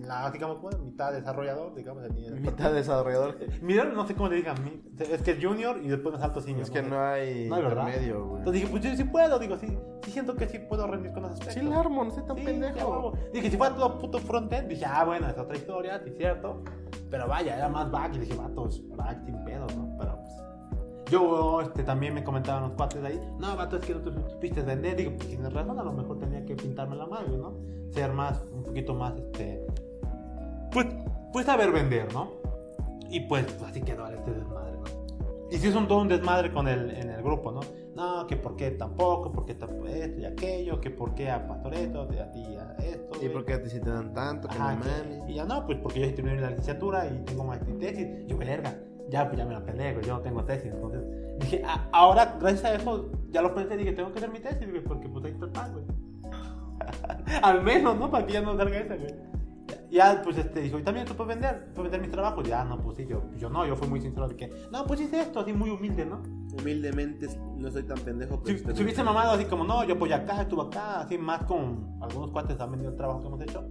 la, 0.00 0.28
digamos, 0.30 0.60
bueno, 0.60 0.78
mitad 0.78 1.12
desarrollador, 1.12 1.74
digamos. 1.74 2.02
el- 2.04 2.16
el- 2.24 2.40
Mitad 2.40 2.72
desarrollador. 2.72 3.36
Mid, 3.62 3.80
no 3.94 4.06
sé 4.06 4.14
cómo 4.14 4.28
le 4.28 4.36
digan, 4.36 4.56
es 4.98 5.22
que 5.22 5.38
junior 5.40 5.78
y 5.82 5.88
después 5.88 6.14
más 6.14 6.22
alto 6.24 6.40
senior. 6.40 6.62
Es 6.62 6.70
que 6.70 6.82
no 6.82 7.00
hay 7.00 7.48
No 7.48 7.54
hay 7.56 7.62
verdad. 7.62 7.86
intermedio, 7.86 8.24
güey. 8.26 8.38
Entonces 8.38 8.62
dije, 8.62 8.72
pues 8.72 8.82
yo 8.84 8.96
sí 8.96 9.04
puedo, 9.04 9.38
digo, 9.38 9.56
sí, 9.58 9.66
sí 10.04 10.10
siento 10.10 10.34
que 10.34 10.48
sí 10.48 10.58
puedo 10.58 10.86
rendir 10.88 11.12
con 11.12 11.26
aspectos. 11.26 11.54
Sí, 11.54 11.60
la 11.62 11.78
armo, 11.80 12.02
no 12.04 12.10
soy 12.10 12.24
tan 12.24 12.36
Sí, 12.38 12.44
pendejo. 12.44 13.12
ya. 13.14 13.20
Dije, 13.32 13.50
si 13.50 13.56
fuera 13.56 13.74
todo 13.76 13.98
puto 13.98 14.18
frontend, 14.18 14.68
dije, 14.68 14.84
ah, 14.86 15.04
bueno, 15.04 15.28
es 15.28 15.38
otra 15.38 15.56
historia, 15.56 16.00
sí, 16.04 16.10
cierto. 16.16 16.62
Pero 17.10 17.28
vaya, 17.28 17.56
era 17.56 17.68
más 17.68 17.88
back 17.90 18.14
y 18.16 18.18
dije, 18.20 18.34
vatos, 18.36 18.82
back 18.96 19.24
sin 19.26 19.44
pedo, 19.44 19.66
¿no? 19.76 19.96
Pero 19.98 20.16
pues. 20.22 20.30
Yo 21.10 21.60
este, 21.60 21.82
también 21.82 22.14
me 22.14 22.22
comentaban 22.22 22.62
los 22.62 22.72
cuates 22.72 23.02
de 23.02 23.08
ahí, 23.08 23.20
no, 23.38 23.56
vato, 23.56 23.76
es 23.76 23.84
que 23.84 23.94
no 23.94 24.00
te 24.00 24.30
supiste 24.30 24.62
vender. 24.62 24.96
Digo, 24.96 25.12
pues 25.16 25.28
tienes 25.28 25.52
razón, 25.52 25.78
a 25.78 25.82
lo 25.82 25.92
mejor 25.92 26.18
tenía 26.18 26.44
que 26.44 26.54
pintarme 26.54 26.96
la 26.96 27.06
madre, 27.06 27.36
¿no? 27.36 27.54
Ser 27.90 28.12
más, 28.12 28.44
un 28.52 28.62
poquito 28.62 28.94
más, 28.94 29.14
este. 29.16 29.66
Pues, 30.70 30.86
pues 31.32 31.46
saber 31.46 31.72
vender, 31.72 32.12
¿no? 32.12 32.30
Y 33.10 33.20
pues, 33.20 33.44
así 33.66 33.80
quedó 33.80 34.06
este 34.06 34.30
desmadre, 34.30 34.72
¿no? 34.72 35.00
Y 35.50 35.58
si 35.58 35.66
es 35.66 35.74
un 35.74 35.88
todo 35.88 35.98
un 35.98 36.08
desmadre 36.08 36.52
con 36.52 36.68
el, 36.68 36.90
en 36.90 37.10
el 37.10 37.22
grupo, 37.22 37.50
¿no? 37.50 37.60
No, 37.96 38.26
que 38.28 38.36
por 38.36 38.54
qué 38.54 38.70
tampoco, 38.70 39.32
por 39.32 39.44
qué 39.44 39.54
tampoco 39.54 39.88
esto 39.88 40.20
y 40.20 40.24
aquello, 40.24 40.80
que 40.80 40.90
por 40.90 41.14
qué 41.14 41.28
a 41.28 41.46
Pastoreto, 41.46 42.02
a 42.02 42.08
ti 42.30 42.56
a 42.56 42.76
esto. 42.84 43.24
¿Y 43.24 43.28
por 43.28 43.44
qué 43.44 43.54
a 43.54 43.62
ti 43.62 43.68
sí 43.68 43.80
te 43.80 43.90
dan 43.90 44.14
tanto? 44.14 44.46
Que 44.46 44.54
Ajá, 44.54 44.74
no 44.74 44.78
mames. 44.78 45.28
y 45.28 45.34
ya 45.34 45.44
no, 45.44 45.66
pues 45.66 45.78
porque 45.82 46.00
yo 46.00 46.14
terminé 46.14 46.40
la 46.40 46.50
licenciatura 46.50 47.08
y 47.08 47.24
tengo 47.24 47.52
y 47.52 47.72
tesis. 47.74 48.26
Yo, 48.28 48.38
verga, 48.38 48.78
ya, 49.10 49.26
pues 49.26 49.38
ya 49.38 49.44
me 49.44 49.54
la 49.54 49.64
peleé, 49.64 49.92
güey, 49.92 50.06
yo 50.06 50.14
no 50.14 50.20
tengo 50.20 50.44
tesis. 50.44 50.72
Entonces 50.72 51.02
dije, 51.40 51.62
"Ah, 51.66 51.88
ahora, 51.92 52.36
gracias 52.40 52.64
a 52.64 52.74
eso, 52.74 53.10
ya 53.30 53.42
lo 53.42 53.54
pensé, 53.54 53.76
dije, 53.76 53.92
tengo 53.92 54.12
que 54.12 54.18
hacer 54.18 54.30
mi 54.30 54.40
tesis, 54.40 54.68
güey, 54.68 54.82
porque 54.82 55.08
pues 55.08 55.24
ahí 55.24 55.32
está 55.32 55.46
el 55.46 55.52
pan, 55.52 55.72
güey. 55.72 55.84
Al 57.42 57.62
menos, 57.62 57.98
¿no? 57.98 58.10
Para 58.10 58.26
que 58.26 58.32
ya 58.32 58.40
no 58.40 58.56
salga 58.56 58.78
esa, 58.78 58.96
güey. 58.96 59.14
Ya, 59.90 60.20
pues 60.22 60.38
este, 60.38 60.60
dijo, 60.60 60.78
y 60.78 60.82
también 60.82 61.04
tú 61.04 61.14
puedes 61.14 61.34
vender, 61.34 61.72
puedes 61.74 61.90
vender 61.90 62.00
mis 62.00 62.10
trabajos. 62.10 62.48
Ya, 62.48 62.64
no, 62.64 62.80
pues 62.80 62.96
sí, 62.96 63.06
yo, 63.08 63.22
yo 63.36 63.50
no, 63.50 63.66
yo 63.66 63.74
fui 63.76 63.88
muy 63.88 64.00
sincero 64.00 64.28
de 64.28 64.36
que, 64.36 64.52
no, 64.70 64.86
pues 64.86 65.00
hice 65.00 65.20
esto, 65.20 65.40
así 65.40 65.52
muy 65.52 65.70
humilde, 65.70 66.04
¿no? 66.06 66.22
Humildemente 66.60 67.28
no 67.56 67.70
soy 67.70 67.82
tan 67.82 67.98
pendejo, 67.98 68.36
Si, 68.36 68.42
pero 68.44 68.56
usted 68.56 68.76
si 68.76 68.82
hubiese 68.82 69.02
mamado 69.02 69.32
así 69.32 69.44
como, 69.44 69.64
no, 69.64 69.82
yo 69.84 69.94
apoyo 69.94 70.14
acá, 70.14 70.42
estuve 70.42 70.62
acá, 70.62 71.00
así 71.00 71.18
más 71.18 71.42
con 71.44 71.98
algunos 72.00 72.30
cuates 72.30 72.58
han 72.60 72.70
vendido 72.70 72.92
el 72.92 72.96
trabajo 72.96 73.20
que 73.20 73.26
hemos 73.26 73.40
hecho, 73.42 73.68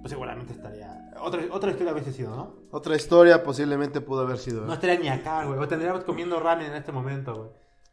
pues 0.00 0.10
seguramente 0.10 0.52
estaría. 0.52 1.01
Otra, 1.20 1.42
otra 1.50 1.70
historia 1.70 1.92
hubiese 1.92 2.12
sido, 2.12 2.34
¿no? 2.34 2.54
Otra 2.70 2.96
historia 2.96 3.42
posiblemente 3.42 4.00
pudo 4.00 4.22
haber 4.22 4.38
sido. 4.38 4.62
¿eh? 4.62 4.66
No 4.66 4.72
estaría 4.72 4.98
ni 4.98 5.08
acá, 5.08 5.44
güey. 5.44 5.58
O 5.58 5.68
tendríamos 5.68 6.04
comiendo 6.04 6.40
ramen 6.40 6.66
en 6.68 6.74
este 6.74 6.92
momento, 6.92 7.34
güey. 7.34 7.48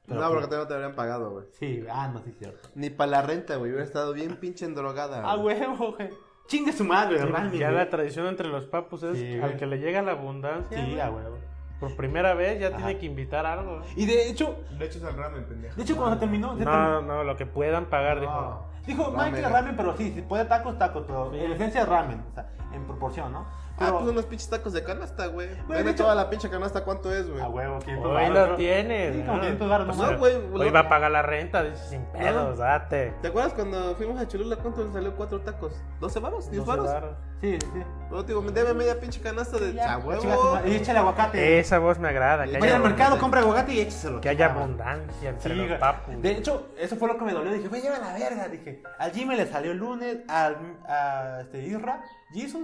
Pero, 0.07 0.21
no, 0.21 0.29
porque 0.29 0.47
pues, 0.47 0.59
no 0.59 0.67
te 0.67 0.73
habrían 0.73 0.95
pagado, 0.95 1.31
güey. 1.31 1.45
Sí, 1.51 1.83
ah, 1.91 2.07
no, 2.11 2.21
sí, 2.23 2.31
cierto. 2.39 2.69
Ni 2.75 2.89
para 2.89 3.11
la 3.11 3.21
renta, 3.21 3.57
güey. 3.57 3.71
Hubiera 3.71 3.85
estado 3.85 4.13
bien 4.13 4.37
pinche 4.37 4.65
endrogada. 4.65 5.21
Ah, 5.23 5.37
huevo, 5.37 5.93
güey. 5.95 6.09
Chingue 6.47 6.73
su 6.73 6.83
madre, 6.83 7.23
ramen. 7.25 7.51
Ya 7.59 7.67
güey. 7.67 7.77
la 7.77 7.89
tradición 7.89 8.25
entre 8.25 8.47
los 8.47 8.65
papus 8.65 9.03
es 9.03 9.17
Sí, 9.19 9.39
al 9.39 9.55
que 9.57 9.67
le 9.67 9.77
llega 9.77 10.01
la 10.01 10.13
abundancia. 10.13 10.77
Sí, 10.77 10.83
güey, 10.83 10.99
a 10.99 11.11
huevo. 11.11 11.37
Por 11.79 11.95
primera 11.95 12.33
vez 12.33 12.59
ya 12.59 12.67
Ajá. 12.69 12.77
tiene 12.77 12.97
que 12.97 13.05
invitar 13.05 13.45
algo. 13.45 13.81
Y 13.95 14.05
de 14.05 14.29
hecho, 14.29 14.57
De 14.77 14.85
hecho 14.85 14.97
es 14.97 15.03
el 15.03 15.15
ramen, 15.15 15.45
pendejo. 15.45 15.75
de 15.75 15.83
hecho 15.83 15.95
cuando 15.95 16.17
terminó, 16.17 16.55
No, 16.55 17.01
no, 17.01 17.23
lo 17.23 17.37
que 17.37 17.45
puedan 17.45 17.85
pagar. 17.85 18.15
No. 18.17 18.21
Dijo, 18.21 18.68
Ramen. 18.95 19.33
Michael 19.33 19.51
ramen, 19.51 19.75
pero 19.77 19.95
sí, 19.97 20.11
si 20.13 20.21
puede 20.21 20.45
tacos, 20.45 20.77
tacos, 20.77 21.03
pero 21.07 21.33
en 21.33 21.51
esencia 21.51 21.81
es 21.81 21.87
ramen, 21.89 22.23
o 22.31 22.33
sea, 22.33 22.47
en 22.73 22.85
proporción, 22.85 23.31
¿no? 23.31 23.45
Ah, 23.81 23.91
pues 23.97 24.11
unos 24.11 24.25
pinches 24.25 24.49
tacos 24.49 24.73
de 24.73 24.83
canasta, 24.83 25.27
güey. 25.27 25.47
Güey, 25.47 25.67
Deme 25.67 25.83
de 25.83 25.91
hecho- 25.91 26.03
toda 26.03 26.15
la 26.15 26.29
pinche 26.29 26.49
canasta, 26.49 26.83
¿cuánto 26.83 27.13
es, 27.13 27.29
güey? 27.29 27.41
a 27.41 27.47
huevo, 27.49 27.79
500 27.79 28.11
Hoy 28.11 28.27
lo 28.29 28.55
tienes. 28.55 29.15
Sí, 29.15 29.21
como 29.21 29.33
¿no? 29.35 29.41
500 29.41 29.69
varos, 29.69 29.87
Pues, 29.87 29.97
¿no? 29.97 30.17
Güey. 30.17 30.35
Hoy 30.35 30.65
lo- 30.67 30.73
va 30.73 30.79
a 30.81 30.89
pagar 30.89 31.11
la 31.11 31.21
renta, 31.21 31.63
dice, 31.63 31.83
sin 31.89 32.01
pedos, 32.05 32.57
No. 32.57 32.63
date. 32.63 33.13
¿Te 33.21 33.27
acuerdas 33.29 33.53
cuando 33.53 33.95
fuimos 33.95 34.19
a 34.19 34.27
Cholula? 34.27 34.55
¿Cuánto 34.57 34.83
le 34.85 34.91
salió 34.91 35.15
cuatro 35.15 35.41
tacos? 35.41 35.73
¿12 35.99 36.19
varos? 36.19 36.49
¿10 36.51 36.55
12 36.65 36.67
varos? 36.69 36.85
varos. 36.87 37.15
Sí, 37.41 37.57
sí. 37.61 37.83
No, 38.11 38.23
digo, 38.23 38.41
deme 38.41 38.73
media 38.73 38.99
pinche 38.99 39.21
canasta 39.21 39.57
de 39.57 39.81
a 39.81 39.97
huevo. 39.97 40.59
Y 40.65 40.75
échale 40.75 40.99
aguacate. 40.99 41.59
Esa 41.59 41.79
voz 41.79 41.97
me 41.97 42.09
agrada. 42.09 42.45
Que 42.45 42.59
Vaya 42.59 42.75
al 42.75 42.83
mercado, 42.83 43.17
compra 43.17 43.39
aguacate 43.39 43.73
y 43.73 43.79
écheselo. 43.79 44.19
que 44.19 44.27
haya 44.27 44.47
abundancia 44.47 45.29
entre 45.29 45.53
Sí, 45.55 45.67
los 45.67 45.79
papus. 45.79 46.21
De 46.21 46.31
hecho, 46.31 46.67
eso 46.77 46.97
fue 46.97 47.07
lo 47.07 47.17
que 47.17 47.23
me 47.23 47.31
dolió. 47.31 47.53
Dije, 47.53 47.69
güey, 47.69 47.81
lleva 47.81 47.97
la 47.99 48.13
verga. 48.13 48.47
Dije, 48.49 48.83
al 48.97 49.11
Jimmy 49.11 49.35
le 49.37 49.45
salió 49.47 49.71
el 49.71 49.77
lunes, 49.77 50.17
al 50.27 50.57
a 50.85 51.39
este, 51.41 51.61
Isra, 51.65 52.03
Jesus, 52.33 52.63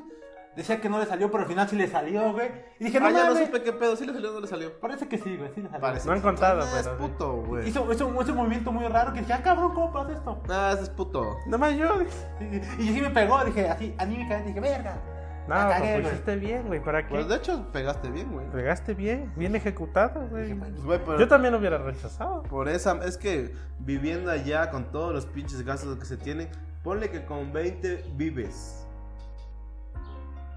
decía 0.55 0.79
que 0.81 0.89
no 0.89 0.99
le 0.99 1.05
salió, 1.05 1.29
pero 1.31 1.43
al 1.43 1.49
final 1.49 1.67
sí 1.67 1.75
le 1.75 1.87
salió, 1.87 2.31
güey. 2.33 2.49
Y 2.79 2.85
dije, 2.85 2.99
no 2.99 3.07
Ah, 3.07 3.11
ya 3.11 3.29
no 3.29 3.35
supe 3.35 3.61
qué 3.63 3.73
pedo. 3.73 3.95
¿Sí 3.95 4.05
le 4.05 4.13
salió 4.13 4.31
o 4.31 4.33
no 4.33 4.39
le 4.41 4.47
salió? 4.47 4.79
Parece 4.79 5.07
que 5.07 5.17
sí, 5.17 5.35
güey, 5.37 5.49
sí 5.53 5.61
le 5.61 5.67
salió. 5.69 5.81
Parece. 5.81 6.07
No 6.07 6.13
han 6.13 6.21
contado, 6.21 6.61
Ah, 6.61 6.79
es 6.79 6.85
pero 6.87 6.97
puto, 6.97 7.33
güey. 7.43 7.67
Hizo, 7.67 7.91
hizo, 7.91 8.09
hizo 8.21 8.31
un 8.31 8.37
movimiento 8.37 8.71
muy 8.71 8.87
raro 8.87 9.13
que 9.13 9.19
dije, 9.19 9.33
ah, 9.33 9.41
cabrón, 9.43 9.73
¿cómo 9.73 9.91
pasa 9.91 10.11
esto? 10.13 10.41
Ah, 10.49 10.71
ese 10.73 10.83
es 10.83 10.89
puto. 10.89 11.37
Nomás 11.47 11.75
yo. 11.75 11.89
Y, 12.39 12.55
y 12.83 12.93
sí 12.93 13.01
me 13.01 13.09
pegó, 13.09 13.43
dije, 13.43 13.69
así, 13.69 13.93
anímicamente, 13.97 14.47
dije, 14.49 14.59
verga. 14.59 14.97
No, 15.47 15.53
cagué, 15.53 15.99
pues 16.01 16.13
hiciste 16.13 16.35
bien, 16.37 16.63
güey. 16.65 16.79
¿Para 16.83 17.07
Pues 17.07 17.25
qué? 17.25 17.29
de 17.29 17.35
hecho, 17.35 17.67
pegaste 17.71 18.09
bien, 18.09 18.31
güey. 18.31 18.49
Pegaste 18.49 18.95
bien, 18.95 19.31
bien 19.35 19.55
ejecutado, 19.55 20.27
güey. 20.29 20.55
Pues, 20.55 20.83
güey, 20.83 20.99
pero- 21.05 21.19
Yo 21.19 21.27
también 21.27 21.51
lo 21.53 21.59
hubiera 21.59 21.77
rechazado. 21.77 22.41
Por 22.43 22.67
esa, 22.67 22.97
es 23.05 23.15
que 23.17 23.53
viviendo 23.77 24.31
allá 24.31 24.71
con 24.71 24.85
todos 24.91 25.13
los 25.13 25.27
pinches 25.27 25.63
gastos 25.63 25.99
que 25.99 26.05
se 26.05 26.17
tienen, 26.17 26.49
ponle 26.83 27.11
que 27.11 27.25
con 27.25 27.53
20 27.53 28.05
vives. 28.15 28.84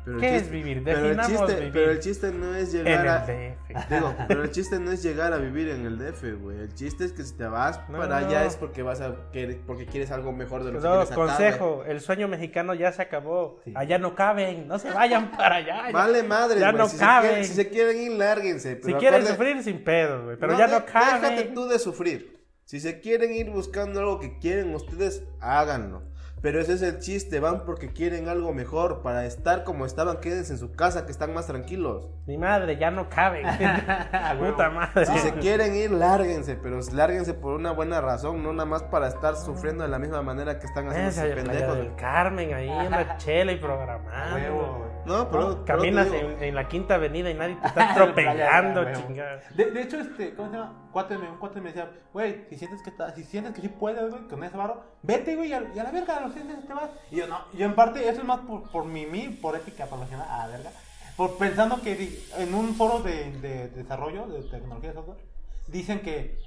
Pero 0.09 0.15
el 0.17 0.21
¿Qué 0.21 0.27
chiste- 0.29 0.47
es 0.47 0.51
vivir? 0.51 0.83
Pero 0.85 0.99
el, 0.99 1.03
Definamos 1.05 1.31
chiste, 1.33 1.55
vivir. 1.57 1.73
pero 1.73 1.91
el 1.91 2.01
chiste 2.01 2.33
no 2.33 2.55
es 2.55 2.73
En 2.75 2.85
llegar 2.85 3.05
el 3.05 3.09
a. 3.11 3.19
DF. 3.19 3.95
Digo, 3.95 4.15
pero 4.27 4.43
el 4.43 4.51
chiste 4.51 4.79
no 4.79 4.91
es 4.91 5.03
llegar 5.03 5.33
a 5.35 5.37
vivir 5.37 5.69
en 5.69 5.85
el 5.85 5.99
DF, 5.99 6.33
güey. 6.41 6.59
El 6.61 6.75
chiste 6.75 7.05
es 7.05 7.13
que 7.13 7.23
si 7.25 7.37
te 7.37 7.47
vas 7.47 7.79
No, 7.91 7.99
para 7.99 8.21
no. 8.21 8.27
allá 8.27 8.47
es 8.47 8.57
porque 8.57 8.83
vas 8.83 9.03
a 9.03 9.15
querer, 9.33 9.61
porque 9.67 9.85
quieres 9.85 10.11
algo 10.11 10.33
mejor 10.33 10.65
de 10.65 10.73
lo 10.73 10.79
que 10.81 10.85
No, 10.87 10.93
tienes 10.93 11.09
acá, 11.13 11.15
consejo, 11.17 11.85
el 11.87 12.01
sueño 12.01 12.27
mexicano 12.27 12.73
ya 12.73 12.91
se 12.93 13.03
acabó. 13.03 13.61
Sí. 13.65 13.73
Allá 13.77 13.99
no 13.99 14.15
caben, 14.15 14.67
no 14.67 14.79
se 14.79 14.91
vayan 14.91 15.31
para 15.37 15.57
allá. 15.57 15.91
Vale 15.93 16.23
madre, 16.23 16.59
Ya 16.61 16.73
no 16.73 16.89
si, 16.89 16.97
caben. 16.97 17.23
Se 17.23 17.29
quieren, 17.31 17.45
si 17.45 17.55
se 17.55 17.69
quieren 17.69 18.01
ir, 18.01 18.13
lárguense. 18.13 18.77
Si 18.77 18.81
pero 18.87 18.99
quieren 18.99 19.21
acuerde- 19.23 19.37
sufrir, 19.37 19.63
sin 19.63 19.85
pedos, 19.85 20.25
güey. 20.25 20.37
Pero 20.39 20.57
ya 20.57 20.67
de- 20.69 20.73
no 20.73 20.87
caben. 20.87 21.21
Déjate 21.21 21.43
tú 21.55 21.69
de 21.69 21.79
sufrir. 21.79 22.39
Si 22.65 22.81
se 22.81 23.01
quieren 23.01 23.33
ir 23.35 23.51
buscando 23.51 24.01
algo 24.01 24.21
que 24.21 24.39
quieren 24.39 24.75
ustedes, 24.75 25.23
háganlo. 25.41 26.03
Pero 26.41 26.61
ese 26.61 26.75
es 26.75 26.83
el 26.83 26.99
chiste, 26.99 27.41
van 27.41 27.65
porque 27.65 27.93
quieren 27.93 28.29
algo 28.29 28.53
mejor. 28.53 29.03
Para 29.03 29.25
estar 29.27 29.65
como 29.65 29.87
estaban, 29.87 30.19
quédense 30.19 30.53
en 30.53 30.59
su 30.59 30.73
casa, 30.73 31.05
que 31.07 31.13
están 31.13 31.35
más 31.35 31.47
tranquilos. 31.47 32.09
Mi 32.27 32.39
madre, 32.39 32.77
ya 32.77 32.91
no 32.91 33.09
caben. 33.09 33.45
Puta 34.39 34.71
madre. 34.71 35.07
Si 35.07 35.19
se 35.19 35.33
quieren 35.35 35.75
ir, 35.75 35.91
lárguense, 35.91 36.57
pero 36.57 36.79
lárguense 36.93 37.35
por 37.35 37.55
una 37.55 37.73
buena 37.73 38.01
razón, 38.01 38.43
no 38.43 38.53
nada 38.53 38.67
más 38.67 38.83
para 38.85 39.09
estar 39.09 39.37
sufriendo 39.37 39.83
de 39.85 39.91
la 39.91 39.99
misma 39.99 40.23
manera 40.23 40.59
que 40.59 40.67
están 40.67 40.89
haciendo 40.89 41.13
playa 41.13 41.35
pendejos. 41.35 41.77
del 41.77 41.95
Carmen, 41.97 42.55
ahí 42.55 42.69
en 42.69 42.91
la 42.91 43.17
chela 43.17 43.53
y 43.53 43.57
programando. 43.57 44.35
Huevo, 44.35 44.79
güey. 44.79 44.98
No, 45.07 45.31
pero, 45.31 45.65
pero 45.65 45.65
Caminas 45.65 46.09
en, 46.09 46.43
en 46.43 46.55
la 46.55 46.69
quinta 46.69 46.95
avenida 46.95 47.31
y 47.31 47.35
nadie 47.35 47.57
te 47.57 47.67
está 47.67 47.81
La 47.81 47.93
atropellando, 47.93 48.93
chingada. 48.93 49.41
De, 49.55 49.71
de 49.71 49.83
hecho, 49.83 49.99
este, 50.01 50.35
¿cómo 50.35 50.51
se 50.51 50.57
llama? 50.57 50.89
Cuate 50.93 51.19
me, 51.19 51.29
me 51.61 51.69
decía, 51.69 51.91
güey, 52.13 52.45
si 52.49 52.57
sientes 52.57 52.83
que 52.83 52.93
si 53.15 53.25
sientes 53.25 53.55
que 53.55 53.61
sí 53.61 53.69
puedes, 53.69 54.11
güey, 54.11 54.23
con 54.29 54.43
ese 54.45 54.57
barro, 54.57 54.83
vete, 55.03 55.37
güey, 55.37 55.51
y 55.51 55.53
a, 55.53 55.63
y 55.75 55.79
a 55.79 55.85
la 55.85 55.91
verga, 55.91 56.17
a 56.17 56.21
los 56.21 56.33
seis 56.33 56.45
meses 56.45 56.67
te 56.67 56.75
vas. 56.75 56.91
Y 57.11 57.17
yo, 57.17 57.27
no, 57.27 57.41
yo 57.53 57.67
en 57.67 57.75
parte, 57.75 58.09
eso 58.09 58.21
es 58.21 58.27
más 58.27 58.41
por, 58.41 58.71
por 58.71 58.85
mi, 58.85 59.07
mi, 59.07 59.29
por 59.29 59.57
ética 59.57 59.87
profesional, 59.87 60.27
a 60.31 60.47
la 60.47 60.57
verga. 60.57 60.71
Por 61.17 61.37
pensando 61.37 61.81
que 61.83 62.23
en 62.37 62.55
un 62.55 62.75
foro 62.75 63.01
de, 63.01 63.33
de 63.41 63.69
desarrollo 63.69 64.27
de 64.27 64.43
tecnología 64.43 64.91
de 64.91 64.95
software, 64.95 65.19
dicen 65.67 66.01
que 66.01 66.39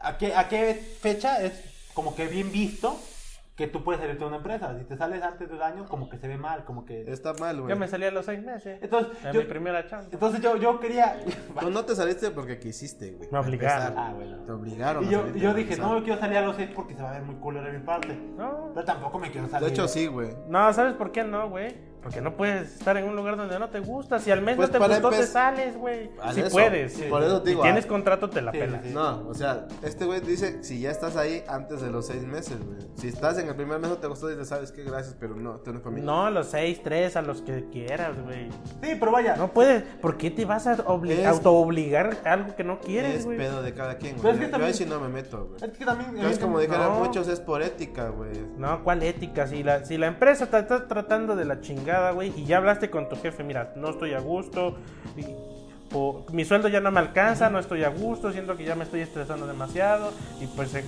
a 0.00 0.18
qué, 0.18 0.34
a 0.34 0.48
qué 0.48 0.74
fecha 0.74 1.42
es 1.42 1.90
como 1.94 2.14
que 2.14 2.26
bien 2.26 2.52
visto 2.52 2.98
que 3.58 3.66
tú 3.66 3.82
puedes 3.82 4.00
salirte 4.00 4.20
de 4.20 4.28
una 4.28 4.36
empresa. 4.36 4.78
Si 4.78 4.84
te 4.84 4.96
sales 4.96 5.20
antes 5.20 5.50
del 5.50 5.60
año, 5.60 5.84
como 5.86 6.08
que 6.08 6.16
se 6.16 6.28
ve 6.28 6.38
mal, 6.38 6.64
como 6.64 6.84
que... 6.84 7.02
está 7.10 7.34
mal, 7.34 7.60
güey. 7.60 7.68
Yo 7.74 7.76
me 7.76 7.88
salí 7.88 8.04
a 8.04 8.12
los 8.12 8.24
seis 8.24 8.40
meses. 8.40 8.78
Entonces, 8.80 9.18
En 9.24 9.32
yo, 9.32 9.40
mi 9.40 9.46
primera 9.48 9.84
chamba. 9.84 10.06
entonces 10.12 10.40
yo, 10.40 10.56
yo 10.56 10.78
quería... 10.78 11.18
Tú 11.60 11.68
no 11.68 11.84
te 11.84 11.96
saliste 11.96 12.30
porque 12.30 12.60
quisiste, 12.60 13.10
güey. 13.10 13.28
Me 13.32 13.38
obligaron. 13.40 13.98
Ah, 13.98 14.12
bueno. 14.14 14.36
Te 14.44 14.52
obligaron. 14.52 15.02
Y 15.02 15.08
a 15.08 15.10
yo, 15.10 15.24
y 15.34 15.40
yo 15.40 15.54
dije, 15.54 15.76
no 15.76 15.94
me 15.94 16.04
quiero 16.04 16.20
salir 16.20 16.38
a 16.38 16.42
los 16.42 16.54
seis 16.54 16.70
porque 16.72 16.94
se 16.94 17.02
va 17.02 17.10
a 17.10 17.12
ver 17.14 17.22
muy 17.22 17.34
culero 17.34 17.66
de 17.66 17.78
mi 17.80 17.84
parte. 17.84 18.14
No. 18.14 18.70
Pero 18.74 18.86
tampoco 18.86 19.18
me 19.18 19.32
quiero 19.32 19.48
salir. 19.48 19.66
De 19.66 19.74
hecho, 19.74 19.88
sí, 19.88 20.06
güey. 20.06 20.30
No, 20.46 20.72
¿sabes 20.72 20.94
por 20.94 21.10
qué 21.10 21.24
no, 21.24 21.50
güey? 21.50 21.74
Porque 22.08 22.22
no 22.22 22.34
puedes 22.38 22.72
estar 22.78 22.96
en 22.96 23.04
un 23.04 23.14
lugar 23.14 23.36
donde 23.36 23.58
no 23.58 23.68
te 23.68 23.80
gusta. 23.80 24.18
Si 24.18 24.30
al 24.30 24.40
mes 24.40 24.56
Pues 24.56 24.70
no 24.72 24.78
te 24.78 24.88
gustó, 24.88 25.10
te 25.10 25.26
sales, 25.26 25.76
güey. 25.76 26.10
Si 26.32 26.40
eso, 26.40 26.50
puedes. 26.50 26.94
sí, 26.94 27.02
Si- 27.02 27.08
por 27.10 27.22
eso 27.22 27.42
te 27.42 27.44
si 27.44 27.50
digo, 27.50 27.62
tienes 27.64 27.84
ah, 27.84 27.88
contrato, 27.88 28.30
te 28.30 28.40
la 28.40 28.50
Sí, 28.50 28.58
pelas. 28.58 28.80
sí, 28.82 28.88
sí. 28.88 28.94
No, 28.94 29.28
o 29.28 29.34
sea, 29.34 29.66
este 29.82 30.06
güey 30.06 30.20
dice 30.22 30.64
si 30.64 30.80
ya 30.80 30.90
estás 30.90 31.16
ahí 31.16 31.44
antes 31.48 31.82
de 31.82 31.90
los 31.90 32.06
seis 32.06 32.22
meses, 32.22 32.56
güey. 32.64 32.78
Si 32.96 33.08
estás 33.08 33.38
en 33.38 33.48
el 33.48 33.54
primer 33.56 33.78
mes 33.78 33.90
no 33.90 33.98
te 33.98 34.06
gustó, 34.06 34.28
dices, 34.28 34.48
sabes 34.48 34.72
qué, 34.72 34.84
gracias, 34.84 35.16
pero 35.20 35.34
no, 35.36 35.56
esto 35.56 35.70
no 35.70 35.78
es 35.80 35.84
conmigo. 35.84 36.06
No, 36.06 36.24
a 36.24 36.30
los 36.30 36.46
seis, 36.46 36.80
tres, 36.82 37.14
a 37.16 37.20
los 37.20 37.42
que 37.42 37.66
quieras, 37.70 38.18
güey. 38.24 38.48
Sí, 38.82 38.96
pero 38.98 39.12
vaya. 39.12 39.36
No 39.36 39.52
puedes. 39.52 39.82
¿Por 40.00 40.16
qué 40.16 40.30
te 40.30 40.46
vas 40.46 40.66
a 40.66 40.78
obli- 40.86 41.10
Es- 41.18 41.26
autoobligar 41.26 42.16
algo 42.24 42.56
que 42.56 42.64
no 42.64 42.80
quieres, 42.80 43.16
es 43.16 43.24
güey? 43.26 43.36
pedo 43.36 43.60
de 43.62 43.74
cada 43.74 43.98
quien, 43.98 44.16
güey. 44.16 44.32
es 44.32 44.38
que 44.38 44.44
Yo 44.46 44.50
también- 44.50 44.68
ahí 44.68 44.74
sí 44.74 44.86
no 44.86 44.98
me 44.98 45.08
meto, 45.10 45.44
güey. 45.44 45.70
Es 45.70 45.76
que 45.76 45.84
también. 45.84 46.14
No 46.14 46.26
es 46.26 46.38
como 46.38 46.58
dijeron 46.58 46.94
no. 46.94 47.00
muchos, 47.00 47.28
es 47.28 47.40
por 47.40 47.60
ética, 47.60 48.08
güey. 48.08 48.30
No, 48.56 48.82
¿cuál 48.82 49.02
ética? 49.02 49.46
Si 49.46 49.62
la, 49.62 49.84
si 49.84 49.98
la 49.98 50.06
empresa 50.06 50.46
te 50.46 50.58
está 50.58 50.88
tratando 50.88 51.36
de 51.36 51.44
la 51.44 51.60
chingada, 51.60 51.97
güey, 52.12 52.32
y 52.36 52.44
ya 52.44 52.58
hablaste 52.58 52.90
con 52.90 53.08
tu 53.08 53.16
jefe, 53.16 53.42
mira, 53.44 53.72
no 53.76 53.90
estoy 53.90 54.14
a 54.14 54.20
gusto, 54.20 54.76
y- 55.16 55.24
o 55.94 56.26
mi 56.32 56.44
sueldo 56.44 56.68
ya 56.68 56.80
no 56.80 56.90
me 56.90 57.00
alcanza, 57.00 57.48
no 57.50 57.58
estoy 57.58 57.84
a 57.84 57.88
gusto, 57.88 58.30
siento 58.32 58.56
que 58.56 58.64
ya 58.64 58.74
me 58.74 58.84
estoy 58.84 59.00
estresando 59.00 59.46
demasiado, 59.46 60.12
y 60.40 60.46
pues 60.46 60.70
se- 60.70 60.84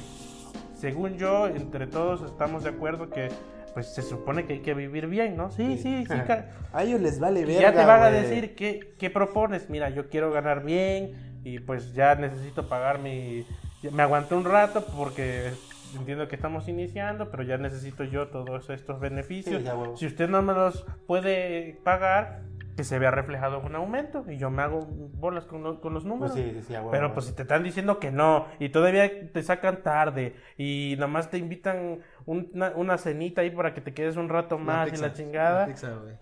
según 0.78 1.16
yo, 1.18 1.46
entre 1.46 1.86
todos 1.86 2.22
estamos 2.22 2.64
de 2.64 2.70
acuerdo 2.70 3.10
que 3.10 3.28
pues 3.74 3.86
se 3.94 4.02
supone 4.02 4.46
que 4.46 4.54
hay 4.54 4.58
que 4.60 4.74
vivir 4.74 5.06
bien, 5.06 5.36
¿no? 5.36 5.50
Sí, 5.52 5.78
sí, 5.78 6.04
sí. 6.04 6.14
ca- 6.26 6.48
A 6.72 6.82
ellos 6.82 7.00
les 7.00 7.20
vale 7.20 7.44
verga, 7.44 7.60
ya 7.60 7.72
te 7.72 7.84
van 7.84 8.02
a 8.02 8.10
decir 8.10 8.54
qué, 8.56 8.94
qué 8.98 9.10
propones. 9.10 9.70
Mira, 9.70 9.90
yo 9.90 10.08
quiero 10.08 10.32
ganar 10.32 10.64
bien 10.64 11.40
y 11.44 11.60
pues 11.60 11.94
ya 11.94 12.16
necesito 12.16 12.68
pagar 12.68 12.98
mi... 12.98 13.46
Me 13.92 14.02
aguanté 14.02 14.34
un 14.34 14.44
rato 14.44 14.84
porque 14.96 15.52
entiendo 15.96 16.28
que 16.28 16.36
estamos 16.36 16.68
iniciando, 16.68 17.30
pero 17.30 17.42
ya 17.42 17.56
necesito 17.58 18.04
yo 18.04 18.28
todos 18.28 18.70
estos 18.70 19.00
beneficios. 19.00 19.58
Sí, 19.58 19.64
ya, 19.64 19.74
huevo. 19.74 19.96
si 19.96 20.06
usted 20.06 20.28
no 20.28 20.42
me 20.42 20.52
los 20.54 20.84
puede 21.06 21.78
pagar, 21.84 22.42
que 22.76 22.84
se 22.84 22.98
vea 22.98 23.10
reflejado 23.10 23.58
un 23.60 23.74
aumento 23.74 24.24
y 24.30 24.38
yo 24.38 24.48
me 24.48 24.62
hago 24.62 24.86
bolas 24.86 25.44
con, 25.44 25.62
lo- 25.62 25.80
con 25.80 25.92
los 25.92 26.04
números. 26.04 26.32
Pues 26.32 26.44
sí, 26.44 26.52
sí, 26.60 26.62
sí, 26.68 26.74
a 26.74 26.78
huevo, 26.80 26.92
Pero 26.92 27.12
pues 27.12 27.26
si 27.26 27.34
te 27.34 27.42
están 27.42 27.62
diciendo 27.62 27.98
que 27.98 28.10
no 28.10 28.46
y 28.58 28.70
todavía 28.70 29.30
te 29.32 29.42
sacan 29.42 29.82
tarde 29.82 30.36
y 30.56 30.94
nomás 30.98 31.28
te 31.30 31.36
invitan 31.38 31.98
una, 32.24 32.70
una 32.76 32.96
cenita 32.96 33.42
ahí 33.42 33.50
para 33.50 33.74
que 33.74 33.80
te 33.82 33.92
quedes 33.92 34.16
un 34.16 34.28
rato 34.30 34.56
más 34.58 34.88
y 34.88 34.92
pizza, 34.92 35.06
la 35.08 35.12
chingada. 35.12 35.66
pizza, 35.66 35.90
güey. 35.94 36.14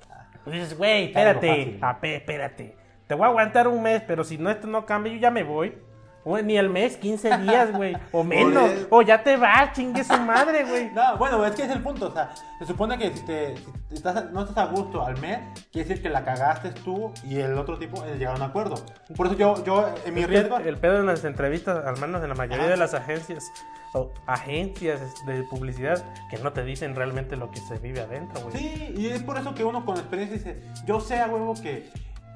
Pues 0.42 0.56
dices, 0.56 0.76
güey, 0.78 1.04
espérate, 1.06 1.78
apé, 1.82 2.16
espérate. 2.16 2.76
Te 3.06 3.14
voy 3.14 3.24
a 3.24 3.28
aguantar 3.28 3.68
un 3.68 3.82
mes, 3.82 4.02
pero 4.06 4.24
si 4.24 4.36
no 4.38 4.50
esto 4.50 4.66
no 4.66 4.84
cambia, 4.84 5.12
yo 5.12 5.18
ya 5.20 5.30
me 5.30 5.42
voy. 5.44 5.74
Ni 6.42 6.56
el 6.58 6.68
mes, 6.68 6.96
15 6.96 7.38
días, 7.38 7.72
güey. 7.72 7.96
O 8.12 8.22
menos. 8.22 8.70
O 8.90 9.02
ya 9.02 9.22
te 9.22 9.36
vas, 9.36 9.72
chingue 9.72 10.04
su 10.04 10.16
madre, 10.18 10.64
güey. 10.64 10.90
No, 10.94 11.16
bueno, 11.16 11.44
es 11.44 11.54
que 11.54 11.62
es 11.62 11.70
el 11.70 11.82
punto, 11.82 12.08
o 12.08 12.12
sea, 12.12 12.30
se 12.58 12.66
supone 12.66 12.98
que 12.98 13.12
si, 13.12 13.24
te, 13.24 13.56
si 13.88 13.94
estás, 13.94 14.30
no 14.32 14.40
estás 14.42 14.58
a 14.58 14.66
gusto 14.66 15.04
al 15.04 15.18
mes, 15.20 15.38
quiere 15.72 15.88
decir 15.88 16.02
que 16.02 16.08
la 16.10 16.24
cagaste 16.24 16.70
tú 16.70 17.12
y 17.24 17.38
el 17.38 17.56
otro 17.56 17.78
tipo 17.78 18.04
eh, 18.04 18.16
llegaron 18.18 18.42
a 18.42 18.44
un 18.44 18.50
acuerdo. 18.50 18.74
Por 19.16 19.26
eso 19.26 19.36
yo, 19.36 19.64
yo 19.64 19.94
en 20.04 20.14
mi 20.14 20.22
Es 20.22 20.28
riesgo... 20.28 20.58
el 20.58 20.76
pedo 20.76 20.98
en 21.00 21.06
las 21.06 21.24
entrevistas, 21.24 21.84
al 21.86 21.98
menos 21.98 22.22
en 22.22 22.28
la 22.30 22.34
mayoría 22.34 22.64
Ajá. 22.64 22.70
de 22.70 22.76
las 22.76 22.94
agencias 22.94 23.44
o 23.94 24.10
agencias 24.26 25.00
de 25.26 25.42
publicidad, 25.44 26.04
que 26.30 26.38
no 26.38 26.52
te 26.52 26.62
dicen 26.64 26.94
realmente 26.94 27.36
lo 27.36 27.50
que 27.50 27.60
se 27.60 27.78
vive 27.78 28.00
adentro, 28.00 28.40
güey. 28.42 28.56
Sí, 28.58 28.94
y 28.96 29.06
es 29.06 29.22
por 29.22 29.38
eso 29.38 29.54
que 29.54 29.64
uno 29.64 29.84
con 29.84 29.96
experiencia 29.96 30.36
dice, 30.36 30.62
yo 30.86 31.00
sé 31.00 31.20
a 31.20 31.26
huevo 31.26 31.54
que, 31.54 31.90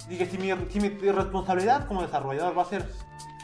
dije, 0.09 0.27
si 0.27 0.39
mi, 0.39 0.51
si 0.71 0.81
mi 0.81 0.89
responsabilidad 1.11 1.87
como 1.87 2.03
desarrollador 2.03 2.57
va 2.57 2.63
a 2.63 2.67
ser, 2.67 2.87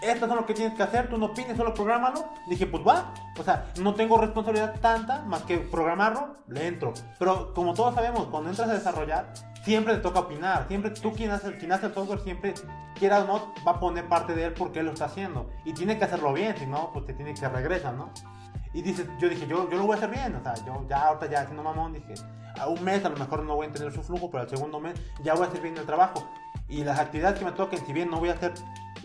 estas 0.03 0.29
son 0.29 0.37
lo 0.37 0.47
que 0.47 0.55
tienes 0.55 0.75
que 0.75 0.83
hacer, 0.83 1.09
tú 1.09 1.19
no 1.19 1.27
opines, 1.27 1.57
solo 1.57 1.75
prográmalo, 1.75 2.25
dije, 2.47 2.67
pues 2.67 2.87
va, 2.87 3.13
o 3.39 3.43
sea, 3.43 3.73
no 3.81 3.95
tengo 3.95 4.19
responsabilidad 4.19 4.79
tanta 4.81 5.23
más 5.23 5.43
que 5.43 5.59
programarlo, 5.59 6.37
le 6.49 6.67
entro. 6.67 6.93
Pero 7.19 7.53
como 7.55 7.75
todos 7.75 7.95
sabemos, 7.95 8.27
cuando 8.29 8.51
entras 8.51 8.69
a 8.69 8.75
desarrollar, 8.75 9.33
siempre 9.65 9.95
te 9.95 10.01
toca 10.01 10.21
opinar, 10.21 10.67
siempre 10.69 10.91
tú 10.91 11.13
quien 11.13 11.31
hace, 11.31 11.57
quien 11.57 11.73
hace 11.73 11.87
el 11.87 11.95
software, 11.95 12.21
siempre, 12.21 12.55
quiera 12.99 13.21
o 13.21 13.27
no, 13.27 13.55
va 13.67 13.73
a 13.73 13.81
poner 13.81 14.09
parte 14.09 14.35
de 14.35 14.47
él 14.47 14.55
porque 14.55 14.81
él 14.81 14.87
lo 14.87 14.93
está 14.93 15.07
haciendo. 15.07 15.51
Y 15.65 15.73
tiene 15.73 15.99
que 15.99 16.05
hacerlo 16.05 16.33
bien, 16.33 16.57
si 16.57 16.67
no, 16.67 16.91
pues 16.93 17.07
te 17.07 17.15
tiene 17.15 17.35
que 17.35 17.49
regresar, 17.49 17.95
¿no? 17.95 18.11
Y 18.73 18.83
dices, 18.83 19.09
yo 19.19 19.29
dije, 19.29 19.47
yo, 19.47 19.69
yo 19.71 19.79
lo 19.79 19.87
voy 19.87 19.95
a 19.95 19.97
hacer 19.97 20.11
bien, 20.11 20.35
o 20.35 20.43
sea, 20.43 20.55
yo 20.65 20.87
ya 20.89 21.09
ahorita 21.09 21.27
ya 21.27 21.41
haciendo 21.41 21.63
mamón, 21.63 21.95
dije, 21.95 22.15
a 22.59 22.69
un 22.69 22.83
mes 22.85 23.05
a 23.05 23.09
lo 23.09 23.17
mejor 23.17 23.43
no 23.45 23.57
voy 23.57 23.67
a 23.67 23.73
tener 23.73 23.93
su 23.93 24.03
flujo, 24.03 24.31
pero 24.31 24.43
al 24.43 24.49
segundo 24.49 24.81
mes 24.81 24.95
ya 25.23 25.35
voy 25.35 25.45
a 25.45 25.49
hacer 25.49 25.61
bien 25.61 25.77
el 25.77 25.87
trabajo. 25.87 26.29
Y 26.69 26.85
las 26.85 26.99
actividades 26.99 27.39
que 27.39 27.45
me 27.47 27.53
toquen, 27.53 27.85
si 27.87 27.93
bien 27.93 28.11
no 28.11 28.19
voy 28.19 28.29
a 28.29 28.35
hacer 28.35 28.53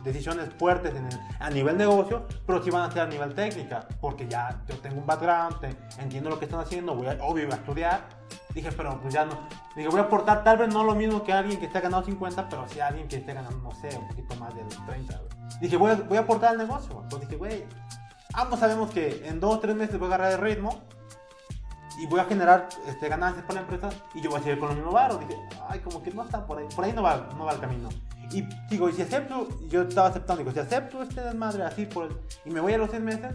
decisiones 0.03 0.49
fuertes 0.57 0.93
en 0.95 1.05
el- 1.07 1.19
a 1.39 1.49
nivel 1.49 1.77
negocio, 1.77 2.25
pero 2.45 2.61
sí 2.63 2.69
van 2.69 2.89
a 2.89 2.91
ser 2.91 3.03
a 3.03 3.07
nivel 3.07 3.33
técnica, 3.33 3.87
porque 4.01 4.27
ya 4.27 4.61
yo 4.67 4.77
tengo 4.77 4.99
un 4.99 5.05
background, 5.05 5.59
te- 5.59 5.75
entiendo 6.01 6.29
lo 6.29 6.39
que 6.39 6.45
están 6.45 6.59
haciendo, 6.59 6.95
voy 6.95 7.07
a, 7.07 7.11
obvio 7.21 7.45
voy 7.45 7.53
a 7.53 7.55
estudiar. 7.55 8.01
Dije, 8.53 8.71
pero 8.71 8.99
pues 9.01 9.13
ya 9.13 9.25
no. 9.25 9.37
Dije, 9.75 9.87
voy 9.89 9.99
a 9.99 10.03
aportar 10.03 10.43
tal 10.43 10.57
vez 10.57 10.71
no 10.71 10.83
lo 10.83 10.93
mismo 10.93 11.23
que 11.23 11.33
alguien 11.33 11.59
que 11.59 11.65
esté 11.65 11.79
ganando 11.79 12.05
50, 12.05 12.47
pero 12.49 12.67
sí 12.67 12.79
alguien 12.79 13.07
que 13.07 13.15
esté 13.17 13.33
ganando, 13.33 13.57
no 13.57 13.71
sé, 13.71 13.97
un 13.97 14.07
poquito 14.07 14.35
más 14.35 14.53
de 14.53 14.63
los 14.63 14.85
30. 14.85 15.17
güey. 15.17 15.29
Dije, 15.59 15.75
voy 15.77 15.91
a, 15.91 15.95
voy 15.95 16.17
a 16.17 16.21
aportar 16.21 16.51
al 16.51 16.57
negocio. 16.59 16.99
Entonces 17.01 17.29
dije, 17.29 17.37
güey, 17.39 17.65
ambos 18.33 18.59
sabemos 18.59 18.91
que 18.91 19.27
en 19.27 19.39
dos 19.39 19.55
o 19.55 19.59
tres 19.59 19.75
meses 19.75 19.97
voy 19.97 20.11
a 20.11 20.15
agarrar 20.15 20.33
el 20.33 20.37
ritmo 20.39 20.81
y 21.99 22.05
voy 22.07 22.19
a 22.19 22.25
generar 22.25 22.69
este, 22.87 23.07
ganancias 23.09 23.45
para 23.45 23.61
la 23.61 23.67
empresa 23.67 23.89
y 24.13 24.21
yo 24.21 24.29
voy 24.29 24.39
a 24.39 24.43
seguir 24.43 24.59
con 24.59 24.67
los 24.69 24.77
mismos 24.77 24.93
baros. 24.93 25.19
Dije, 25.19 25.35
ay, 25.69 25.79
como 25.79 26.01
que 26.03 26.11
no 26.11 26.23
está 26.23 26.45
por 26.45 26.57
ahí, 26.59 26.67
por 26.75 26.85
ahí 26.85 26.93
no 26.93 27.01
va, 27.03 27.27
no 27.37 27.45
va 27.45 27.53
el 27.53 27.59
camino. 27.59 27.89
Y 28.31 28.47
digo, 28.69 28.89
y 28.89 28.93
si 28.93 29.01
acepto, 29.01 29.47
yo 29.67 29.83
estaba 29.83 30.07
aceptando, 30.07 30.43
digo, 30.43 30.53
si 30.53 30.59
acepto 30.59 31.03
este 31.03 31.21
desmadre 31.21 31.63
así 31.63 31.87
y 32.45 32.49
me 32.49 32.59
voy 32.59 32.73
a 32.73 32.77
los 32.77 32.89
seis 32.89 33.03
meses, 33.03 33.33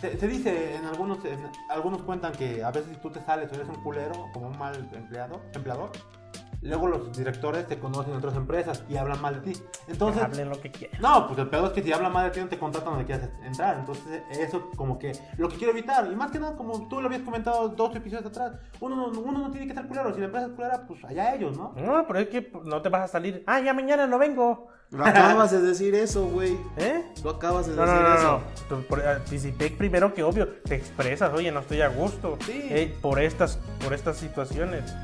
se, 0.00 0.28
dice 0.28 0.76
en 0.76 0.84
algunos, 0.84 1.18
algunos 1.70 2.02
cuentan 2.02 2.32
que 2.32 2.62
a 2.62 2.70
veces 2.70 2.90
si 2.90 2.96
tú 3.00 3.10
te 3.10 3.20
sales 3.24 3.50
o 3.50 3.54
eres 3.54 3.68
un 3.68 3.82
culero, 3.82 4.26
como 4.32 4.48
un 4.48 4.58
mal 4.58 4.74
empleado, 4.92 5.40
empleador, 5.54 5.90
luego 6.66 6.86
los 6.88 7.16
directores 7.16 7.66
te 7.66 7.78
conocen 7.78 8.12
en 8.12 8.18
otras 8.18 8.36
empresas 8.36 8.84
y 8.88 8.96
hablan 8.96 9.20
mal 9.20 9.42
de 9.42 9.52
ti. 9.52 9.60
Entonces, 9.88 10.22
Hablen 10.22 10.48
lo 10.50 10.60
que 10.60 10.70
quieran. 10.70 11.00
no, 11.00 11.26
pues 11.26 11.38
el 11.38 11.48
peor 11.48 11.66
es 11.66 11.72
que 11.72 11.82
si 11.82 11.92
hablan 11.92 12.12
mal 12.12 12.24
de 12.26 12.30
ti 12.30 12.40
no 12.40 12.48
te 12.48 12.58
contratan 12.58 12.90
donde 12.90 13.04
quieras 13.06 13.28
entrar. 13.44 13.78
Entonces, 13.78 14.22
eso 14.30 14.70
como 14.76 14.98
que 14.98 15.12
lo 15.38 15.48
que 15.48 15.56
quiero 15.56 15.72
evitar. 15.72 16.06
Y 16.10 16.14
más 16.16 16.30
que 16.30 16.38
nada, 16.38 16.56
como 16.56 16.88
tú 16.88 17.00
lo 17.00 17.06
habías 17.06 17.22
comentado 17.22 17.68
dos 17.68 17.94
episodios 17.96 18.26
atrás, 18.26 18.52
uno, 18.80 18.96
no- 18.96 19.20
uno 19.20 19.38
no 19.38 19.50
tiene 19.50 19.66
que 19.66 19.74
ser 19.74 19.86
culero. 19.86 20.12
Si 20.12 20.20
la 20.20 20.26
empresa 20.26 20.46
es 20.46 20.52
culera, 20.52 20.86
pues 20.86 21.04
allá 21.04 21.34
ellos, 21.34 21.56
¿no? 21.56 21.72
No, 21.76 22.06
pero 22.06 22.18
es 22.20 22.28
que 22.28 22.52
no 22.64 22.82
te 22.82 22.88
vas 22.88 23.02
a 23.02 23.08
salir. 23.08 23.42
Ah, 23.46 23.60
ya 23.60 23.72
mañana 23.74 24.06
no 24.06 24.18
vengo. 24.18 24.68
Lo 24.90 25.04
acabas 25.04 25.50
de 25.50 25.60
decir 25.60 25.96
eso, 25.96 26.26
güey. 26.28 26.56
¿Eh? 26.76 27.04
Lo 27.24 27.30
acabas 27.30 27.66
de 27.66 27.74
No, 27.74 27.84
no, 27.84 27.90
decir 27.92 28.02
no, 28.04 28.08
no, 28.08 28.14
eso. 28.16 28.40
no. 28.70 28.76
Tú, 28.76 28.86
por- 28.86 29.00
ah, 29.00 29.18
si 29.26 29.50
te- 29.50 29.70
primero 29.70 30.14
que 30.14 30.22
obvio, 30.22 30.46
te 30.64 30.76
expresas, 30.76 31.32
oye, 31.34 31.50
no 31.50 31.58
estoy 31.60 31.80
a 31.80 31.88
gusto 31.88 32.38
Sí. 32.46 32.52
eh, 32.70 32.96
por 33.02 33.20
estas 33.20 33.58
por 33.82 33.92
estas 33.94 34.16
situaciones. 34.16 34.94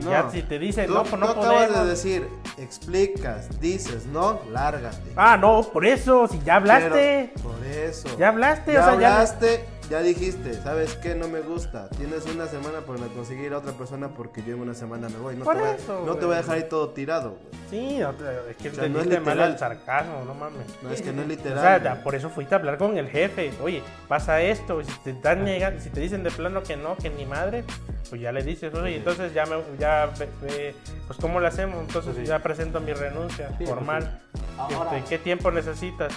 Y 0.00 0.04
No. 0.04 0.10
ya 0.10 0.30
si 0.30 0.42
te 0.42 0.58
dicen, 0.58 0.86
Tú, 0.86 0.94
no, 0.94 1.02
pues 1.04 1.20
no 1.20 1.28
acabas 1.28 1.72
de 1.84 1.84
decir, 1.90 2.26
explicas, 2.56 3.60
dices, 3.60 4.06
no, 4.06 4.40
lárgate. 4.50 5.12
Ah, 5.14 5.36
no, 5.36 5.62
por 5.62 5.84
eso, 5.84 6.26
si 6.26 6.40
ya 6.40 6.56
hablaste. 6.56 7.32
Pero 7.34 7.48
por 7.48 7.66
eso. 7.66 8.08
Ya 8.18 8.28
hablaste, 8.28 8.72
ya 8.72 8.80
o 8.80 8.84
sea, 8.84 8.92
hablaste, 8.94 9.64
ya 9.68 9.79
dijiste, 9.98 10.54
¿sabes 10.62 10.94
qué? 10.94 11.16
No 11.16 11.26
me 11.26 11.40
gusta. 11.40 11.88
Tienes 11.90 12.24
una 12.26 12.46
semana 12.46 12.80
para 12.80 13.00
conseguir 13.08 13.52
a 13.52 13.58
otra 13.58 13.72
persona 13.72 14.08
porque 14.08 14.40
yo 14.44 14.54
en 14.54 14.60
una 14.60 14.74
semana 14.74 15.08
me 15.08 15.16
voy. 15.18 15.34
No, 15.36 15.44
Por 15.44 15.56
te, 15.56 15.60
voy 15.62 15.70
eso, 15.70 16.02
no 16.06 16.14
te 16.16 16.26
voy 16.26 16.34
a 16.36 16.38
dejar 16.38 16.56
ahí 16.56 16.66
todo 16.68 16.90
tirado, 16.90 17.30
güey. 17.30 17.60
Sí, 17.70 17.98
no 17.98 18.12
te- 18.12 18.50
es 18.50 18.56
que 18.56 18.68
O 18.68 18.74
sea, 18.74 18.88
no 18.88 19.00
es 19.00 19.04
entendiste 19.06 19.20
mal 19.20 19.34
literal. 19.36 19.52
el 19.52 19.58
sarcasmo, 19.58 20.22
no 20.24 20.34
mames. 20.34 20.66
No, 20.82 20.90
es 20.92 21.02
que 21.02 21.12
no 21.12 21.22
es 21.22 21.26
O 21.26 21.28
literal. 21.30 21.60
sea, 21.60 21.78
güey. 21.78 21.84
ya, 21.96 22.02
por 22.04 22.14
eso 22.14 22.30
fuiste 22.30 22.54
a 22.54 22.58
hablar 22.58 22.78
con 22.78 22.96
el 22.96 23.08
jefe. 23.08 23.52
Oye, 23.62 23.82
pasa 24.06 24.40
esto. 24.40 24.82
Si 24.84 24.92
te 25.00 25.10
están 25.10 25.44
negando, 25.44 25.80
si 25.80 25.90
te 25.90 26.00
dicen 26.00 26.22
de 26.22 26.30
plano 26.30 26.62
que 26.62 26.76
no, 26.76 26.96
que 26.96 27.10
ni 27.10 27.26
madre, 27.26 27.64
pues 28.08 28.20
ya 28.20 28.30
le 28.32 28.42
dices, 28.44 28.72
oye, 28.74 28.96
entonces 28.96 29.34
ya 29.34 29.44
me, 29.46 29.56
ya, 29.78 30.10
ve, 30.42 30.74
pues 31.06 31.18
cómo 31.20 31.40
lo 31.40 31.46
hacemos. 31.48 31.80
Entonces 31.80 32.14
Sí. 32.16 32.26
ya 32.26 32.38
presento 32.40 32.80
mi 32.80 32.92
renuncia 32.92 33.50
Sí, 33.58 33.66
formal. 33.66 34.20
sí. 34.34 34.40
Ahora- 34.58 34.96
Este, 34.98 35.08
¿Qué 35.10 35.18
tiempo 35.18 35.50
necesitas 35.50 36.12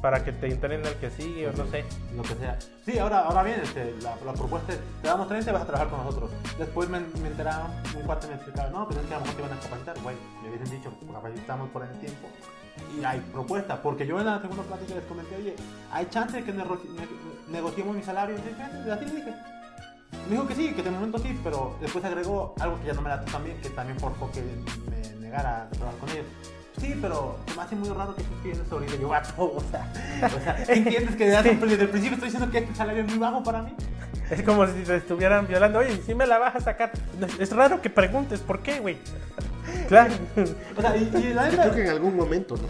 para 0.00 0.22
que 0.24 0.32
te 0.32 0.48
internen 0.48 0.84
el 0.84 0.94
que 0.96 1.10
sigue 1.10 1.48
o 1.48 1.52
no 1.52 1.66
sé? 1.66 1.84
Lo 2.14 2.22
que 2.22 2.34
sea. 2.34 2.58
Sí, 2.84 2.98
ahora, 2.98 3.20
ahora 3.20 3.42
bien, 3.42 3.60
este, 3.62 3.94
la, 4.02 4.16
la 4.24 4.32
propuesta 4.34 4.72
es, 4.72 4.78
te 5.02 5.08
damos 5.08 5.28
30 5.28 5.50
y 5.50 5.52
vas 5.54 5.62
a 5.62 5.66
trabajar 5.66 5.88
con 5.88 6.04
nosotros. 6.04 6.30
Después 6.58 6.88
me, 6.88 7.00
me 7.00 7.28
enteraron, 7.28 7.70
un 7.96 8.02
cuate 8.02 8.26
me 8.28 8.34
explicaba, 8.34 8.68
no, 8.70 8.86
pues 8.86 8.98
es 9.00 9.06
que 9.06 9.14
a 9.14 9.18
lo 9.18 9.22
mejor 9.24 9.36
te 9.36 9.42
van 9.48 9.52
a 9.58 9.60
capacitar. 9.60 10.00
Güey, 10.02 10.16
me 10.42 10.48
hubiesen 10.50 10.70
dicho, 10.70 10.90
pues 11.00 11.10
capacitamos 11.12 11.70
por 11.70 11.82
el 11.84 11.90
tiempo. 12.00 12.28
Y 13.00 13.04
hay 13.04 13.20
propuesta, 13.32 13.80
porque 13.80 14.06
yo 14.06 14.18
en 14.20 14.26
la 14.26 14.40
segunda 14.40 14.62
plática 14.64 14.94
les 14.96 15.04
comenté, 15.04 15.36
oye, 15.36 15.54
hay 15.92 16.06
chance 16.06 16.36
de 16.36 16.44
que 16.44 16.52
nego- 16.52 16.80
ne- 16.96 17.52
negociemos 17.52 17.94
mi 17.96 18.02
salario 18.02 18.36
en 18.36 18.42
seis 18.42 18.58
meses. 18.58 18.86
Y 18.86 18.90
así 18.90 19.04
le 19.06 19.10
dije. 19.12 19.34
Me 20.28 20.30
dijo 20.32 20.46
que 20.46 20.54
sí, 20.54 20.72
que 20.74 20.82
de 20.82 20.90
momento 20.90 21.18
sí, 21.18 21.38
pero 21.42 21.76
después 21.80 22.04
agregó 22.04 22.54
algo 22.60 22.78
que 22.80 22.86
ya 22.86 22.92
no 22.94 23.02
me 23.02 23.08
late 23.10 23.30
también, 23.30 23.60
que 23.60 23.68
también 23.70 23.98
forjó 23.98 24.30
que 24.32 24.42
me 24.42 25.20
negara 25.20 25.64
a 25.64 25.68
trabajar 25.70 25.98
con 26.00 26.08
ellos. 26.10 26.26
Sí, 26.78 26.96
pero 27.00 27.38
se 27.48 27.54
me 27.56 27.62
hace 27.62 27.76
muy 27.76 27.88
raro 27.90 28.14
que 28.16 28.22
tú 28.22 28.34
pienses 28.42 28.70
ahorita 28.70 28.96
yo 28.96 29.08
gato, 29.08 29.32
o 29.56 29.62
sea, 29.70 29.90
o 30.26 30.40
sea, 30.40 30.64
¿entiendes 30.68 31.16
que 31.16 31.26
desde, 31.28 31.50
el 31.52 31.58
principio 31.58 32.14
estoy 32.14 32.28
diciendo 32.30 32.50
que 32.50 32.58
este 32.58 32.74
salario 32.74 33.02
es 33.04 33.08
muy 33.10 33.18
bajo 33.18 33.42
para 33.42 33.62
mí? 33.62 33.74
Es 34.30 34.42
como 34.42 34.66
si 34.66 34.82
te 34.84 34.96
estuvieran 34.96 35.46
violando. 35.46 35.80
Oye, 35.80 36.00
si 36.04 36.14
me 36.14 36.26
la 36.26 36.38
vas 36.38 36.56
a 36.56 36.60
sacar. 36.60 36.90
Es 37.38 37.54
raro 37.54 37.82
que 37.82 37.90
preguntes, 37.90 38.40
¿por 38.40 38.60
qué, 38.60 38.80
güey? 38.80 38.96
Claro. 39.88 40.14
O 40.76 40.80
sea, 40.80 40.96
y, 40.96 41.10
y 41.14 41.34
la 41.34 41.50
Yo 41.50 41.58
creo 41.58 41.74
que 41.74 41.82
en 41.82 41.88
algún 41.90 42.16
momento, 42.16 42.54
¿no? 42.56 42.62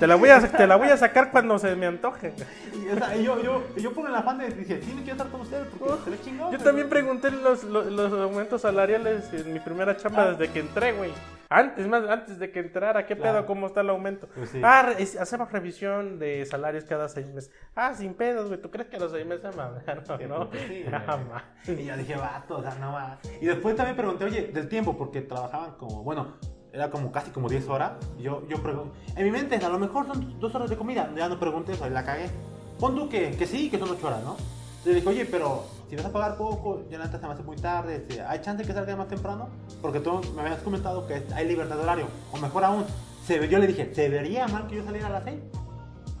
Te 0.00 0.06
la 0.06 0.16
voy 0.16 0.30
a, 0.30 0.40
te 0.40 0.66
la 0.66 0.76
voy 0.76 0.88
a 0.88 0.96
sacar 0.96 1.30
cuando 1.30 1.58
se 1.58 1.76
me 1.76 1.86
antoje. 1.86 2.32
y, 2.74 2.88
o 2.88 2.96
sea, 2.98 3.16
y 3.16 3.24
yo, 3.24 3.40
yo, 3.42 3.62
yo 3.76 3.92
por 3.92 4.08
el 4.08 4.14
afán 4.14 4.38
de 4.38 4.48
dije, 4.48 4.80
sí, 4.82 4.92
me 4.94 5.02
quiero 5.02 5.12
estar 5.12 5.28
con 5.28 5.42
ustedes 5.42 5.66
porque 5.78 5.94
se 6.04 6.10
ve 6.10 6.18
chingón. 6.24 6.50
Yo 6.50 6.56
güey". 6.58 6.64
también 6.64 6.88
pregunté 6.88 7.30
los, 7.30 7.62
los, 7.64 7.86
los 7.86 8.12
aumentos 8.12 8.62
salariales 8.62 9.32
en 9.32 9.52
mi 9.52 9.60
primera 9.60 9.96
chamba 9.96 10.22
Ah. 10.24 10.30
desde 10.32 10.52
que 10.52 10.60
entré, 10.60 10.92
güey. 10.92 11.12
Antes, 11.52 11.88
más 11.88 12.08
antes 12.08 12.38
de 12.38 12.52
que 12.52 12.60
entrara, 12.60 13.06
¿qué 13.06 13.16
Claro. 13.16 13.38
pedo? 13.38 13.46
¿Cómo 13.46 13.66
está 13.66 13.80
el 13.80 13.90
aumento? 13.90 14.28
Pues 14.36 14.50
sí. 14.50 14.60
Ah, 14.62 14.92
es- 14.96 15.16
hacemos 15.18 15.50
revisión 15.50 16.20
de 16.20 16.46
salarios 16.46 16.84
cada 16.84 17.08
seis 17.08 17.26
meses. 17.26 17.50
Ah, 17.74 17.92
sin 17.92 18.14
pedos, 18.14 18.46
güey. 18.46 18.60
¿Tú 18.62 18.70
crees 18.70 18.88
que 18.88 18.96
a 18.96 19.00
los 19.00 19.10
seis 19.10 19.26
meses 19.26 19.54
me 19.56 19.62
hablaron? 19.62 19.82
Sí, 20.06 20.24
No, 20.28 20.48
pues 20.48 20.62
sí, 20.62 20.84
güey. 20.88 21.02
jamás. 21.04 21.42
Y 21.66 21.84
yo 21.84 21.96
dije, 21.96 22.14
vato, 22.14 22.58
o 22.58 22.62
sea, 22.62 22.76
no 22.76 22.92
va. 22.92 23.18
Y 23.40 23.46
después 23.46 23.74
también 23.74 23.96
pregunté, 23.96 24.24
oye, 24.26 24.42
del 24.52 24.68
tiempo, 24.68 24.96
porque 24.96 25.22
trabajaban 25.22 25.72
como, 25.72 26.04
bueno, 26.04 26.36
era 26.72 26.88
como 26.88 27.10
casi 27.10 27.32
como 27.32 27.48
10 27.48 27.68
horas. 27.68 27.94
Y 28.16 28.22
yo, 28.22 28.46
yo 28.46 28.62
pregunté, 28.62 28.96
en 29.16 29.24
mi 29.24 29.32
mente, 29.32 29.56
a 29.56 29.68
lo 29.68 29.78
mejor 29.80 30.06
son 30.06 30.38
dos 30.38 30.54
horas 30.54 30.70
de 30.70 30.76
comida. 30.76 31.10
Ya 31.16 31.28
no 31.28 31.40
pregunté 31.40 31.72
eso, 31.72 31.84
y 31.84 31.90
la 31.90 32.04
cagué. 32.04 32.30
Pon 32.78 32.94
tú 32.94 33.08
que, 33.08 33.32
que 33.32 33.46
sí, 33.46 33.68
que 33.68 33.76
son 33.78 33.88
8 33.90 34.06
horas, 34.06 34.22
¿no? 34.22 34.36
Entonces 34.78 34.94
dije, 34.94 35.08
oye, 35.08 35.24
pero 35.26 35.64
si 35.90 35.96
vas 35.96 36.04
a 36.04 36.12
pagar 36.12 36.36
poco, 36.36 36.84
ya 36.88 36.98
neta 36.98 37.18
se 37.18 37.26
me 37.26 37.32
hace 37.32 37.42
muy 37.42 37.56
tarde, 37.56 37.96
este, 37.96 38.22
¿hay 38.22 38.40
chance 38.40 38.64
que 38.64 38.72
salga 38.72 38.94
más 38.94 39.08
temprano? 39.08 39.48
Porque 39.82 39.98
tú 39.98 40.20
me 40.36 40.42
habías 40.42 40.62
comentado 40.62 41.04
que 41.08 41.20
hay 41.34 41.48
libertad 41.48 41.74
de 41.74 41.82
horario. 41.82 42.06
O 42.32 42.38
mejor 42.38 42.62
aún, 42.62 42.84
se, 43.26 43.48
yo 43.48 43.58
le 43.58 43.66
dije, 43.66 43.92
¿se 43.92 44.08
vería 44.08 44.46
mal 44.46 44.68
que 44.68 44.76
yo 44.76 44.84
saliera 44.84 45.08
a 45.08 45.10
las 45.10 45.24
6? 45.24 45.40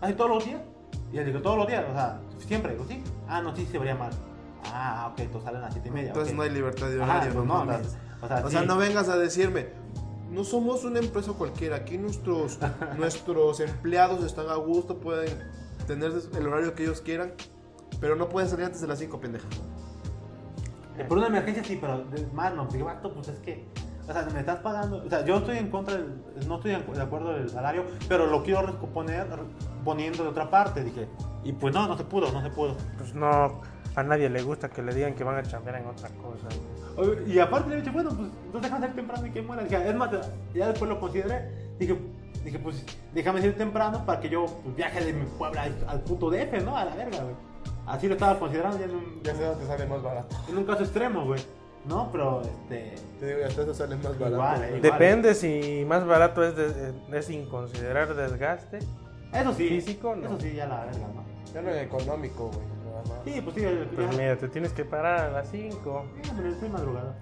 ¿Así 0.00 0.14
todos 0.14 0.30
los 0.30 0.44
días? 0.44 0.60
Y 1.12 1.18
él 1.18 1.26
dijo, 1.26 1.40
todos 1.40 1.56
los 1.56 1.68
días, 1.68 1.84
o 1.88 1.92
sea, 1.92 2.20
siempre, 2.40 2.72
digo, 2.72 2.84
sí. 2.88 3.00
Ah, 3.28 3.40
no, 3.42 3.54
sí, 3.54 3.64
se 3.64 3.78
vería 3.78 3.94
mal. 3.94 4.10
Ah, 4.64 5.08
ok, 5.12 5.20
entonces 5.20 5.44
salen 5.44 5.62
a 5.62 5.66
las 5.66 5.72
7 5.74 5.88
y 5.88 5.92
media. 5.92 6.08
Entonces 6.08 6.32
ok. 6.32 6.36
no 6.36 6.42
hay 6.42 6.50
libertad 6.50 6.88
de 6.88 7.02
Ajá, 7.02 7.12
horario, 7.18 7.32
pues 7.34 7.46
no, 7.46 7.64
no, 7.64 7.72
o 8.22 8.26
sea, 8.28 8.44
O 8.44 8.50
sea, 8.50 8.60
sí. 8.62 8.66
no 8.66 8.76
vengas 8.76 9.08
a 9.08 9.16
decirme, 9.16 9.68
no 10.32 10.42
somos 10.42 10.82
una 10.82 10.98
empresa 10.98 11.32
cualquiera, 11.32 11.76
aquí 11.76 11.96
nuestros, 11.96 12.58
nuestros 12.98 13.60
empleados 13.60 14.24
están 14.24 14.48
a 14.48 14.56
gusto, 14.56 14.98
pueden 14.98 15.32
tener 15.86 16.10
el 16.36 16.46
horario 16.48 16.74
que 16.74 16.82
ellos 16.82 17.00
quieran, 17.02 17.34
pero 18.00 18.16
no 18.16 18.28
pueden 18.28 18.48
salir 18.48 18.64
antes 18.66 18.80
de 18.80 18.86
las 18.86 18.98
5, 18.98 19.20
pendeja. 19.20 19.46
Eh, 20.98 21.04
Por 21.04 21.18
una 21.18 21.28
emergencia 21.28 21.62
sí, 21.64 21.78
pero 21.80 22.04
de- 22.04 22.26
más 22.32 22.54
no. 22.54 22.66
Digo, 22.66 22.86
vato, 22.86 23.12
pues 23.12 23.28
es 23.28 23.38
que, 23.40 23.64
o 24.08 24.12
sea, 24.12 24.26
me 24.32 24.40
estás 24.40 24.60
pagando. 24.60 25.02
O 25.04 25.08
sea, 25.08 25.24
yo 25.24 25.38
estoy 25.38 25.58
en 25.58 25.70
contra 25.70 25.94
del, 25.96 26.20
no 26.46 26.56
estoy 26.56 26.72
de 26.72 27.02
acuerdo 27.02 27.32
del 27.34 27.48
salario, 27.48 27.84
pero 28.08 28.26
lo 28.26 28.42
quiero 28.42 28.62
recomponer 28.62 29.26
poniendo 29.84 30.24
de 30.24 30.28
otra 30.30 30.50
parte. 30.50 30.82
Dije, 30.82 31.08
y 31.44 31.52
pues 31.52 31.74
no, 31.74 31.86
no 31.86 31.96
se 31.96 32.04
pudo, 32.04 32.30
no 32.32 32.42
se 32.42 32.50
pudo. 32.50 32.76
Pues 32.98 33.14
no, 33.14 33.60
a 33.94 34.02
nadie 34.02 34.28
le 34.28 34.42
gusta 34.42 34.68
que 34.68 34.82
le 34.82 34.94
digan 34.94 35.14
que 35.14 35.24
van 35.24 35.36
a 35.36 35.42
chambear 35.42 35.76
en 35.76 35.86
otra 35.86 36.08
cosa. 36.10 36.48
Y 37.26 37.38
aparte 37.38 37.70
le 37.70 37.76
dije, 37.76 37.90
bueno, 37.90 38.10
pues 38.10 38.28
no 38.52 38.60
déjame 38.60 38.86
ser 38.86 38.96
temprano 38.96 39.26
y 39.26 39.30
que 39.30 39.42
muera. 39.42 39.62
Dije, 39.62 39.88
es 39.88 39.94
más, 39.94 40.10
ya 40.54 40.68
después 40.68 40.88
lo 40.90 41.00
consideré. 41.00 41.70
Dije, 41.78 41.96
dije 42.44 42.58
pues 42.58 42.84
déjame 43.14 43.40
ser 43.40 43.56
temprano 43.56 44.04
para 44.04 44.20
que 44.20 44.28
yo 44.28 44.44
pues, 44.64 44.76
viaje 44.76 45.02
de 45.04 45.12
mi 45.14 45.24
pueblo 45.38 45.60
al, 45.60 45.74
al 45.86 46.00
puto 46.00 46.30
DF, 46.30 46.62
¿no? 46.64 46.76
A 46.76 46.84
la 46.84 46.94
verga, 46.94 47.22
güey. 47.22 47.34
Así 47.90 48.06
lo 48.08 48.14
estaba 48.14 48.38
considerando 48.38 48.78
ya 48.78 48.84
en 48.84 48.94
un, 48.94 49.22
Ya 49.22 49.34
sé 49.34 49.44
dónde 49.44 49.66
sale 49.66 49.86
más 49.86 50.02
barato. 50.02 50.36
en 50.48 50.58
un 50.58 50.64
caso 50.64 50.82
extremo, 50.84 51.24
güey. 51.24 51.40
No, 51.86 52.08
pero 52.12 52.42
este. 52.42 52.94
Te 53.18 53.26
digo, 53.34 53.46
hasta 53.48 53.62
eso 53.62 53.74
sale 53.74 53.96
más 53.96 54.18
barato. 54.18 54.34
Igual, 54.34 54.64
eh. 54.64 54.80
Depende 54.80 55.34
si 55.34 55.84
más 55.88 56.06
barato 56.06 56.44
es, 56.44 56.54
de- 56.56 56.92
es 57.18 57.24
sin 57.24 57.46
considerar 57.46 58.14
desgaste. 58.14 58.78
Eso 59.32 59.52
sí. 59.54 59.68
Físico, 59.68 60.14
no. 60.14 60.26
Eso 60.26 60.40
sí, 60.40 60.54
ya 60.54 60.66
la 60.66 60.84
verga, 60.84 61.06
¿no? 61.14 61.24
Ya 61.54 61.62
no 61.62 61.70
es 61.70 61.82
económico, 61.82 62.48
güey. 62.48 62.70
Sí, 63.24 63.40
pues 63.40 63.56
sí, 63.56 63.64
el, 63.64 63.86
Pues 63.88 64.10
ya- 64.10 64.16
mira, 64.18 64.36
te 64.36 64.48
tienes 64.48 64.72
que 64.72 64.84
parar 64.84 65.20
a 65.26 65.30
las 65.30 65.48
5. 65.50 66.04
Sí, 66.22 66.30
pero 66.36 66.48
estoy 66.50 66.68
madrugada. 66.68 67.14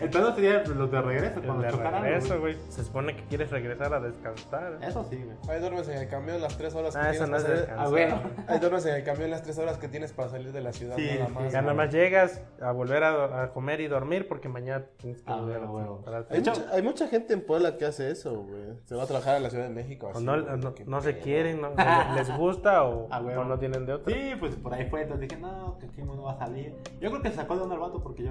El 0.00 0.10
pedo 0.10 0.34
sería 0.34 0.62
los 0.64 0.90
de 0.90 1.00
regreso, 1.02 1.40
cuando 1.44 1.62
De 1.64 1.70
chocaran. 1.70 2.02
regreso, 2.02 2.40
güey. 2.40 2.56
Se 2.68 2.84
supone 2.84 3.16
que 3.16 3.24
quieres 3.24 3.50
regresar 3.50 3.92
a 3.94 4.00
descansar. 4.00 4.78
Eso 4.82 5.04
sí, 5.08 5.16
güey. 5.16 5.36
Ahí 5.48 5.60
duermes 5.60 5.88
en 5.88 5.98
el 5.98 6.08
camión 6.08 6.40
las 6.40 6.56
3 6.56 6.74
horas 6.74 6.94
que 6.94 7.00
Ah, 7.00 7.10
eso 7.10 7.24
tienes 7.24 7.30
no 7.30 7.36
es 7.36 7.42
para 7.42 7.54
salir. 7.56 7.66
descansar. 7.66 7.86
Ah, 7.86 7.90
bueno. 7.90 8.20
Ahí 8.48 8.58
duermes 8.58 8.86
en 8.86 8.94
el 8.94 9.04
camión 9.04 9.30
las 9.30 9.42
3 9.42 9.58
horas 9.58 9.78
que 9.78 9.88
tienes 9.88 10.12
para 10.12 10.28
salir 10.28 10.52
de 10.52 10.60
la 10.60 10.72
ciudad. 10.72 10.96
Sí, 10.96 11.08
nada 11.14 11.26
sí. 11.26 11.32
más. 11.32 11.52
Ya 11.52 11.62
nada 11.62 11.74
más 11.74 11.92
llegas 11.92 12.42
a 12.60 12.72
volver 12.72 13.04
a, 13.04 13.42
a 13.44 13.52
comer 13.52 13.80
y 13.80 13.88
dormir 13.88 14.26
porque 14.28 14.48
mañana 14.48 14.84
tienes 14.96 15.22
que 15.22 15.32
Ah, 15.32 15.36
volver 15.36 15.62
a 15.62 16.04
pararte. 16.04 16.34
Hay, 16.34 16.40
De 16.42 16.50
hecho- 16.50 16.60
mucha, 16.60 16.74
hay 16.74 16.82
mucha 16.82 17.08
gente 17.08 17.34
en 17.34 17.40
Puebla 17.44 17.76
que 17.76 17.84
hace 17.84 18.10
eso, 18.10 18.32
güey. 18.42 18.62
Se 18.84 18.94
va 18.94 19.04
a 19.04 19.06
trabajar 19.06 19.36
a 19.36 19.40
la 19.40 19.50
Ciudad 19.50 19.64
de 19.64 19.74
México. 19.74 20.08
O 20.08 20.10
así, 20.16 20.24
no, 20.24 20.36
no, 20.36 20.74
no 20.86 21.00
se 21.02 21.18
quieren, 21.18 21.60
no, 21.60 21.70
les 22.16 22.36
gusta 22.36 22.84
o, 22.84 23.08
Ah, 23.10 23.20
o 23.20 23.44
no 23.44 23.58
tienen 23.58 23.86
de 23.86 23.92
otra. 23.94 24.12
Sí, 24.14 24.32
pues 24.40 24.56
por 24.56 24.72
ahí 24.74 24.86
fue. 24.88 25.02
Entonces 25.02 25.28
dije, 25.28 25.40
no, 25.40 25.76
que 25.78 25.86
aquí 25.86 26.02
no 26.02 26.22
va 26.22 26.32
a 26.32 26.38
salir. 26.38 26.74
Yo 27.00 27.10
creo 27.10 27.22
que 27.22 27.28
se 27.30 27.36
sacó 27.36 27.56
de 27.56 27.66
el 27.66 27.80
vato 27.80 28.02
porque 28.02 28.22
yo. 28.24 28.30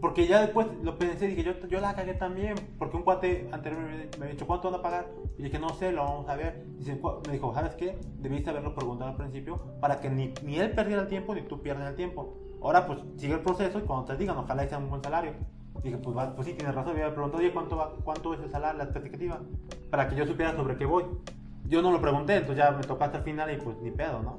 Porque 0.00 0.26
ya 0.26 0.40
después 0.40 0.66
lo 0.82 0.96
pensé 0.96 1.26
y 1.26 1.34
dije, 1.34 1.42
yo, 1.44 1.66
yo 1.68 1.80
la 1.80 1.94
cagué 1.94 2.14
también. 2.14 2.54
Porque 2.78 2.96
un 2.96 3.02
cuate 3.02 3.48
anterior 3.52 3.82
me, 3.82 3.88
me 3.96 4.04
había 4.16 4.30
dicho, 4.32 4.46
¿cuánto 4.46 4.70
van 4.70 4.80
a 4.80 4.82
pagar? 4.82 5.06
Y 5.36 5.42
dije, 5.42 5.58
no 5.58 5.68
sé, 5.74 5.92
lo 5.92 6.04
vamos 6.04 6.28
a 6.28 6.36
ver. 6.36 6.64
Dice, 6.78 6.98
me 7.26 7.32
dijo, 7.34 7.52
¿sabes 7.54 7.74
qué? 7.74 7.98
Debiste 8.18 8.50
haberlo 8.50 8.74
preguntado 8.74 9.10
al 9.10 9.16
principio 9.16 9.60
para 9.80 10.00
que 10.00 10.08
ni, 10.08 10.32
ni 10.42 10.56
él 10.58 10.72
perdiera 10.72 11.02
el 11.02 11.08
tiempo 11.08 11.34
ni 11.34 11.42
tú 11.42 11.60
pierdas 11.60 11.88
el 11.90 11.96
tiempo. 11.96 12.36
Ahora, 12.62 12.86
pues 12.86 13.00
sigue 13.16 13.34
el 13.34 13.40
proceso 13.40 13.78
y 13.78 13.82
cuando 13.82 14.06
te 14.06 14.16
digan, 14.16 14.36
ojalá 14.38 14.66
sea 14.68 14.78
un 14.78 14.88
buen 14.88 15.02
salario. 15.02 15.32
Dije, 15.82 15.96
pues, 15.98 16.16
va- 16.16 16.34
pues 16.34 16.46
sí, 16.48 16.54
tienes 16.54 16.74
razón. 16.74 16.94
Me 16.94 17.02
había 17.02 17.14
preguntado, 17.14 17.42
oye, 17.42 17.52
¿cuánto, 17.52 17.76
va, 17.76 17.92
¿cuánto 18.04 18.34
es 18.34 18.40
el 18.40 18.50
salario, 18.50 18.78
la 18.78 18.84
expectativa? 18.84 19.40
Para 19.90 20.08
que 20.08 20.16
yo 20.16 20.26
supiera 20.26 20.54
sobre 20.56 20.76
qué 20.76 20.84
voy. 20.86 21.04
Yo 21.66 21.82
no 21.82 21.92
lo 21.92 22.00
pregunté, 22.00 22.34
entonces 22.36 22.56
ya 22.64 22.70
me 22.72 22.82
tocó 22.82 23.04
hasta 23.04 23.18
el 23.18 23.24
final 23.24 23.52
y 23.52 23.56
pues 23.58 23.76
ni 23.80 23.90
pedo, 23.90 24.20
¿no? 24.22 24.36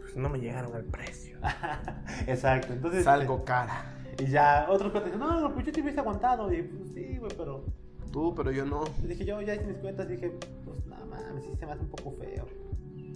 Pues 0.00 0.16
no 0.16 0.28
me 0.28 0.38
llegaron 0.38 0.74
al 0.74 0.84
precio. 0.84 1.38
Exacto, 2.26 2.72
entonces. 2.72 3.04
Salgo 3.04 3.44
cara. 3.44 3.84
Y 4.18 4.26
ya 4.26 4.66
otros 4.68 4.92
cuates 4.92 5.12
dicen, 5.12 5.20
no, 5.20 5.40
no, 5.40 5.52
pues 5.54 5.66
yo 5.66 5.72
te 5.72 5.80
hubiese 5.82 6.00
aguantado. 6.00 6.52
Y 6.52 6.62
pues 6.62 6.90
sí, 6.94 7.16
güey, 7.18 7.32
pero. 7.36 7.64
Tú, 8.12 8.34
pero 8.34 8.50
yo 8.50 8.66
no. 8.66 8.84
Dije, 9.02 9.24
yo 9.24 9.40
ya 9.40 9.54
hice 9.54 9.64
mis 9.66 9.78
cuentas, 9.78 10.06
dije, 10.08 10.32
pues 10.66 10.84
nada 10.86 11.04
mames, 11.06 11.44
sí 11.44 11.56
se 11.56 11.64
me 11.66 11.72
hace 11.72 11.82
un 11.82 11.88
poco 11.90 12.12
feo. 12.18 12.46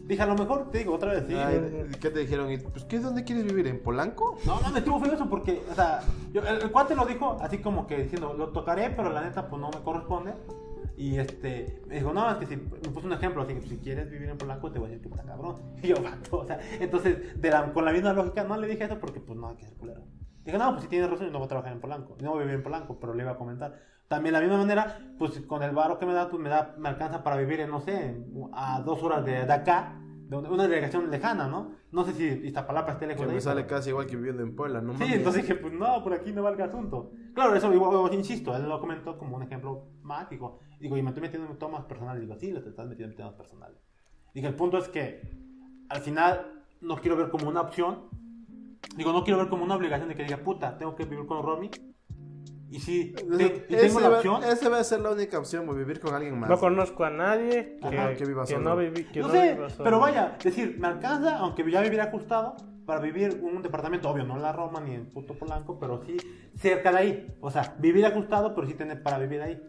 Dije, 0.07 0.23
a 0.23 0.27
lo 0.27 0.37
mejor, 0.37 0.71
te 0.71 0.79
digo 0.79 0.95
otra 0.95 1.13
vez, 1.13 1.25
sí. 1.29 1.35
Ay, 1.35 1.61
¿Qué 2.01 2.11
te 2.11 2.21
dijeron? 2.21 2.51
¿Y, 2.51 2.59
Pues, 2.59 2.85
¿qué, 2.85 3.01
¿Dónde 3.01 3.25
quieres 3.25 3.45
vivir? 3.45 3.67
¿En 3.67 3.81
Polanco? 3.83 4.39
No, 4.47 4.61
no, 4.61 4.71
me 4.71 4.79
estuvo 4.79 5.01
feo 5.01 5.13
eso 5.13 5.29
porque, 5.29 5.63
o 5.71 5.75
sea, 5.75 6.01
yo- 6.33 6.43
el, 6.47 6.63
el 6.63 6.71
cuate 6.71 6.95
lo 6.95 7.05
dijo 7.05 7.37
así 7.41 7.59
como 7.59 7.87
que 7.89 8.05
diciendo, 8.05 8.33
lo 8.33 8.51
tocaré, 8.53 8.89
pero 8.91 9.11
la 9.13 9.21
neta, 9.23 9.49
pues 9.49 9.61
no 9.61 9.69
me 9.69 9.83
corresponde. 9.83 10.33
Y 10.97 11.19
este, 11.19 11.83
me 11.89 11.97
dijo, 11.97 12.13
no, 12.15 12.31
es 12.31 12.37
que 12.37 12.47
si, 12.47 12.57
me 12.57 12.63
puso 12.95 13.07
un 13.07 13.13
ejemplo, 13.13 13.43
así 13.43 13.53
que 13.55 13.63
si 13.69 13.77
quieres 13.79 14.09
vivir 14.09 14.31
en 14.31 14.39
Polanco, 14.39 14.71
te 14.73 14.79
voy 14.79 14.87
a 14.87 14.91
decir 14.93 15.03
que 15.03 15.09
puta 15.11 15.25
cabrón. 15.25 15.57
Y 15.83 15.89
yo, 15.89 15.97
vato, 16.03 16.39
o 16.39 16.47
sea, 16.47 16.59
entonces, 16.81 17.39
de 17.43 17.51
la- 17.51 17.71
con 17.73 17.85
la 17.85 17.93
misma 17.93 18.13
lógica, 18.15 18.45
no 18.45 18.57
le 18.57 18.67
dije 18.69 18.85
eso 18.85 18.99
porque, 18.99 19.21
pues 19.21 19.39
no 19.39 19.49
hay 19.49 19.57
que 19.57 19.65
ser 19.67 19.75
culero. 19.77 20.03
Dije, 20.47 20.57
no, 20.59 20.71
pues 20.71 20.85
si 20.85 20.89
tienes 20.89 21.11
razón, 21.11 21.31
no 21.33 21.39
voy 21.39 21.47
a 21.47 21.49
trabajar 21.49 21.73
en 21.73 21.81
Polanco, 21.81 22.17
no 22.23 22.31
voy 22.31 22.39
a 22.39 22.43
vivir 22.43 22.55
en 22.55 22.63
Polanco, 22.63 22.99
pero 23.01 23.13
le 23.15 23.23
iba 23.25 23.33
a 23.33 23.37
comentar. 23.37 23.75
También 24.09 24.33
de 24.35 24.41
la 24.41 24.47
misma 24.47 24.59
manera, 24.63 24.99
pues 25.19 25.41
con 25.41 25.63
el 25.65 25.73
varo 25.73 25.99
que 25.99 26.07
me 26.07 26.15
da, 26.15 26.31
pues 26.31 26.41
me 26.41 26.49
da, 26.49 26.75
me 26.79 26.89
alcanza 26.89 27.23
para 27.25 27.37
vivir 27.37 27.59
en, 27.61 27.71
no 27.71 27.81
sé, 27.81 28.17
a 28.53 28.81
dos 28.83 29.03
horas 29.03 29.25
de, 29.25 29.45
de 29.45 29.53
acá, 29.53 30.01
de 30.29 30.37
una 30.37 30.63
delegación 30.63 31.11
lejana, 31.11 31.49
¿no? 31.49 31.73
No 31.91 32.05
sé 32.05 32.13
si 32.13 32.25
Iztapalapa 32.47 32.93
esté 32.93 33.07
lejos 33.09 33.23
Que 33.23 33.27
de 33.27 33.33
me 33.33 33.37
ahí, 33.39 33.41
sale 33.41 33.63
pero- 33.65 33.77
casi 33.77 33.91
igual 33.91 34.07
que 34.07 34.17
viviendo 34.17 34.43
en 34.45 34.55
Puebla, 34.55 34.81
¿no? 34.81 34.93
Sí, 34.95 35.01
mames. 35.01 35.17
entonces 35.17 35.43
dije, 35.43 35.55
pues 35.57 35.73
no, 35.73 36.03
por 36.05 36.13
aquí 36.15 36.33
no 36.33 36.43
va 36.45 36.51
el 36.51 36.61
asunto. 36.63 37.11
Claro, 37.35 37.55
eso 37.57 37.73
igual, 37.75 38.15
insisto, 38.15 38.55
él 38.57 38.69
lo 38.69 38.81
comentó 38.81 39.19
como 39.19 39.37
un 39.37 39.43
ejemplo 39.43 39.87
más, 40.03 40.31
digo, 40.31 40.61
y 40.81 40.89
me 40.89 41.09
estoy 41.09 41.23
metiendo 41.23 41.51
en 41.51 41.59
temas 41.59 41.85
personales, 41.85 42.21
digo, 42.23 42.37
sí, 42.37 42.53
te 42.53 42.69
estás 42.69 42.87
metiendo 42.87 43.13
en 43.13 43.17
temas 43.17 43.35
personales. 43.35 43.79
Dije, 44.33 44.47
el 44.47 44.55
punto 44.55 44.79
es 44.79 44.89
que 44.89 45.21
al 45.89 46.01
final 46.01 46.63
no 46.81 46.97
quiero 46.99 47.17
ver 47.17 47.31
como 47.31 47.49
una 47.49 47.63
opción, 47.63 48.09
digo, 48.97 49.13
no 49.13 49.25
quiero 49.25 49.39
ver 49.39 49.49
como 49.49 49.65
una 49.65 49.75
obligación 49.77 50.09
de 50.09 50.15
que 50.15 50.25
diga, 50.25 50.39
puta, 50.39 50.77
tengo 50.79 50.95
que 50.95 51.05
vivir 51.05 51.27
con 51.27 51.43
Romy. 51.43 51.71
Y 52.69 52.81
sí, 52.81 53.15
te- 53.15 53.67
y 53.69 53.77
tengo 53.77 54.01
la 54.01 54.09
va- 54.09 54.17
opción. 54.17 54.43
Esa 54.45 54.69
va 54.69 54.81
a 54.81 54.85
ser 54.85 55.01
la 55.01 55.13
única 55.13 55.39
opción, 55.39 55.67
güey, 55.67 55.79
vivir 55.79 56.01
con 56.01 56.15
alguien 56.15 56.39
más. 56.39 56.51
No 56.51 56.59
conozco 56.59 57.05
a 57.05 57.11
nadie 57.11 57.79
que, 57.81 57.99
Ajá, 57.99 58.15
que 58.15 58.25
viva 58.27 58.45
que 58.45 58.55
solo. 58.55 58.71
no, 58.71 58.77
vivi, 58.77 59.05
que 59.05 59.21
no, 59.21 59.29
no 59.29 59.33
sé, 59.33 59.55
viva 59.55 59.71
solo. 59.71 59.85
pero 59.85 60.01
vaya, 60.01 60.37
decir, 60.43 60.77
me 60.79 60.89
alcanza, 60.89 61.39
aunque 61.39 61.69
ya 61.71 61.81
viviera 61.81 62.05
ajustado, 62.05 62.57
para 62.85 63.01
vivir 63.01 63.41
un 63.43 63.63
departamento, 63.63 64.11
obvio, 64.11 64.25
no 64.25 64.37
en 64.37 64.43
la 64.43 64.53
Roma 64.53 64.81
ni 64.81 64.95
en 64.95 65.07
puto 65.07 65.35
Polanco, 65.35 65.79
pero 65.79 66.03
sí 66.05 66.17
cerca 66.57 66.91
de 66.93 66.99
ahí. 66.99 67.37
O 67.41 67.51
sea, 67.51 67.75
vivir 67.79 68.05
ajustado, 68.07 68.55
pero 68.55 68.67
sí 68.67 68.75
tener 68.75 69.03
para 69.03 69.19
vivir 69.19 69.43
ahí. 69.43 69.61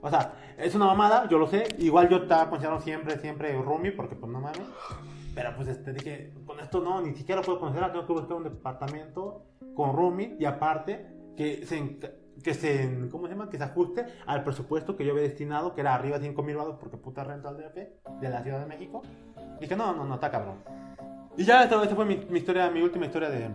O 0.00 0.10
sea, 0.10 0.34
es 0.58 0.74
una 0.74 0.84
mamada, 0.86 1.28
yo 1.28 1.38
lo 1.38 1.46
sé. 1.46 1.66
Igual 1.78 2.08
yo 2.08 2.18
estaba 2.18 2.50
considerando 2.50 2.82
siempre, 2.84 3.18
siempre 3.18 3.52
roomie, 3.60 3.90
porque 3.92 4.14
pues 4.16 4.30
no 4.30 4.40
mames. 4.40 4.60
Pero 5.34 5.56
pues 5.56 5.68
este, 5.68 5.92
dije, 5.92 6.32
con 6.46 6.60
esto 6.60 6.80
no, 6.80 7.00
ni 7.00 7.14
siquiera 7.14 7.42
puedo 7.42 7.58
considerar, 7.58 7.92
tengo 7.92 8.06
que 8.06 8.12
buscar 8.12 8.36
un 8.36 8.44
departamento 8.44 9.42
con 9.74 9.94
roomie 9.94 10.36
y 10.38 10.44
aparte 10.44 11.06
que 11.36 11.66
se, 11.66 11.98
que 12.42 12.54
se, 12.54 13.08
¿cómo 13.10 13.26
se 13.26 13.32
llama? 13.32 13.50
Que 13.50 13.58
se 13.58 13.64
ajuste 13.64 14.06
al 14.26 14.44
presupuesto 14.44 14.96
que 14.96 15.04
yo 15.04 15.12
había 15.12 15.24
destinado, 15.24 15.74
que 15.74 15.80
era 15.80 15.94
arriba 15.94 16.18
de 16.18 16.28
5 16.28 16.42
mil 16.42 16.56
baros, 16.56 16.76
porque 16.78 16.96
puta 16.96 17.24
renta 17.24 17.48
al 17.48 17.56
DF 17.56 17.74
de 18.20 18.28
la 18.28 18.42
Ciudad 18.42 18.60
de 18.60 18.66
México. 18.66 19.02
Dije, 19.60 19.76
no, 19.76 19.92
no, 19.94 20.04
no, 20.04 20.14
está 20.14 20.30
cabrón. 20.30 20.58
Y 21.36 21.44
ya, 21.44 21.64
esta, 21.64 21.82
esta 21.82 21.96
fue 21.96 22.04
mi, 22.04 22.16
mi 22.28 22.38
historia, 22.38 22.70
mi 22.70 22.80
última 22.80 23.06
historia 23.06 23.28
de 23.30 23.50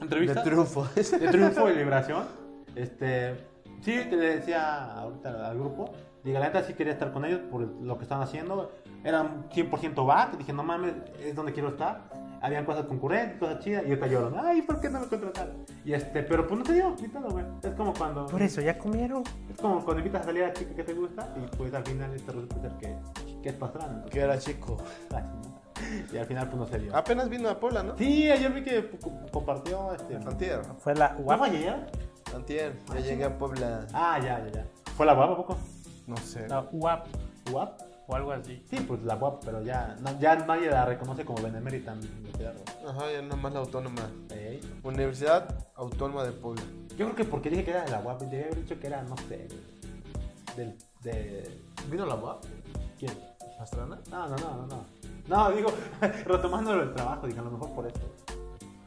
entrevista. 0.00 0.42
De 0.42 0.50
triunfo. 0.50 0.86
de 0.94 1.28
triunfo 1.28 1.70
y 1.70 1.74
liberación. 1.74 2.24
Este, 2.76 3.34
sí, 3.80 3.98
te 4.08 4.16
le 4.16 4.36
decía 4.36 4.92
ahorita 4.94 5.48
al 5.48 5.58
grupo, 5.58 5.90
diga, 6.22 6.38
la 6.38 6.46
neta 6.46 6.62
sí 6.62 6.74
quería 6.74 6.92
estar 6.92 7.12
con 7.12 7.24
ellos 7.24 7.40
por 7.50 7.62
lo 7.62 7.96
que 7.96 8.04
estaban 8.04 8.22
haciendo. 8.22 8.70
Eran 9.04 9.48
100% 9.50 10.06
back, 10.06 10.36
dije, 10.36 10.52
no 10.52 10.62
mames, 10.64 10.92
es 11.20 11.34
donde 11.34 11.52
quiero 11.52 11.68
estar. 11.70 12.02
habían 12.40 12.64
cosas 12.64 12.86
concurrentes, 12.86 13.38
cosas 13.38 13.58
chidas, 13.60 13.82
y 13.84 13.88
ahorita 13.90 14.06
lloran, 14.06 14.34
ay, 14.46 14.62
¿por 14.62 14.80
qué 14.80 14.88
no 14.90 15.00
me 15.00 15.06
contrataron? 15.08 15.64
Y 15.84 15.92
este, 15.92 16.22
pero 16.22 16.46
pues 16.46 16.58
no 16.58 16.64
te 16.64 16.72
dio, 16.74 16.94
ni 17.00 17.08
todo, 17.08 17.28
güey. 17.30 17.44
Es 17.62 17.72
como 17.74 17.92
cuando, 17.94 18.26
Por 18.26 18.40
eso, 18.42 18.60
¿ya 18.60 18.78
comieron? 18.78 19.22
es 19.50 19.56
como 19.60 19.82
cuando 19.84 19.98
invitas 20.00 20.22
a 20.22 20.24
salir 20.26 20.44
a 20.44 20.48
la 20.48 20.52
chica 20.52 20.74
que 20.74 20.84
te 20.84 20.94
gusta, 20.94 21.32
y 21.36 21.56
pues 21.56 21.72
al 21.74 21.84
final 21.84 22.10
te 22.12 22.32
resulta 22.32 22.60
ser 22.60 22.72
que, 22.78 22.96
que 23.42 23.48
es 23.48 23.54
pastrana. 23.56 24.04
Que 24.10 24.20
era 24.20 24.38
chico. 24.38 24.76
ah, 25.14 25.20
¿no? 25.20 25.58
Y 26.12 26.16
al 26.18 26.26
final 26.26 26.46
pues 26.48 26.58
no 26.58 26.66
se 26.66 26.78
dio. 26.80 26.96
Apenas 26.96 27.28
vino 27.28 27.48
a 27.48 27.58
Puebla, 27.58 27.82
¿no? 27.84 27.96
Sí, 27.96 28.28
ayer 28.30 28.52
vi 28.52 28.62
que 28.64 28.90
co- 29.00 29.12
compartió 29.32 29.94
este. 29.94 30.16
Antier. 30.16 30.60
Fue 30.78 30.94
la 30.94 31.10
¿Fue 31.10 31.22
guapa. 31.24 31.46
ayer? 31.46 31.86
Antier. 32.34 32.76
Ya 32.94 33.00
llegué 33.00 33.24
a 33.24 33.38
Puebla. 33.38 33.86
Ah, 33.94 34.18
ya, 34.18 34.44
ya, 34.44 34.52
ya. 34.52 34.66
¿Fue 34.96 35.06
la 35.06 35.14
guapa 35.14 35.36
poco? 35.36 35.56
No 36.06 36.16
sé. 36.16 36.48
La 36.48 36.66
UAP 36.72 37.06
¿Guap? 37.52 37.80
O 38.08 38.14
algo 38.16 38.32
así. 38.32 38.64
Sí, 38.68 38.76
pues 38.80 39.02
la 39.04 39.14
guap, 39.14 39.44
pero 39.44 39.62
ya, 39.62 39.96
no- 40.00 40.18
ya 40.18 40.34
nadie 40.34 40.70
la 40.70 40.84
reconoce 40.86 41.24
como 41.24 41.42
benemérita. 41.42 41.94
Ajá, 42.88 43.12
ya 43.12 43.22
nomás 43.22 43.52
la 43.52 43.60
autónoma. 43.60 44.10
Ey. 44.30 44.60
Universidad 44.82 45.46
Autónoma 45.76 46.24
de 46.24 46.32
Puebla. 46.32 46.62
Yo 46.96 47.04
creo 47.06 47.14
que 47.14 47.24
porque 47.24 47.50
dije 47.50 47.64
que 47.64 47.70
era 47.70 47.84
de 47.84 47.90
la 47.90 48.00
guap, 48.00 48.20
debía 48.22 48.46
haber 48.46 48.56
dicho 48.62 48.80
que 48.80 48.86
era, 48.88 49.02
no 49.02 49.16
sé, 49.28 49.46
del, 50.56 50.76
de... 51.02 51.62
¿Vino 51.90 52.04
la 52.06 52.16
UAP? 52.16 52.44
¿Quién? 52.98 53.12
¿Pastrana? 53.58 53.98
No, 54.10 54.26
no, 54.28 54.36
no, 54.36 54.56
no, 54.56 54.66
no. 54.66 54.84
No, 55.28 55.50
digo, 55.52 55.70
retomando 56.24 56.72
el 56.82 56.92
trabajo, 56.94 57.26
digo, 57.26 57.40
a 57.40 57.44
lo 57.44 57.50
mejor 57.52 57.70
por 57.74 57.86
eso. 57.86 58.00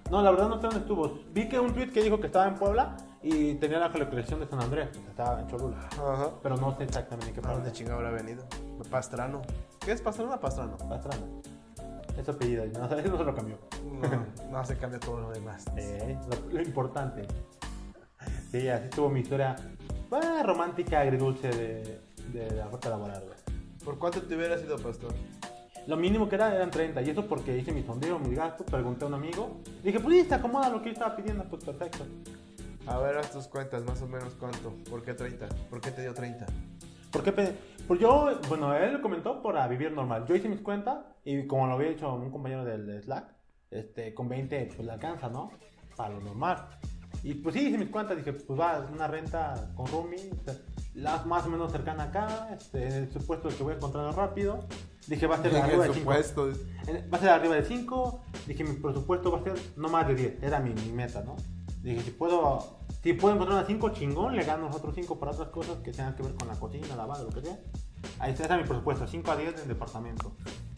No, 0.09 0.21
la 0.21 0.31
verdad 0.31 0.49
no 0.49 0.55
sé 0.55 0.61
dónde 0.63 0.79
estuvo. 0.79 1.19
Vi 1.33 1.47
que 1.47 1.59
un 1.59 1.73
tweet 1.73 1.91
que 1.91 2.01
dijo 2.03 2.19
que 2.19 2.27
estaba 2.27 2.47
en 2.47 2.55
Puebla 2.55 2.97
y 3.23 3.53
tenía 3.55 3.79
la 3.79 3.91
colección 3.91 4.39
de 4.41 4.47
San 4.47 4.59
Andrés, 4.59 4.89
estaba 5.07 5.39
en 5.39 5.47
Cholula. 5.47 5.77
Ajá. 5.93 6.31
Pero 6.43 6.57
no 6.57 6.75
sé 6.77 6.83
exactamente 6.83 7.27
en 7.29 7.33
qué 7.35 7.39
¿A 7.39 7.43
parte. 7.43 7.57
dónde 7.57 7.71
chingado 7.71 7.97
habrá 7.99 8.11
venido? 8.11 8.43
Pastrano. 8.83 9.41
¿Qué 9.79 9.91
es 9.91 10.01
Pastrano 10.01 10.33
o 10.33 10.39
Pastrano? 10.39 10.77
Pastrana. 10.77 11.25
Es 12.17 12.25
su 12.25 12.31
apellido, 12.31 12.65
no, 12.67 12.85
eso 12.97 13.17
se 13.17 13.23
lo 13.23 13.35
cambió. 13.35 13.57
No, 13.83 14.51
no 14.51 14.65
se 14.65 14.77
cambia 14.77 14.99
todo 14.99 15.21
lo 15.21 15.31
demás. 15.31 15.65
Eh, 15.77 16.17
lo, 16.29 16.53
lo 16.53 16.61
importante. 16.61 17.27
Sí, 18.51 18.67
así 18.67 18.89
tuvo 18.89 19.09
mi 19.09 19.21
historia 19.21 19.55
bah, 20.09 20.43
romántica, 20.43 20.99
agridulce 20.99 21.49
de, 21.49 22.01
de 22.33 22.55
la 22.55 22.67
oferta 22.67 22.89
laboral, 22.89 23.23
güey. 23.25 23.39
¿Por 23.83 23.97
cuánto 23.97 24.21
te 24.21 24.35
hubiera 24.35 24.57
sido 24.57 24.77
pastor? 24.77 25.13
Lo 25.87 25.97
mínimo 25.97 26.29
que 26.29 26.35
era 26.35 26.53
eran 26.55 26.69
30, 26.69 27.01
y 27.01 27.09
eso 27.09 27.25
porque 27.25 27.57
hice 27.57 27.71
mi 27.71 27.81
sondeo, 27.81 28.19
mis 28.19 28.37
gastos, 28.37 28.67
pregunté 28.67 29.05
a 29.05 29.07
un 29.07 29.15
amigo. 29.15 29.61
Dije, 29.83 29.99
pues 29.99 30.21
sí, 30.21 30.29
se 30.29 30.35
acomoda 30.35 30.69
lo 30.69 30.79
que 30.81 30.87
yo 30.87 30.93
estaba 30.93 31.15
pidiendo, 31.15 31.43
pues 31.45 31.63
perfecto. 31.63 32.05
A 32.85 32.99
ver, 32.99 33.17
haz 33.17 33.31
tus 33.31 33.47
cuentas, 33.47 33.83
más 33.83 34.01
o 34.01 34.07
menos 34.07 34.33
cuánto. 34.39 34.73
¿Por 34.89 35.03
qué 35.03 35.13
30? 35.13 35.47
¿Por 35.69 35.81
qué 35.81 35.91
te 35.91 36.01
dio 36.01 36.13
30? 36.13 36.45
¿Por 37.11 37.23
qué? 37.23 37.55
Pues 37.91 37.99
yo, 37.99 38.39
bueno, 38.47 38.73
él 38.73 39.01
comentó 39.01 39.43
para 39.43 39.67
vivir 39.67 39.91
normal. 39.91 40.25
Yo 40.25 40.33
hice 40.33 40.47
mis 40.47 40.61
cuentas 40.61 40.99
y 41.25 41.45
como 41.45 41.67
lo 41.67 41.73
había 41.73 41.89
hecho 41.89 42.13
un 42.13 42.31
compañero 42.31 42.63
del 42.63 42.87
de 42.87 43.01
Slack, 43.01 43.25
este, 43.69 44.13
con 44.13 44.29
20 44.29 44.71
pues 44.73 44.85
le 44.85 44.93
alcanza, 44.93 45.27
¿no? 45.27 45.51
Para 45.97 46.13
lo 46.13 46.21
normal. 46.21 46.69
Y 47.21 47.33
pues 47.33 47.53
sí, 47.53 47.67
hice 47.67 47.77
mis 47.77 47.89
cuentas, 47.89 48.15
dije, 48.15 48.31
pues 48.31 48.57
va, 48.57 48.87
una 48.93 49.07
renta 49.09 49.73
con 49.75 49.87
roomie, 49.87 50.31
o 50.31 50.41
sea, 50.45 50.55
la 50.93 51.21
más 51.25 51.45
o 51.45 51.49
menos 51.49 51.69
cercana 51.69 52.03
acá, 52.03 52.47
este, 52.53 52.87
en 52.87 52.93
el 52.93 53.11
supuesto 53.11 53.49
que 53.49 53.61
voy 53.61 53.73
a 53.73 53.75
encontrar 53.75 54.15
rápido. 54.15 54.63
Dije, 55.07 55.27
va 55.27 55.35
a 55.35 55.41
ser 55.41 55.53
arriba 55.57 55.83
de 55.83 55.93
5. 55.93 55.99
supuesto. 55.99 56.49
Va 57.13 57.17
a 57.17 57.19
ser 57.19 57.29
arriba 57.29 57.55
de 57.55 57.65
5. 57.65 58.23
Dije, 58.47 58.63
mi 58.63 58.75
presupuesto 58.75 59.33
va 59.33 59.39
a 59.39 59.43
ser 59.43 59.55
no 59.75 59.89
más 59.89 60.07
de 60.07 60.15
10. 60.15 60.43
Era 60.43 60.61
mi, 60.61 60.73
mi 60.73 60.93
meta, 60.93 61.23
¿no? 61.25 61.35
Dije, 61.83 61.99
si 62.03 62.11
puedo, 62.11 62.79
si 63.03 63.13
puedo 63.13 63.33
encontrar 63.33 63.57
una 63.57 63.67
5, 63.67 63.89
chingón, 63.89 64.35
le 64.35 64.43
gano 64.43 64.69
otros 64.71 64.93
5 64.93 65.19
para 65.19 65.31
otras 65.31 65.49
cosas 65.49 65.77
que 65.77 65.91
tengan 65.91 66.15
que 66.15 66.21
ver 66.21 66.35
con 66.35 66.47
la 66.47 66.53
cocina, 66.55 66.95
lavado, 66.95 67.23
lo 67.25 67.31
que 67.31 67.41
sea. 67.41 67.57
Ahí 68.19 68.31
está, 68.31 68.45
era 68.45 68.57
mi 68.57 68.63
presupuesto, 68.63 69.07
5 69.07 69.31
a 69.31 69.37
10 69.37 69.55
del 69.55 69.67
departamento. 69.67 70.33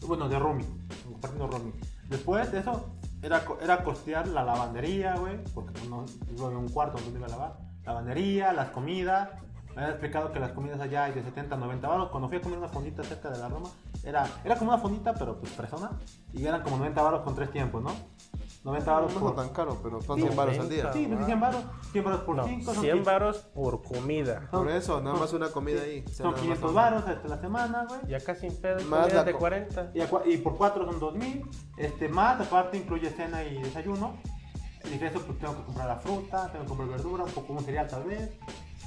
Bueno, 0.06 0.28
de 0.28 0.38
roomie, 0.38 0.66
compartiendo 1.04 1.46
roomie. 1.48 1.74
Después 2.08 2.50
de 2.50 2.60
eso, 2.60 2.94
era, 3.20 3.44
era 3.60 3.84
costear 3.84 4.26
la 4.28 4.42
lavandería, 4.42 5.16
güey, 5.16 5.42
porque 5.54 5.72
pues, 5.72 5.88
no 5.88 6.06
vivo 6.26 6.50
en 6.50 6.56
un 6.56 6.68
cuarto 6.68 6.98
donde 6.98 7.18
iba 7.18 7.26
a 7.26 7.30
lavar. 7.30 7.58
Lavandería, 7.84 8.52
las 8.54 8.70
comidas. 8.70 9.28
Me 9.74 9.82
había 9.82 9.90
explicado 9.90 10.30
que 10.32 10.38
las 10.38 10.52
comidas 10.52 10.80
allá 10.80 11.04
hay 11.04 11.12
de 11.12 11.22
70 11.22 11.54
a 11.54 11.58
90 11.58 11.88
baros. 11.88 12.08
Cuando 12.10 12.28
fui 12.28 12.38
a 12.38 12.40
comer 12.40 12.58
una 12.58 12.68
fondita 12.68 13.02
cerca 13.02 13.28
de 13.30 13.38
la 13.38 13.48
Roma, 13.48 13.68
era, 14.04 14.26
era 14.44 14.56
como 14.56 14.70
una 14.70 14.80
fondita, 14.80 15.14
pero 15.14 15.38
pues 15.40 15.52
persona. 15.52 15.90
Y 16.32 16.46
eran 16.46 16.62
como 16.62 16.78
90 16.78 17.02
baros 17.02 17.22
con 17.22 17.34
tres 17.34 17.50
tiempos, 17.50 17.82
¿no? 17.82 17.90
90 18.64 18.90
No 18.90 18.94
baros 18.96 19.12
es 19.12 19.18
por... 19.18 19.36
tan 19.36 19.48
caro, 19.50 19.78
pero 19.82 20.00
son 20.00 20.16
Sí, 20.16 20.22
100 20.22 20.36
baros 20.36 20.58
al 20.58 20.68
día. 20.70 20.84
90. 20.84 20.98
Sí, 20.98 21.06
pues 21.14 21.26
100 21.26 21.40
baros. 21.40 21.64
100 21.92 22.04
baros 22.04 22.20
por 22.22 22.36
No, 22.36 22.44
5. 22.44 22.74
100 22.74 23.04
varos 23.04 23.36
por 23.54 23.82
comida. 23.82 24.48
Por 24.50 24.70
eso, 24.70 25.00
nada 25.02 25.16
más 25.16 25.32
una 25.34 25.48
comida 25.50 25.82
ahí. 25.82 26.02
O 26.06 26.08
sea, 26.08 26.16
Son 26.16 26.24
nada 26.26 26.32
más 26.32 26.40
500 26.40 26.66
son- 26.68 26.74
baros 26.74 27.06
hasta 27.06 27.28
la 27.28 27.40
semana, 27.40 27.84
güey. 27.86 28.00
Ya 28.08 28.20
casi 28.20 28.48
sin 28.48 28.60
pedo, 28.60 28.82
Más 28.88 29.12
la 29.12 29.22
de 29.22 29.32
co- 29.32 29.38
40. 29.38 29.90
Y, 29.94 30.02
y 30.32 30.36
por 30.38 30.56
4 30.56 30.86
son 30.86 30.98
2000. 30.98 31.44
Este, 31.76 32.08
más, 32.08 32.40
aparte 32.40 32.78
incluye 32.78 33.10
cena 33.10 33.44
y 33.44 33.62
desayuno. 33.62 34.14
Y 34.86 34.88
dije, 34.90 35.06
eso 35.06 35.20
pues 35.20 35.38
tengo 35.38 35.56
que 35.56 35.62
comprar 35.64 35.86
la 35.88 35.96
fruta, 35.96 36.48
tengo 36.50 36.64
que 36.64 36.68
comprar 36.68 36.88
verdura, 36.88 37.24
un 37.24 37.30
poco 37.32 37.52
un 37.52 37.60
cereal 37.64 37.86
tal 37.88 38.04
vez. 38.04 38.30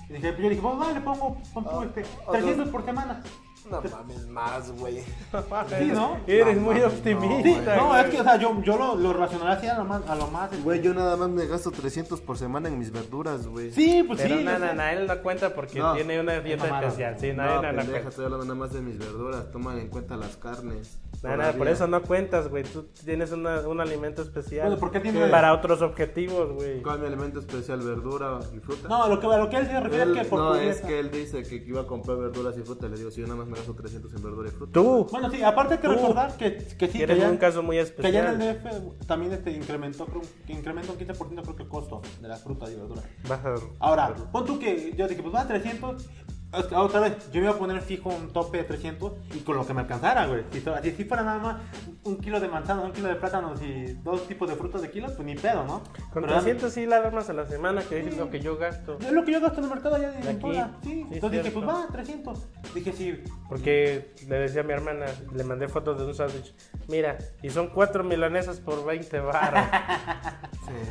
Y 0.09 0.13
dije, 0.13 0.35
yo 0.41 0.49
dije, 0.49 0.61
pues 0.61 0.77
vale, 0.77 1.01
pongo, 1.01 1.37
pon 1.53 1.63
tú, 1.63 1.69
Ah, 1.81 1.85
este, 1.85 2.01
otros- 2.25 2.31
300 2.31 2.69
por 2.69 2.83
semana. 2.85 3.21
No 3.69 3.81
mames, 3.81 4.27
más, 4.27 4.72
güey. 4.72 5.02
Sí, 5.02 5.91
¿no? 5.94 6.18
Eres 6.26 6.56
No, 6.56 6.61
muy 6.61 6.76
mames, 6.76 6.94
optimista. 6.94 7.76
No, 7.76 7.98
es 7.98 8.06
que, 8.07 8.22
o 8.22 8.23
sea, 8.23 8.38
yo, 8.38 8.61
yo 8.61 8.77
lo, 8.77 8.95
lo 8.95 9.23
así 9.48 9.68
a 9.68 9.77
lo 9.77 9.85
más, 9.85 10.07
a 10.07 10.15
lo 10.15 10.27
más 10.27 10.64
Güey, 10.64 10.81
yo 10.81 10.94
nada 10.94 11.18
más 11.18 11.30
me 11.30 11.45
gasto 11.45 11.72
300 11.72 12.22
por 12.22 12.38
semana 12.38 12.69
en 12.69 12.80
mis 12.80 12.91
verduras, 12.91 13.48
güey. 13.48 13.72
Sí, 13.72 14.03
pues 14.03 14.22
Pero 14.22 14.38
sí. 14.38 14.44
no, 14.44 14.52
yo 14.52 14.60
no, 14.60 14.68
sé. 14.68 14.73
no, 14.76 14.84
él 14.84 15.07
no 15.07 15.22
cuenta 15.22 15.53
porque 15.53 15.80
No, 15.80 15.94
tiene 15.94 16.19
una 16.19 16.39
dieta 16.39 16.65
especial. 16.68 17.18
Sí, 17.19 17.34
no, 17.34 17.44
No, 17.44 17.61
no, 17.61 17.72
no, 17.72 17.81
estoy 17.81 18.26
hablando 18.26 18.45
nada 18.45 18.56
más 18.56 18.73
de 18.73 18.81
mis 18.81 18.98
verduras. 18.98 19.52
Toman 19.52 19.80
en 19.80 19.89
cuenta 19.89 20.15
las 20.18 20.38
carnes. 20.38 20.99
No, 21.23 21.57
por 21.57 21.68
eso 21.68 21.88
no 21.88 22.02
cuentas, 22.03 22.48
güey. 22.48 22.64
Tú 22.64 22.84
tienes 23.03 23.31
una- 23.31 23.68
un 23.68 23.81
alimento 23.81 24.22
especial. 24.22 24.68
Bueno, 24.68 24.80
¿por 24.80 24.91
qué 24.91 24.99
tiene- 24.99 25.27
Para 25.27 25.53
otros 25.53 25.81
objetivos, 25.81 26.53
güey. 26.53 26.81
¿Cuál 26.81 26.95
es 26.98 27.02
mi 27.02 27.07
alimento 27.07 27.39
especial? 27.39 27.80
¿Verdura 27.81 28.39
y 28.56 28.60
fruta? 28.60 28.88
No, 28.88 29.07
lo 29.07 29.19
que, 29.19 29.27
a 29.27 29.38
lo 29.38 29.49
que 29.49 29.57
él 29.57 29.65
se 29.68 29.80
refiere 29.80 30.03
Él- 30.03 30.18
es 30.18 30.23
que 30.23 30.30
por 30.30 30.39
no, 30.39 30.52
tu 30.52 30.57
es 30.60 30.81
que 30.81 30.99
él 30.99 31.10
dice 31.11 31.44
que 31.44 31.56
iba 31.56 31.81
a 31.81 31.88
comprar 31.88 32.18
verduras 32.18 32.56
y 32.57 32.61
fruta. 32.61 32.88
Le 32.88 32.98
digo, 32.98 33.10
si 33.11 33.22
yo 33.22 33.27
nada 33.27 33.39
más 33.39 33.48
me 33.48 33.57
gasto 33.57 33.73
300 33.73 34.14
en 34.14 34.22
verdura 34.23 34.48
y 34.49 34.52
fruta. 34.52 34.73
Tú, 34.73 35.07
Bueno, 35.11 35.31
sí, 35.31 35.41
aparte 35.44 35.73
hay 35.76 35.80
que 35.80 35.88
Tú. 35.88 35.94
recordar 35.94 36.38
que, 36.38 36.57
que 36.57 36.88
sí, 36.88 36.98
que 36.99 37.03
eres 37.03 37.19
ya, 37.19 37.30
un 37.30 37.38
caso 37.38 37.64
muy 37.64 37.77
que 37.77 37.84
ya 38.11 38.19
en 38.30 38.41
especial. 38.41 38.41
el 38.41 38.61
DF 38.98 39.06
también 39.07 39.31
este 39.34 39.52
incrementó, 39.52 40.06
creo, 40.06 40.22
que 40.45 40.53
incrementó 40.53 40.91
un 40.94 40.98
15% 40.99 41.41
creo 41.41 41.56
que 41.56 41.64
el 41.64 41.69
costo 41.69 42.02
de 42.22 42.27
las 42.27 42.44
frutas 42.44 42.69
y 42.72 42.76
verduras. 42.76 43.03
Vas 43.27 43.44
a- 43.45 43.56
Ahora, 43.80 44.14
pon 44.31 44.45
tú 44.45 44.60
que 44.60 44.94
yo 44.95 45.07
dije, 45.07 45.22
pues 45.22 45.34
va 45.34 45.41
a 45.41 45.48
300. 45.48 46.07
Es 46.53 46.65
que 46.65 46.75
Otra 46.75 46.99
vez, 47.01 47.31
yo 47.31 47.39
me 47.41 47.47
iba 47.47 47.55
a 47.55 47.57
poner 47.57 47.81
fijo 47.81 48.09
un 48.09 48.31
tope 48.31 48.57
de 48.59 48.63
300 48.63 49.13
y 49.35 49.39
con 49.39 49.55
lo 49.57 49.65
que 49.67 49.73
me 49.73 49.81
alcanzara, 49.81 50.25
güey. 50.27 50.43
Si, 50.51 50.61
si, 50.61 50.91
si 50.91 51.03
fuera 51.05 51.23
nada 51.23 51.39
más 51.39 51.57
un 52.03 52.17
kilo 52.17 52.39
de 52.39 52.47
manzanas, 52.47 52.85
un 52.85 52.93
kilo 52.93 53.09
de 53.09 53.15
plátanos 53.15 53.61
y 53.61 53.93
dos 54.03 54.27
tipos 54.27 54.49
de 54.49 54.55
frutas 54.55 54.81
de 54.81 54.89
kilos, 54.89 55.11
pues 55.11 55.25
ni 55.25 55.35
pedo, 55.35 55.65
¿no? 55.65 55.81
Con 56.13 56.23
Pero 56.23 56.33
300 56.33 56.71
sí 56.71 56.85
la 56.85 56.97
armas 56.97 57.29
a 57.29 57.33
la 57.33 57.45
semana, 57.45 57.81
que 57.81 57.99
es 57.99 58.17
lo 58.17 58.29
que 58.29 58.39
yo 58.39 58.57
gasto. 58.57 58.97
Es 58.99 59.11
lo 59.11 59.25
que 59.25 59.33
yo 59.33 59.41
gasto 59.41 59.59
en 59.59 59.65
el 59.65 59.69
mercado 59.71 59.95
allá 59.95 60.11
de 60.11 60.21
De 60.21 60.29
aquí. 60.29 60.53
Sí. 60.83 60.89
Sí, 60.89 61.05
Entonces 61.11 61.43
dije, 61.43 61.53
pues 61.53 61.67
va, 61.67 61.87
300. 61.91 62.47
Dije, 62.73 62.93
sí. 62.93 63.23
Porque 63.49 64.13
le 64.27 64.39
decía 64.39 64.61
a 64.61 64.63
mi 64.63 64.73
hermana, 64.73 65.05
le 65.33 65.43
mandé 65.43 65.67
fotos 65.67 65.97
de 65.99 66.05
un 66.05 66.13
sándwich. 66.15 66.53
Mira, 66.87 67.17
y 67.41 67.49
son 67.49 67.67
cuatro 67.67 68.03
milanesas 68.03 68.59
por 68.59 68.85
20 68.85 69.19
baros. 69.19 69.59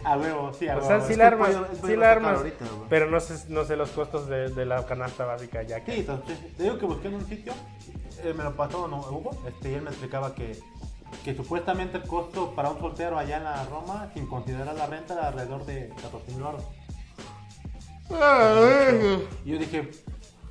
A 0.05 0.17
huevo, 0.17 0.53
sí, 0.55 0.69
a 0.69 0.73
O 0.73 0.77
huevo. 0.79 0.89
sea, 0.89 0.97
es 0.99 1.05
sí 1.05 1.17
la 1.17 1.27
armas, 1.27 1.55
sí 1.85 1.97
la 1.97 2.11
armas. 2.13 2.41
pero 2.89 3.11
no 3.11 3.21
sé, 3.21 3.53
no 3.53 3.65
sé 3.65 3.77
los 3.77 3.91
costos 3.91 4.27
de, 4.27 4.49
de 4.49 4.65
la 4.65 4.87
canasta 4.87 5.27
básica 5.27 5.46
ya 5.51 5.79
Sí, 5.79 5.85
que. 5.85 5.99
entonces, 6.01 6.39
te 6.57 6.63
digo 6.63 6.79
que 6.79 6.87
busqué 6.87 7.09
en 7.09 7.15
un 7.15 7.27
sitio, 7.27 7.53
eh, 8.23 8.35
me 8.37 8.45
lo 8.45 8.55
pasó 8.57 8.89
no, 8.89 9.01
Hugo, 9.01 9.31
este, 9.47 9.71
y 9.71 9.75
él 9.75 9.83
me 9.83 9.91
explicaba 9.91 10.35
que, 10.35 10.59
que 11.25 11.35
supuestamente 11.35 11.99
el 11.99 12.05
costo 12.05 12.55
para 12.55 12.71
un 12.71 12.79
soltero 12.81 13.19
allá 13.19 13.37
en 13.39 13.45
la 13.45 13.65
Roma, 13.67 14.11
sin 14.15 14.27
considerar 14.27 14.75
la 14.75 14.87
renta, 14.87 15.15
era 15.15 15.29
alrededor 15.29 15.65
de 15.67 15.91
14 16.03 16.33
mil 16.33 16.41
euros. 16.43 16.65
Y 19.45 19.51
yo 19.51 19.59
dije, 19.59 19.91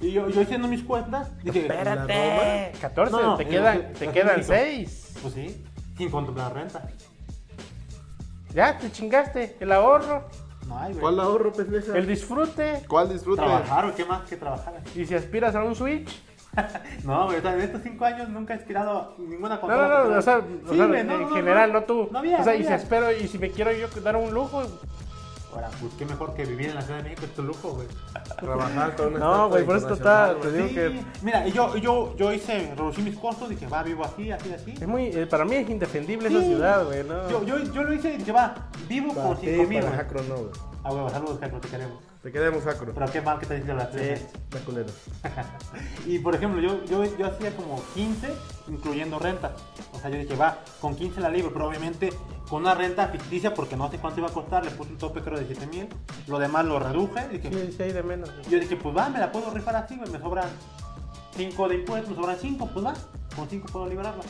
y 0.01 0.11
yo, 0.11 0.27
yo 0.29 0.41
haciendo 0.41 0.67
mis 0.67 0.83
cuentas, 0.83 1.31
dije, 1.43 1.61
Espérate, 1.61 2.73
14, 2.81 3.11
No, 3.11 3.21
no, 3.21 3.37
te 3.37 3.43
en 3.43 3.49
quedan, 3.49 3.79
la- 3.79 3.93
te 3.93 4.07
quedan 4.11 4.37
México. 4.37 4.53
6. 4.53 5.13
pues 5.21 5.33
sí, 5.33 5.63
sin 5.97 6.09
contemplar 6.11 6.53
renta. 6.53 6.87
Ya, 8.53 8.77
te 8.77 8.91
chingaste, 8.91 9.57
el 9.59 9.71
ahorro, 9.71 10.27
No 10.67 10.77
hay, 10.79 10.91
güey. 10.93 11.01
¿Cuál 11.01 11.19
ahorro, 11.19 11.51
pendeja? 11.53 11.97
el 11.97 12.07
disfrute. 12.07 12.83
¿Cuál 12.87 13.09
disfrute? 13.09 13.41
Trabajar, 13.41 13.85
¿o 13.85 13.95
qué 13.95 14.05
más 14.05 14.27
que 14.27 14.35
trabajar? 14.35 14.81
Y 14.95 15.05
si 15.05 15.13
aspiras 15.15 15.55
a 15.55 15.63
un 15.63 15.75
Switch, 15.75 16.09
No, 17.03 17.25
güey, 17.25 17.37
o 17.37 17.41
sea, 17.41 17.53
en 17.53 17.61
estos 17.61 17.81
5 17.83 18.05
años 18.05 18.29
nunca 18.29 18.53
he 18.53 18.57
aspirado 18.57 19.15
ninguna 19.17 19.55
no, 19.55 19.61
consola. 19.61 19.87
no, 19.87 20.03
no, 20.09 20.17
o 20.17 20.21
sea, 20.21 20.41
Sí, 20.41 20.69
o 20.69 20.75
sea, 20.75 20.99
en 20.99 21.07
no, 21.07 21.17
no, 21.17 21.29
no, 21.29 21.35
general, 21.35 21.73
no, 21.73 21.83
tú. 21.83 22.07
No 22.11 22.19
había, 22.19 22.39
o 22.39 22.43
sea, 22.43 22.53
no 22.53 22.59
y 22.59 22.63
si 22.63 22.73
espero, 22.73 23.11
y 23.11 23.27
si 23.27 23.37
me 23.37 23.51
quiero 23.51 23.71
yo 23.73 23.87
dar 24.01 24.15
un 24.15 24.33
lujo, 24.33 24.63
Ahora, 25.55 25.69
pues 25.79 25.93
qué 25.97 26.05
mejor 26.05 26.33
que 26.33 26.43
vivir 26.45 26.67
en 26.69 26.75
la 26.75 26.81
Ciudad 26.81 26.97
de 26.97 27.03
México, 27.03 27.21
es 27.25 27.33
tu 27.33 27.41
lujo, 27.41 27.69
güey. 27.71 27.87
Trabajar 28.39 28.95
con 28.95 29.07
una 29.15 29.19
No, 29.25 29.49
güey, 29.49 29.63
por 29.65 29.77
eso 29.77 29.93
está- 29.93 30.35
te 30.41 30.49
güey. 30.49 30.53
digo 30.53 30.67
Sí, 30.67 30.73
que- 30.75 31.05
Mira, 31.21 31.47
y 31.47 31.51
yo, 31.53 31.77
yo, 31.77 32.13
yo 32.17 32.33
hice, 32.33 32.73
reducí 32.75 33.01
mis 33.01 33.15
costos, 33.17 33.47
dije, 33.49 33.65
va, 33.67 33.81
vivo 33.81 34.03
así, 34.03 34.31
así, 34.31 34.53
así. 34.53 34.71
es 34.79 34.87
muy, 34.87 35.05
eh, 35.07 35.25
para 35.25 35.45
mí 35.45 35.55
es 35.55 35.69
indefendible 35.69 36.27
esa 36.27 36.41
ciudad, 36.41 36.85
güey, 36.85 37.03
¿no? 37.05 37.29
Yo, 37.29 37.43
yo, 37.45 37.57
yo 37.71 37.83
lo 37.83 37.93
hice 37.93 38.13
y 38.13 38.17
dije, 38.17 38.31
va, 38.33 38.53
vivo 38.89 39.13
por 39.13 39.37
5 39.37 39.63
mil, 39.67 39.81
güey. 39.81 39.93
Jacro 39.95 40.21
no, 40.23 40.35
güey. 40.35 40.49
Ah, 40.83 40.91
huevo, 40.93 41.09
saludos, 41.09 41.39
Jacro, 41.39 41.59
te 41.59 41.67
queremos. 41.69 41.97
Te 42.25 42.31
quedemos 42.31 42.63
Jacro. 42.63 42.91
Pero 42.91 43.05
qué 43.11 43.21
mal 43.21 43.39
que 43.39 43.45
te 43.45 43.53
dicen 43.53 43.77
las 43.77 43.91
tres. 43.91 44.25
Sí. 44.51 44.57
Culero. 44.65 44.89
Y 46.07 46.17
por 46.17 46.33
ejemplo, 46.33 46.59
yo, 46.59 46.83
yo, 46.85 47.03
yo 47.17 47.27
hacía 47.27 47.55
como 47.55 47.83
15, 47.93 48.33
incluyendo 48.67 49.19
renta. 49.19 49.51
O 49.93 49.99
sea, 49.99 50.09
yo 50.09 50.17
dije, 50.17 50.35
va, 50.35 50.57
con 50.81 50.95
15 50.95 51.21
la 51.21 51.29
libro, 51.29 51.53
pero 51.53 51.67
obviamente 51.67 52.11
con 52.49 52.63
una 52.63 52.73
renta 52.73 53.09
ficticia 53.09 53.53
porque 53.53 53.75
no 53.77 53.91
sé 53.91 53.99
cuánto 53.99 54.21
iba 54.21 54.29
a 54.29 54.33
costar, 54.33 54.65
le 54.65 54.71
puse 54.71 54.93
un 54.93 54.97
tope 54.97 55.21
creo 55.21 55.37
de 55.37 55.45
7 55.45 55.67
mil, 55.67 55.87
lo 56.25 56.39
demás 56.39 56.65
lo 56.65 56.79
reduje, 56.79 57.27
dije, 57.27 57.71
Sí, 57.71 57.91
de 57.91 58.01
menos. 58.01 58.31
yo 58.49 58.59
dije, 58.59 58.75
pues 58.75 58.97
va, 58.97 59.07
me 59.09 59.19
la 59.19 59.31
puedo 59.31 59.51
rifar 59.51 59.75
así, 59.75 59.95
me 59.95 60.19
sobran 60.19 60.49
5 61.35 61.67
de 61.69 61.75
impuestos, 61.75 62.09
me 62.09 62.15
sobran 62.15 62.37
5, 62.41 62.69
pues 62.73 62.85
va, 62.85 62.93
con 63.35 63.47
5 63.47 63.67
puedo 63.71 63.87
liberarla. 63.87 64.23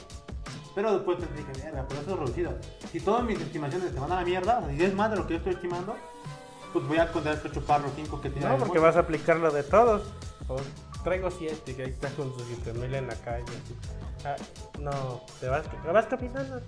Pero 0.75 0.93
después 0.93 1.17
dije, 1.19 1.63
mierda, 1.63 1.85
pero 1.87 2.01
eso 2.01 2.11
es 2.11 2.19
reducido. 2.19 2.57
Si 2.91 2.99
todas 2.99 3.23
mis 3.23 3.39
estimaciones 3.39 3.93
se 3.93 3.99
van 4.01 4.11
a 4.11 4.15
la 4.15 4.25
mierda, 4.25 4.59
o 4.59 4.65
sea, 4.65 4.75
si 4.75 4.83
es 4.83 4.93
más 4.93 5.11
de 5.11 5.15
lo 5.15 5.25
que 5.27 5.33
yo 5.33 5.37
estoy 5.37 5.53
estimando, 5.53 5.95
pues 6.75 6.87
voy 6.89 6.97
a 6.97 7.09
tener 7.09 7.41
que 7.41 7.49
chupar 7.49 7.79
los 7.79 7.93
5 7.95 8.19
que 8.19 8.29
tiene 8.29 8.49
No, 8.49 8.57
porque 8.57 8.79
vas 8.79 8.97
a 8.97 8.99
aplicar 8.99 9.37
lo 9.37 9.49
de 9.49 9.63
todos. 9.63 10.11
O 10.49 10.57
traigo 11.05 11.31
siete, 11.31 11.73
que 11.73 11.83
ahí 11.83 11.89
estás 11.89 12.11
con 12.11 12.33
sus 12.33 12.43
7 12.63 12.73
mil 12.77 12.93
en 12.93 13.07
la 13.07 13.15
calle. 13.15 13.45
Ah, 14.25 14.35
no, 14.81 15.21
te 15.39 15.47
vas, 15.47 15.63
te 15.63 15.89
vas 15.89 16.05
caminando. 16.07 16.61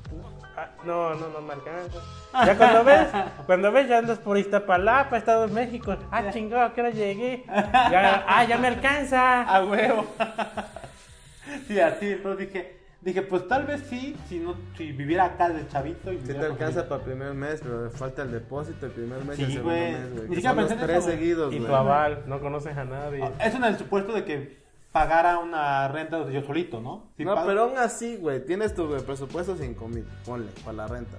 Ah, 0.56 0.70
no, 0.86 1.14
no, 1.14 1.28
no 1.28 1.42
me 1.42 1.56
alcanza. 1.56 2.00
Ya 2.46 2.58
cuando 2.58 2.86
ves, 2.86 3.08
cuando 3.46 3.72
ves, 3.74 3.90
ya 3.90 3.98
andas 3.98 4.20
por 4.20 4.38
Iztapalapa, 4.38 5.18
Estado 5.18 5.46
de 5.46 5.54
México. 5.54 5.98
Ah, 6.10 6.32
chingado, 6.32 6.74
que 6.74 6.80
hora 6.80 6.90
llegué. 6.92 7.44
Ya, 7.46 8.24
ah, 8.30 8.46
ya 8.46 8.58
me 8.58 8.70
alcanza. 8.70 9.44
A 9.44 9.66
huevo. 9.66 10.06
sí, 11.68 11.82
así, 11.82 12.12
entonces 12.12 12.48
dije, 12.48 12.77
dije, 13.02 13.22
pues 13.22 13.48
tal 13.48 13.66
vez 13.66 13.82
sí, 13.90 14.16
si 14.28 14.40
no, 14.40 14.56
si 14.78 14.92
viviera 14.92 15.26
acá 15.26 15.50
de 15.50 15.68
chavito 15.68 16.12
y 16.12 16.20
Si 16.20 16.28
te 16.34 16.38
alcanza 16.46 16.88
para 16.90 17.02
el 17.02 17.08
primer 17.08 17.34
mes, 17.34 17.62
pero 17.64 17.86
le 17.86 17.90
falta 17.90 18.24
el 18.24 18.32
depósito 18.32 18.86
el 18.88 18.92
primer 18.92 19.24
mes 19.24 19.40
y 19.40 19.44
el 19.44 19.48
Sí, 19.48 19.54
segundo 19.56 19.76
güey. 19.76 19.92
mes, 19.94 20.14
güey. 20.14 20.30
Ni 20.30 20.36
siquiera 20.36 20.56
pensé 20.56 20.74
en 20.74 20.80
tres 20.80 20.98
eso, 20.98 21.06
güey. 21.06 21.18
seguidos, 21.18 21.54
Y 21.54 21.60
tu 21.60 21.76
aval, 21.76 22.24
no 22.28 22.40
conoces 22.40 22.76
a 22.78 22.84
nadie. 22.86 23.24
Ah, 23.24 23.46
Eso 23.46 23.58
en 23.58 23.64
el 23.66 23.78
supuesto 23.78 24.12
de 24.14 24.26
que 24.26 24.58
pagara 24.92 25.38
una 25.40 25.88
renta 25.90 26.24
de 26.26 26.34
yo 26.34 26.42
solito, 26.44 26.82
¿no? 26.82 27.12
Si 27.18 27.24
no, 27.24 27.36
pago- 27.36 27.48
pero 27.48 27.62
aún 27.64 27.78
así, 27.78 28.18
güey, 28.18 28.44
tienes 28.46 28.74
tu 28.74 28.90
presupuesto 29.06 29.56
5 29.56 29.88
mil, 29.88 30.06
ponle, 30.26 30.48
para 30.66 30.78
la 30.78 30.88
renta. 30.88 31.18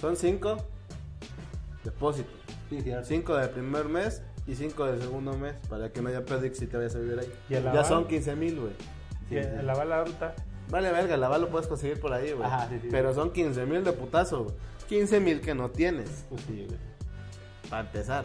Son 0.00 0.16
5 0.16 0.56
depósito. 1.84 2.30
Sí, 2.68 2.80
cierto. 2.82 3.04
5 3.06 3.36
del 3.36 3.50
primer 3.50 3.86
mes 3.86 4.22
y 4.46 4.54
5 4.54 4.86
del 4.86 5.00
segundo 5.02 5.36
mes, 5.36 5.54
para 5.68 5.90
que 5.92 6.00
no 6.02 6.08
haya 6.08 6.24
pérdida 6.24 6.54
si 6.54 6.66
te 6.66 6.76
vayas 6.76 6.94
a 6.94 6.98
vivir 6.98 7.18
ahí. 7.18 7.32
¿Y 7.48 7.54
el 7.54 7.64
ya 7.64 7.70
aval? 7.70 7.84
son 7.84 8.06
15 8.06 8.36
mil, 8.36 8.60
güey. 8.60 8.72
El 9.30 9.68
aval 9.68 9.88
la 9.88 10.02
alta. 10.02 10.34
Vale, 10.70 10.92
verga, 10.92 11.14
el 11.16 11.24
aval 11.24 11.42
lo 11.42 11.48
puedes 11.48 11.66
conseguir 11.66 11.98
por 12.00 12.12
ahí, 12.12 12.32
güey. 12.32 12.46
Ajá, 12.46 12.68
sí, 12.68 12.78
sí. 12.80 12.88
Pero 12.90 13.12
son 13.14 13.32
15 13.32 13.66
mil 13.66 13.82
de 13.84 13.92
putazo, 13.92 14.44
güey. 14.44 14.54
15 14.88 15.20
mil 15.20 15.40
que 15.40 15.54
no 15.54 15.70
tienes, 15.70 16.24
Pues 16.28 16.42
sí, 16.42 16.64
güey. 16.66 16.78
para 17.68 17.82
empezar. 17.82 18.24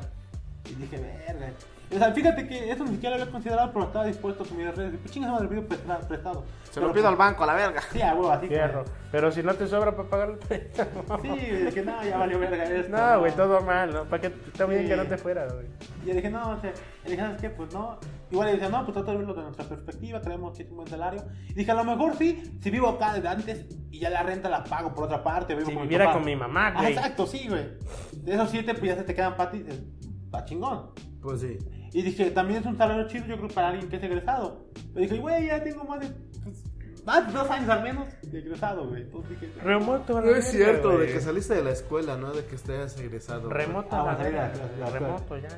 Y 0.69 0.73
dije, 0.76 0.97
verga. 0.97 1.51
O 1.95 1.97
sea, 1.97 2.11
fíjate 2.13 2.47
que 2.47 2.72
eso 2.72 2.84
ni 2.84 2.91
siquiera 2.91 3.15
lo 3.15 3.22
había 3.22 3.31
considerado, 3.31 3.72
pero 3.72 3.85
estaba 3.85 4.05
dispuesto 4.05 4.43
a 4.43 4.45
asumir 4.45 4.67
el 4.67 4.76
riesgo. 4.76 4.97
Pues 4.99 5.11
chingas, 5.11 5.31
me 5.34 5.39
lo 5.43 5.49
pido 5.49 5.67
presta- 5.67 5.99
prestado. 6.07 6.43
Se 6.63 6.73
Pero, 6.76 6.88
lo 6.88 6.93
pido 6.93 7.07
al 7.07 7.15
banco, 7.15 7.43
a 7.43 7.47
la 7.47 7.53
verga. 7.53 7.81
Sí, 7.91 8.01
a 8.01 8.13
huevo, 8.13 8.31
así. 8.31 8.47
Fierro. 8.47 8.84
como- 8.84 8.95
Pero 9.11 9.31
si 9.31 9.43
no 9.43 9.53
te 9.53 9.65
sobra 9.67 9.95
para 9.95 10.09
pagar 10.09 10.30
el 10.31 10.38
préstamo. 10.39 11.03
Sí, 11.22 11.30
que 11.73 11.84
no, 11.85 12.03
ya 12.03 12.17
valió 12.17 12.38
verga 12.39 12.63
esto. 12.65 12.95
No, 12.97 13.19
güey, 13.19 13.31
todo 13.34 13.61
mal, 13.61 13.93
¿no? 13.93 14.03
¿Para 14.03 14.22
qué? 14.22 14.27
Está 14.27 14.65
bien 14.65 14.81
Sí. 14.84 14.88
que 14.89 14.95
no 14.97 15.03
te 15.05 15.17
fuera, 15.17 15.45
güey. 15.53 15.67
Y 16.03 16.07
yo 16.09 16.13
dije, 16.15 16.30
no, 16.30 16.49
o 16.51 16.59
sea, 16.59 16.73
y 17.05 17.09
dije, 17.11 17.22
¿sabes 17.22 17.41
qué? 17.41 17.49
Pues 17.49 17.73
no. 17.73 17.97
Igual 18.30 18.47
le 18.47 18.53
dije, 18.55 18.69
no, 18.69 18.84
pues 18.84 18.93
trata 18.93 19.11
de 19.11 19.17
verlo 19.17 19.34
de 19.34 19.43
nuestra 19.43 19.65
perspectiva, 19.65 20.19
creemos 20.22 20.57
que 20.57 20.63
es 20.63 20.69
un 20.69 20.76
buen 20.76 20.88
salario. 20.89 21.23
Y 21.47 21.53
dije, 21.53 21.72
a 21.72 21.76
lo 21.76 21.84
mejor 21.85 22.15
sí, 22.17 22.59
si 22.61 22.72
vivo 22.72 22.89
acá 22.89 23.13
desde 23.13 23.27
antes 23.30 23.65
y 23.89 23.99
ya 23.99 24.09
la 24.09 24.23
renta 24.23 24.49
la 24.49 24.63
pago 24.65 24.93
por 24.93 25.05
otra 25.05 25.23
parte. 25.23 25.53
Vivo 25.55 25.67
Si 25.67 25.73
con 25.73 25.84
mi 25.84 25.88
viviera 25.88 26.05
papá. 26.05 26.17
con 26.17 26.26
mi 26.26 26.35
mamá, 26.35 26.67
Ah, 26.76 26.81
güey. 26.81 26.93
exacto, 26.93 27.26
sí, 27.26 27.47
güey. 27.47 27.65
De 28.13 28.34
esos 28.34 28.49
siete, 28.49 28.73
pues 28.73 28.85
ya 28.91 28.95
se 28.97 29.03
te 29.03 29.15
quedan 29.15 29.38
para 29.38 29.51
ti. 29.51 29.63
eh, 29.65 29.84
Está 30.26 30.43
chingón. 30.43 30.89
Pues 31.22 31.39
sí. 31.41 31.57
Y 31.97 32.01
dije, 32.01 32.30
también 32.31 32.59
es 32.59 32.65
un 32.65 32.77
salario 32.77 33.07
chido, 33.07 33.26
yo 33.26 33.38
creo, 33.38 33.47
para 33.47 33.69
alguien 33.69 33.88
que 33.89 33.95
es 33.95 34.03
egresado. 34.03 34.65
Le 34.93 35.01
dije, 35.03 35.17
güey, 35.17 35.45
ya 35.47 35.63
tengo 35.63 35.85
más 35.85 36.01
de. 36.01 36.07
pues, 36.43 36.61
más 37.05 37.26
de 37.26 37.31
dos 37.31 37.49
años 37.49 37.69
al 37.69 37.84
menos 37.84 38.07
de 38.22 38.39
egresado, 38.39 38.88
güey. 38.89 39.03
Entonces 39.03 39.30
dije, 39.39 39.53
Remoto, 39.63 40.19
No 40.22 40.35
es 40.35 40.51
cierto, 40.51 40.97
de 40.97 41.07
que 41.07 41.22
saliste 41.22 41.53
de 41.55 41.63
la 41.63 41.72
escuela, 41.72 42.17
¿no? 42.17 42.34
De 42.34 42.43
que 42.45 42.55
estés 42.55 42.99
egresado. 42.99 43.49
Remoto, 43.49 43.95
Ah, 43.95 44.03
la 44.03 44.11
la- 44.11 44.17
güey. 44.17 44.34
la- 44.34 44.51
la- 44.80 44.89
Remoto, 44.89 45.38
ya. 45.38 45.49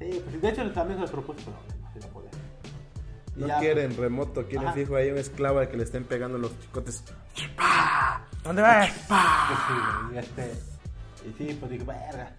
sí, 0.00 0.20
pues 0.24 0.42
de 0.42 0.48
hecho 0.48 0.72
también 0.72 0.98
se 0.98 1.06
lo 1.06 1.12
propuse, 1.12 1.42
pero 1.44 1.56
no 1.80 1.92
se 1.92 2.00
lo 2.00 2.06
podía. 2.12 2.30
No 3.36 3.46
ya, 3.46 3.58
quieren 3.60 3.96
remoto, 3.96 4.44
quieren 4.46 4.66
Ajá. 4.68 4.74
fijo 4.74 4.96
ahí 4.96 5.10
un 5.12 5.18
esclavo 5.18 5.60
al 5.60 5.68
que 5.68 5.76
le 5.76 5.84
estén 5.84 6.02
pegando 6.04 6.38
los 6.38 6.58
chicotes. 6.60 7.04
¿Dónde 8.42 8.62
vas? 8.62 8.90
Pues 9.08 9.60
sí, 9.68 10.18
este. 10.18 10.73
Y 11.24 11.32
sí, 11.32 11.56
pues 11.58 11.70
dije, 11.70 11.84
verga. 11.84 12.30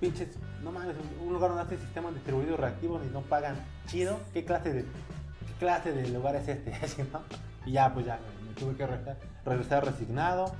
Pinches, 0.00 0.28
no 0.62 0.72
mames, 0.72 0.96
un 1.20 1.32
lugar 1.32 1.50
donde 1.50 1.64
hace 1.64 1.78
sistemas 1.78 2.14
distribuidos 2.14 2.58
reactivos 2.58 3.02
y 3.04 3.10
no 3.12 3.20
pagan 3.22 3.56
chido. 3.86 4.18
¿Qué 4.32 4.44
clase 4.44 4.72
de, 4.72 4.82
qué 4.82 5.52
clase 5.58 5.92
de 5.92 6.08
lugar 6.08 6.36
es 6.36 6.48
este? 6.48 6.72
Y 7.64 7.72
ya, 7.72 7.94
pues 7.94 8.04
ya, 8.06 8.18
me 8.44 8.52
tuve 8.54 8.74
que 8.74 8.84
regresar, 8.84 9.16
regresar 9.44 9.84
resignado. 9.84 10.52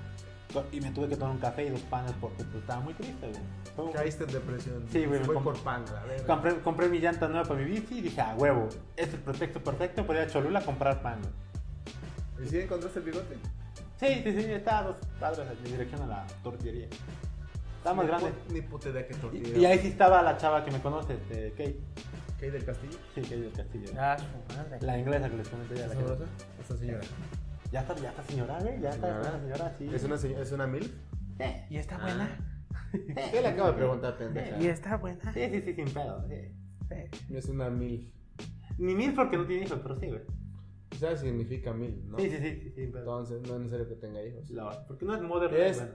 Y 0.70 0.80
me 0.80 0.90
tuve 0.90 1.08
que 1.08 1.16
tomar 1.16 1.34
un 1.34 1.40
café 1.40 1.64
y 1.64 1.70
dos 1.70 1.80
panes 1.80 2.12
porque 2.20 2.44
pues, 2.44 2.56
estaba 2.56 2.80
muy 2.80 2.92
triste, 2.94 3.26
güey. 3.26 3.40
Fue 3.74 3.90
Caíste 3.90 4.24
en 4.24 4.32
depresión. 4.32 4.84
Sí, 4.92 5.06
güey, 5.06 5.20
com- 5.22 5.42
por 5.42 5.58
pan, 5.62 5.82
la 5.92 6.02
verga. 6.04 6.26
Compré, 6.26 6.60
compré 6.60 6.88
mi 6.90 6.98
llanta 6.98 7.26
nueva 7.26 7.44
para 7.48 7.58
mi 7.58 7.64
bici 7.64 7.98
y 7.98 8.02
dije, 8.02 8.20
a 8.20 8.34
huevo, 8.36 8.68
este 8.96 9.02
es 9.02 9.14
el 9.14 9.20
pretexto 9.20 9.64
perfecto 9.64 10.06
para 10.06 10.22
ir 10.22 10.28
a 10.28 10.30
Cholula 10.30 10.58
a 10.58 10.62
comprar 10.64 11.00
pan, 11.02 11.20
güey. 11.22 12.46
¿Y 12.46 12.50
si 12.50 12.60
encontraste 12.60 12.98
el 12.98 13.04
bigote? 13.06 13.38
Sí, 13.98 14.20
sí, 14.22 14.32
sí, 14.32 14.52
está 14.52 14.78
a 14.80 14.82
dos 14.82 14.96
padres 15.18 15.46
en 15.64 15.64
dirección 15.72 16.02
a 16.02 16.06
la 16.06 16.26
tortillería. 16.42 16.88
Está 17.82 17.94
más 17.94 18.04
Ni 18.04 18.10
grande. 18.12 18.30
Ni 18.52 18.60
puta 18.62 18.90
idea 18.90 19.06
que 19.08 19.14
tortilla. 19.14 19.58
Y, 19.58 19.60
y 19.60 19.66
ahí 19.66 19.78
sí 19.80 19.88
estaba 19.88 20.22
la 20.22 20.36
chava 20.36 20.64
que 20.64 20.70
me 20.70 20.80
conoce, 20.80 21.14
este, 21.14 21.50
Kate. 21.50 21.80
¿Qué 22.38 22.44
hay 22.46 22.50
del 22.52 22.64
castillo? 22.64 22.96
Sí, 23.12 23.22
Kate 23.22 23.40
del 23.40 23.52
Castillo. 23.52 23.92
Ah, 23.98 24.16
su 24.18 24.56
madre. 24.56 24.78
La 24.82 24.98
inglesa 24.98 25.28
que 25.28 25.36
les 25.36 25.48
comenté 25.48 25.74
ya. 25.74 25.86
La 25.88 25.94
que- 25.94 26.00
¿Sabrosa? 26.00 26.24
Esta 26.60 26.76
señora. 26.76 27.00
ya 27.72 27.80
está, 27.80 27.96
ya 27.96 28.10
está 28.10 28.22
señora, 28.22 28.58
güey. 28.60 28.80
Ya 28.80 28.90
está, 28.90 29.06
Señora. 29.08 29.30
una 29.30 29.40
señora, 29.40 29.74
sí. 29.78 29.90
¿Es 29.92 30.04
una, 30.04 30.14
¿Es 30.14 30.52
una 30.52 30.66
mil? 30.68 30.94
Eh, 31.40 31.66
¿Y 31.70 31.76
está 31.78 31.98
buena? 31.98 32.38
¿Qué 32.92 33.40
le 33.40 33.48
acabo 33.48 33.68
de 33.68 33.74
preguntar, 33.74 34.16
pendeja? 34.16 34.58
¿Y 34.60 34.66
está 34.66 34.96
buena? 34.96 35.32
Sí, 35.34 35.40
sí, 35.50 35.62
sí, 35.62 35.74
sin 35.74 35.86
pedo. 35.90 36.24
sí. 36.28 37.34
Es 37.34 37.48
una 37.48 37.68
mil. 37.68 38.12
Ni 38.78 38.94
mil 38.94 39.12
porque 39.14 39.36
no 39.36 39.44
tiene 39.46 39.64
hijos, 39.64 39.80
pero 39.82 39.98
sí, 39.98 40.06
güey. 40.06 40.20
O 40.92 40.94
sea, 40.94 41.16
significa 41.16 41.72
mil, 41.72 42.00
¿no? 42.08 42.18
Sí, 42.18 42.30
sí, 42.30 42.36
sí, 42.38 42.60
sí, 42.62 42.70
sin 42.76 42.92
pedo. 42.92 43.00
Entonces, 43.00 43.42
no 43.48 43.54
es 43.54 43.60
necesario 43.62 43.88
que 43.88 43.94
tenga 43.96 44.22
hijos. 44.22 44.48
La- 44.50 44.86
porque 44.86 45.04
no 45.04 45.14
es 45.16 45.22
modern. 45.22 45.54
Es- 45.56 45.78
bueno. 45.78 45.92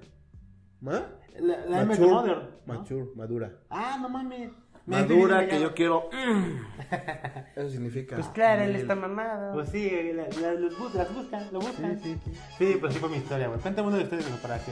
¿Ma? 0.82 1.04
La, 1.40 1.58
la 1.68 1.82
M 1.82 1.96
de 1.98 2.06
modern. 2.08 2.42
¿no? 2.66 2.74
Mature, 2.74 3.06
madura. 3.16 3.52
Ah, 3.70 3.98
no 4.02 4.10
mames. 4.10 4.52
Me 4.86 5.02
Madura 5.02 5.48
que 5.48 5.60
yo 5.60 5.74
quiero. 5.74 6.10
Eso 7.56 7.70
significa. 7.70 8.16
Pues 8.16 8.28
claro, 8.30 8.64
él 8.64 8.76
está 8.76 8.96
mamado. 8.96 9.54
Pues 9.54 9.70
sí, 9.70 9.90
la- 10.14 10.28
la- 10.42 10.54
los 10.54 10.78
bus- 10.80 10.94
las 10.96 11.14
buscan, 11.14 11.46
lo 11.52 11.60
buscan. 11.60 12.00
Sí, 12.02 12.18
sí, 12.24 12.32
sí. 12.58 12.78
pues 12.80 12.94
sí 12.94 13.00
fue 13.00 13.10
mi 13.10 13.18
historia, 13.18 13.48
güey. 13.50 13.60
Cuéntame 13.60 13.88
uno 13.90 13.98
de 13.98 14.04
ustedes, 14.04 14.26
para 14.42 14.60
que 14.60 14.72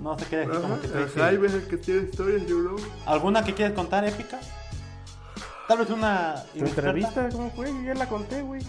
no 0.00 0.18
se 0.18 0.26
quede 0.26 0.42
así 0.42 0.60
como 0.60 0.80
que. 0.80 0.88
Jaime 0.88 1.46
es 1.46 1.54
el 1.54 1.66
que 1.68 1.76
tiene 1.78 2.02
historias, 2.02 2.46
yo 2.46 2.58
no. 2.58 2.76
¿Alguna 3.06 3.42
que 3.44 3.54
quieras 3.54 3.72
contar 3.74 4.04
épica? 4.04 4.38
Tal 5.68 5.78
vez 5.78 5.90
una 5.90 6.34
¿Tu 6.56 6.64
entrevista 6.64 7.28
cómo 7.30 7.50
fue? 7.50 7.68
Yo 7.72 7.82
ya 7.82 7.94
la 7.94 8.06
conté, 8.08 8.42
güey. 8.42 8.60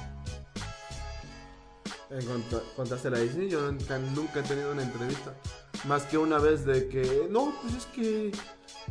Eh, 2.09 2.19
cont- 2.25 2.63
Contaste 2.75 3.09
la 3.09 3.19
Disney, 3.19 3.49
yo 3.49 3.61
nunca, 3.71 3.97
nunca 3.99 4.39
he 4.39 4.43
tenido 4.43 4.71
una 4.71 4.83
entrevista. 4.83 5.33
Más 5.87 6.03
que 6.03 6.17
una 6.17 6.37
vez 6.39 6.65
de 6.65 6.87
que, 6.87 7.27
no, 7.29 7.53
pues 7.61 7.75
es 7.75 7.85
que 7.87 8.31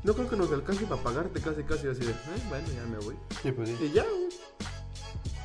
no 0.04 0.14
creo 0.14 0.28
que 0.28 0.36
nos 0.36 0.52
alcance 0.52 0.84
para 0.86 1.02
pagarte 1.02 1.40
casi, 1.40 1.62
casi 1.62 1.88
así 1.88 2.00
de, 2.00 2.10
"Eh, 2.12 2.42
bueno, 2.48 2.66
ya 2.68 2.84
me 2.84 2.98
voy. 2.98 3.16
Sí, 3.42 3.52
pues 3.52 3.70
sí. 3.70 3.76
Y 3.86 3.92
ya. 3.92 4.04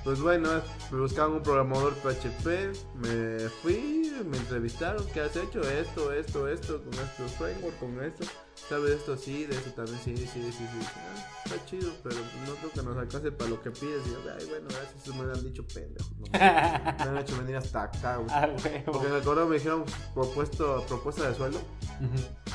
Pues 0.03 0.19
bueno, 0.19 0.49
me 0.91 0.99
buscaban 0.99 1.33
un 1.33 1.43
programador 1.43 1.93
PHP, 1.95 2.71
me 2.95 3.47
fui, 3.61 4.11
me 4.25 4.35
entrevistaron, 4.37 5.05
¿qué 5.13 5.21
has 5.21 5.35
hecho? 5.35 5.61
Esto, 5.61 6.11
esto, 6.11 6.47
esto, 6.47 6.81
con 6.83 6.93
estos 6.95 7.31
framework, 7.33 7.79
con 7.79 8.03
esto. 8.03 8.25
¿Sabes 8.71 8.91
esto? 8.91 9.17
Sí, 9.17 9.45
de 9.45 9.53
eso 9.53 9.69
también, 9.71 9.99
sí, 9.99 10.15
sí, 10.15 10.25
sí, 10.27 10.49
sí. 10.49 10.65
Ah, 10.95 11.43
está 11.43 11.65
chido, 11.65 11.91
pero 12.01 12.15
no 12.47 12.55
creo 12.55 12.71
que 12.71 12.81
nos 12.81 12.97
alcance 12.97 13.29
para 13.29 13.49
lo 13.49 13.61
que 13.61 13.69
pides. 13.69 14.07
Y 14.07 14.11
yo, 14.11 14.19
ay, 14.33 14.45
bueno, 14.45 14.67
gracias, 14.69 15.13
me 15.13 15.23
han 15.29 15.43
dicho 15.43 15.67
pendejos. 15.67 16.09
¿no? 16.17 16.27
me 16.31 16.39
han 16.39 17.17
hecho 17.17 17.37
venir 17.37 17.57
hasta 17.57 17.83
acá, 17.83 18.15
güey. 18.15 18.29
Ah, 18.33 18.47
güey. 18.47 18.85
Porque 18.85 19.07
en 19.09 19.15
el 19.15 19.23
correo 19.23 19.45
me 19.45 19.55
dijeron 19.55 19.83
propuesto, 20.13 20.85
propuesta 20.87 21.27
de 21.27 21.35
sueldo 21.35 21.59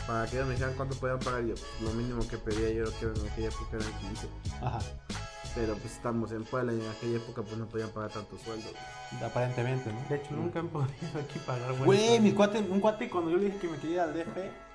para 0.07 0.27
que 0.27 0.37
ellos 0.37 0.49
me 0.49 0.55
dijeran 0.55 0.73
cuánto 0.75 0.97
podían 0.97 1.19
pagar. 1.19 1.45
Y 1.45 1.49
yo, 1.49 1.55
pues, 1.55 1.83
lo 1.83 1.91
mínimo 1.91 2.27
que 2.27 2.39
pedía 2.39 2.71
yo 2.71 2.85
creo 2.93 3.13
que 3.13 3.21
en 3.21 3.29
aquella 3.29 3.49
época 3.49 3.77
eran 3.77 3.93
15. 4.01 4.29
Ajá. 4.63 4.79
Pero 5.55 5.75
pues 5.75 5.93
estamos 5.93 6.33
en 6.33 6.45
Puebla 6.45 6.73
y 6.73 6.81
en 6.81 6.91
aquella 6.93 7.17
época 7.19 7.43
pues 7.43 7.59
no 7.59 7.69
podían 7.69 7.91
pagar 7.91 8.11
tanto 8.11 8.39
sueldo. 8.39 8.71
güey. 8.71 9.23
Aparentemente, 9.23 9.93
¿no? 9.93 10.01
De 10.09 10.17
hecho, 10.17 10.33
nunca 10.33 10.61
han 10.61 10.69
podido 10.69 11.21
aquí 11.23 11.39
pagar, 11.41 11.75
güey. 11.75 11.85
Güey, 11.85 12.21
mi 12.21 12.33
cuate, 12.33 12.61
un 12.61 12.81
cuate 12.81 13.11
cuando 13.11 13.31
yo 13.31 13.37
le 13.37 13.47
dije 13.47 13.59
que 13.59 13.69
me 13.69 13.77
quería 13.77 13.97
ir 13.97 14.01
al 14.01 14.15
DF 14.15 14.67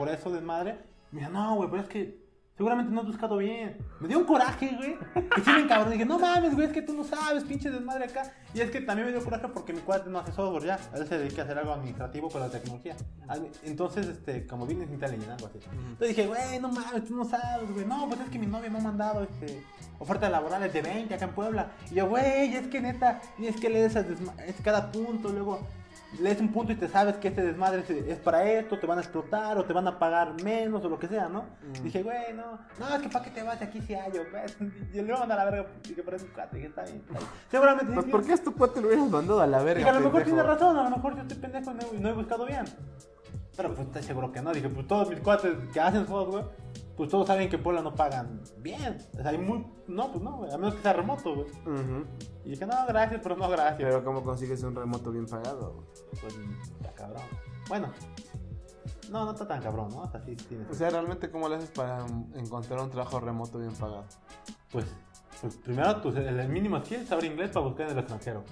por 0.00 0.08
eso 0.08 0.30
de 0.30 0.40
madre, 0.40 0.78
me 1.12 1.20
dijo, 1.20 1.32
no, 1.32 1.56
güey, 1.56 1.70
pero 1.70 1.82
es 1.82 1.88
que 1.88 2.20
seguramente 2.56 2.92
no 2.92 3.00
has 3.00 3.06
buscado 3.06 3.38
bien. 3.38 3.78
Me 4.00 4.08
dio 4.08 4.18
un 4.18 4.24
coraje, 4.24 4.76
güey. 4.76 4.98
Que 5.34 5.40
sí 5.40 5.50
me 5.50 5.60
encabrón. 5.60 5.92
Dije, 5.92 6.04
no 6.04 6.18
mames, 6.18 6.54
güey, 6.54 6.66
es 6.66 6.72
que 6.74 6.82
tú 6.82 6.92
no 6.92 7.04
sabes, 7.04 7.42
pinche 7.44 7.70
desmadre 7.70 8.04
acá. 8.04 8.34
Y 8.52 8.60
es 8.60 8.70
que 8.70 8.82
también 8.82 9.06
me 9.06 9.12
dio 9.12 9.24
coraje 9.24 9.48
porque 9.48 9.72
mi 9.72 9.80
cuate 9.80 10.10
no 10.10 10.18
hace 10.18 10.32
software 10.32 10.64
ya. 10.64 10.78
Él 10.94 11.08
se 11.08 11.18
dedica 11.18 11.40
a 11.40 11.44
hacer 11.46 11.58
algo 11.58 11.72
administrativo, 11.72 12.28
pero 12.28 12.48
de 12.48 12.58
tecnología. 12.58 12.96
Entonces, 13.62 14.08
este, 14.08 14.46
como 14.46 14.66
business 14.66 14.90
intelligence, 14.90 15.32
algo 15.32 15.46
así. 15.46 15.58
Entonces 15.72 16.08
dije, 16.08 16.26
güey, 16.26 16.60
no 16.60 16.68
mames, 16.70 17.04
tú 17.06 17.16
no 17.16 17.24
sabes, 17.24 17.72
güey. 17.72 17.86
No, 17.86 18.06
pues 18.08 18.20
es 18.20 18.28
que 18.28 18.38
mi 18.38 18.46
novia 18.46 18.68
me 18.68 18.78
ha 18.78 18.82
mandado, 18.82 19.22
este, 19.22 19.64
ofertas 19.98 20.30
laborales 20.30 20.70
de 20.70 20.82
20 20.82 21.14
acá 21.14 21.24
en 21.24 21.32
Puebla. 21.32 21.70
Y 21.90 21.94
yo, 21.94 22.08
güey, 22.08 22.54
es 22.54 22.66
que 22.68 22.82
neta, 22.82 23.22
y 23.38 23.46
es 23.46 23.56
que 23.58 23.70
lees 23.70 23.96
es 23.96 24.60
cada 24.62 24.92
punto, 24.92 25.30
luego 25.30 25.66
lees 26.18 26.40
un 26.40 26.52
punto 26.52 26.72
y 26.72 26.76
te 26.76 26.88
sabes 26.88 27.16
que 27.16 27.28
este 27.28 27.42
desmadre 27.42 27.80
es, 27.80 27.90
es 27.90 28.18
para 28.18 28.44
esto, 28.44 28.78
te 28.78 28.86
van 28.86 28.98
a 28.98 29.00
explotar 29.00 29.56
o 29.58 29.64
te 29.64 29.72
van 29.72 29.86
a 29.86 29.98
pagar 29.98 30.42
menos 30.42 30.84
o 30.84 30.88
lo 30.88 30.98
que 30.98 31.06
sea, 31.06 31.28
¿no? 31.28 31.44
Dije, 31.82 32.02
güey, 32.02 32.34
no, 32.34 32.58
no, 32.78 32.94
es 32.94 33.02
que 33.02 33.08
para 33.08 33.24
qué 33.24 33.30
te 33.30 33.42
vas 33.42 33.60
de 33.60 33.66
aquí 33.66 33.80
si 33.80 33.94
hay, 33.94 34.12
yo, 34.12 34.22
pues, 34.30 34.56
y 34.92 34.96
le 34.96 35.02
voy 35.02 35.14
a 35.14 35.18
mandar 35.18 35.40
a 35.40 35.44
la 35.44 35.50
verga, 35.50 35.70
dije, 35.82 36.02
pero 36.02 36.16
es 36.16 36.22
un 36.22 36.30
cuate, 36.30 36.56
dije, 36.56 36.68
está 36.68 36.82
bien. 36.82 37.02
Seguramente 37.50 37.92
Pues 37.92 38.06
dije, 38.06 38.18
¿por 38.18 38.26
qué 38.26 38.36
tu 38.38 38.54
cuate 38.54 38.80
lo 38.80 38.88
hubieras 38.88 39.08
mandado 39.08 39.40
a 39.40 39.46
la 39.46 39.62
verga? 39.62 39.78
Dije, 39.78 39.90
a 39.90 39.92
lo 39.92 40.00
mejor 40.00 40.22
pendejo? 40.22 40.36
tiene 40.36 40.42
razón, 40.42 40.76
a 40.76 40.82
lo 40.84 40.96
mejor 40.96 41.16
yo 41.16 41.22
estoy 41.22 41.36
pendejo 41.38 41.70
y 41.70 41.74
no, 41.74 41.94
y 41.94 42.00
no 42.00 42.08
he 42.08 42.12
buscado 42.12 42.46
bien. 42.46 42.64
Pero 43.56 43.74
pues 43.74 43.86
estoy 43.86 44.02
seguro 44.02 44.32
que 44.32 44.40
no. 44.40 44.52
Dije, 44.52 44.68
pues 44.68 44.86
todos 44.86 45.10
mis 45.10 45.20
cuates 45.20 45.52
que 45.72 45.80
hacen 45.80 46.06
juegos, 46.06 46.28
güey, 46.30 46.44
pues 47.00 47.08
todos 47.08 47.26
saben 47.26 47.48
que 47.48 47.56
en 47.56 47.62
Puebla 47.62 47.80
no 47.80 47.94
pagan 47.94 48.42
bien. 48.58 48.98
O 49.18 49.22
sea, 49.22 49.30
hay 49.30 49.38
muy. 49.38 49.66
No, 49.88 50.12
pues 50.12 50.22
no, 50.22 50.44
a 50.44 50.58
menos 50.58 50.74
que 50.74 50.82
sea 50.82 50.92
remoto, 50.92 51.34
güey. 51.34 51.46
Ujú. 51.64 52.04
Y 52.44 52.50
dije, 52.50 52.66
no, 52.66 52.74
gracias, 52.86 53.20
pero 53.22 53.36
no, 53.38 53.48
gracias. 53.48 53.78
Pero 53.78 54.04
¿cómo 54.04 54.22
consigues 54.22 54.62
un 54.64 54.76
remoto 54.76 55.10
bien 55.10 55.24
pagado? 55.24 55.86
Pues 56.20 56.34
está 56.76 56.92
cabrón. 56.92 57.22
Bueno, 57.70 57.88
no, 59.10 59.24
no 59.24 59.30
está 59.32 59.48
tan 59.48 59.62
cabrón, 59.62 59.88
¿no? 59.92 60.02
Hasta 60.02 60.20
sí, 60.26 60.36
sí. 60.46 60.58
O 60.70 60.74
sea, 60.74 60.90
realmente 60.90 61.30
¿cómo 61.30 61.48
le 61.48 61.56
haces 61.56 61.70
para 61.70 62.04
encontrar 62.34 62.80
un 62.82 62.90
trabajo 62.90 63.18
remoto 63.18 63.56
bien 63.58 63.72
pagado? 63.72 64.04
Pues, 64.70 64.84
pues 65.40 65.56
primero 65.56 66.02
tu- 66.02 66.10
el 66.10 66.48
mínimo 66.50 66.84
skill 66.84 67.00
es 67.00 67.08
saber 67.08 67.24
inglés 67.24 67.48
para 67.48 67.64
buscar 67.64 67.86
en 67.86 67.92
el 67.92 67.98
extranjero. 68.00 68.44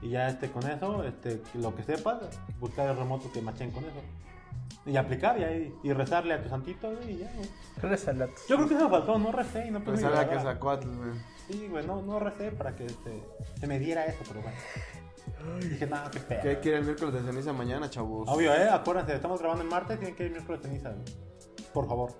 Y 0.00 0.08
ya 0.08 0.28
este, 0.28 0.50
con 0.50 0.66
eso, 0.66 1.04
este, 1.04 1.42
lo 1.52 1.74
que 1.74 1.82
sepas, 1.82 2.16
buscar 2.60 2.88
el 2.88 2.96
remoto 2.96 3.30
que 3.30 3.42
machen 3.42 3.70
con 3.72 3.84
eso. 3.84 4.00
Y 4.88 4.96
aplicar 4.96 5.38
y, 5.38 5.44
ahí, 5.44 5.74
y 5.82 5.92
rezarle 5.92 6.34
a 6.34 6.42
tu 6.42 6.48
santito, 6.48 6.90
güey, 6.90 7.12
y 7.12 7.18
ya, 7.18 7.30
güey. 7.34 7.48
Rezalato. 7.82 8.32
Yo 8.48 8.56
creo 8.56 8.68
que 8.68 8.74
eso 8.74 8.84
me 8.84 8.90
faltó, 8.90 9.18
no 9.18 9.32
recé 9.32 9.66
y 9.66 9.70
no 9.70 9.84
pude 9.84 10.00
grabar. 10.00 10.42
sacó 10.42 10.76
güey. 10.78 11.12
Sí, 11.46 11.68
güey, 11.68 11.86
no, 11.86 12.02
no 12.02 12.18
recé 12.18 12.50
para 12.52 12.74
que 12.74 12.86
este, 12.86 13.22
se 13.60 13.66
me 13.66 13.78
diera 13.78 14.06
eso, 14.06 14.24
pero 14.26 14.40
bueno. 14.40 14.56
Dije, 15.60 15.86
nada, 15.86 16.10
qué 16.10 16.20
Que 16.20 16.34
hay 16.34 16.40
feo. 16.40 16.60
que 16.60 16.68
ir 16.70 16.74
el 16.76 16.84
miércoles 16.84 17.14
de 17.14 17.22
ceniza 17.22 17.52
mañana, 17.52 17.90
chavos. 17.90 18.28
Obvio, 18.28 18.54
eh, 18.54 18.68
acuérdense, 18.68 19.14
estamos 19.14 19.40
grabando 19.40 19.62
el 19.62 19.70
martes, 19.70 19.98
tienen 19.98 20.16
que 20.16 20.24
ir 20.24 20.30
miércoles 20.30 20.62
de 20.62 20.68
ceniza, 20.68 20.90
güey. 20.90 21.04
Por 21.72 21.86
favor. 21.86 22.12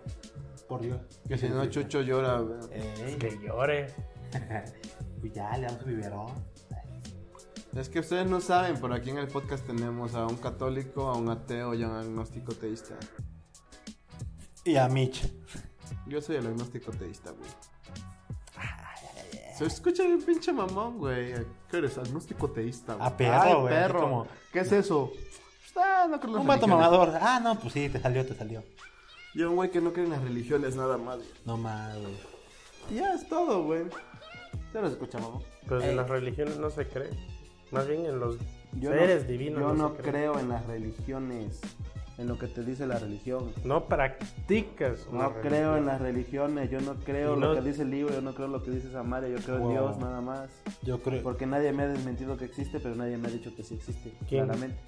Por 0.69 0.82
Dios. 0.82 1.01
Que 1.27 1.39
si 1.39 1.49
no, 1.49 1.65
Chucho 1.66 2.03
llora, 2.03 2.39
güey. 2.40 2.61
Ey, 2.73 3.16
Que 3.16 3.39
llore. 3.39 3.86
pues 5.20 5.32
ya, 5.32 5.57
le 5.57 5.66
damos 5.66 5.81
su 5.81 5.86
biberón. 5.86 6.27
Es 7.77 7.89
que 7.89 8.01
ustedes 8.01 8.27
no 8.28 8.40
saben, 8.40 8.81
pero 8.81 8.95
aquí 8.95 9.11
en 9.11 9.19
el 9.19 9.28
podcast 9.28 9.65
tenemos 9.66 10.15
a 10.15 10.27
un 10.27 10.36
católico, 10.36 11.09
a 11.09 11.16
un 11.16 11.28
ateo 11.28 11.74
y 11.74 11.82
a 11.85 11.89
un 11.89 11.97
agnóstico 11.97 12.53
teísta. 12.55 12.95
Y 14.65 14.77
a 14.77 14.89
Mitch. 14.89 15.31
Yo 16.07 16.20
soy 16.20 16.36
el 16.36 16.47
agnóstico 16.47 16.90
teísta, 16.93 17.31
güey. 17.32 17.51
Se 19.57 19.65
escucha 19.66 20.05
bien 20.05 20.23
pinche 20.23 20.53
mamón, 20.53 20.99
güey. 20.99 21.35
¿Qué 21.70 21.78
eres? 21.78 21.99
Agnóstico 21.99 22.49
teísta, 22.51 22.95
güey. 22.95 23.07
Ah, 23.07 23.16
perro, 23.16 23.61
güey, 23.62 23.74
perro. 23.74 24.01
como- 24.01 24.27
¿Qué 24.53 24.61
es 24.61 24.73
eso? 24.73 25.11
Ah, 25.77 26.07
no 26.11 26.19
creo 26.19 26.31
en 26.31 26.35
las 26.35 26.40
Un 26.43 26.47
vato 26.47 26.66
religiones. 26.66 26.90
mamador. 26.90 27.19
Ah, 27.20 27.40
no, 27.40 27.59
pues 27.59 27.73
sí, 27.73 27.89
te 27.89 28.01
salió, 28.01 28.24
te 28.27 28.35
salió. 28.35 28.62
Y 29.35 29.43
un 29.43 29.55
güey 29.57 29.70
que 29.70 29.81
no 29.81 29.93
cree 29.93 30.05
en 30.07 30.11
las 30.12 30.23
religiones 30.23 30.74
nada 30.77 30.97
más. 30.97 31.19
güey. 31.19 31.28
No 31.45 31.57
más, 31.57 31.97
güey. 31.99 32.16
Y 32.90 32.95
ya 32.97 33.15
es 33.15 33.28
todo, 33.28 33.62
güey. 33.65 33.85
Ya 34.74 34.81
lo 34.81 34.89
escucha, 34.89 35.19
mamón. 35.19 35.43
Pues 35.69 35.85
Ey. 35.85 35.90
en 35.90 35.97
las 35.97 36.09
religiones 36.09 36.57
no 36.59 36.70
se 36.70 36.86
cree. 36.89 37.11
Más 37.70 37.86
bien 37.86 38.07
en 38.07 38.19
los 38.19 38.36
Yo 38.81 38.90
seres 38.90 39.24
no, 39.24 39.28
divinos. 39.31 39.61
Yo 39.61 39.74
no 39.74 39.95
creo 39.95 40.39
en 40.39 40.49
las 40.49 40.66
religiones, 40.66 41.61
en 42.16 42.28
lo 42.28 42.39
que 42.39 42.47
te 42.49 42.62
dice 42.65 42.86
la 42.86 42.99
religión. 42.99 43.53
No 43.65 43.85
practicas. 43.86 45.07
una 45.11 45.24
No 45.24 45.28
religión. 45.31 45.49
creo 45.53 45.77
en 45.77 45.86
las 45.86 46.01
religiones, 46.01 46.70
yo 46.70 46.81
no 46.81 46.95
creo 46.97 47.36
no- 47.36 47.55
lo 47.55 47.61
que 47.62 47.69
dice 47.69 47.82
el 47.82 47.90
libro, 47.90 48.15
yo 48.15 48.20
no 48.23 48.32
creo 48.35 48.47
en 48.47 48.53
lo 48.53 48.62
que 48.62 48.70
dice 48.70 48.90
Samaria, 48.90 49.28
yo 49.28 49.39
creo 49.39 49.57
en. 49.59 49.69
Dios 49.70 49.99
nada 49.99 50.20
más. 50.20 50.51
Yo 50.82 51.01
creo. 51.03 51.23
Porque 51.23 51.47
nadie 51.47 51.73
me 51.73 51.82
ha 51.85 51.89
desmentido 51.89 52.36
que 52.36 52.45
existe, 52.47 52.81
pero 52.81 52.95
nadie 52.95 53.16
me 53.19 53.28
ha 53.28 53.31
dicho 53.31 53.55
que 53.55 53.62
sí 53.62 53.74
existe, 53.74 54.12
¿Quién? 54.28 54.45
claramente. 54.47 54.78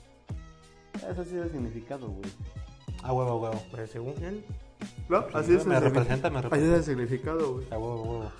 Eso 1.08 1.24
sí 1.24 1.36
es 1.36 1.42
el 1.44 1.50
significado, 1.50 2.08
güey. 2.08 2.30
A 3.02 3.12
huevo, 3.12 3.30
a 3.30 3.36
huevo. 3.36 3.62
Pues 3.70 3.90
según 3.90 4.14
él. 4.24 4.44
No, 5.08 5.24
así 5.34 5.54
es 5.54 5.62
el 5.62 5.68
Me 5.68 5.80
representa, 5.80 6.30
me 6.30 6.38
Así 6.38 6.44
representa. 6.48 6.76
es 6.76 6.78
el 6.80 6.84
significado, 6.94 7.54
güey. 7.54 7.66
A 7.70 7.78
huevo, 7.78 7.92
a 7.94 8.02
huevo. 8.02 8.32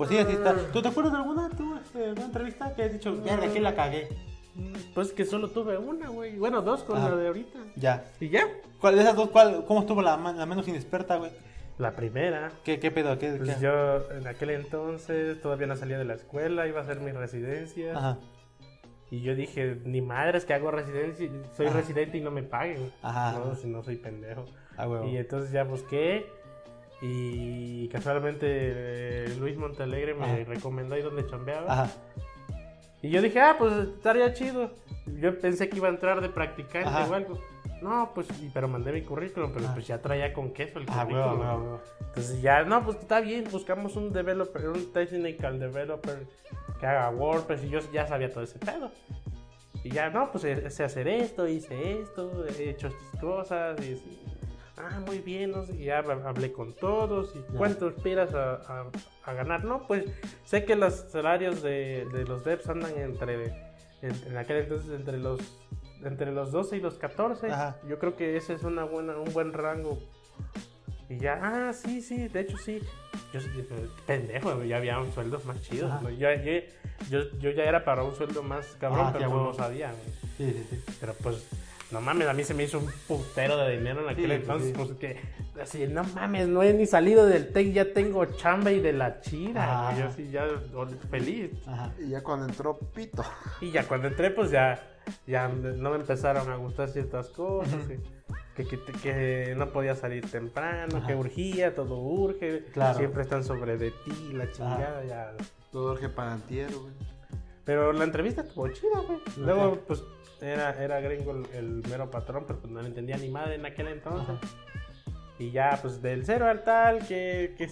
Pues 0.00 0.08
sí, 0.08 0.16
así 0.16 0.32
está. 0.32 0.56
¿Tú 0.72 0.80
te 0.80 0.88
acuerdas 0.88 1.12
de 1.12 1.18
alguna, 1.18 1.50
tú, 1.50 1.76
este, 1.76 2.06
alguna 2.06 2.24
entrevista 2.24 2.74
que 2.74 2.84
has 2.84 2.92
dicho, 2.94 3.14
de 3.16 3.30
aquí 3.32 3.58
la 3.58 3.74
cagué? 3.74 4.08
Pues 4.94 5.12
que 5.12 5.26
solo 5.26 5.50
tuve 5.50 5.76
una, 5.76 6.08
güey. 6.08 6.38
Bueno, 6.38 6.62
dos 6.62 6.84
con 6.84 6.96
Ajá. 6.96 7.10
la 7.10 7.16
de 7.16 7.26
ahorita. 7.26 7.58
Ya. 7.76 8.04
Y 8.18 8.30
ya. 8.30 8.48
¿Cuál 8.80 8.94
de 8.94 9.02
esas 9.02 9.14
dos, 9.14 9.28
cuál, 9.28 9.62
cómo 9.66 9.80
estuvo 9.80 10.00
la, 10.00 10.16
la 10.16 10.46
menos 10.46 10.66
inexperta, 10.68 11.16
güey? 11.18 11.32
La 11.76 11.94
primera. 11.96 12.50
¿Qué, 12.64 12.80
qué 12.80 12.90
pedo? 12.90 13.18
¿Qué, 13.18 13.32
Pues 13.32 13.56
qué? 13.56 13.60
yo 13.60 14.10
en 14.12 14.26
aquel 14.26 14.48
entonces 14.52 15.38
todavía 15.42 15.66
no 15.66 15.76
salía 15.76 15.98
de 15.98 16.06
la 16.06 16.14
escuela, 16.14 16.66
iba 16.66 16.80
a 16.80 16.84
hacer 16.84 17.00
mi 17.00 17.12
residencia. 17.12 17.94
Ajá. 17.94 18.18
Y 19.10 19.20
yo 19.20 19.34
dije, 19.34 19.82
ni 19.84 20.00
madres 20.00 20.46
que 20.46 20.54
hago 20.54 20.70
residencia, 20.70 21.28
soy 21.54 21.66
Ajá. 21.66 21.76
residente 21.76 22.16
y 22.16 22.22
no 22.22 22.30
me 22.30 22.42
paguen. 22.42 22.90
Ajá. 23.02 23.32
No, 23.38 23.54
si 23.54 23.68
no 23.68 23.82
soy 23.82 23.96
pendejo. 23.96 24.46
A 24.78 24.88
huevo. 24.88 25.06
Y 25.08 25.18
entonces 25.18 25.52
ya 25.52 25.64
busqué 25.64 26.24
y 27.02 27.88
casualmente 27.88 28.46
eh, 28.48 29.34
Luis 29.38 29.56
Montalegre 29.56 30.14
me 30.14 30.24
Ajá. 30.24 30.36
recomendó 30.46 30.94
ahí 30.94 31.02
donde 31.02 31.26
chambeaba. 31.26 31.72
Ajá. 31.72 31.90
Y 33.02 33.10
yo 33.10 33.22
dije, 33.22 33.40
ah, 33.40 33.56
pues 33.58 33.72
estaría 33.72 34.32
chido. 34.34 34.72
Yo 35.18 35.38
pensé 35.38 35.68
que 35.70 35.78
iba 35.78 35.88
a 35.88 35.90
entrar 35.90 36.20
de 36.20 36.28
practicante 36.28 36.88
Ajá. 36.88 37.06
o 37.10 37.14
algo. 37.14 37.40
No, 37.80 38.10
pues, 38.14 38.28
pero 38.52 38.68
mandé 38.68 38.92
mi 38.92 39.00
currículum, 39.00 39.52
pero 39.54 39.72
pues 39.72 39.86
ya 39.86 40.02
traía 40.02 40.34
con 40.34 40.52
queso 40.52 40.78
el 40.78 40.84
Ah, 40.90 41.04
currículum. 41.04 41.40
huevo, 41.40 41.62
huevo. 41.62 41.80
Entonces 42.08 42.42
ya, 42.42 42.62
no, 42.64 42.84
pues 42.84 42.98
está 42.98 43.20
bien, 43.22 43.44
buscamos 43.50 43.96
un 43.96 44.12
developer, 44.12 44.68
un 44.68 44.92
technical 44.92 45.58
developer 45.58 46.26
que 46.78 46.86
haga 46.86 47.08
WordPress 47.08 47.64
y 47.64 47.70
yo 47.70 47.78
ya 47.90 48.06
sabía 48.06 48.30
todo 48.30 48.44
ese 48.44 48.58
pedo. 48.58 48.90
Y 49.82 49.90
ya, 49.92 50.10
no, 50.10 50.30
pues 50.30 50.42
sé 50.74 50.84
hacer 50.84 51.08
esto, 51.08 51.48
hice 51.48 52.02
esto, 52.02 52.44
he 52.46 52.68
hecho 52.70 52.88
estas 52.88 53.18
cosas 53.20 53.80
y. 53.82 53.98
Ah, 54.82 55.00
muy 55.06 55.18
bien, 55.18 55.50
no 55.52 55.64
sé, 55.64 55.76
ya 55.78 56.02
hab- 56.02 56.24
hablé 56.26 56.52
con 56.52 56.72
todos 56.74 57.34
y 57.36 57.40
cuánto 57.56 57.88
aspiras 57.88 58.34
a, 58.34 58.54
a- 58.54 58.90
a 59.24 59.32
ganar. 59.34 59.64
No, 59.64 59.86
pues 59.86 60.04
sé 60.44 60.64
que 60.64 60.76
los 60.76 60.94
salarios 60.94 61.62
de, 61.62 62.06
de 62.12 62.24
los 62.24 62.44
devs 62.44 62.68
andan 62.68 62.96
entre, 62.96 63.46
en, 64.02 64.12
en 64.26 64.36
aquel 64.36 64.58
entonces 64.58 64.90
entre 64.90 65.18
los 65.18 65.40
entre 66.02 66.32
los 66.32 66.50
12 66.50 66.78
y 66.78 66.80
los 66.80 66.94
14. 66.94 67.50
Ajá. 67.50 67.76
Yo 67.86 67.98
creo 67.98 68.16
que 68.16 68.36
ese 68.38 68.54
es 68.54 68.62
una 68.62 68.84
buena, 68.84 69.18
un 69.18 69.30
buen 69.34 69.52
rango. 69.52 69.98
Y 71.10 71.18
ya, 71.18 71.38
ah, 71.42 71.72
sí, 71.74 72.00
sí, 72.00 72.28
de 72.28 72.40
hecho 72.40 72.56
sí. 72.56 72.80
Yo 73.34 73.40
pendejo, 74.06 74.64
ya 74.64 74.78
había 74.78 74.98
un 74.98 75.12
sueldo 75.12 75.40
más 75.44 75.60
chido. 75.60 75.88
¿no? 76.00 76.08
Yo, 76.10 76.28
yo, 76.32 76.52
yo, 77.10 77.20
yo 77.38 77.50
ya 77.50 77.64
era 77.64 77.84
para 77.84 78.02
un 78.02 78.14
sueldo 78.14 78.42
más 78.42 78.66
cabrón, 78.80 79.06
Ah, 79.08 79.12
pero 79.12 79.28
no 79.28 79.44
lo 79.44 79.54
sabía. 79.54 79.92
Sí, 80.38 80.50
sí, 80.52 80.66
sí. 80.70 80.84
Pero 81.00 81.12
pues, 81.22 81.46
no 81.92 82.00
mames, 82.00 82.28
a 82.28 82.32
mí 82.32 82.44
se 82.44 82.54
me 82.54 82.64
hizo 82.64 82.78
un 82.78 82.86
putero 83.08 83.56
de 83.56 83.76
dinero 83.78 84.02
en 84.02 84.08
aquel 84.10 84.26
Sí, 84.26 84.32
entonces. 84.32 84.72
pues, 84.76 84.88
Pues 84.88 84.98
que, 84.98 85.20
así, 85.60 85.86
no 85.88 86.04
mames, 86.04 86.48
no 86.48 86.62
he 86.62 86.72
ni 86.72 86.86
salido 86.86 87.26
del 87.26 87.52
TEC, 87.52 87.72
ya 87.72 87.92
tengo 87.92 88.24
chamba 88.26 88.70
y 88.72 88.80
de 88.80 88.92
la 88.92 89.20
chida. 89.20 89.88
Ajá. 89.88 89.98
Yo 89.98 90.12
sí, 90.12 90.30
ya 90.30 90.46
feliz. 91.10 91.50
Ajá. 91.66 91.92
Y 91.98 92.08
ya 92.10 92.22
cuando 92.22 92.46
entró 92.46 92.78
Pito. 92.78 93.24
Y 93.60 93.70
ya 93.70 93.86
cuando 93.86 94.08
entré, 94.08 94.30
pues 94.30 94.50
ya, 94.50 94.80
ya 95.26 95.48
no 95.48 95.90
me 95.90 95.96
empezaron 95.96 96.48
a 96.50 96.56
gustar 96.56 96.88
ciertas 96.88 97.28
cosas. 97.28 97.80
que, 98.56 98.64
que, 98.66 98.78
que- 98.84 98.92
que 98.92 99.54
no 99.56 99.70
podía 99.70 99.94
salir 99.94 100.30
temprano, 100.30 100.98
Ajá. 100.98 101.06
que 101.06 101.14
urgía, 101.14 101.74
todo 101.74 101.96
urge. 101.98 102.64
Claro. 102.72 102.98
Siempre 102.98 103.22
están 103.22 103.42
sobre 103.42 103.76
de 103.78 103.90
ti, 103.90 104.32
la 104.34 104.50
chingada, 104.52 105.02
ya. 105.04 105.32
Todo 105.72 105.88
Jorge 105.90 106.08
Palantiero, 106.08 106.80
güey. 106.80 106.92
Pero 107.64 107.92
la 107.92 108.04
entrevista 108.04 108.42
estuvo 108.42 108.68
chida, 108.68 108.98
güey. 109.06 109.18
Luego, 109.36 109.78
pues, 109.86 110.02
era, 110.40 110.82
era 110.82 111.00
gringo 111.00 111.32
el, 111.32 111.46
el 111.54 111.82
mero 111.88 112.10
patrón, 112.10 112.44
pero 112.46 112.58
pues 112.60 112.72
no 112.72 112.80
le 112.82 112.88
entendía 112.88 113.16
ni 113.16 113.28
madre 113.28 113.54
en 113.56 113.66
aquel 113.66 113.88
entonces. 113.88 114.36
Y 115.38 115.50
ya, 115.50 115.78
pues, 115.80 116.02
del 116.02 116.24
cero 116.26 116.46
al 116.46 116.64
tal, 116.64 117.06
¿qué, 117.06 117.54
qué, 117.56 117.68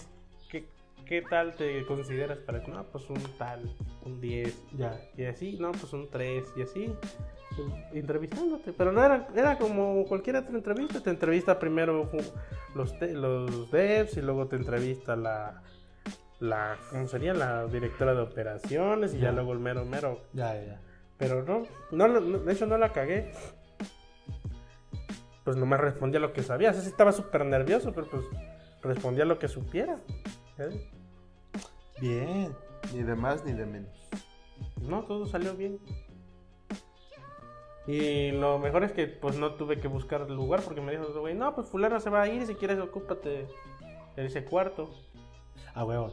qué, 0.51 0.65
qué 1.05 1.23
tal 1.23 1.55
te 1.55 1.85
consideras 1.86 2.39
para 2.39 2.61
No, 2.66 2.82
pues 2.85 3.09
un 3.11 3.23
tal, 3.39 3.70
un 4.05 4.20
10. 4.20 4.57
Ya. 4.77 4.99
Y 5.16 5.24
así, 5.24 5.57
no, 5.61 5.73
pues 5.73 5.93
un 5.93 6.09
3 6.11 6.45
y 6.57 6.62
así. 6.62 6.95
Entrevistándote, 7.93 8.73
pero 8.73 8.93
no 8.93 9.05
era, 9.05 9.28
era 9.35 9.59
como 9.59 10.05
cualquier 10.07 10.36
otra 10.36 10.55
entrevista. 10.55 11.01
Te 11.03 11.11
entrevista 11.11 11.59
primero 11.59 12.09
los, 12.74 12.99
te- 12.99 13.12
los 13.15 13.70
devs 13.70 14.16
y 14.16 14.23
luego 14.23 14.47
te 14.47 14.57
entrevista 14.57 15.16
la, 15.16 15.62
la, 16.40 16.77
¿cómo 16.90 17.07
sería? 17.09 17.35
La 17.35 17.66
directora 17.66 18.15
de 18.15 18.20
operaciones 18.20 19.12
y 19.15 19.19
ya 19.19 19.24
Ya. 19.27 19.32
luego 19.32 19.53
el 19.53 19.59
mero 19.59 19.85
mero. 19.85 20.20
Ya, 20.32 20.55
ya. 20.55 20.81
Pero 21.19 21.43
no, 21.43 21.65
no, 21.90 22.09
no, 22.20 22.39
de 22.39 22.53
hecho 22.53 22.66
no 22.66 22.78
la 22.78 22.93
cagué. 22.93 23.32
Pues 25.45 25.57
nomás 25.57 25.81
respondía 25.81 26.20
lo 26.20 26.32
que 26.32 26.43
sabía. 26.43 26.70
O 26.70 26.73
sea, 26.73 26.82
sí 26.82 26.89
estaba 26.89 27.12
súper 27.12 27.45
nervioso, 27.45 27.93
pero 27.93 28.09
pues 28.09 28.24
respondía 28.82 29.24
lo 29.24 29.39
que 29.39 29.49
supiera. 29.49 29.99
¿eh? 30.59 30.89
Bien. 32.01 32.55
Ni 32.95 33.03
de 33.03 33.15
más 33.16 33.45
ni 33.45 33.53
de 33.53 33.66
menos. 33.66 34.09
No, 34.81 35.03
todo 35.03 35.27
salió 35.27 35.55
bien. 35.55 35.81
Y 37.86 38.32
lo 38.32 38.59
mejor 38.59 38.85
es 38.85 38.93
que 38.93 39.07
pues 39.07 39.36
no 39.39 39.55
tuve 39.55 39.81
que 39.81 39.89
buscar 39.89 40.20
el 40.20 40.35
lugar 40.35 40.61
porque 40.61 40.81
me 40.81 40.93
dijo, 40.93 41.07
güey, 41.20 41.35
no, 41.35 41.55
pues 41.55 41.69
fulano 41.69 41.99
se 42.01 42.11
va 42.11 42.23
a 42.23 42.28
ir, 42.28 42.47
si 42.47 42.55
quieres 42.55 42.78
ocúpate 42.78 43.47
de 44.15 44.27
ese 44.27 44.45
cuarto. 44.45 44.90
A 45.74 45.85
huevo. 45.85 46.12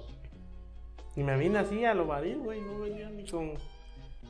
Y 1.15 1.23
me 1.23 1.37
vine 1.37 1.59
así 1.59 1.83
a 1.85 1.93
lo 1.93 2.07
varil, 2.07 2.39
güey, 2.39 2.61
no 2.61 2.79
venía 2.79 3.09
ni 3.09 3.25
con 3.29 3.53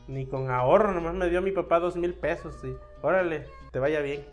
Ni 0.08 0.26
con 0.28 0.52
ahorro, 0.52 0.94
nomás 0.94 1.14
me 1.16 1.30
dio 1.30 1.42
mi 1.42 1.52
papá 1.52 1.80
dos 1.80 1.96
mil 1.96 2.14
pesos. 2.14 2.56
Y 2.64 2.76
órale, 3.02 3.48
te 3.72 3.80
vaya 3.80 4.02
bien. 4.02 4.24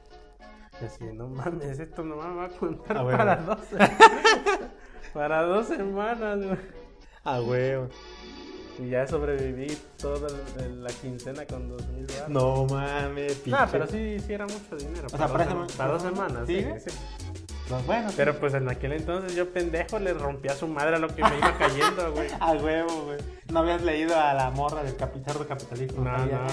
Y 0.81 0.85
así, 0.85 1.05
no 1.13 1.29
mames, 1.29 1.79
esto 1.79 2.03
nomás 2.03 2.29
me 2.29 2.35
va 2.37 2.45
a 2.47 2.49
contar 2.49 2.97
Ah, 2.99 3.03
bueno. 3.03 3.19
para 3.19 3.37
dos. 3.37 3.59
para 5.15 5.43
dos 5.43 5.67
semanas, 5.67 6.39
güey. 6.45 6.59
Ah, 7.25 7.41
huevo. 7.41 7.89
Y 8.79 8.89
ya 8.89 9.07
sobreviví 9.07 9.77
toda 10.01 10.29
la 10.59 10.91
quincena 10.91 11.45
con 11.47 11.69
dos 11.69 11.87
mil 11.89 12.07
dólares. 12.07 12.29
No 12.31 12.65
mames, 12.67 13.35
pinche. 13.37 13.51
No, 13.61 13.67
pero 13.71 13.87
sí, 13.87 14.19
sí 14.19 14.33
era 14.33 14.47
mucho 14.47 14.77
dinero. 14.77 15.09
sea, 15.09 15.19
para, 15.19 15.33
para 15.33 15.45
dos, 15.55 15.73
sem- 15.73 15.77
para 15.77 15.93
dos 15.93 16.03
semanas. 16.03 16.47
¿Sí? 16.47 16.63
Sí, 16.79 16.91
sí. 16.91 16.99
Pues 17.69 17.87
bueno. 17.87 18.11
Pero 18.17 18.39
pues 18.39 18.55
en 18.55 18.69
aquel 18.69 18.93
entonces 18.93 19.35
yo 19.35 19.53
pendejo 19.53 19.99
le 19.99 20.13
rompía 20.13 20.53
a 20.53 20.55
su 20.57 20.67
madre 20.69 20.97
a 20.97 20.99
lo 20.99 21.09
que 21.09 21.23
me 21.23 21.39
iba 21.39 21.57
cayendo, 21.57 22.13
güey. 22.13 22.29
A 22.41 22.53
huevo, 22.53 23.05
güey. 23.05 23.19
No 23.51 23.61
habías 23.61 23.83
leído 23.83 24.19
a 24.19 24.35
la 24.35 24.51
morra 24.51 24.83
del 24.83 24.97
capitán 24.97 25.37
capitalista. 25.45 26.01
No, 26.01 26.19
no. 26.19 26.47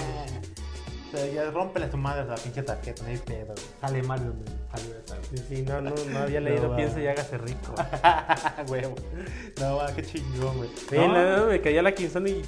O 1.12 1.16
sea, 1.16 1.26
ya 1.26 1.50
rómpele 1.50 1.86
a 1.86 1.90
tu 1.90 1.96
madre 1.96 2.24
la 2.24 2.36
pinche 2.36 2.62
tarjeta, 2.62 3.02
no 3.02 3.08
hay 3.08 3.16
pedo, 3.16 3.46
güey. 3.46 3.66
Sale 3.80 4.02
mal 4.04 4.24
donde 4.24 4.52
salió 4.70 4.94
güey. 5.08 5.20
Sí, 5.30 5.44
sí, 5.48 5.62
no, 5.62 5.80
no, 5.80 5.92
no 6.08 6.18
había 6.20 6.40
leído 6.40 6.68
No, 6.68 6.76
Piense 6.76 6.96
va. 6.96 7.02
y 7.02 7.06
hágase 7.08 7.38
rico. 7.38 7.74
Huevo. 8.68 8.94
No, 9.60 9.76
va, 9.76 9.92
qué 9.92 10.02
chingón, 10.04 10.58
güey. 10.58 10.70
Sí, 10.88 10.96
no, 10.96 11.36
no, 11.36 11.46
me 11.46 11.60
caía 11.60 11.82
la 11.82 11.92
quincena 11.92 12.28
y 12.28 12.42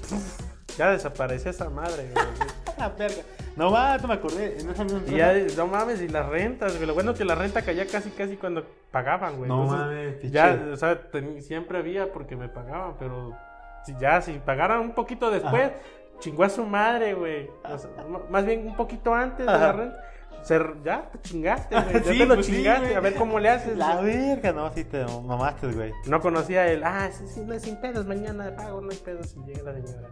ya 0.79 0.91
desaparecía 0.91 1.51
esa 1.51 1.69
madre, 1.71 2.09
güey. 2.13 2.25
la 2.79 2.89
verga. 2.91 3.23
No 3.57 3.71
va, 3.71 3.99
no 3.99 4.09
me 4.09 4.15
acordé. 4.15 4.59
En 4.61 4.71
esa 4.71 4.85
misma 4.85 5.03
Y 5.07 5.17
ya, 5.17 5.35
no 5.57 5.67
mames, 5.67 6.01
y 6.01 6.09
las 6.09 6.27
rentas, 6.29 6.75
güey. 6.77 6.87
Lo 6.87 6.95
bueno 6.95 7.15
que 7.15 7.25
la 7.25 7.35
renta 7.35 7.63
caía 7.63 7.87
casi, 7.87 8.11
casi 8.11 8.37
cuando 8.37 8.65
pagaban, 8.91 9.37
güey. 9.37 9.49
No 9.49 9.63
Entonces, 9.65 9.87
mames, 9.87 10.15
pinche. 10.17 10.31
Ya, 10.35 10.69
o 10.73 10.77
sea, 10.77 11.01
siempre 11.41 11.79
había 11.79 12.13
porque 12.13 12.37
me 12.37 12.49
pagaban, 12.49 12.95
pero 12.99 13.37
si 13.85 13.95
ya, 14.01 14.21
si 14.23 14.33
pagaran 14.39 14.81
un 14.81 14.93
poquito 14.93 15.31
después, 15.31 15.65
Ajá. 15.69 15.75
chingó 16.21 16.45
a 16.45 16.49
su 16.49 16.65
madre, 16.65 17.15
güey. 17.15 17.51
O 17.65 17.79
sea, 17.79 17.91
m- 18.07 18.21
más 18.31 18.47
bien 18.47 18.67
un 18.67 18.77
poquito 18.77 19.15
antes 19.15 19.45
de 19.47 19.53
la 19.53 19.73
renta. 19.73 19.97
Se, 20.43 20.59
ya 20.83 21.09
te 21.13 21.21
chingaste, 21.21 21.75
güey. 21.81 21.93
Ya 21.93 22.03
Sí, 22.13 22.19
te 22.19 22.27
lo 22.27 22.35
pues 22.35 22.47
chingaste. 22.47 22.97
a 22.97 23.01
ver 23.01 23.15
cómo 23.15 23.39
le 23.39 23.49
haces. 23.49 23.77
La 23.77 24.01
verga, 24.01 24.53
no, 24.53 24.73
sí 24.73 24.83
te 24.85 25.05
mamaste, 25.05 25.69
güey. 25.69 25.93
No 26.07 26.21
conocía 26.21 26.67
el, 26.69 26.83
ah, 26.83 27.11
sí, 27.13 27.29
sí, 27.29 27.41
no 27.45 27.53
es 27.55 27.63
sin 27.63 27.77
pedos, 27.77 28.07
mañana 28.07 28.53
pago, 28.57 28.81
no 28.81 28.91
hay 28.91 28.97
pedos 28.97 29.29
si 29.29 29.39
llega 29.45 29.71
la 29.71 29.81
señora. 29.81 30.09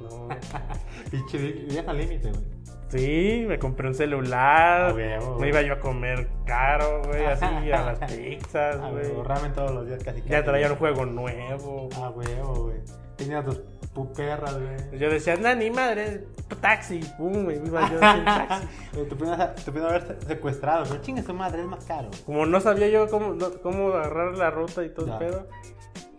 No. 0.00 0.28
Pinche, 1.10 1.80
al 1.86 1.96
límite, 1.98 2.30
güey. 2.30 2.44
Sí, 2.88 3.44
me 3.46 3.58
compré 3.58 3.88
un 3.88 3.94
celular. 3.94 4.90
A 4.90 4.94
huevo, 4.94 5.32
me 5.32 5.36
güey. 5.36 5.50
iba 5.50 5.62
yo 5.62 5.74
a 5.74 5.78
comer 5.80 6.28
caro, 6.46 7.02
güey, 7.04 7.26
así 7.26 7.44
a 7.44 7.60
las 7.92 7.98
pizzas, 8.12 8.78
güey. 8.80 9.10
güey. 9.10 9.22
Ramen 9.24 9.52
todos 9.52 9.72
los 9.72 9.86
días 9.86 10.02
casi. 10.02 10.22
Ya 10.22 10.42
traía 10.42 10.72
un 10.72 10.78
güey. 10.78 10.94
juego 10.94 11.04
nuevo. 11.06 11.88
Ah, 11.96 12.10
huevo, 12.10 12.54
güey. 12.64 12.76
Tenías 13.16 13.44
tus 13.44 13.60
puperras, 13.92 14.56
güey. 14.58 14.98
Yo 14.98 15.10
decía, 15.10 15.36
no, 15.36 15.54
ni 15.54 15.70
madre, 15.70 16.24
taxi. 16.62 17.00
Pum, 17.18 17.44
me 17.46 17.56
iba 17.56 17.90
yo 17.90 17.96
en 17.96 18.24
taxi. 18.24 18.66
Te 18.92 19.14
pudieron 19.16 19.84
haber 19.90 20.16
secuestrado, 20.26 20.84
pero 20.88 21.02
chingue 21.02 21.22
su 21.22 21.34
madre, 21.34 21.60
es 21.62 21.66
más 21.66 21.84
caro. 21.84 22.08
Como 22.24 22.46
no 22.46 22.58
sabía 22.60 22.88
yo 22.88 23.06
cómo, 23.10 23.34
no- 23.34 23.60
cómo 23.60 23.88
agarrar 23.92 24.38
la 24.38 24.50
ruta 24.50 24.82
y 24.84 24.88
todo 24.90 25.12
el 25.12 25.18
pedo, 25.18 25.46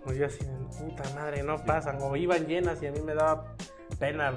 pues 0.04 0.18
yo 0.18 0.26
así, 0.26 0.40
puta 0.80 1.04
madre, 1.16 1.44
no 1.44 1.58
pasan. 1.66 1.98
O 2.02 2.16
iban 2.16 2.46
llenas 2.48 2.82
y 2.82 2.88
a 2.88 2.92
mí 2.92 3.00
me 3.02 3.14
daba 3.16 3.54
pena 4.00 4.34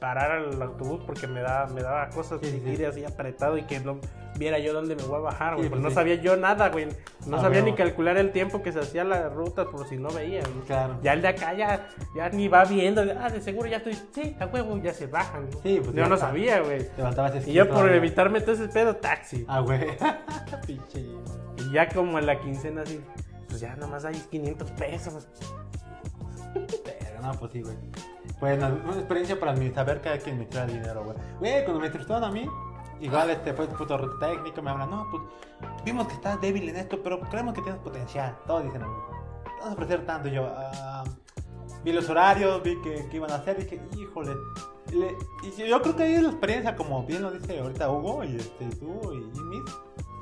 parar 0.00 0.32
al 0.32 0.60
autobús 0.60 1.00
porque 1.06 1.26
me 1.28 1.40
daba, 1.42 1.66
me 1.72 1.80
daba 1.82 2.08
cosas 2.10 2.40
Sí, 2.42 2.50
sí. 2.50 2.60
seguir 2.60 2.86
así 2.86 3.04
apretado 3.04 3.56
y 3.56 3.62
que 3.62 3.78
no 3.78 4.00
viera 4.36 4.58
yo 4.58 4.72
dónde 4.72 4.96
me 4.96 5.02
voy 5.04 5.16
a 5.16 5.20
bajar, 5.20 5.54
güey. 5.54 5.64
Sí, 5.66 5.70
pues 5.70 5.80
no 5.80 5.90
sí. 5.90 5.94
sabía 5.94 6.16
yo 6.16 6.36
nada, 6.36 6.70
güey. 6.70 6.88
No 7.26 7.36
Ah, 7.36 7.40
sabía 7.40 7.62
ni 7.62 7.74
calcular 7.74 8.16
el 8.16 8.32
tiempo 8.32 8.62
que 8.62 8.72
se 8.72 8.80
hacía 8.80 9.04
la 9.04 9.28
ruta 9.28 9.66
por 9.66 9.86
si 9.88 9.96
no 9.96 10.08
veía. 10.10 10.40
güey. 10.42 10.64
Claro. 10.66 10.98
Ya 11.02 11.12
el 11.12 11.22
de 11.22 11.28
acá 11.28 11.54
ya, 11.54 11.88
ya 12.16 12.28
ni 12.30 12.48
va 12.48 12.64
viendo. 12.64 13.02
Ah, 13.20 13.30
de 13.30 13.40
seguro 13.40 13.68
ya 13.68 13.76
estoy. 13.76 13.94
Sí, 14.12 14.36
a 14.40 14.46
huevo, 14.46 14.76
ya 14.78 14.92
se 14.92 15.06
bajan. 15.06 15.48
Sí, 15.62 15.80
pues 15.82 15.94
yo 15.94 16.06
no 16.08 16.16
sabía, 16.16 16.60
güey. 16.60 16.88
Te 16.88 17.50
Y 17.50 17.52
yo 17.54 17.68
por 17.70 17.88
evitarme 17.90 18.40
todo 18.40 18.54
ese 18.56 18.68
pedo, 18.68 18.96
taxi. 18.96 19.44
Ah, 19.48 19.60
güey. 19.60 19.86
Pinche. 20.66 21.00
Y 21.00 21.72
ya 21.72 21.88
como 21.88 22.18
en 22.18 22.26
la 22.26 22.40
quincena 22.40 22.82
así, 22.82 23.00
pues 23.50 23.60
ya 23.60 23.76
nomás 23.76 24.04
hay 24.06 24.14
500 24.30 24.70
pesos. 24.72 25.28
Verga, 26.54 27.20
No, 27.22 27.32
pues 27.38 27.52
sí, 27.52 27.62
güey. 27.62 27.76
Bueno, 28.40 28.68
una 28.84 28.94
experiencia 28.96 29.38
para 29.38 29.52
mí, 29.52 29.70
saber 29.70 30.00
que 30.00 30.08
hay 30.08 30.18
que 30.18 30.30
administrar 30.30 30.68
el 30.70 30.76
dinero, 30.80 31.04
güey. 31.04 31.16
Güey, 31.38 31.64
cuando 31.64 31.80
me 31.80 31.86
entrevistaron 31.86 32.24
a 32.24 32.30
mí, 32.32 32.48
igual 33.00 33.28
este 33.30 33.52
fue 33.52 33.66
puto 33.66 33.98
reto 33.98 34.18
técnico, 34.18 34.62
me 34.62 34.70
hablan, 34.70 34.88
no, 34.90 35.06
pues 35.10 35.22
vimos 35.84 36.06
que 36.08 36.14
estás 36.14 36.40
débil 36.40 36.68
en 36.70 36.76
esto, 36.76 37.02
pero 37.02 37.20
creemos 37.20 37.52
que 37.54 37.60
tienes 37.62 37.80
potencial. 37.82 38.38
Todos 38.46 38.64
dicen 38.64 38.80
vamos 38.80 39.70
a 39.70 39.72
ofrecer 39.72 40.06
tanto. 40.06 40.28
Y 40.28 40.32
yo, 40.32 40.46
ah, 40.50 41.04
vi 41.84 41.92
los 41.92 42.08
horarios, 42.08 42.62
vi 42.62 42.80
que, 42.80 43.06
que 43.10 43.16
iban 43.16 43.30
a 43.30 43.34
hacer, 43.36 43.58
y 43.60 43.64
dije, 43.64 43.82
híjole. 43.98 44.34
Le- 44.92 45.16
y 45.46 45.68
yo 45.68 45.80
creo 45.82 45.94
que 45.94 46.02
ahí 46.04 46.14
es 46.14 46.22
la 46.22 46.30
experiencia, 46.30 46.74
como 46.74 47.04
bien 47.04 47.22
lo 47.22 47.30
dice 47.30 47.60
ahorita 47.60 47.90
Hugo, 47.90 48.24
y 48.24 48.36
este, 48.36 48.64
tú, 48.76 49.12
y 49.12 49.30
Jimmy. 49.34 49.58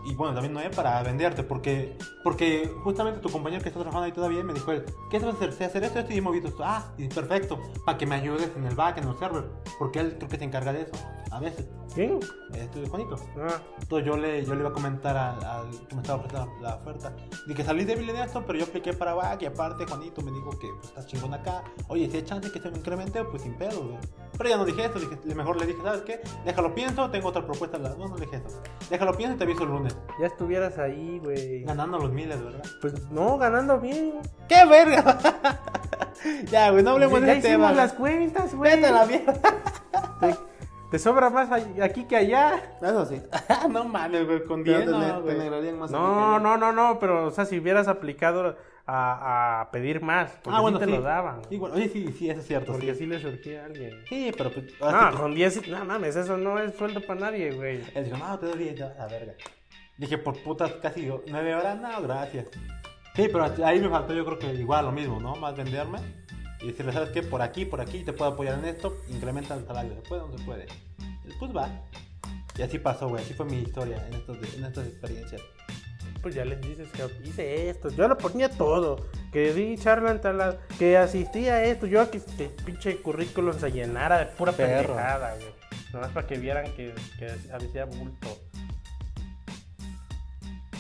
Y 0.09 0.15
bueno, 0.15 0.33
también 0.33 0.55
Noé 0.55 0.71
para 0.71 1.03
venderte, 1.03 1.43
porque 1.43 1.99
porque 2.25 2.71
justamente 2.83 3.21
tu 3.21 3.31
compañero 3.31 3.63
que 3.63 3.69
está 3.69 3.81
trabajando 3.81 4.07
ahí 4.07 4.13
todavía 4.13 4.43
me 4.43 4.55
dijo 4.55 4.73
él, 4.73 4.85
¿qué 5.11 5.19
vas 5.19 5.35
a 5.35 5.37
hacer? 5.37 5.53
Sé 5.53 5.65
hacer 5.67 5.85
esto, 5.85 5.99
esto 5.99 6.13
y 6.15 6.19
hemos 6.19 6.33
visto 6.33 6.49
esto. 6.49 6.63
Ah, 6.65 6.93
y 6.97 7.09
perfecto, 7.09 7.61
para 7.85 7.99
que 7.99 8.07
me 8.07 8.15
ayudes 8.15 8.51
en 8.57 8.65
el 8.65 8.75
back, 8.75 8.99
en 8.99 9.09
el 9.09 9.19
server, 9.19 9.45
porque 9.79 10.01
él 10.01 10.15
creo 10.17 10.29
que 10.31 10.39
se 10.39 10.45
encarga 10.45 10.73
de 10.73 10.83
eso, 10.83 10.93
a 11.31 11.41
veces. 11.41 11.67
¿Quién? 11.95 12.21
Este 12.55 12.87
Juanito. 12.89 13.17
Ah, 13.39 13.61
Entonces 13.81 14.07
yo 14.07 14.17
le, 14.17 14.45
yo 14.45 14.55
le 14.55 14.61
iba 14.61 14.71
a 14.71 14.73
comentar 14.73 15.17
al, 15.17 15.71
que 15.89 15.95
me 15.95 16.03
estaba 16.03 16.21
ofreciendo 16.21 16.55
la 16.61 16.77
oferta. 16.77 17.15
Dije, 17.47 17.65
salí 17.65 17.85
débil 17.85 18.09
en 18.11 18.17
esto, 18.17 18.45
pero 18.47 18.59
yo 18.59 18.67
apliqué 18.67 18.93
para 18.93 19.15
back 19.15 19.43
y 19.43 19.47
aparte 19.47 19.87
Juanito 19.87 20.23
me 20.23 20.31
dijo 20.31 20.51
que 20.51 20.69
pues, 20.77 20.89
estás 20.89 21.07
chingón 21.07 21.35
acá. 21.35 21.65
Oye, 21.89 22.11
si 22.11 22.19
hay 22.19 22.23
chance 22.25 22.51
que 22.53 22.61
se 22.61 22.71
me 22.71 22.79
incremente, 22.79 23.25
pues 23.25 23.43
sin 23.43 23.55
pedo, 23.55 23.83
güey. 23.83 23.99
Pero 24.37 24.51
ya 24.51 24.57
no 24.57 24.65
dije 24.65 24.85
eso, 24.85 24.99
dije, 24.99 25.35
mejor 25.35 25.59
le 25.59 25.67
dije, 25.67 25.83
¿sabes 25.83 26.03
qué? 26.03 26.21
Déjalo 26.45 26.75
pienso, 26.75 27.11
tengo 27.11 27.29
otra 27.29 27.45
propuesta. 27.45 27.79
No, 27.79 27.97
no 27.97 28.17
le 28.17 28.27
dije 28.27 28.43
eso. 28.47 28.63
Déjalo 28.91 29.13
pienso 29.15 29.35
y 29.35 29.39
te 29.39 29.45
aviso 29.45 29.65
el 29.65 29.71
lunes. 29.71 29.97
Ya 30.21 30.27
estuvieras 30.27 30.79
ahí, 30.79 31.21
güey. 31.23 31.63
Ganando 31.65 31.99
los 31.99 32.13
miles, 32.13 32.43
¿verdad? 32.43 32.63
Pues 32.81 33.11
no, 33.11 33.39
ganando 33.39 33.79
bien. 33.81 34.21
¡Qué 34.49 34.65
verga! 34.67 35.19
ya, 36.51 36.71
güey, 36.71 36.83
no 36.83 36.91
hablemos 36.91 37.21
de 37.21 37.39
hicimos 37.39 37.43
tema. 37.43 37.73
las 37.73 37.93
cuentas, 37.93 38.55
güey. 38.55 38.75
Vete 38.77 38.87
a 38.87 38.93
la 38.93 39.07
mierda. 39.07 39.35
Te, 40.21 40.35
te 40.91 40.99
sobra 40.99 41.31
más 41.31 41.51
aquí 41.53 42.05
que 42.05 42.17
allá. 42.17 42.77
Eso 42.81 43.07
sí. 43.07 43.21
no 43.71 43.85
mames, 43.85 44.27
güey, 44.27 44.45
con 44.45 44.65
Pero 44.65 44.79
10 44.79 44.91
te, 44.91 45.49
no, 45.51 45.61
te 45.61 45.73
más. 45.73 45.91
No, 45.91 46.39
no, 46.41 46.57
no, 46.57 46.73
no, 46.73 46.99
pero 46.99 47.27
o 47.27 47.31
sea, 47.31 47.45
si 47.45 47.59
hubieras 47.59 47.89
aplicado 47.89 48.57
a, 48.91 49.61
a 49.61 49.71
pedir 49.71 50.01
más, 50.01 50.31
porque 50.43 50.57
Ah, 50.57 50.61
bueno, 50.63 50.79
sí 50.79 50.87
te 50.87 50.91
sí. 50.91 50.97
lo 50.97 51.03
daban. 51.03 51.43
Sí, 51.49 51.59
bueno, 51.59 51.75
oye, 51.77 51.91
sí, 51.91 52.11
sí, 52.19 52.31
eso 52.31 52.41
es 52.41 52.47
cierto. 52.47 52.73
Porque 52.73 52.95
sí. 52.95 53.01
sí 53.01 53.07
le 53.07 53.21
surgía 53.21 53.63
a 53.63 53.67
alguien. 53.67 54.03
Sí, 54.09 54.33
pero 54.37 54.51
pues. 54.51 54.65
No, 54.81 55.19
con 55.19 55.35
10, 55.35 55.69
no 55.69 55.85
mames, 55.85 56.17
eso 56.17 56.39
no 56.39 56.59
es 56.59 56.75
sueldo 56.75 57.03
para 57.07 57.21
nadie, 57.21 57.53
güey. 57.53 57.83
Él 57.95 58.05
dijo, 58.07 58.17
no, 58.17 58.39
te 58.39 58.47
doy 58.47 58.59
10, 58.59 58.77
ya, 58.77 58.95
la 58.99 59.07
verga. 59.07 59.35
Dije, 59.99 60.17
por 60.17 60.41
putas, 60.43 60.73
casi 60.81 61.11
9 61.27 61.55
horas, 61.55 61.81
no, 61.81 62.01
gracias. 62.03 62.47
Sí, 63.17 63.29
pero 63.33 63.53
ahí 63.65 63.81
me 63.81 63.89
faltó 63.89 64.15
yo 64.15 64.25
creo 64.25 64.39
que 64.39 64.55
igual 64.55 64.85
lo 64.85 64.93
mismo, 64.93 65.19
¿no? 65.19 65.35
Más 65.35 65.57
venderme 65.57 65.99
y 66.61 66.69
decirle, 66.69 66.93
¿sabes 66.93 67.11
qué? 67.11 67.23
Por 67.23 67.43
aquí, 67.43 67.65
por 67.65 67.81
aquí, 67.81 68.05
te 68.05 68.13
puedo 68.13 68.33
apoyar 68.33 68.59
en 68.61 68.67
esto, 68.67 68.97
incrementa 69.09 69.55
el 69.55 69.67
salario. 69.67 69.95
¿Se 69.97 70.03
puede 70.03 70.23
o 70.23 70.29
no 70.29 70.39
se 70.39 70.45
puede? 70.45 70.67
Pues 71.39 71.55
va. 71.55 71.69
Y 72.57 72.63
así 72.63 72.79
pasó, 72.79 73.09
güey, 73.09 73.25
así 73.25 73.35
fue 73.35 73.47
mi 73.47 73.59
historia 73.59 74.05
en, 74.07 74.15
estos, 74.15 74.37
en 74.55 74.65
estas 74.65 74.87
experiencias. 74.87 75.43
Pues 76.23 76.35
ya 76.35 76.45
les 76.45 76.61
dices 76.61 76.89
que 76.91 77.29
hice 77.29 77.71
esto. 77.71 77.91
Yo 77.91 78.09
lo 78.09 78.19
ponía 78.19 78.49
todo. 78.49 79.07
Que 79.33 79.53
di 79.53 79.77
charla 79.79 80.11
en 80.11 80.21
tal 80.21 80.59
Que 80.79 80.97
asistía 80.97 81.55
a 81.55 81.65
esto. 81.65 81.87
Yo 81.87 82.11
que 82.11 82.19
este 82.19 82.49
pinche 82.65 82.97
currículum 83.01 83.57
se 83.57 83.71
llenara 83.71 84.19
de 84.19 84.27
pura 84.27 84.53
Perro. 84.53 84.95
pendejada, 84.95 85.37
güey. 85.37 85.53
Nomás 85.93 86.11
para 86.11 86.27
que 86.27 86.39
vieran 86.39 86.73
que, 86.75 86.95
que 87.19 87.33
había 87.53 87.85
bulto. 87.85 88.48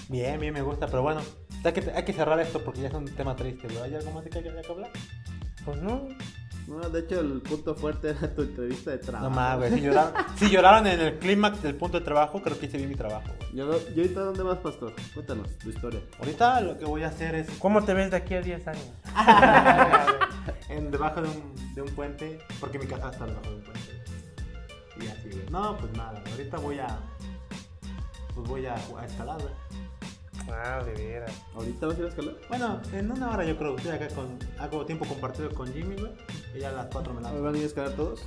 Bien, 0.08 0.40
bien, 0.40 0.54
me 0.54 0.62
gusta, 0.62 0.86
pero 0.86 1.02
bueno, 1.02 1.20
hay 1.64 1.72
que, 1.72 1.90
hay 1.90 2.04
que 2.04 2.12
cerrar 2.12 2.40
esto 2.40 2.64
porque 2.64 2.80
ya 2.80 2.88
es 2.88 2.94
un 2.94 3.04
tema 3.04 3.36
triste, 3.36 3.68
¿no? 3.72 3.82
¿Hay 3.82 3.94
algo 3.94 4.10
más 4.12 4.24
de 4.24 4.30
que 4.30 4.38
haya 4.38 4.62
que 4.62 4.72
hablar? 4.72 4.90
Pues 5.64 5.82
no. 5.82 6.08
No, 6.66 6.80
de 6.90 7.00
hecho, 7.00 7.20
el 7.20 7.40
punto 7.40 7.74
fuerte 7.74 8.10
era 8.10 8.34
tu 8.34 8.42
entrevista 8.42 8.90
de 8.90 8.98
trabajo. 8.98 9.30
No 9.30 9.56
güey, 9.56 9.72
si 9.72 9.80
lloraron, 9.80 10.12
si 10.36 10.50
lloraron 10.50 10.86
en 10.86 11.00
el 11.00 11.18
clímax 11.18 11.62
del 11.62 11.74
punto 11.76 11.98
de 11.98 12.04
trabajo, 12.04 12.42
creo 12.42 12.58
que 12.58 12.66
hice 12.66 12.76
bien 12.76 12.90
mi 12.90 12.94
trabajo, 12.94 13.26
güey. 13.38 13.54
Yo, 13.54 13.72
yo 13.94 14.02
ahorita, 14.02 14.20
¿dónde 14.20 14.42
vas, 14.42 14.58
pastor? 14.58 14.92
Cuéntanos 15.14 15.56
tu 15.58 15.70
historia. 15.70 16.00
Ahorita 16.18 16.60
lo 16.60 16.78
que 16.78 16.84
voy 16.84 17.04
a 17.04 17.08
hacer 17.08 17.34
es 17.34 17.48
¿Cómo 17.58 17.82
te 17.82 17.94
ves 17.94 18.10
de 18.10 18.18
aquí 18.18 18.34
a 18.34 18.42
10 18.42 18.68
años? 18.68 18.90
en 20.68 20.90
debajo 20.90 21.22
de 21.22 21.28
un, 21.28 21.74
de 21.74 21.82
un 21.82 21.88
puente, 21.94 22.38
porque 22.60 22.78
mi 22.78 22.86
casa 22.86 23.10
está 23.10 23.24
debajo 23.24 23.48
de 23.48 23.56
un 23.56 23.62
puente. 23.62 23.80
Y 25.00 25.06
así, 25.06 25.30
güey. 25.30 25.48
No, 25.50 25.76
pues 25.78 25.92
nada, 25.92 26.22
ahorita 26.30 26.58
voy 26.58 26.78
a. 26.80 26.98
Pues 28.34 28.46
voy 28.46 28.66
a, 28.66 28.74
a 28.74 29.06
escalar, 29.06 29.40
güey. 29.40 29.54
Ah, 30.52 30.82
de 30.84 30.92
veras. 30.92 31.32
¿Ahorita 31.54 31.86
vas 31.86 31.96
a 31.96 31.98
ir 31.98 32.04
a 32.06 32.08
escalar? 32.08 32.34
Bueno, 32.48 32.80
en 32.92 33.10
una 33.10 33.30
hora 33.30 33.44
yo 33.44 33.56
creo. 33.56 33.76
Estoy 33.76 33.92
acá 33.92 34.08
con. 34.08 34.38
Hago 34.58 34.84
tiempo 34.86 35.04
compartido 35.06 35.50
con 35.54 35.72
Jimmy, 35.72 35.96
güey. 35.96 36.12
Y 36.54 36.60
ya 36.60 36.70
a 36.70 36.72
las 36.72 36.86
4 36.86 37.14
me 37.14 37.20
la 37.20 37.32
¿Van 37.32 37.54
a 37.54 37.58
ir 37.58 37.64
a 37.64 37.66
escalar 37.66 37.92
todos? 37.92 38.20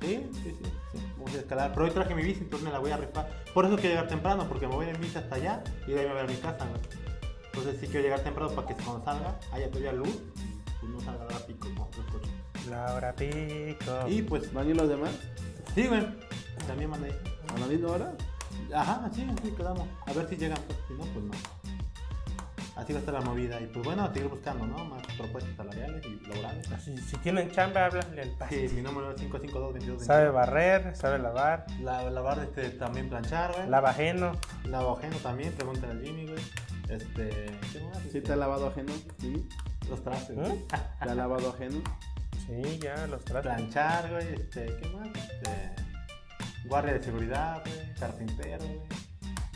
Sí, 0.00 0.26
sí, 0.32 0.56
sí, 0.58 0.64
sí. 0.92 0.98
Vamos 1.18 1.34
a 1.34 1.38
escalar. 1.38 1.72
Pero 1.72 1.84
hoy 1.84 1.90
traje 1.90 2.14
mi 2.14 2.22
bici, 2.22 2.40
entonces 2.40 2.66
me 2.66 2.72
la 2.72 2.78
voy 2.78 2.90
a 2.90 2.96
rifar. 2.96 3.28
Por 3.52 3.66
eso 3.66 3.76
quiero 3.76 3.90
llegar 3.90 4.08
temprano, 4.08 4.46
porque 4.48 4.66
me 4.66 4.74
voy 4.74 4.88
en 4.88 5.00
bici 5.00 5.18
hasta 5.18 5.34
allá 5.36 5.62
y 5.86 5.92
de 5.92 6.00
ahí 6.00 6.06
me 6.06 6.12
voy 6.12 6.22
a 6.22 6.26
mi 6.26 6.36
casa, 6.36 6.66
güey. 6.66 6.80
Entonces 7.46 7.80
sí 7.80 7.86
quiero 7.86 8.02
llegar 8.04 8.20
temprano 8.20 8.50
para 8.52 8.66
que 8.66 8.74
cuando 8.74 9.04
salga 9.04 9.38
haya 9.52 9.68
todavía 9.68 9.92
luz, 9.92 10.18
pues 10.80 10.92
no 10.92 11.00
salga 11.00 11.24
a 11.24 11.46
pico 11.46 11.68
con 11.76 11.86
otros 11.86 12.06
coches. 12.06 12.30
La 12.70 12.94
hora 12.94 13.14
pico. 13.14 14.08
Y 14.08 14.22
pues, 14.22 14.52
¿Van 14.52 14.66
a 14.66 14.70
ir 14.70 14.76
los 14.76 14.88
demás? 14.88 15.10
sí, 15.74 15.86
güey. 15.86 16.06
También 16.66 16.90
manda 16.90 17.06
ahí. 17.08 17.16
¿A 17.54 17.58
la 17.58 17.66
misma 17.66 17.88
hora? 17.88 18.12
Ajá, 18.74 19.10
sí, 19.12 19.26
sí, 19.42 19.50
quedamos. 19.50 19.86
A 20.06 20.12
ver 20.12 20.28
si 20.28 20.36
llegan, 20.36 20.58
pues, 20.66 20.78
si 20.86 20.94
no, 20.94 21.04
pues 21.12 21.24
no. 21.24 21.32
Así 22.80 22.94
va 22.94 22.98
a 22.98 23.00
estar 23.00 23.14
la 23.14 23.20
movida. 23.20 23.60
Y 23.60 23.66
pues 23.66 23.84
bueno, 23.84 24.04
a 24.04 24.12
seguir 24.12 24.28
buscando, 24.28 24.66
¿no? 24.66 24.84
Más 24.86 25.06
propuestas 25.18 25.54
salariales 25.54 26.02
y 26.06 26.26
laborales. 26.26 26.66
Si, 26.82 26.96
si 26.96 27.16
tienen 27.18 27.50
chamba, 27.50 27.84
háblale 27.84 28.22
al 28.22 28.30
pase. 28.30 28.68
Sí, 28.68 28.74
mi 28.74 28.80
número 28.82 29.10
es 29.10 29.16
552 29.16 29.72
22 29.74 30.02
Sabe 30.02 30.30
barrer, 30.30 30.96
sabe 30.96 31.18
lavar, 31.18 31.66
La, 31.82 32.08
lavar, 32.10 32.38
este, 32.38 32.70
también 32.70 33.10
planchar, 33.10 33.52
güey. 33.54 33.68
lava 33.68 33.90
ajeno. 33.90 34.32
Lavo 34.64 34.96
ajeno 34.96 35.16
también, 35.18 35.52
pregúntale 35.52 35.92
al 35.92 36.02
Jimmy, 36.02 36.26
güey. 36.26 36.42
Este, 36.88 37.28
¿qué 37.72 37.80
más? 37.84 37.98
¿Sí 38.10 38.20
te 38.22 38.32
ha 38.32 38.36
lavado 38.36 38.68
ajeno? 38.68 38.92
Sí. 39.18 39.46
Los 39.88 40.02
trastes, 40.02 40.38
¿Eh? 40.38 40.64
¿Te 41.02 41.10
ha 41.10 41.14
lavado 41.14 41.50
ajeno? 41.50 41.82
Sí, 42.46 42.78
ya, 42.82 43.06
los 43.08 43.24
tratos. 43.24 43.52
Planchar, 43.52 44.08
güey, 44.10 44.34
este, 44.34 44.66
¿qué 44.80 44.88
más? 44.88 45.08
Este, 45.08 45.70
guardia 46.64 46.94
de 46.94 47.02
seguridad, 47.02 47.62
güey, 47.64 47.94
carpintero, 47.94 48.64
güey, 48.64 48.80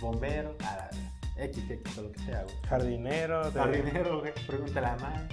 bombero, 0.00 0.56
a 0.60 0.90
la 1.36 1.44
X, 1.44 1.70
X, 1.70 1.98
o 1.98 2.02
lo 2.02 2.12
que 2.12 2.20
sea, 2.20 2.42
güey. 2.44 2.54
Jardinero. 2.68 3.50
de- 3.50 3.60
Jardinero, 3.60 4.20
güey, 4.20 4.32
pregúntale 4.46 4.86
a 4.86 4.96
Mai. 4.96 5.28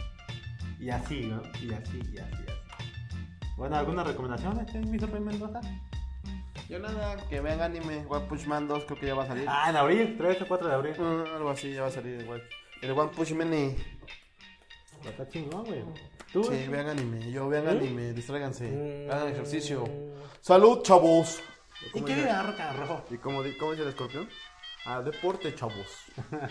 Y 0.79 0.89
así, 0.89 1.21
¿no? 1.27 1.41
Y 1.61 1.73
así, 1.73 1.97
y 2.13 2.17
así, 2.17 2.17
y 2.17 2.19
así. 2.19 2.43
Bueno, 3.57 3.75
¿alguna 3.75 4.03
recomendación, 4.03 4.59
este, 4.59 4.79
mi 4.79 4.97
Sope 4.99 5.19
Mendoza? 5.19 5.61
Yo 6.69 6.79
nada, 6.79 7.17
que 7.29 7.39
vean 7.41 7.61
anime. 7.61 8.05
One 8.07 8.25
Punch 8.27 8.47
Man 8.47 8.67
2 8.67 8.85
creo 8.85 8.99
que 8.99 9.05
ya 9.07 9.13
va 9.15 9.23
a 9.23 9.27
salir. 9.27 9.45
Ah, 9.47 9.69
en 9.69 9.75
abril, 9.75 10.15
3 10.17 10.41
o 10.41 10.47
4 10.47 10.67
de 10.69 10.73
abril. 10.73 10.95
Ah, 10.99 11.23
algo 11.35 11.49
así, 11.49 11.73
ya 11.73 11.81
va 11.81 11.87
a 11.87 11.91
salir 11.91 12.21
igual. 12.21 12.41
El 12.81 12.91
One 12.91 13.11
Punch 13.15 13.33
Man 13.33 13.53
y... 13.53 13.75
Está 15.07 15.27
chingón, 15.27 15.65
güey. 15.65 15.83
¿Tú? 16.31 16.43
Sí, 16.45 16.67
vean 16.69 16.87
anime. 16.89 17.29
Yo 17.31 17.49
vean 17.49 17.67
anime, 17.67 18.13
distráiganse. 18.13 18.69
Mm. 18.69 19.11
Hagan 19.11 19.27
ejercicio. 19.29 19.83
¡Salud, 20.39 20.81
chavos! 20.83 21.41
¿Y 21.93 22.01
qué 22.01 22.29
a 22.29 22.43
roca 22.43 22.71
rojo? 22.73 23.03
¿Y 23.11 23.17
cómo, 23.17 23.43
di- 23.43 23.57
cómo 23.57 23.71
dice 23.71 23.83
el 23.83 23.89
escorpión? 23.89 24.29
Ah, 24.85 25.01
deporte, 25.01 25.53
chavos. 25.53 26.05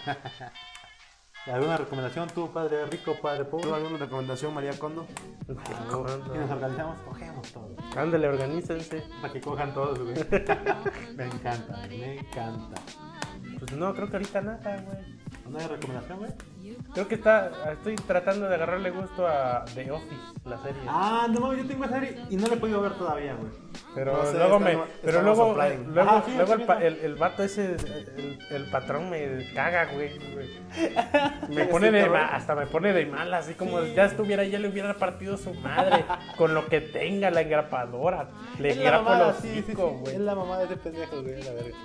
¿Alguna 1.46 1.78
recomendación 1.78 2.28
tú, 2.28 2.52
padre 2.52 2.84
rico, 2.86 3.16
padre 3.20 3.44
¿Tú 3.44 3.50
pobre? 3.50 3.72
alguna 3.72 3.96
recomendación, 3.98 4.52
María 4.52 4.78
Condo? 4.78 5.06
Y 5.48 5.52
nos 6.38 6.50
organizamos, 6.50 7.00
cogemos 7.00 7.52
todos. 7.52 7.96
Ándale, 7.96 8.28
organícense. 8.28 9.02
Para 9.20 9.32
que 9.32 9.40
cojan 9.40 9.72
todos, 9.72 9.98
güey. 9.98 10.14
me 11.16 11.24
encanta, 11.24 11.86
me 11.88 12.18
encanta. 12.18 12.82
Pues 13.58 13.72
no, 13.72 13.94
creo 13.94 14.10
que 14.10 14.16
ahorita 14.16 14.40
nada, 14.42 14.82
güey. 14.82 15.20
¿No 15.48 15.58
hay 15.58 15.66
recomendación, 15.66 16.18
güey? 16.18 16.30
Creo 16.94 17.08
que 17.08 17.14
está, 17.16 17.50
estoy 17.72 17.94
tratando 17.96 18.48
de 18.48 18.54
agarrarle 18.54 18.90
gusto 18.90 19.26
a 19.26 19.64
The 19.74 19.90
Office, 19.90 20.14
la 20.44 20.58
serie. 20.62 20.80
Ah, 20.88 21.26
no 21.30 21.40
mames, 21.40 21.58
yo 21.62 21.66
tengo 21.68 21.84
esa 21.84 21.94
serie 22.00 22.16
y 22.30 22.36
no 22.36 22.46
la 22.46 22.54
he 22.54 22.56
podido 22.56 22.80
ver 22.80 22.92
todavía, 22.94 23.34
güey. 23.34 23.50
Pero 23.94 24.16
No 24.16 24.24
sé, 24.24 24.34
luego 24.38 24.56
está 24.58 24.64
me, 24.68 24.72
no- 24.74 24.84
pero 25.02 25.22
luego, 25.22 25.54
luego, 25.56 26.10
Ajá, 26.10 26.22
sí, 26.26 26.32
luego 26.36 26.52
el, 26.54 26.60
sí, 26.60 26.66
el, 26.80 26.94
el 27.00 27.14
vato 27.16 27.42
ese, 27.42 27.74
el, 28.16 28.38
el 28.50 28.70
patrón 28.70 29.10
me 29.10 29.52
caga, 29.54 29.86
güey. 29.92 30.10
Me 31.48 31.64
pone 31.66 31.90
de 31.90 32.08
ma- 32.08 32.26
hasta 32.28 32.54
me 32.54 32.66
pone 32.66 32.92
de 32.92 33.06
mal, 33.06 33.32
así 33.34 33.54
como 33.54 33.82
ya 33.82 34.04
estuviera, 34.04 34.44
ya 34.44 34.58
le 34.58 34.68
hubiera 34.68 34.94
partido 34.94 35.36
su 35.36 35.52
madre 35.54 36.04
con 36.36 36.54
lo 36.54 36.66
que 36.66 36.80
tenga 36.80 37.30
la 37.30 37.40
engrapadora. 37.42 38.28
Le 38.58 38.72
engrapo 38.74 39.14
los 39.14 39.36
sí, 39.38 39.48
sí, 39.54 39.64
sí. 39.66 39.72
güey. 39.74 40.14
Es 40.14 40.20
la 40.20 40.34
mamá 40.34 40.58
de 40.58 40.64
ese 40.66 40.76
pendejo, 40.76 41.22
güey, 41.22 41.42
la 41.42 41.52
verga. 41.52 41.76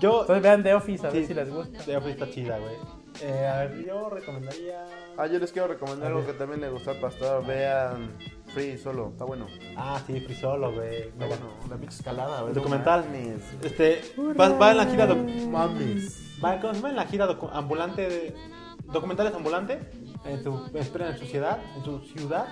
Yo, 0.00 0.20
Entonces 0.22 0.42
vean 0.42 0.62
The 0.62 0.74
Office 0.74 1.06
a 1.06 1.10
ver 1.10 1.22
Sí. 1.22 1.26
si 1.28 1.34
les 1.34 1.50
gusta. 1.50 1.82
de 1.82 1.96
Office 1.96 2.12
está 2.12 2.30
chida, 2.30 2.58
güey. 2.58 2.74
Eh, 3.22 3.46
a 3.46 3.58
ver, 3.64 3.84
yo 3.86 4.08
recomendaría. 4.10 4.84
Ah, 5.16 5.26
yo 5.26 5.38
les 5.38 5.50
quiero 5.52 5.68
recomendar 5.68 6.08
algo 6.08 6.26
que 6.26 6.32
también 6.34 6.60
le 6.60 6.68
gustó 6.70 6.90
al 6.90 7.00
pastor. 7.00 7.46
Vean 7.46 8.12
Free 8.48 8.76
Solo, 8.76 9.08
está 9.10 9.24
bueno. 9.24 9.46
Ah, 9.76 10.00
sí, 10.06 10.20
Free 10.20 10.34
Solo, 10.34 10.72
güey. 10.72 11.02
Está 11.08 11.26
bueno, 11.26 11.46
la 11.70 11.76
pinche 11.76 11.96
escalada, 11.96 12.38
güey. 12.42 12.48
El 12.48 12.54
documental. 12.54 13.04
Este, 13.62 14.02
va, 14.38 14.48
va 14.50 14.70
en 14.72 14.76
la 14.76 14.86
gira. 14.86 15.06
doc- 15.06 15.46
Mames. 15.50 16.22
Va, 16.44 16.60
¿cómo 16.60 16.72
se 16.74 16.80
llama? 16.80 16.90
En 16.90 16.96
la 16.96 17.04
gira 17.06 17.26
docu- 17.28 17.50
ambulante. 17.52 18.08
De, 18.08 18.34
documentales 18.92 19.34
ambulante. 19.34 19.80
En 20.24 20.42
su, 20.42 20.70
espera, 20.74 21.10
en 21.10 21.18
su 21.18 21.24
ciudad. 21.26 21.58
En 21.76 21.84
su 21.84 22.00
ciudad. 22.00 22.46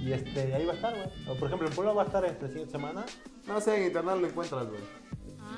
Y 0.00 0.12
este, 0.12 0.54
ahí 0.54 0.64
va 0.64 0.72
a 0.72 0.76
estar, 0.76 0.94
güey. 0.94 1.08
O, 1.28 1.34
por 1.38 1.48
ejemplo, 1.48 1.66
en 1.68 1.74
Puebla 1.74 1.92
va 1.92 2.02
a 2.02 2.06
estar 2.06 2.24
esta 2.24 2.46
siguiente 2.46 2.70
semana. 2.70 3.04
No 3.46 3.60
sé, 3.60 3.76
en 3.80 3.86
internet 3.88 4.16
lo 4.20 4.26
encuentras, 4.28 4.66
güey. 4.68 4.80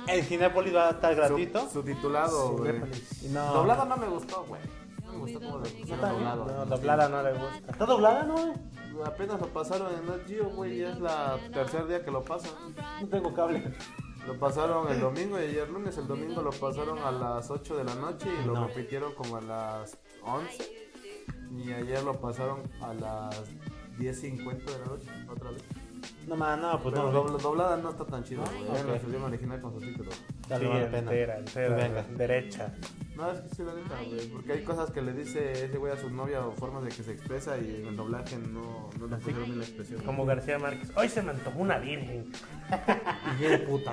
En 0.07 0.25
Cinépolis 0.25 0.75
va 0.75 0.89
a 0.89 0.91
estar 0.91 1.15
gratuito. 1.15 1.61
Sub- 1.61 1.71
Subtitulado, 1.73 2.57
güey. 2.57 2.77
Y 3.23 3.29
no. 3.29 3.53
Doblado 3.53 3.85
no 3.85 3.97
me 3.97 4.07
gustó, 4.09 4.45
güey. 4.45 4.61
No 5.05 5.13
me 5.13 5.19
gustó 5.19 5.39
como 5.41 5.59
lo 5.59 5.65
pusieron 5.65 6.01
doblado. 6.01 6.45
No, 6.47 6.67
doblada 6.67 7.09
no 7.09 7.23
le 7.23 7.33
gusta. 7.33 7.71
¿Está 7.73 7.85
doblada, 7.87 8.23
no, 8.25 8.35
güey? 8.35 8.53
Apenas 9.05 9.41
lo 9.41 9.47
pasaron 9.49 9.93
en 9.95 10.07
Nat 10.07 10.27
Geo, 10.27 10.51
güey. 10.51 10.79
Ya 10.79 10.91
es 10.91 11.01
la 11.01 11.39
tercer 11.53 11.87
día 11.87 12.05
que 12.05 12.11
lo 12.11 12.23
pasan. 12.25 12.51
No 13.01 13.09
tengo 13.09 13.33
cable. 13.35 13.73
Lo 14.27 14.39
pasaron 14.39 14.89
el 14.93 15.01
domingo 15.01 15.39
y 15.41 15.45
ayer 15.45 15.69
lunes. 15.71 15.97
El 15.97 16.07
domingo 16.07 16.43
lo 16.43 16.51
pasaron 16.51 16.99
a 16.99 17.11
las 17.11 17.51
8 17.51 17.77
de 17.79 17.85
la 17.85 17.95
noche 17.95 18.29
y 18.43 18.47
lo 18.47 18.53
No. 18.55 18.67
repitieron 18.69 19.15
como 19.15 19.37
a 19.39 19.41
las 19.41 19.97
11. 20.23 20.91
Y 21.57 21.73
ayer 21.73 22.03
lo 22.05 22.21
pasaron 22.21 22.61
a 22.83 22.93
las 22.95 23.41
10.50 23.99 24.73
de 24.73 24.79
la 24.79 24.85
noche, 24.87 25.07
otra 25.31 25.51
vez. 25.51 25.63
No, 26.27 26.37
man, 26.37 26.61
no, 26.61 26.81
pues 26.81 26.95
Pero 26.95 27.11
no. 27.11 27.13
dobla- 27.25 27.39
doblada 27.43 27.77
no 27.77 27.91
está 27.91 28.05
tan 28.05 28.23
chido, 28.25 28.43
güey. 28.45 28.63
Vean 28.73 28.87
Ok. 28.89 28.95
en 28.95 29.01
su 29.01 29.09
idioma 29.09 29.27
original 29.27 29.61
con 29.61 29.73
subtítulos. 29.73 30.23
Dale, 30.49 30.65
Sí, 30.65 30.69
vale 30.71 30.81
la 30.85 30.91
pena. 30.91 30.99
entera, 31.11 31.39
entera, 31.39 31.75
Pues 31.77 31.89
venga. 31.89 32.05
derecha. 32.17 32.73
No, 33.17 33.31
es 33.33 33.41
que 33.41 33.55
sí 33.55 33.63
la 33.65 33.75
neta, 33.75 33.95
güey. 34.07 34.29
Porque 34.29 34.53
hay 34.53 34.63
cosas 34.65 34.91
que 34.93 35.03
le 35.03 35.13
dice 35.13 35.53
ese 35.53 35.77
güey 35.77 35.93
a 35.93 35.97
su 35.97 36.09
novia 36.11 36.47
o 36.47 36.53
formas 36.53 36.85
de 36.85 36.89
que 36.91 37.03
se 37.03 37.13
expresa 37.13 37.59
y 37.59 37.77
en 37.83 37.87
el 37.89 37.97
doblaje 37.97 38.37
no, 38.39 38.89
no 38.99 39.07
le 39.09 39.17
pusieron 39.17 39.45
bien 39.45 39.59
la 39.59 39.65
expresión. 39.65 40.03
Como 40.03 40.25
García 40.25 40.59
Márquez. 40.59 40.91
Hoy 40.97 41.09
se 41.09 41.21
me 41.23 41.31
antojó 41.33 41.59
una 41.59 41.79
virgen. 41.79 42.31
Y 43.35 43.41
bien 43.41 43.65
puta. 43.67 43.93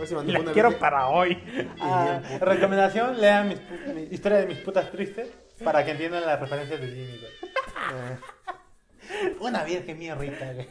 Hoy 0.00 0.06
se 0.06 0.12
Y 0.12 0.16
mandó 0.16 0.32
la 0.34 0.40
una 0.40 0.52
quiero 0.52 0.68
virgen. 0.68 0.80
para 0.80 1.08
hoy. 1.08 1.36
Ah, 1.80 2.20
recomendación, 2.40 3.20
lean 3.20 3.48
mis, 3.48 3.58
mi 3.94 4.02
historia 4.14 4.38
de 4.38 4.46
mis 4.46 4.58
putas 4.58 4.90
tristes 4.92 5.28
para 5.64 5.84
que 5.84 5.92
entiendan 5.92 6.24
las 6.26 6.38
referencias 6.38 6.80
de 6.80 6.86
Jimmy, 6.86 7.18
güey. 7.18 8.37
Una 9.40 9.64
virgen 9.64 9.98
mierda, 9.98 10.16
güey. 10.54 10.68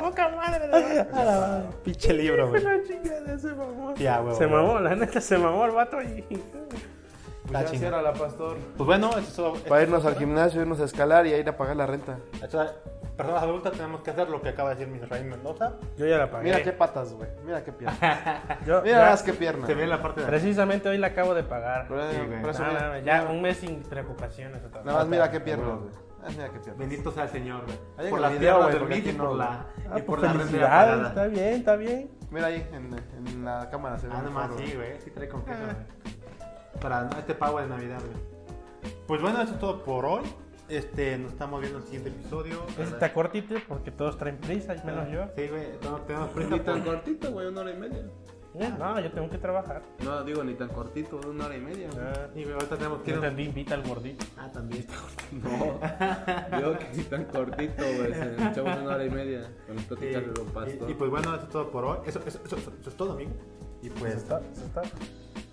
Poca 0.00 0.28
madre. 0.30 0.64
A 1.12 1.24
la 1.24 1.40
madre. 1.40 1.64
Pinche 1.84 2.12
libro, 2.12 2.48
güey. 2.48 2.62
La 2.62 2.82
chingada 2.82 3.38
se 3.38 3.48
mamó. 3.54 3.94
Ya, 3.94 4.20
huevo, 4.20 4.36
Se 4.36 4.46
mamó, 4.46 4.78
la 4.80 4.94
neta 4.96 5.20
se 5.20 5.38
mamó 5.38 5.64
el 5.66 5.70
vato 5.72 6.00
y. 6.02 6.22
Pues 6.22 7.52
ya 7.52 7.58
chingón. 7.64 7.78
cierra 7.80 8.02
la 8.02 8.12
pastor. 8.12 8.56
Pues 8.76 8.86
bueno, 8.86 9.10
eso 9.10 9.18
es 9.20 9.32
todo. 9.34 9.54
Para 9.68 9.82
irnos 9.82 10.04
al 10.04 10.16
gimnasio, 10.16 10.60
irnos 10.62 10.80
a 10.80 10.84
escalar 10.84 11.26
y 11.26 11.32
a 11.32 11.38
ir 11.38 11.48
a 11.48 11.56
pagar 11.56 11.76
la 11.76 11.86
renta. 11.86 12.18
Esto- 12.42 12.66
Personas 13.16 13.42
adultas 13.42 13.72
tenemos 13.72 14.00
que 14.00 14.10
hacer 14.10 14.30
lo 14.30 14.40
que 14.40 14.48
acaba 14.48 14.70
de 14.70 14.76
decir 14.76 14.88
mi 14.92 14.98
Raín 14.98 15.28
Mendoza. 15.28 15.74
Yo 15.98 16.06
ya 16.06 16.16
la 16.16 16.30
pagué. 16.30 16.44
Mira 16.44 16.62
qué 16.62 16.72
patas, 16.72 17.12
güey. 17.12 17.28
Mira 17.44 17.62
qué 17.62 17.70
pierna. 17.70 18.58
Yo, 18.66 18.80
Mira 18.82 18.98
ya- 19.04 19.10
más 19.10 19.22
qué 19.22 19.34
pierna. 19.34 19.66
Se 19.66 19.74
ve 19.74 19.86
la 19.86 20.00
parte 20.00 20.22
de 20.22 20.26
precisamente 20.26 20.88
hoy 20.88 20.96
la 20.96 21.08
acabo 21.08 21.34
de 21.34 21.42
pagar. 21.42 21.86
Sí, 21.88 22.18
güey. 22.26 22.40
por 22.40 22.50
eso, 22.50 22.62
Nada, 22.62 22.72
mira, 22.72 22.88
nada, 22.88 23.00
ya 23.00 23.30
un 23.30 23.42
mes 23.42 23.58
sin 23.58 23.82
preocupaciones. 23.82 24.64
otra 24.64 24.78
vez. 24.78 24.86
Nada 24.86 24.98
más 25.00 25.08
mira 25.08 25.30
qué 25.30 25.40
piernas, 25.40 25.78
güey. 25.78 25.90
Ah, 26.24 26.28
mira 26.30 26.44
qué 26.50 26.58
piernas. 26.60 26.78
Bendito 26.78 27.10
sea 27.10 27.24
el 27.24 27.30
Señor, 27.30 27.64
güey. 27.64 28.10
Por 28.10 28.20
las 28.20 28.30
güey, 28.30 28.40
del 28.42 28.78
porque 28.78 28.94
Miss 28.94 29.06
y 29.06 29.12
por 29.12 29.34
la, 29.36 29.50
Ah, 29.50 29.66
y 29.86 29.88
pues 29.90 30.04
por 30.04 30.22
la 30.22 30.30
felicidades, 30.32 31.06
está 31.08 31.26
bien, 31.26 31.54
está 31.54 31.76
bien. 31.76 32.10
Mira 32.30 32.46
ahí, 32.46 32.66
en, 32.72 33.26
en 33.26 33.44
la 33.44 33.68
cámara 33.70 33.98
se 33.98 34.06
ve. 34.06 34.14
Ah, 34.16 34.22
nomás 34.22 34.50
sí, 34.56 34.72
güey. 34.74 35.00
Sí 35.00 35.10
trae 35.10 35.28
con 35.28 35.44
queso, 35.44 35.58
güey. 35.64 36.80
Para 36.80 37.08
este 37.18 37.34
pago 37.34 37.60
de 37.60 37.66
Navidad, 37.66 37.98
güey. 38.00 38.92
Pues 39.06 39.20
bueno, 39.20 39.42
eso 39.42 39.52
es 39.52 39.58
todo 39.58 39.82
por 39.82 40.04
hoy. 40.06 40.22
Este, 40.68 41.18
nos 41.18 41.32
estamos 41.32 41.60
viendo 41.60 41.78
en 41.78 41.82
el 41.84 41.88
siguiente 41.90 42.08
episodio. 42.18 42.64
Ese 42.78 42.82
está 42.94 43.12
cortito 43.12 43.54
porque 43.68 43.90
todos 43.90 44.16
traen 44.16 44.38
prisa, 44.38 44.74
menos 44.84 45.10
yo. 45.10 45.24
Sí, 45.36 45.48
güey. 45.48 45.78
Tenemos, 45.80 46.06
tenemos 46.06 46.28
Ni 46.28 46.34
prisa 46.34 46.64
tan 46.64 46.82
por... 46.82 46.94
cortito, 46.94 47.32
güey, 47.32 47.46
una 47.48 47.60
hora 47.60 47.72
y 47.72 47.76
media. 47.76 48.04
No, 48.54 49.00
yo 49.00 49.10
tengo 49.10 49.30
que 49.30 49.38
trabajar. 49.38 49.82
No, 50.04 50.22
digo, 50.24 50.44
ni 50.44 50.54
tan 50.54 50.68
cortito, 50.68 51.18
una 51.26 51.46
hora 51.46 51.56
y 51.56 51.60
media. 51.60 51.88
Ah, 51.98 52.26
güey, 52.34 52.52
ahorita 52.52 52.76
tenemos 52.76 53.00
que... 53.02 53.10
yo 53.10 53.16
entendí, 53.16 53.44
invita 53.44 53.74
al 53.74 53.82
gordito. 53.82 54.26
Ah, 54.36 54.50
también. 54.52 54.86
No, 55.32 55.48
digo 56.58 56.78
que 56.78 56.86
ni 56.96 57.02
tan 57.04 57.24
cortito, 57.24 57.82
güey. 57.82 58.12
Se 58.14 58.34
echamos 58.34 58.76
una 58.78 58.94
hora 58.94 59.04
y 59.06 59.10
media 59.10 59.50
con 59.66 59.78
Sí. 59.78 59.84
pláticas 59.88 60.22
de 60.26 60.32
Don 60.32 60.46
Pastor. 60.48 60.88
Y, 60.88 60.92
y 60.92 60.94
pues 60.94 61.10
bueno, 61.10 61.34
eso 61.34 61.44
es 61.44 61.48
todo 61.50 61.70
por 61.70 61.84
hoy. 61.84 61.98
Eso, 62.06 62.20
eso, 62.26 62.40
eso, 62.44 62.56
eso- 62.56 62.72
eso 62.80 62.90
es 62.90 62.96
todo, 62.96 63.12
amigo. 63.12 63.30
Y 63.82 63.86
Eso 63.86 63.96
pues... 63.98 64.14
está, 64.16 64.40
eso 64.52 64.64
está. 64.66 64.82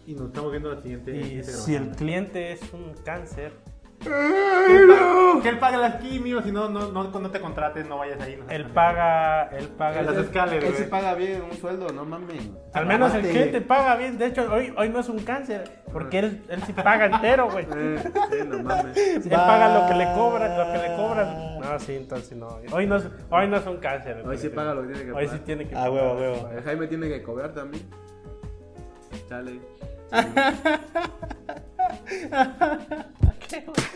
Y 0.06 0.14
nos 0.16 0.28
estamos 0.28 0.52
viendo 0.52 0.74
la 0.74 0.82
siguiente... 0.82 1.16
Y 1.16 1.44
si 1.44 1.76
el 1.76 1.90
cliente 1.92 2.52
es 2.52 2.62
un 2.74 2.94
cáncer, 3.06 3.54
Que 4.00 5.50
él 5.50 5.60
pague 5.60 5.78
las 5.78 5.96
quimios, 5.96 6.44
si 6.46 6.52
no, 6.52 6.70
no, 6.70 6.92
no, 6.92 7.04
no 7.10 7.32
te 7.32 7.40
contrates, 7.42 7.88
no 7.88 7.98
vayas 7.98 8.20
ahí. 8.22 8.38
no 8.38 8.50
él 8.50 8.66
paga, 8.68 9.50
él 9.58 9.68
paga. 9.68 10.02
Las 10.04 10.18
escaleras, 10.18 10.64
Él 10.64 10.72
sí 10.72 10.78
güey. 10.80 10.90
paga 10.90 11.14
bien 11.16 11.42
un 11.50 11.58
sueldo, 11.58 11.90
no 11.92 12.06
mames. 12.06 12.50
Al 12.74 12.86
menos 12.86 13.10
el 13.14 13.20
Aparte- 13.20 13.30
cliente 13.32 13.62
paga 13.62 13.96
bien. 13.98 14.18
De 14.18 14.28
hecho, 14.28 14.52
hoy, 14.54 14.74
hoy 14.78 14.90
no 14.90 15.00
es 15.00 15.10
un 15.10 15.20
cáncer, 15.20 15.82
porque 15.92 16.20
él, 16.20 16.44
él 16.50 16.64
sí 16.64 16.74
paga 16.74 17.06
entero, 17.08 17.50
güey. 17.52 17.68
Eh, 17.76 18.00
sí, 18.32 18.38
no 18.48 18.64
mames. 18.64 18.98
Él 18.98 19.30
paga 19.30 19.80
lo 19.80 19.88
que 19.90 19.96
le 19.96 20.06
cobran, 20.14 20.58
lo 20.58 20.66
que 20.72 20.78
le 20.90 20.96
cobran. 20.96 21.60
No, 21.60 21.80
sí, 21.80 21.96
entonces 21.96 22.38
no. 22.38 22.48
Hoy 22.72 22.86
no 22.88 22.96
es, 22.98 23.08
hoy 23.30 23.48
no 23.48 23.58
es 23.58 23.66
un 23.68 23.78
cáncer. 23.78 24.24
Hoy 24.26 24.38
sí 24.38 24.50
paga 24.50 24.74
lo 24.74 24.82
que 24.84 24.88
tiene 24.94 25.04
que 25.06 25.12
Hoy 25.12 25.26
pagar. 25.26 25.38
sí 25.40 25.44
tiene 25.46 25.68
que 25.68 25.76
Ah, 25.76 25.90
huevo, 25.90 26.16
pagar. 26.16 26.32
huevo. 26.32 26.50
El 26.56 26.64
Jaime 26.64 26.88
tiene 26.88 27.08
que 27.10 27.22
cobrar 27.24 27.54
también. 27.54 27.84
Chale. 29.28 29.60
¿Qué, 30.10 30.18
creo. 33.58 33.90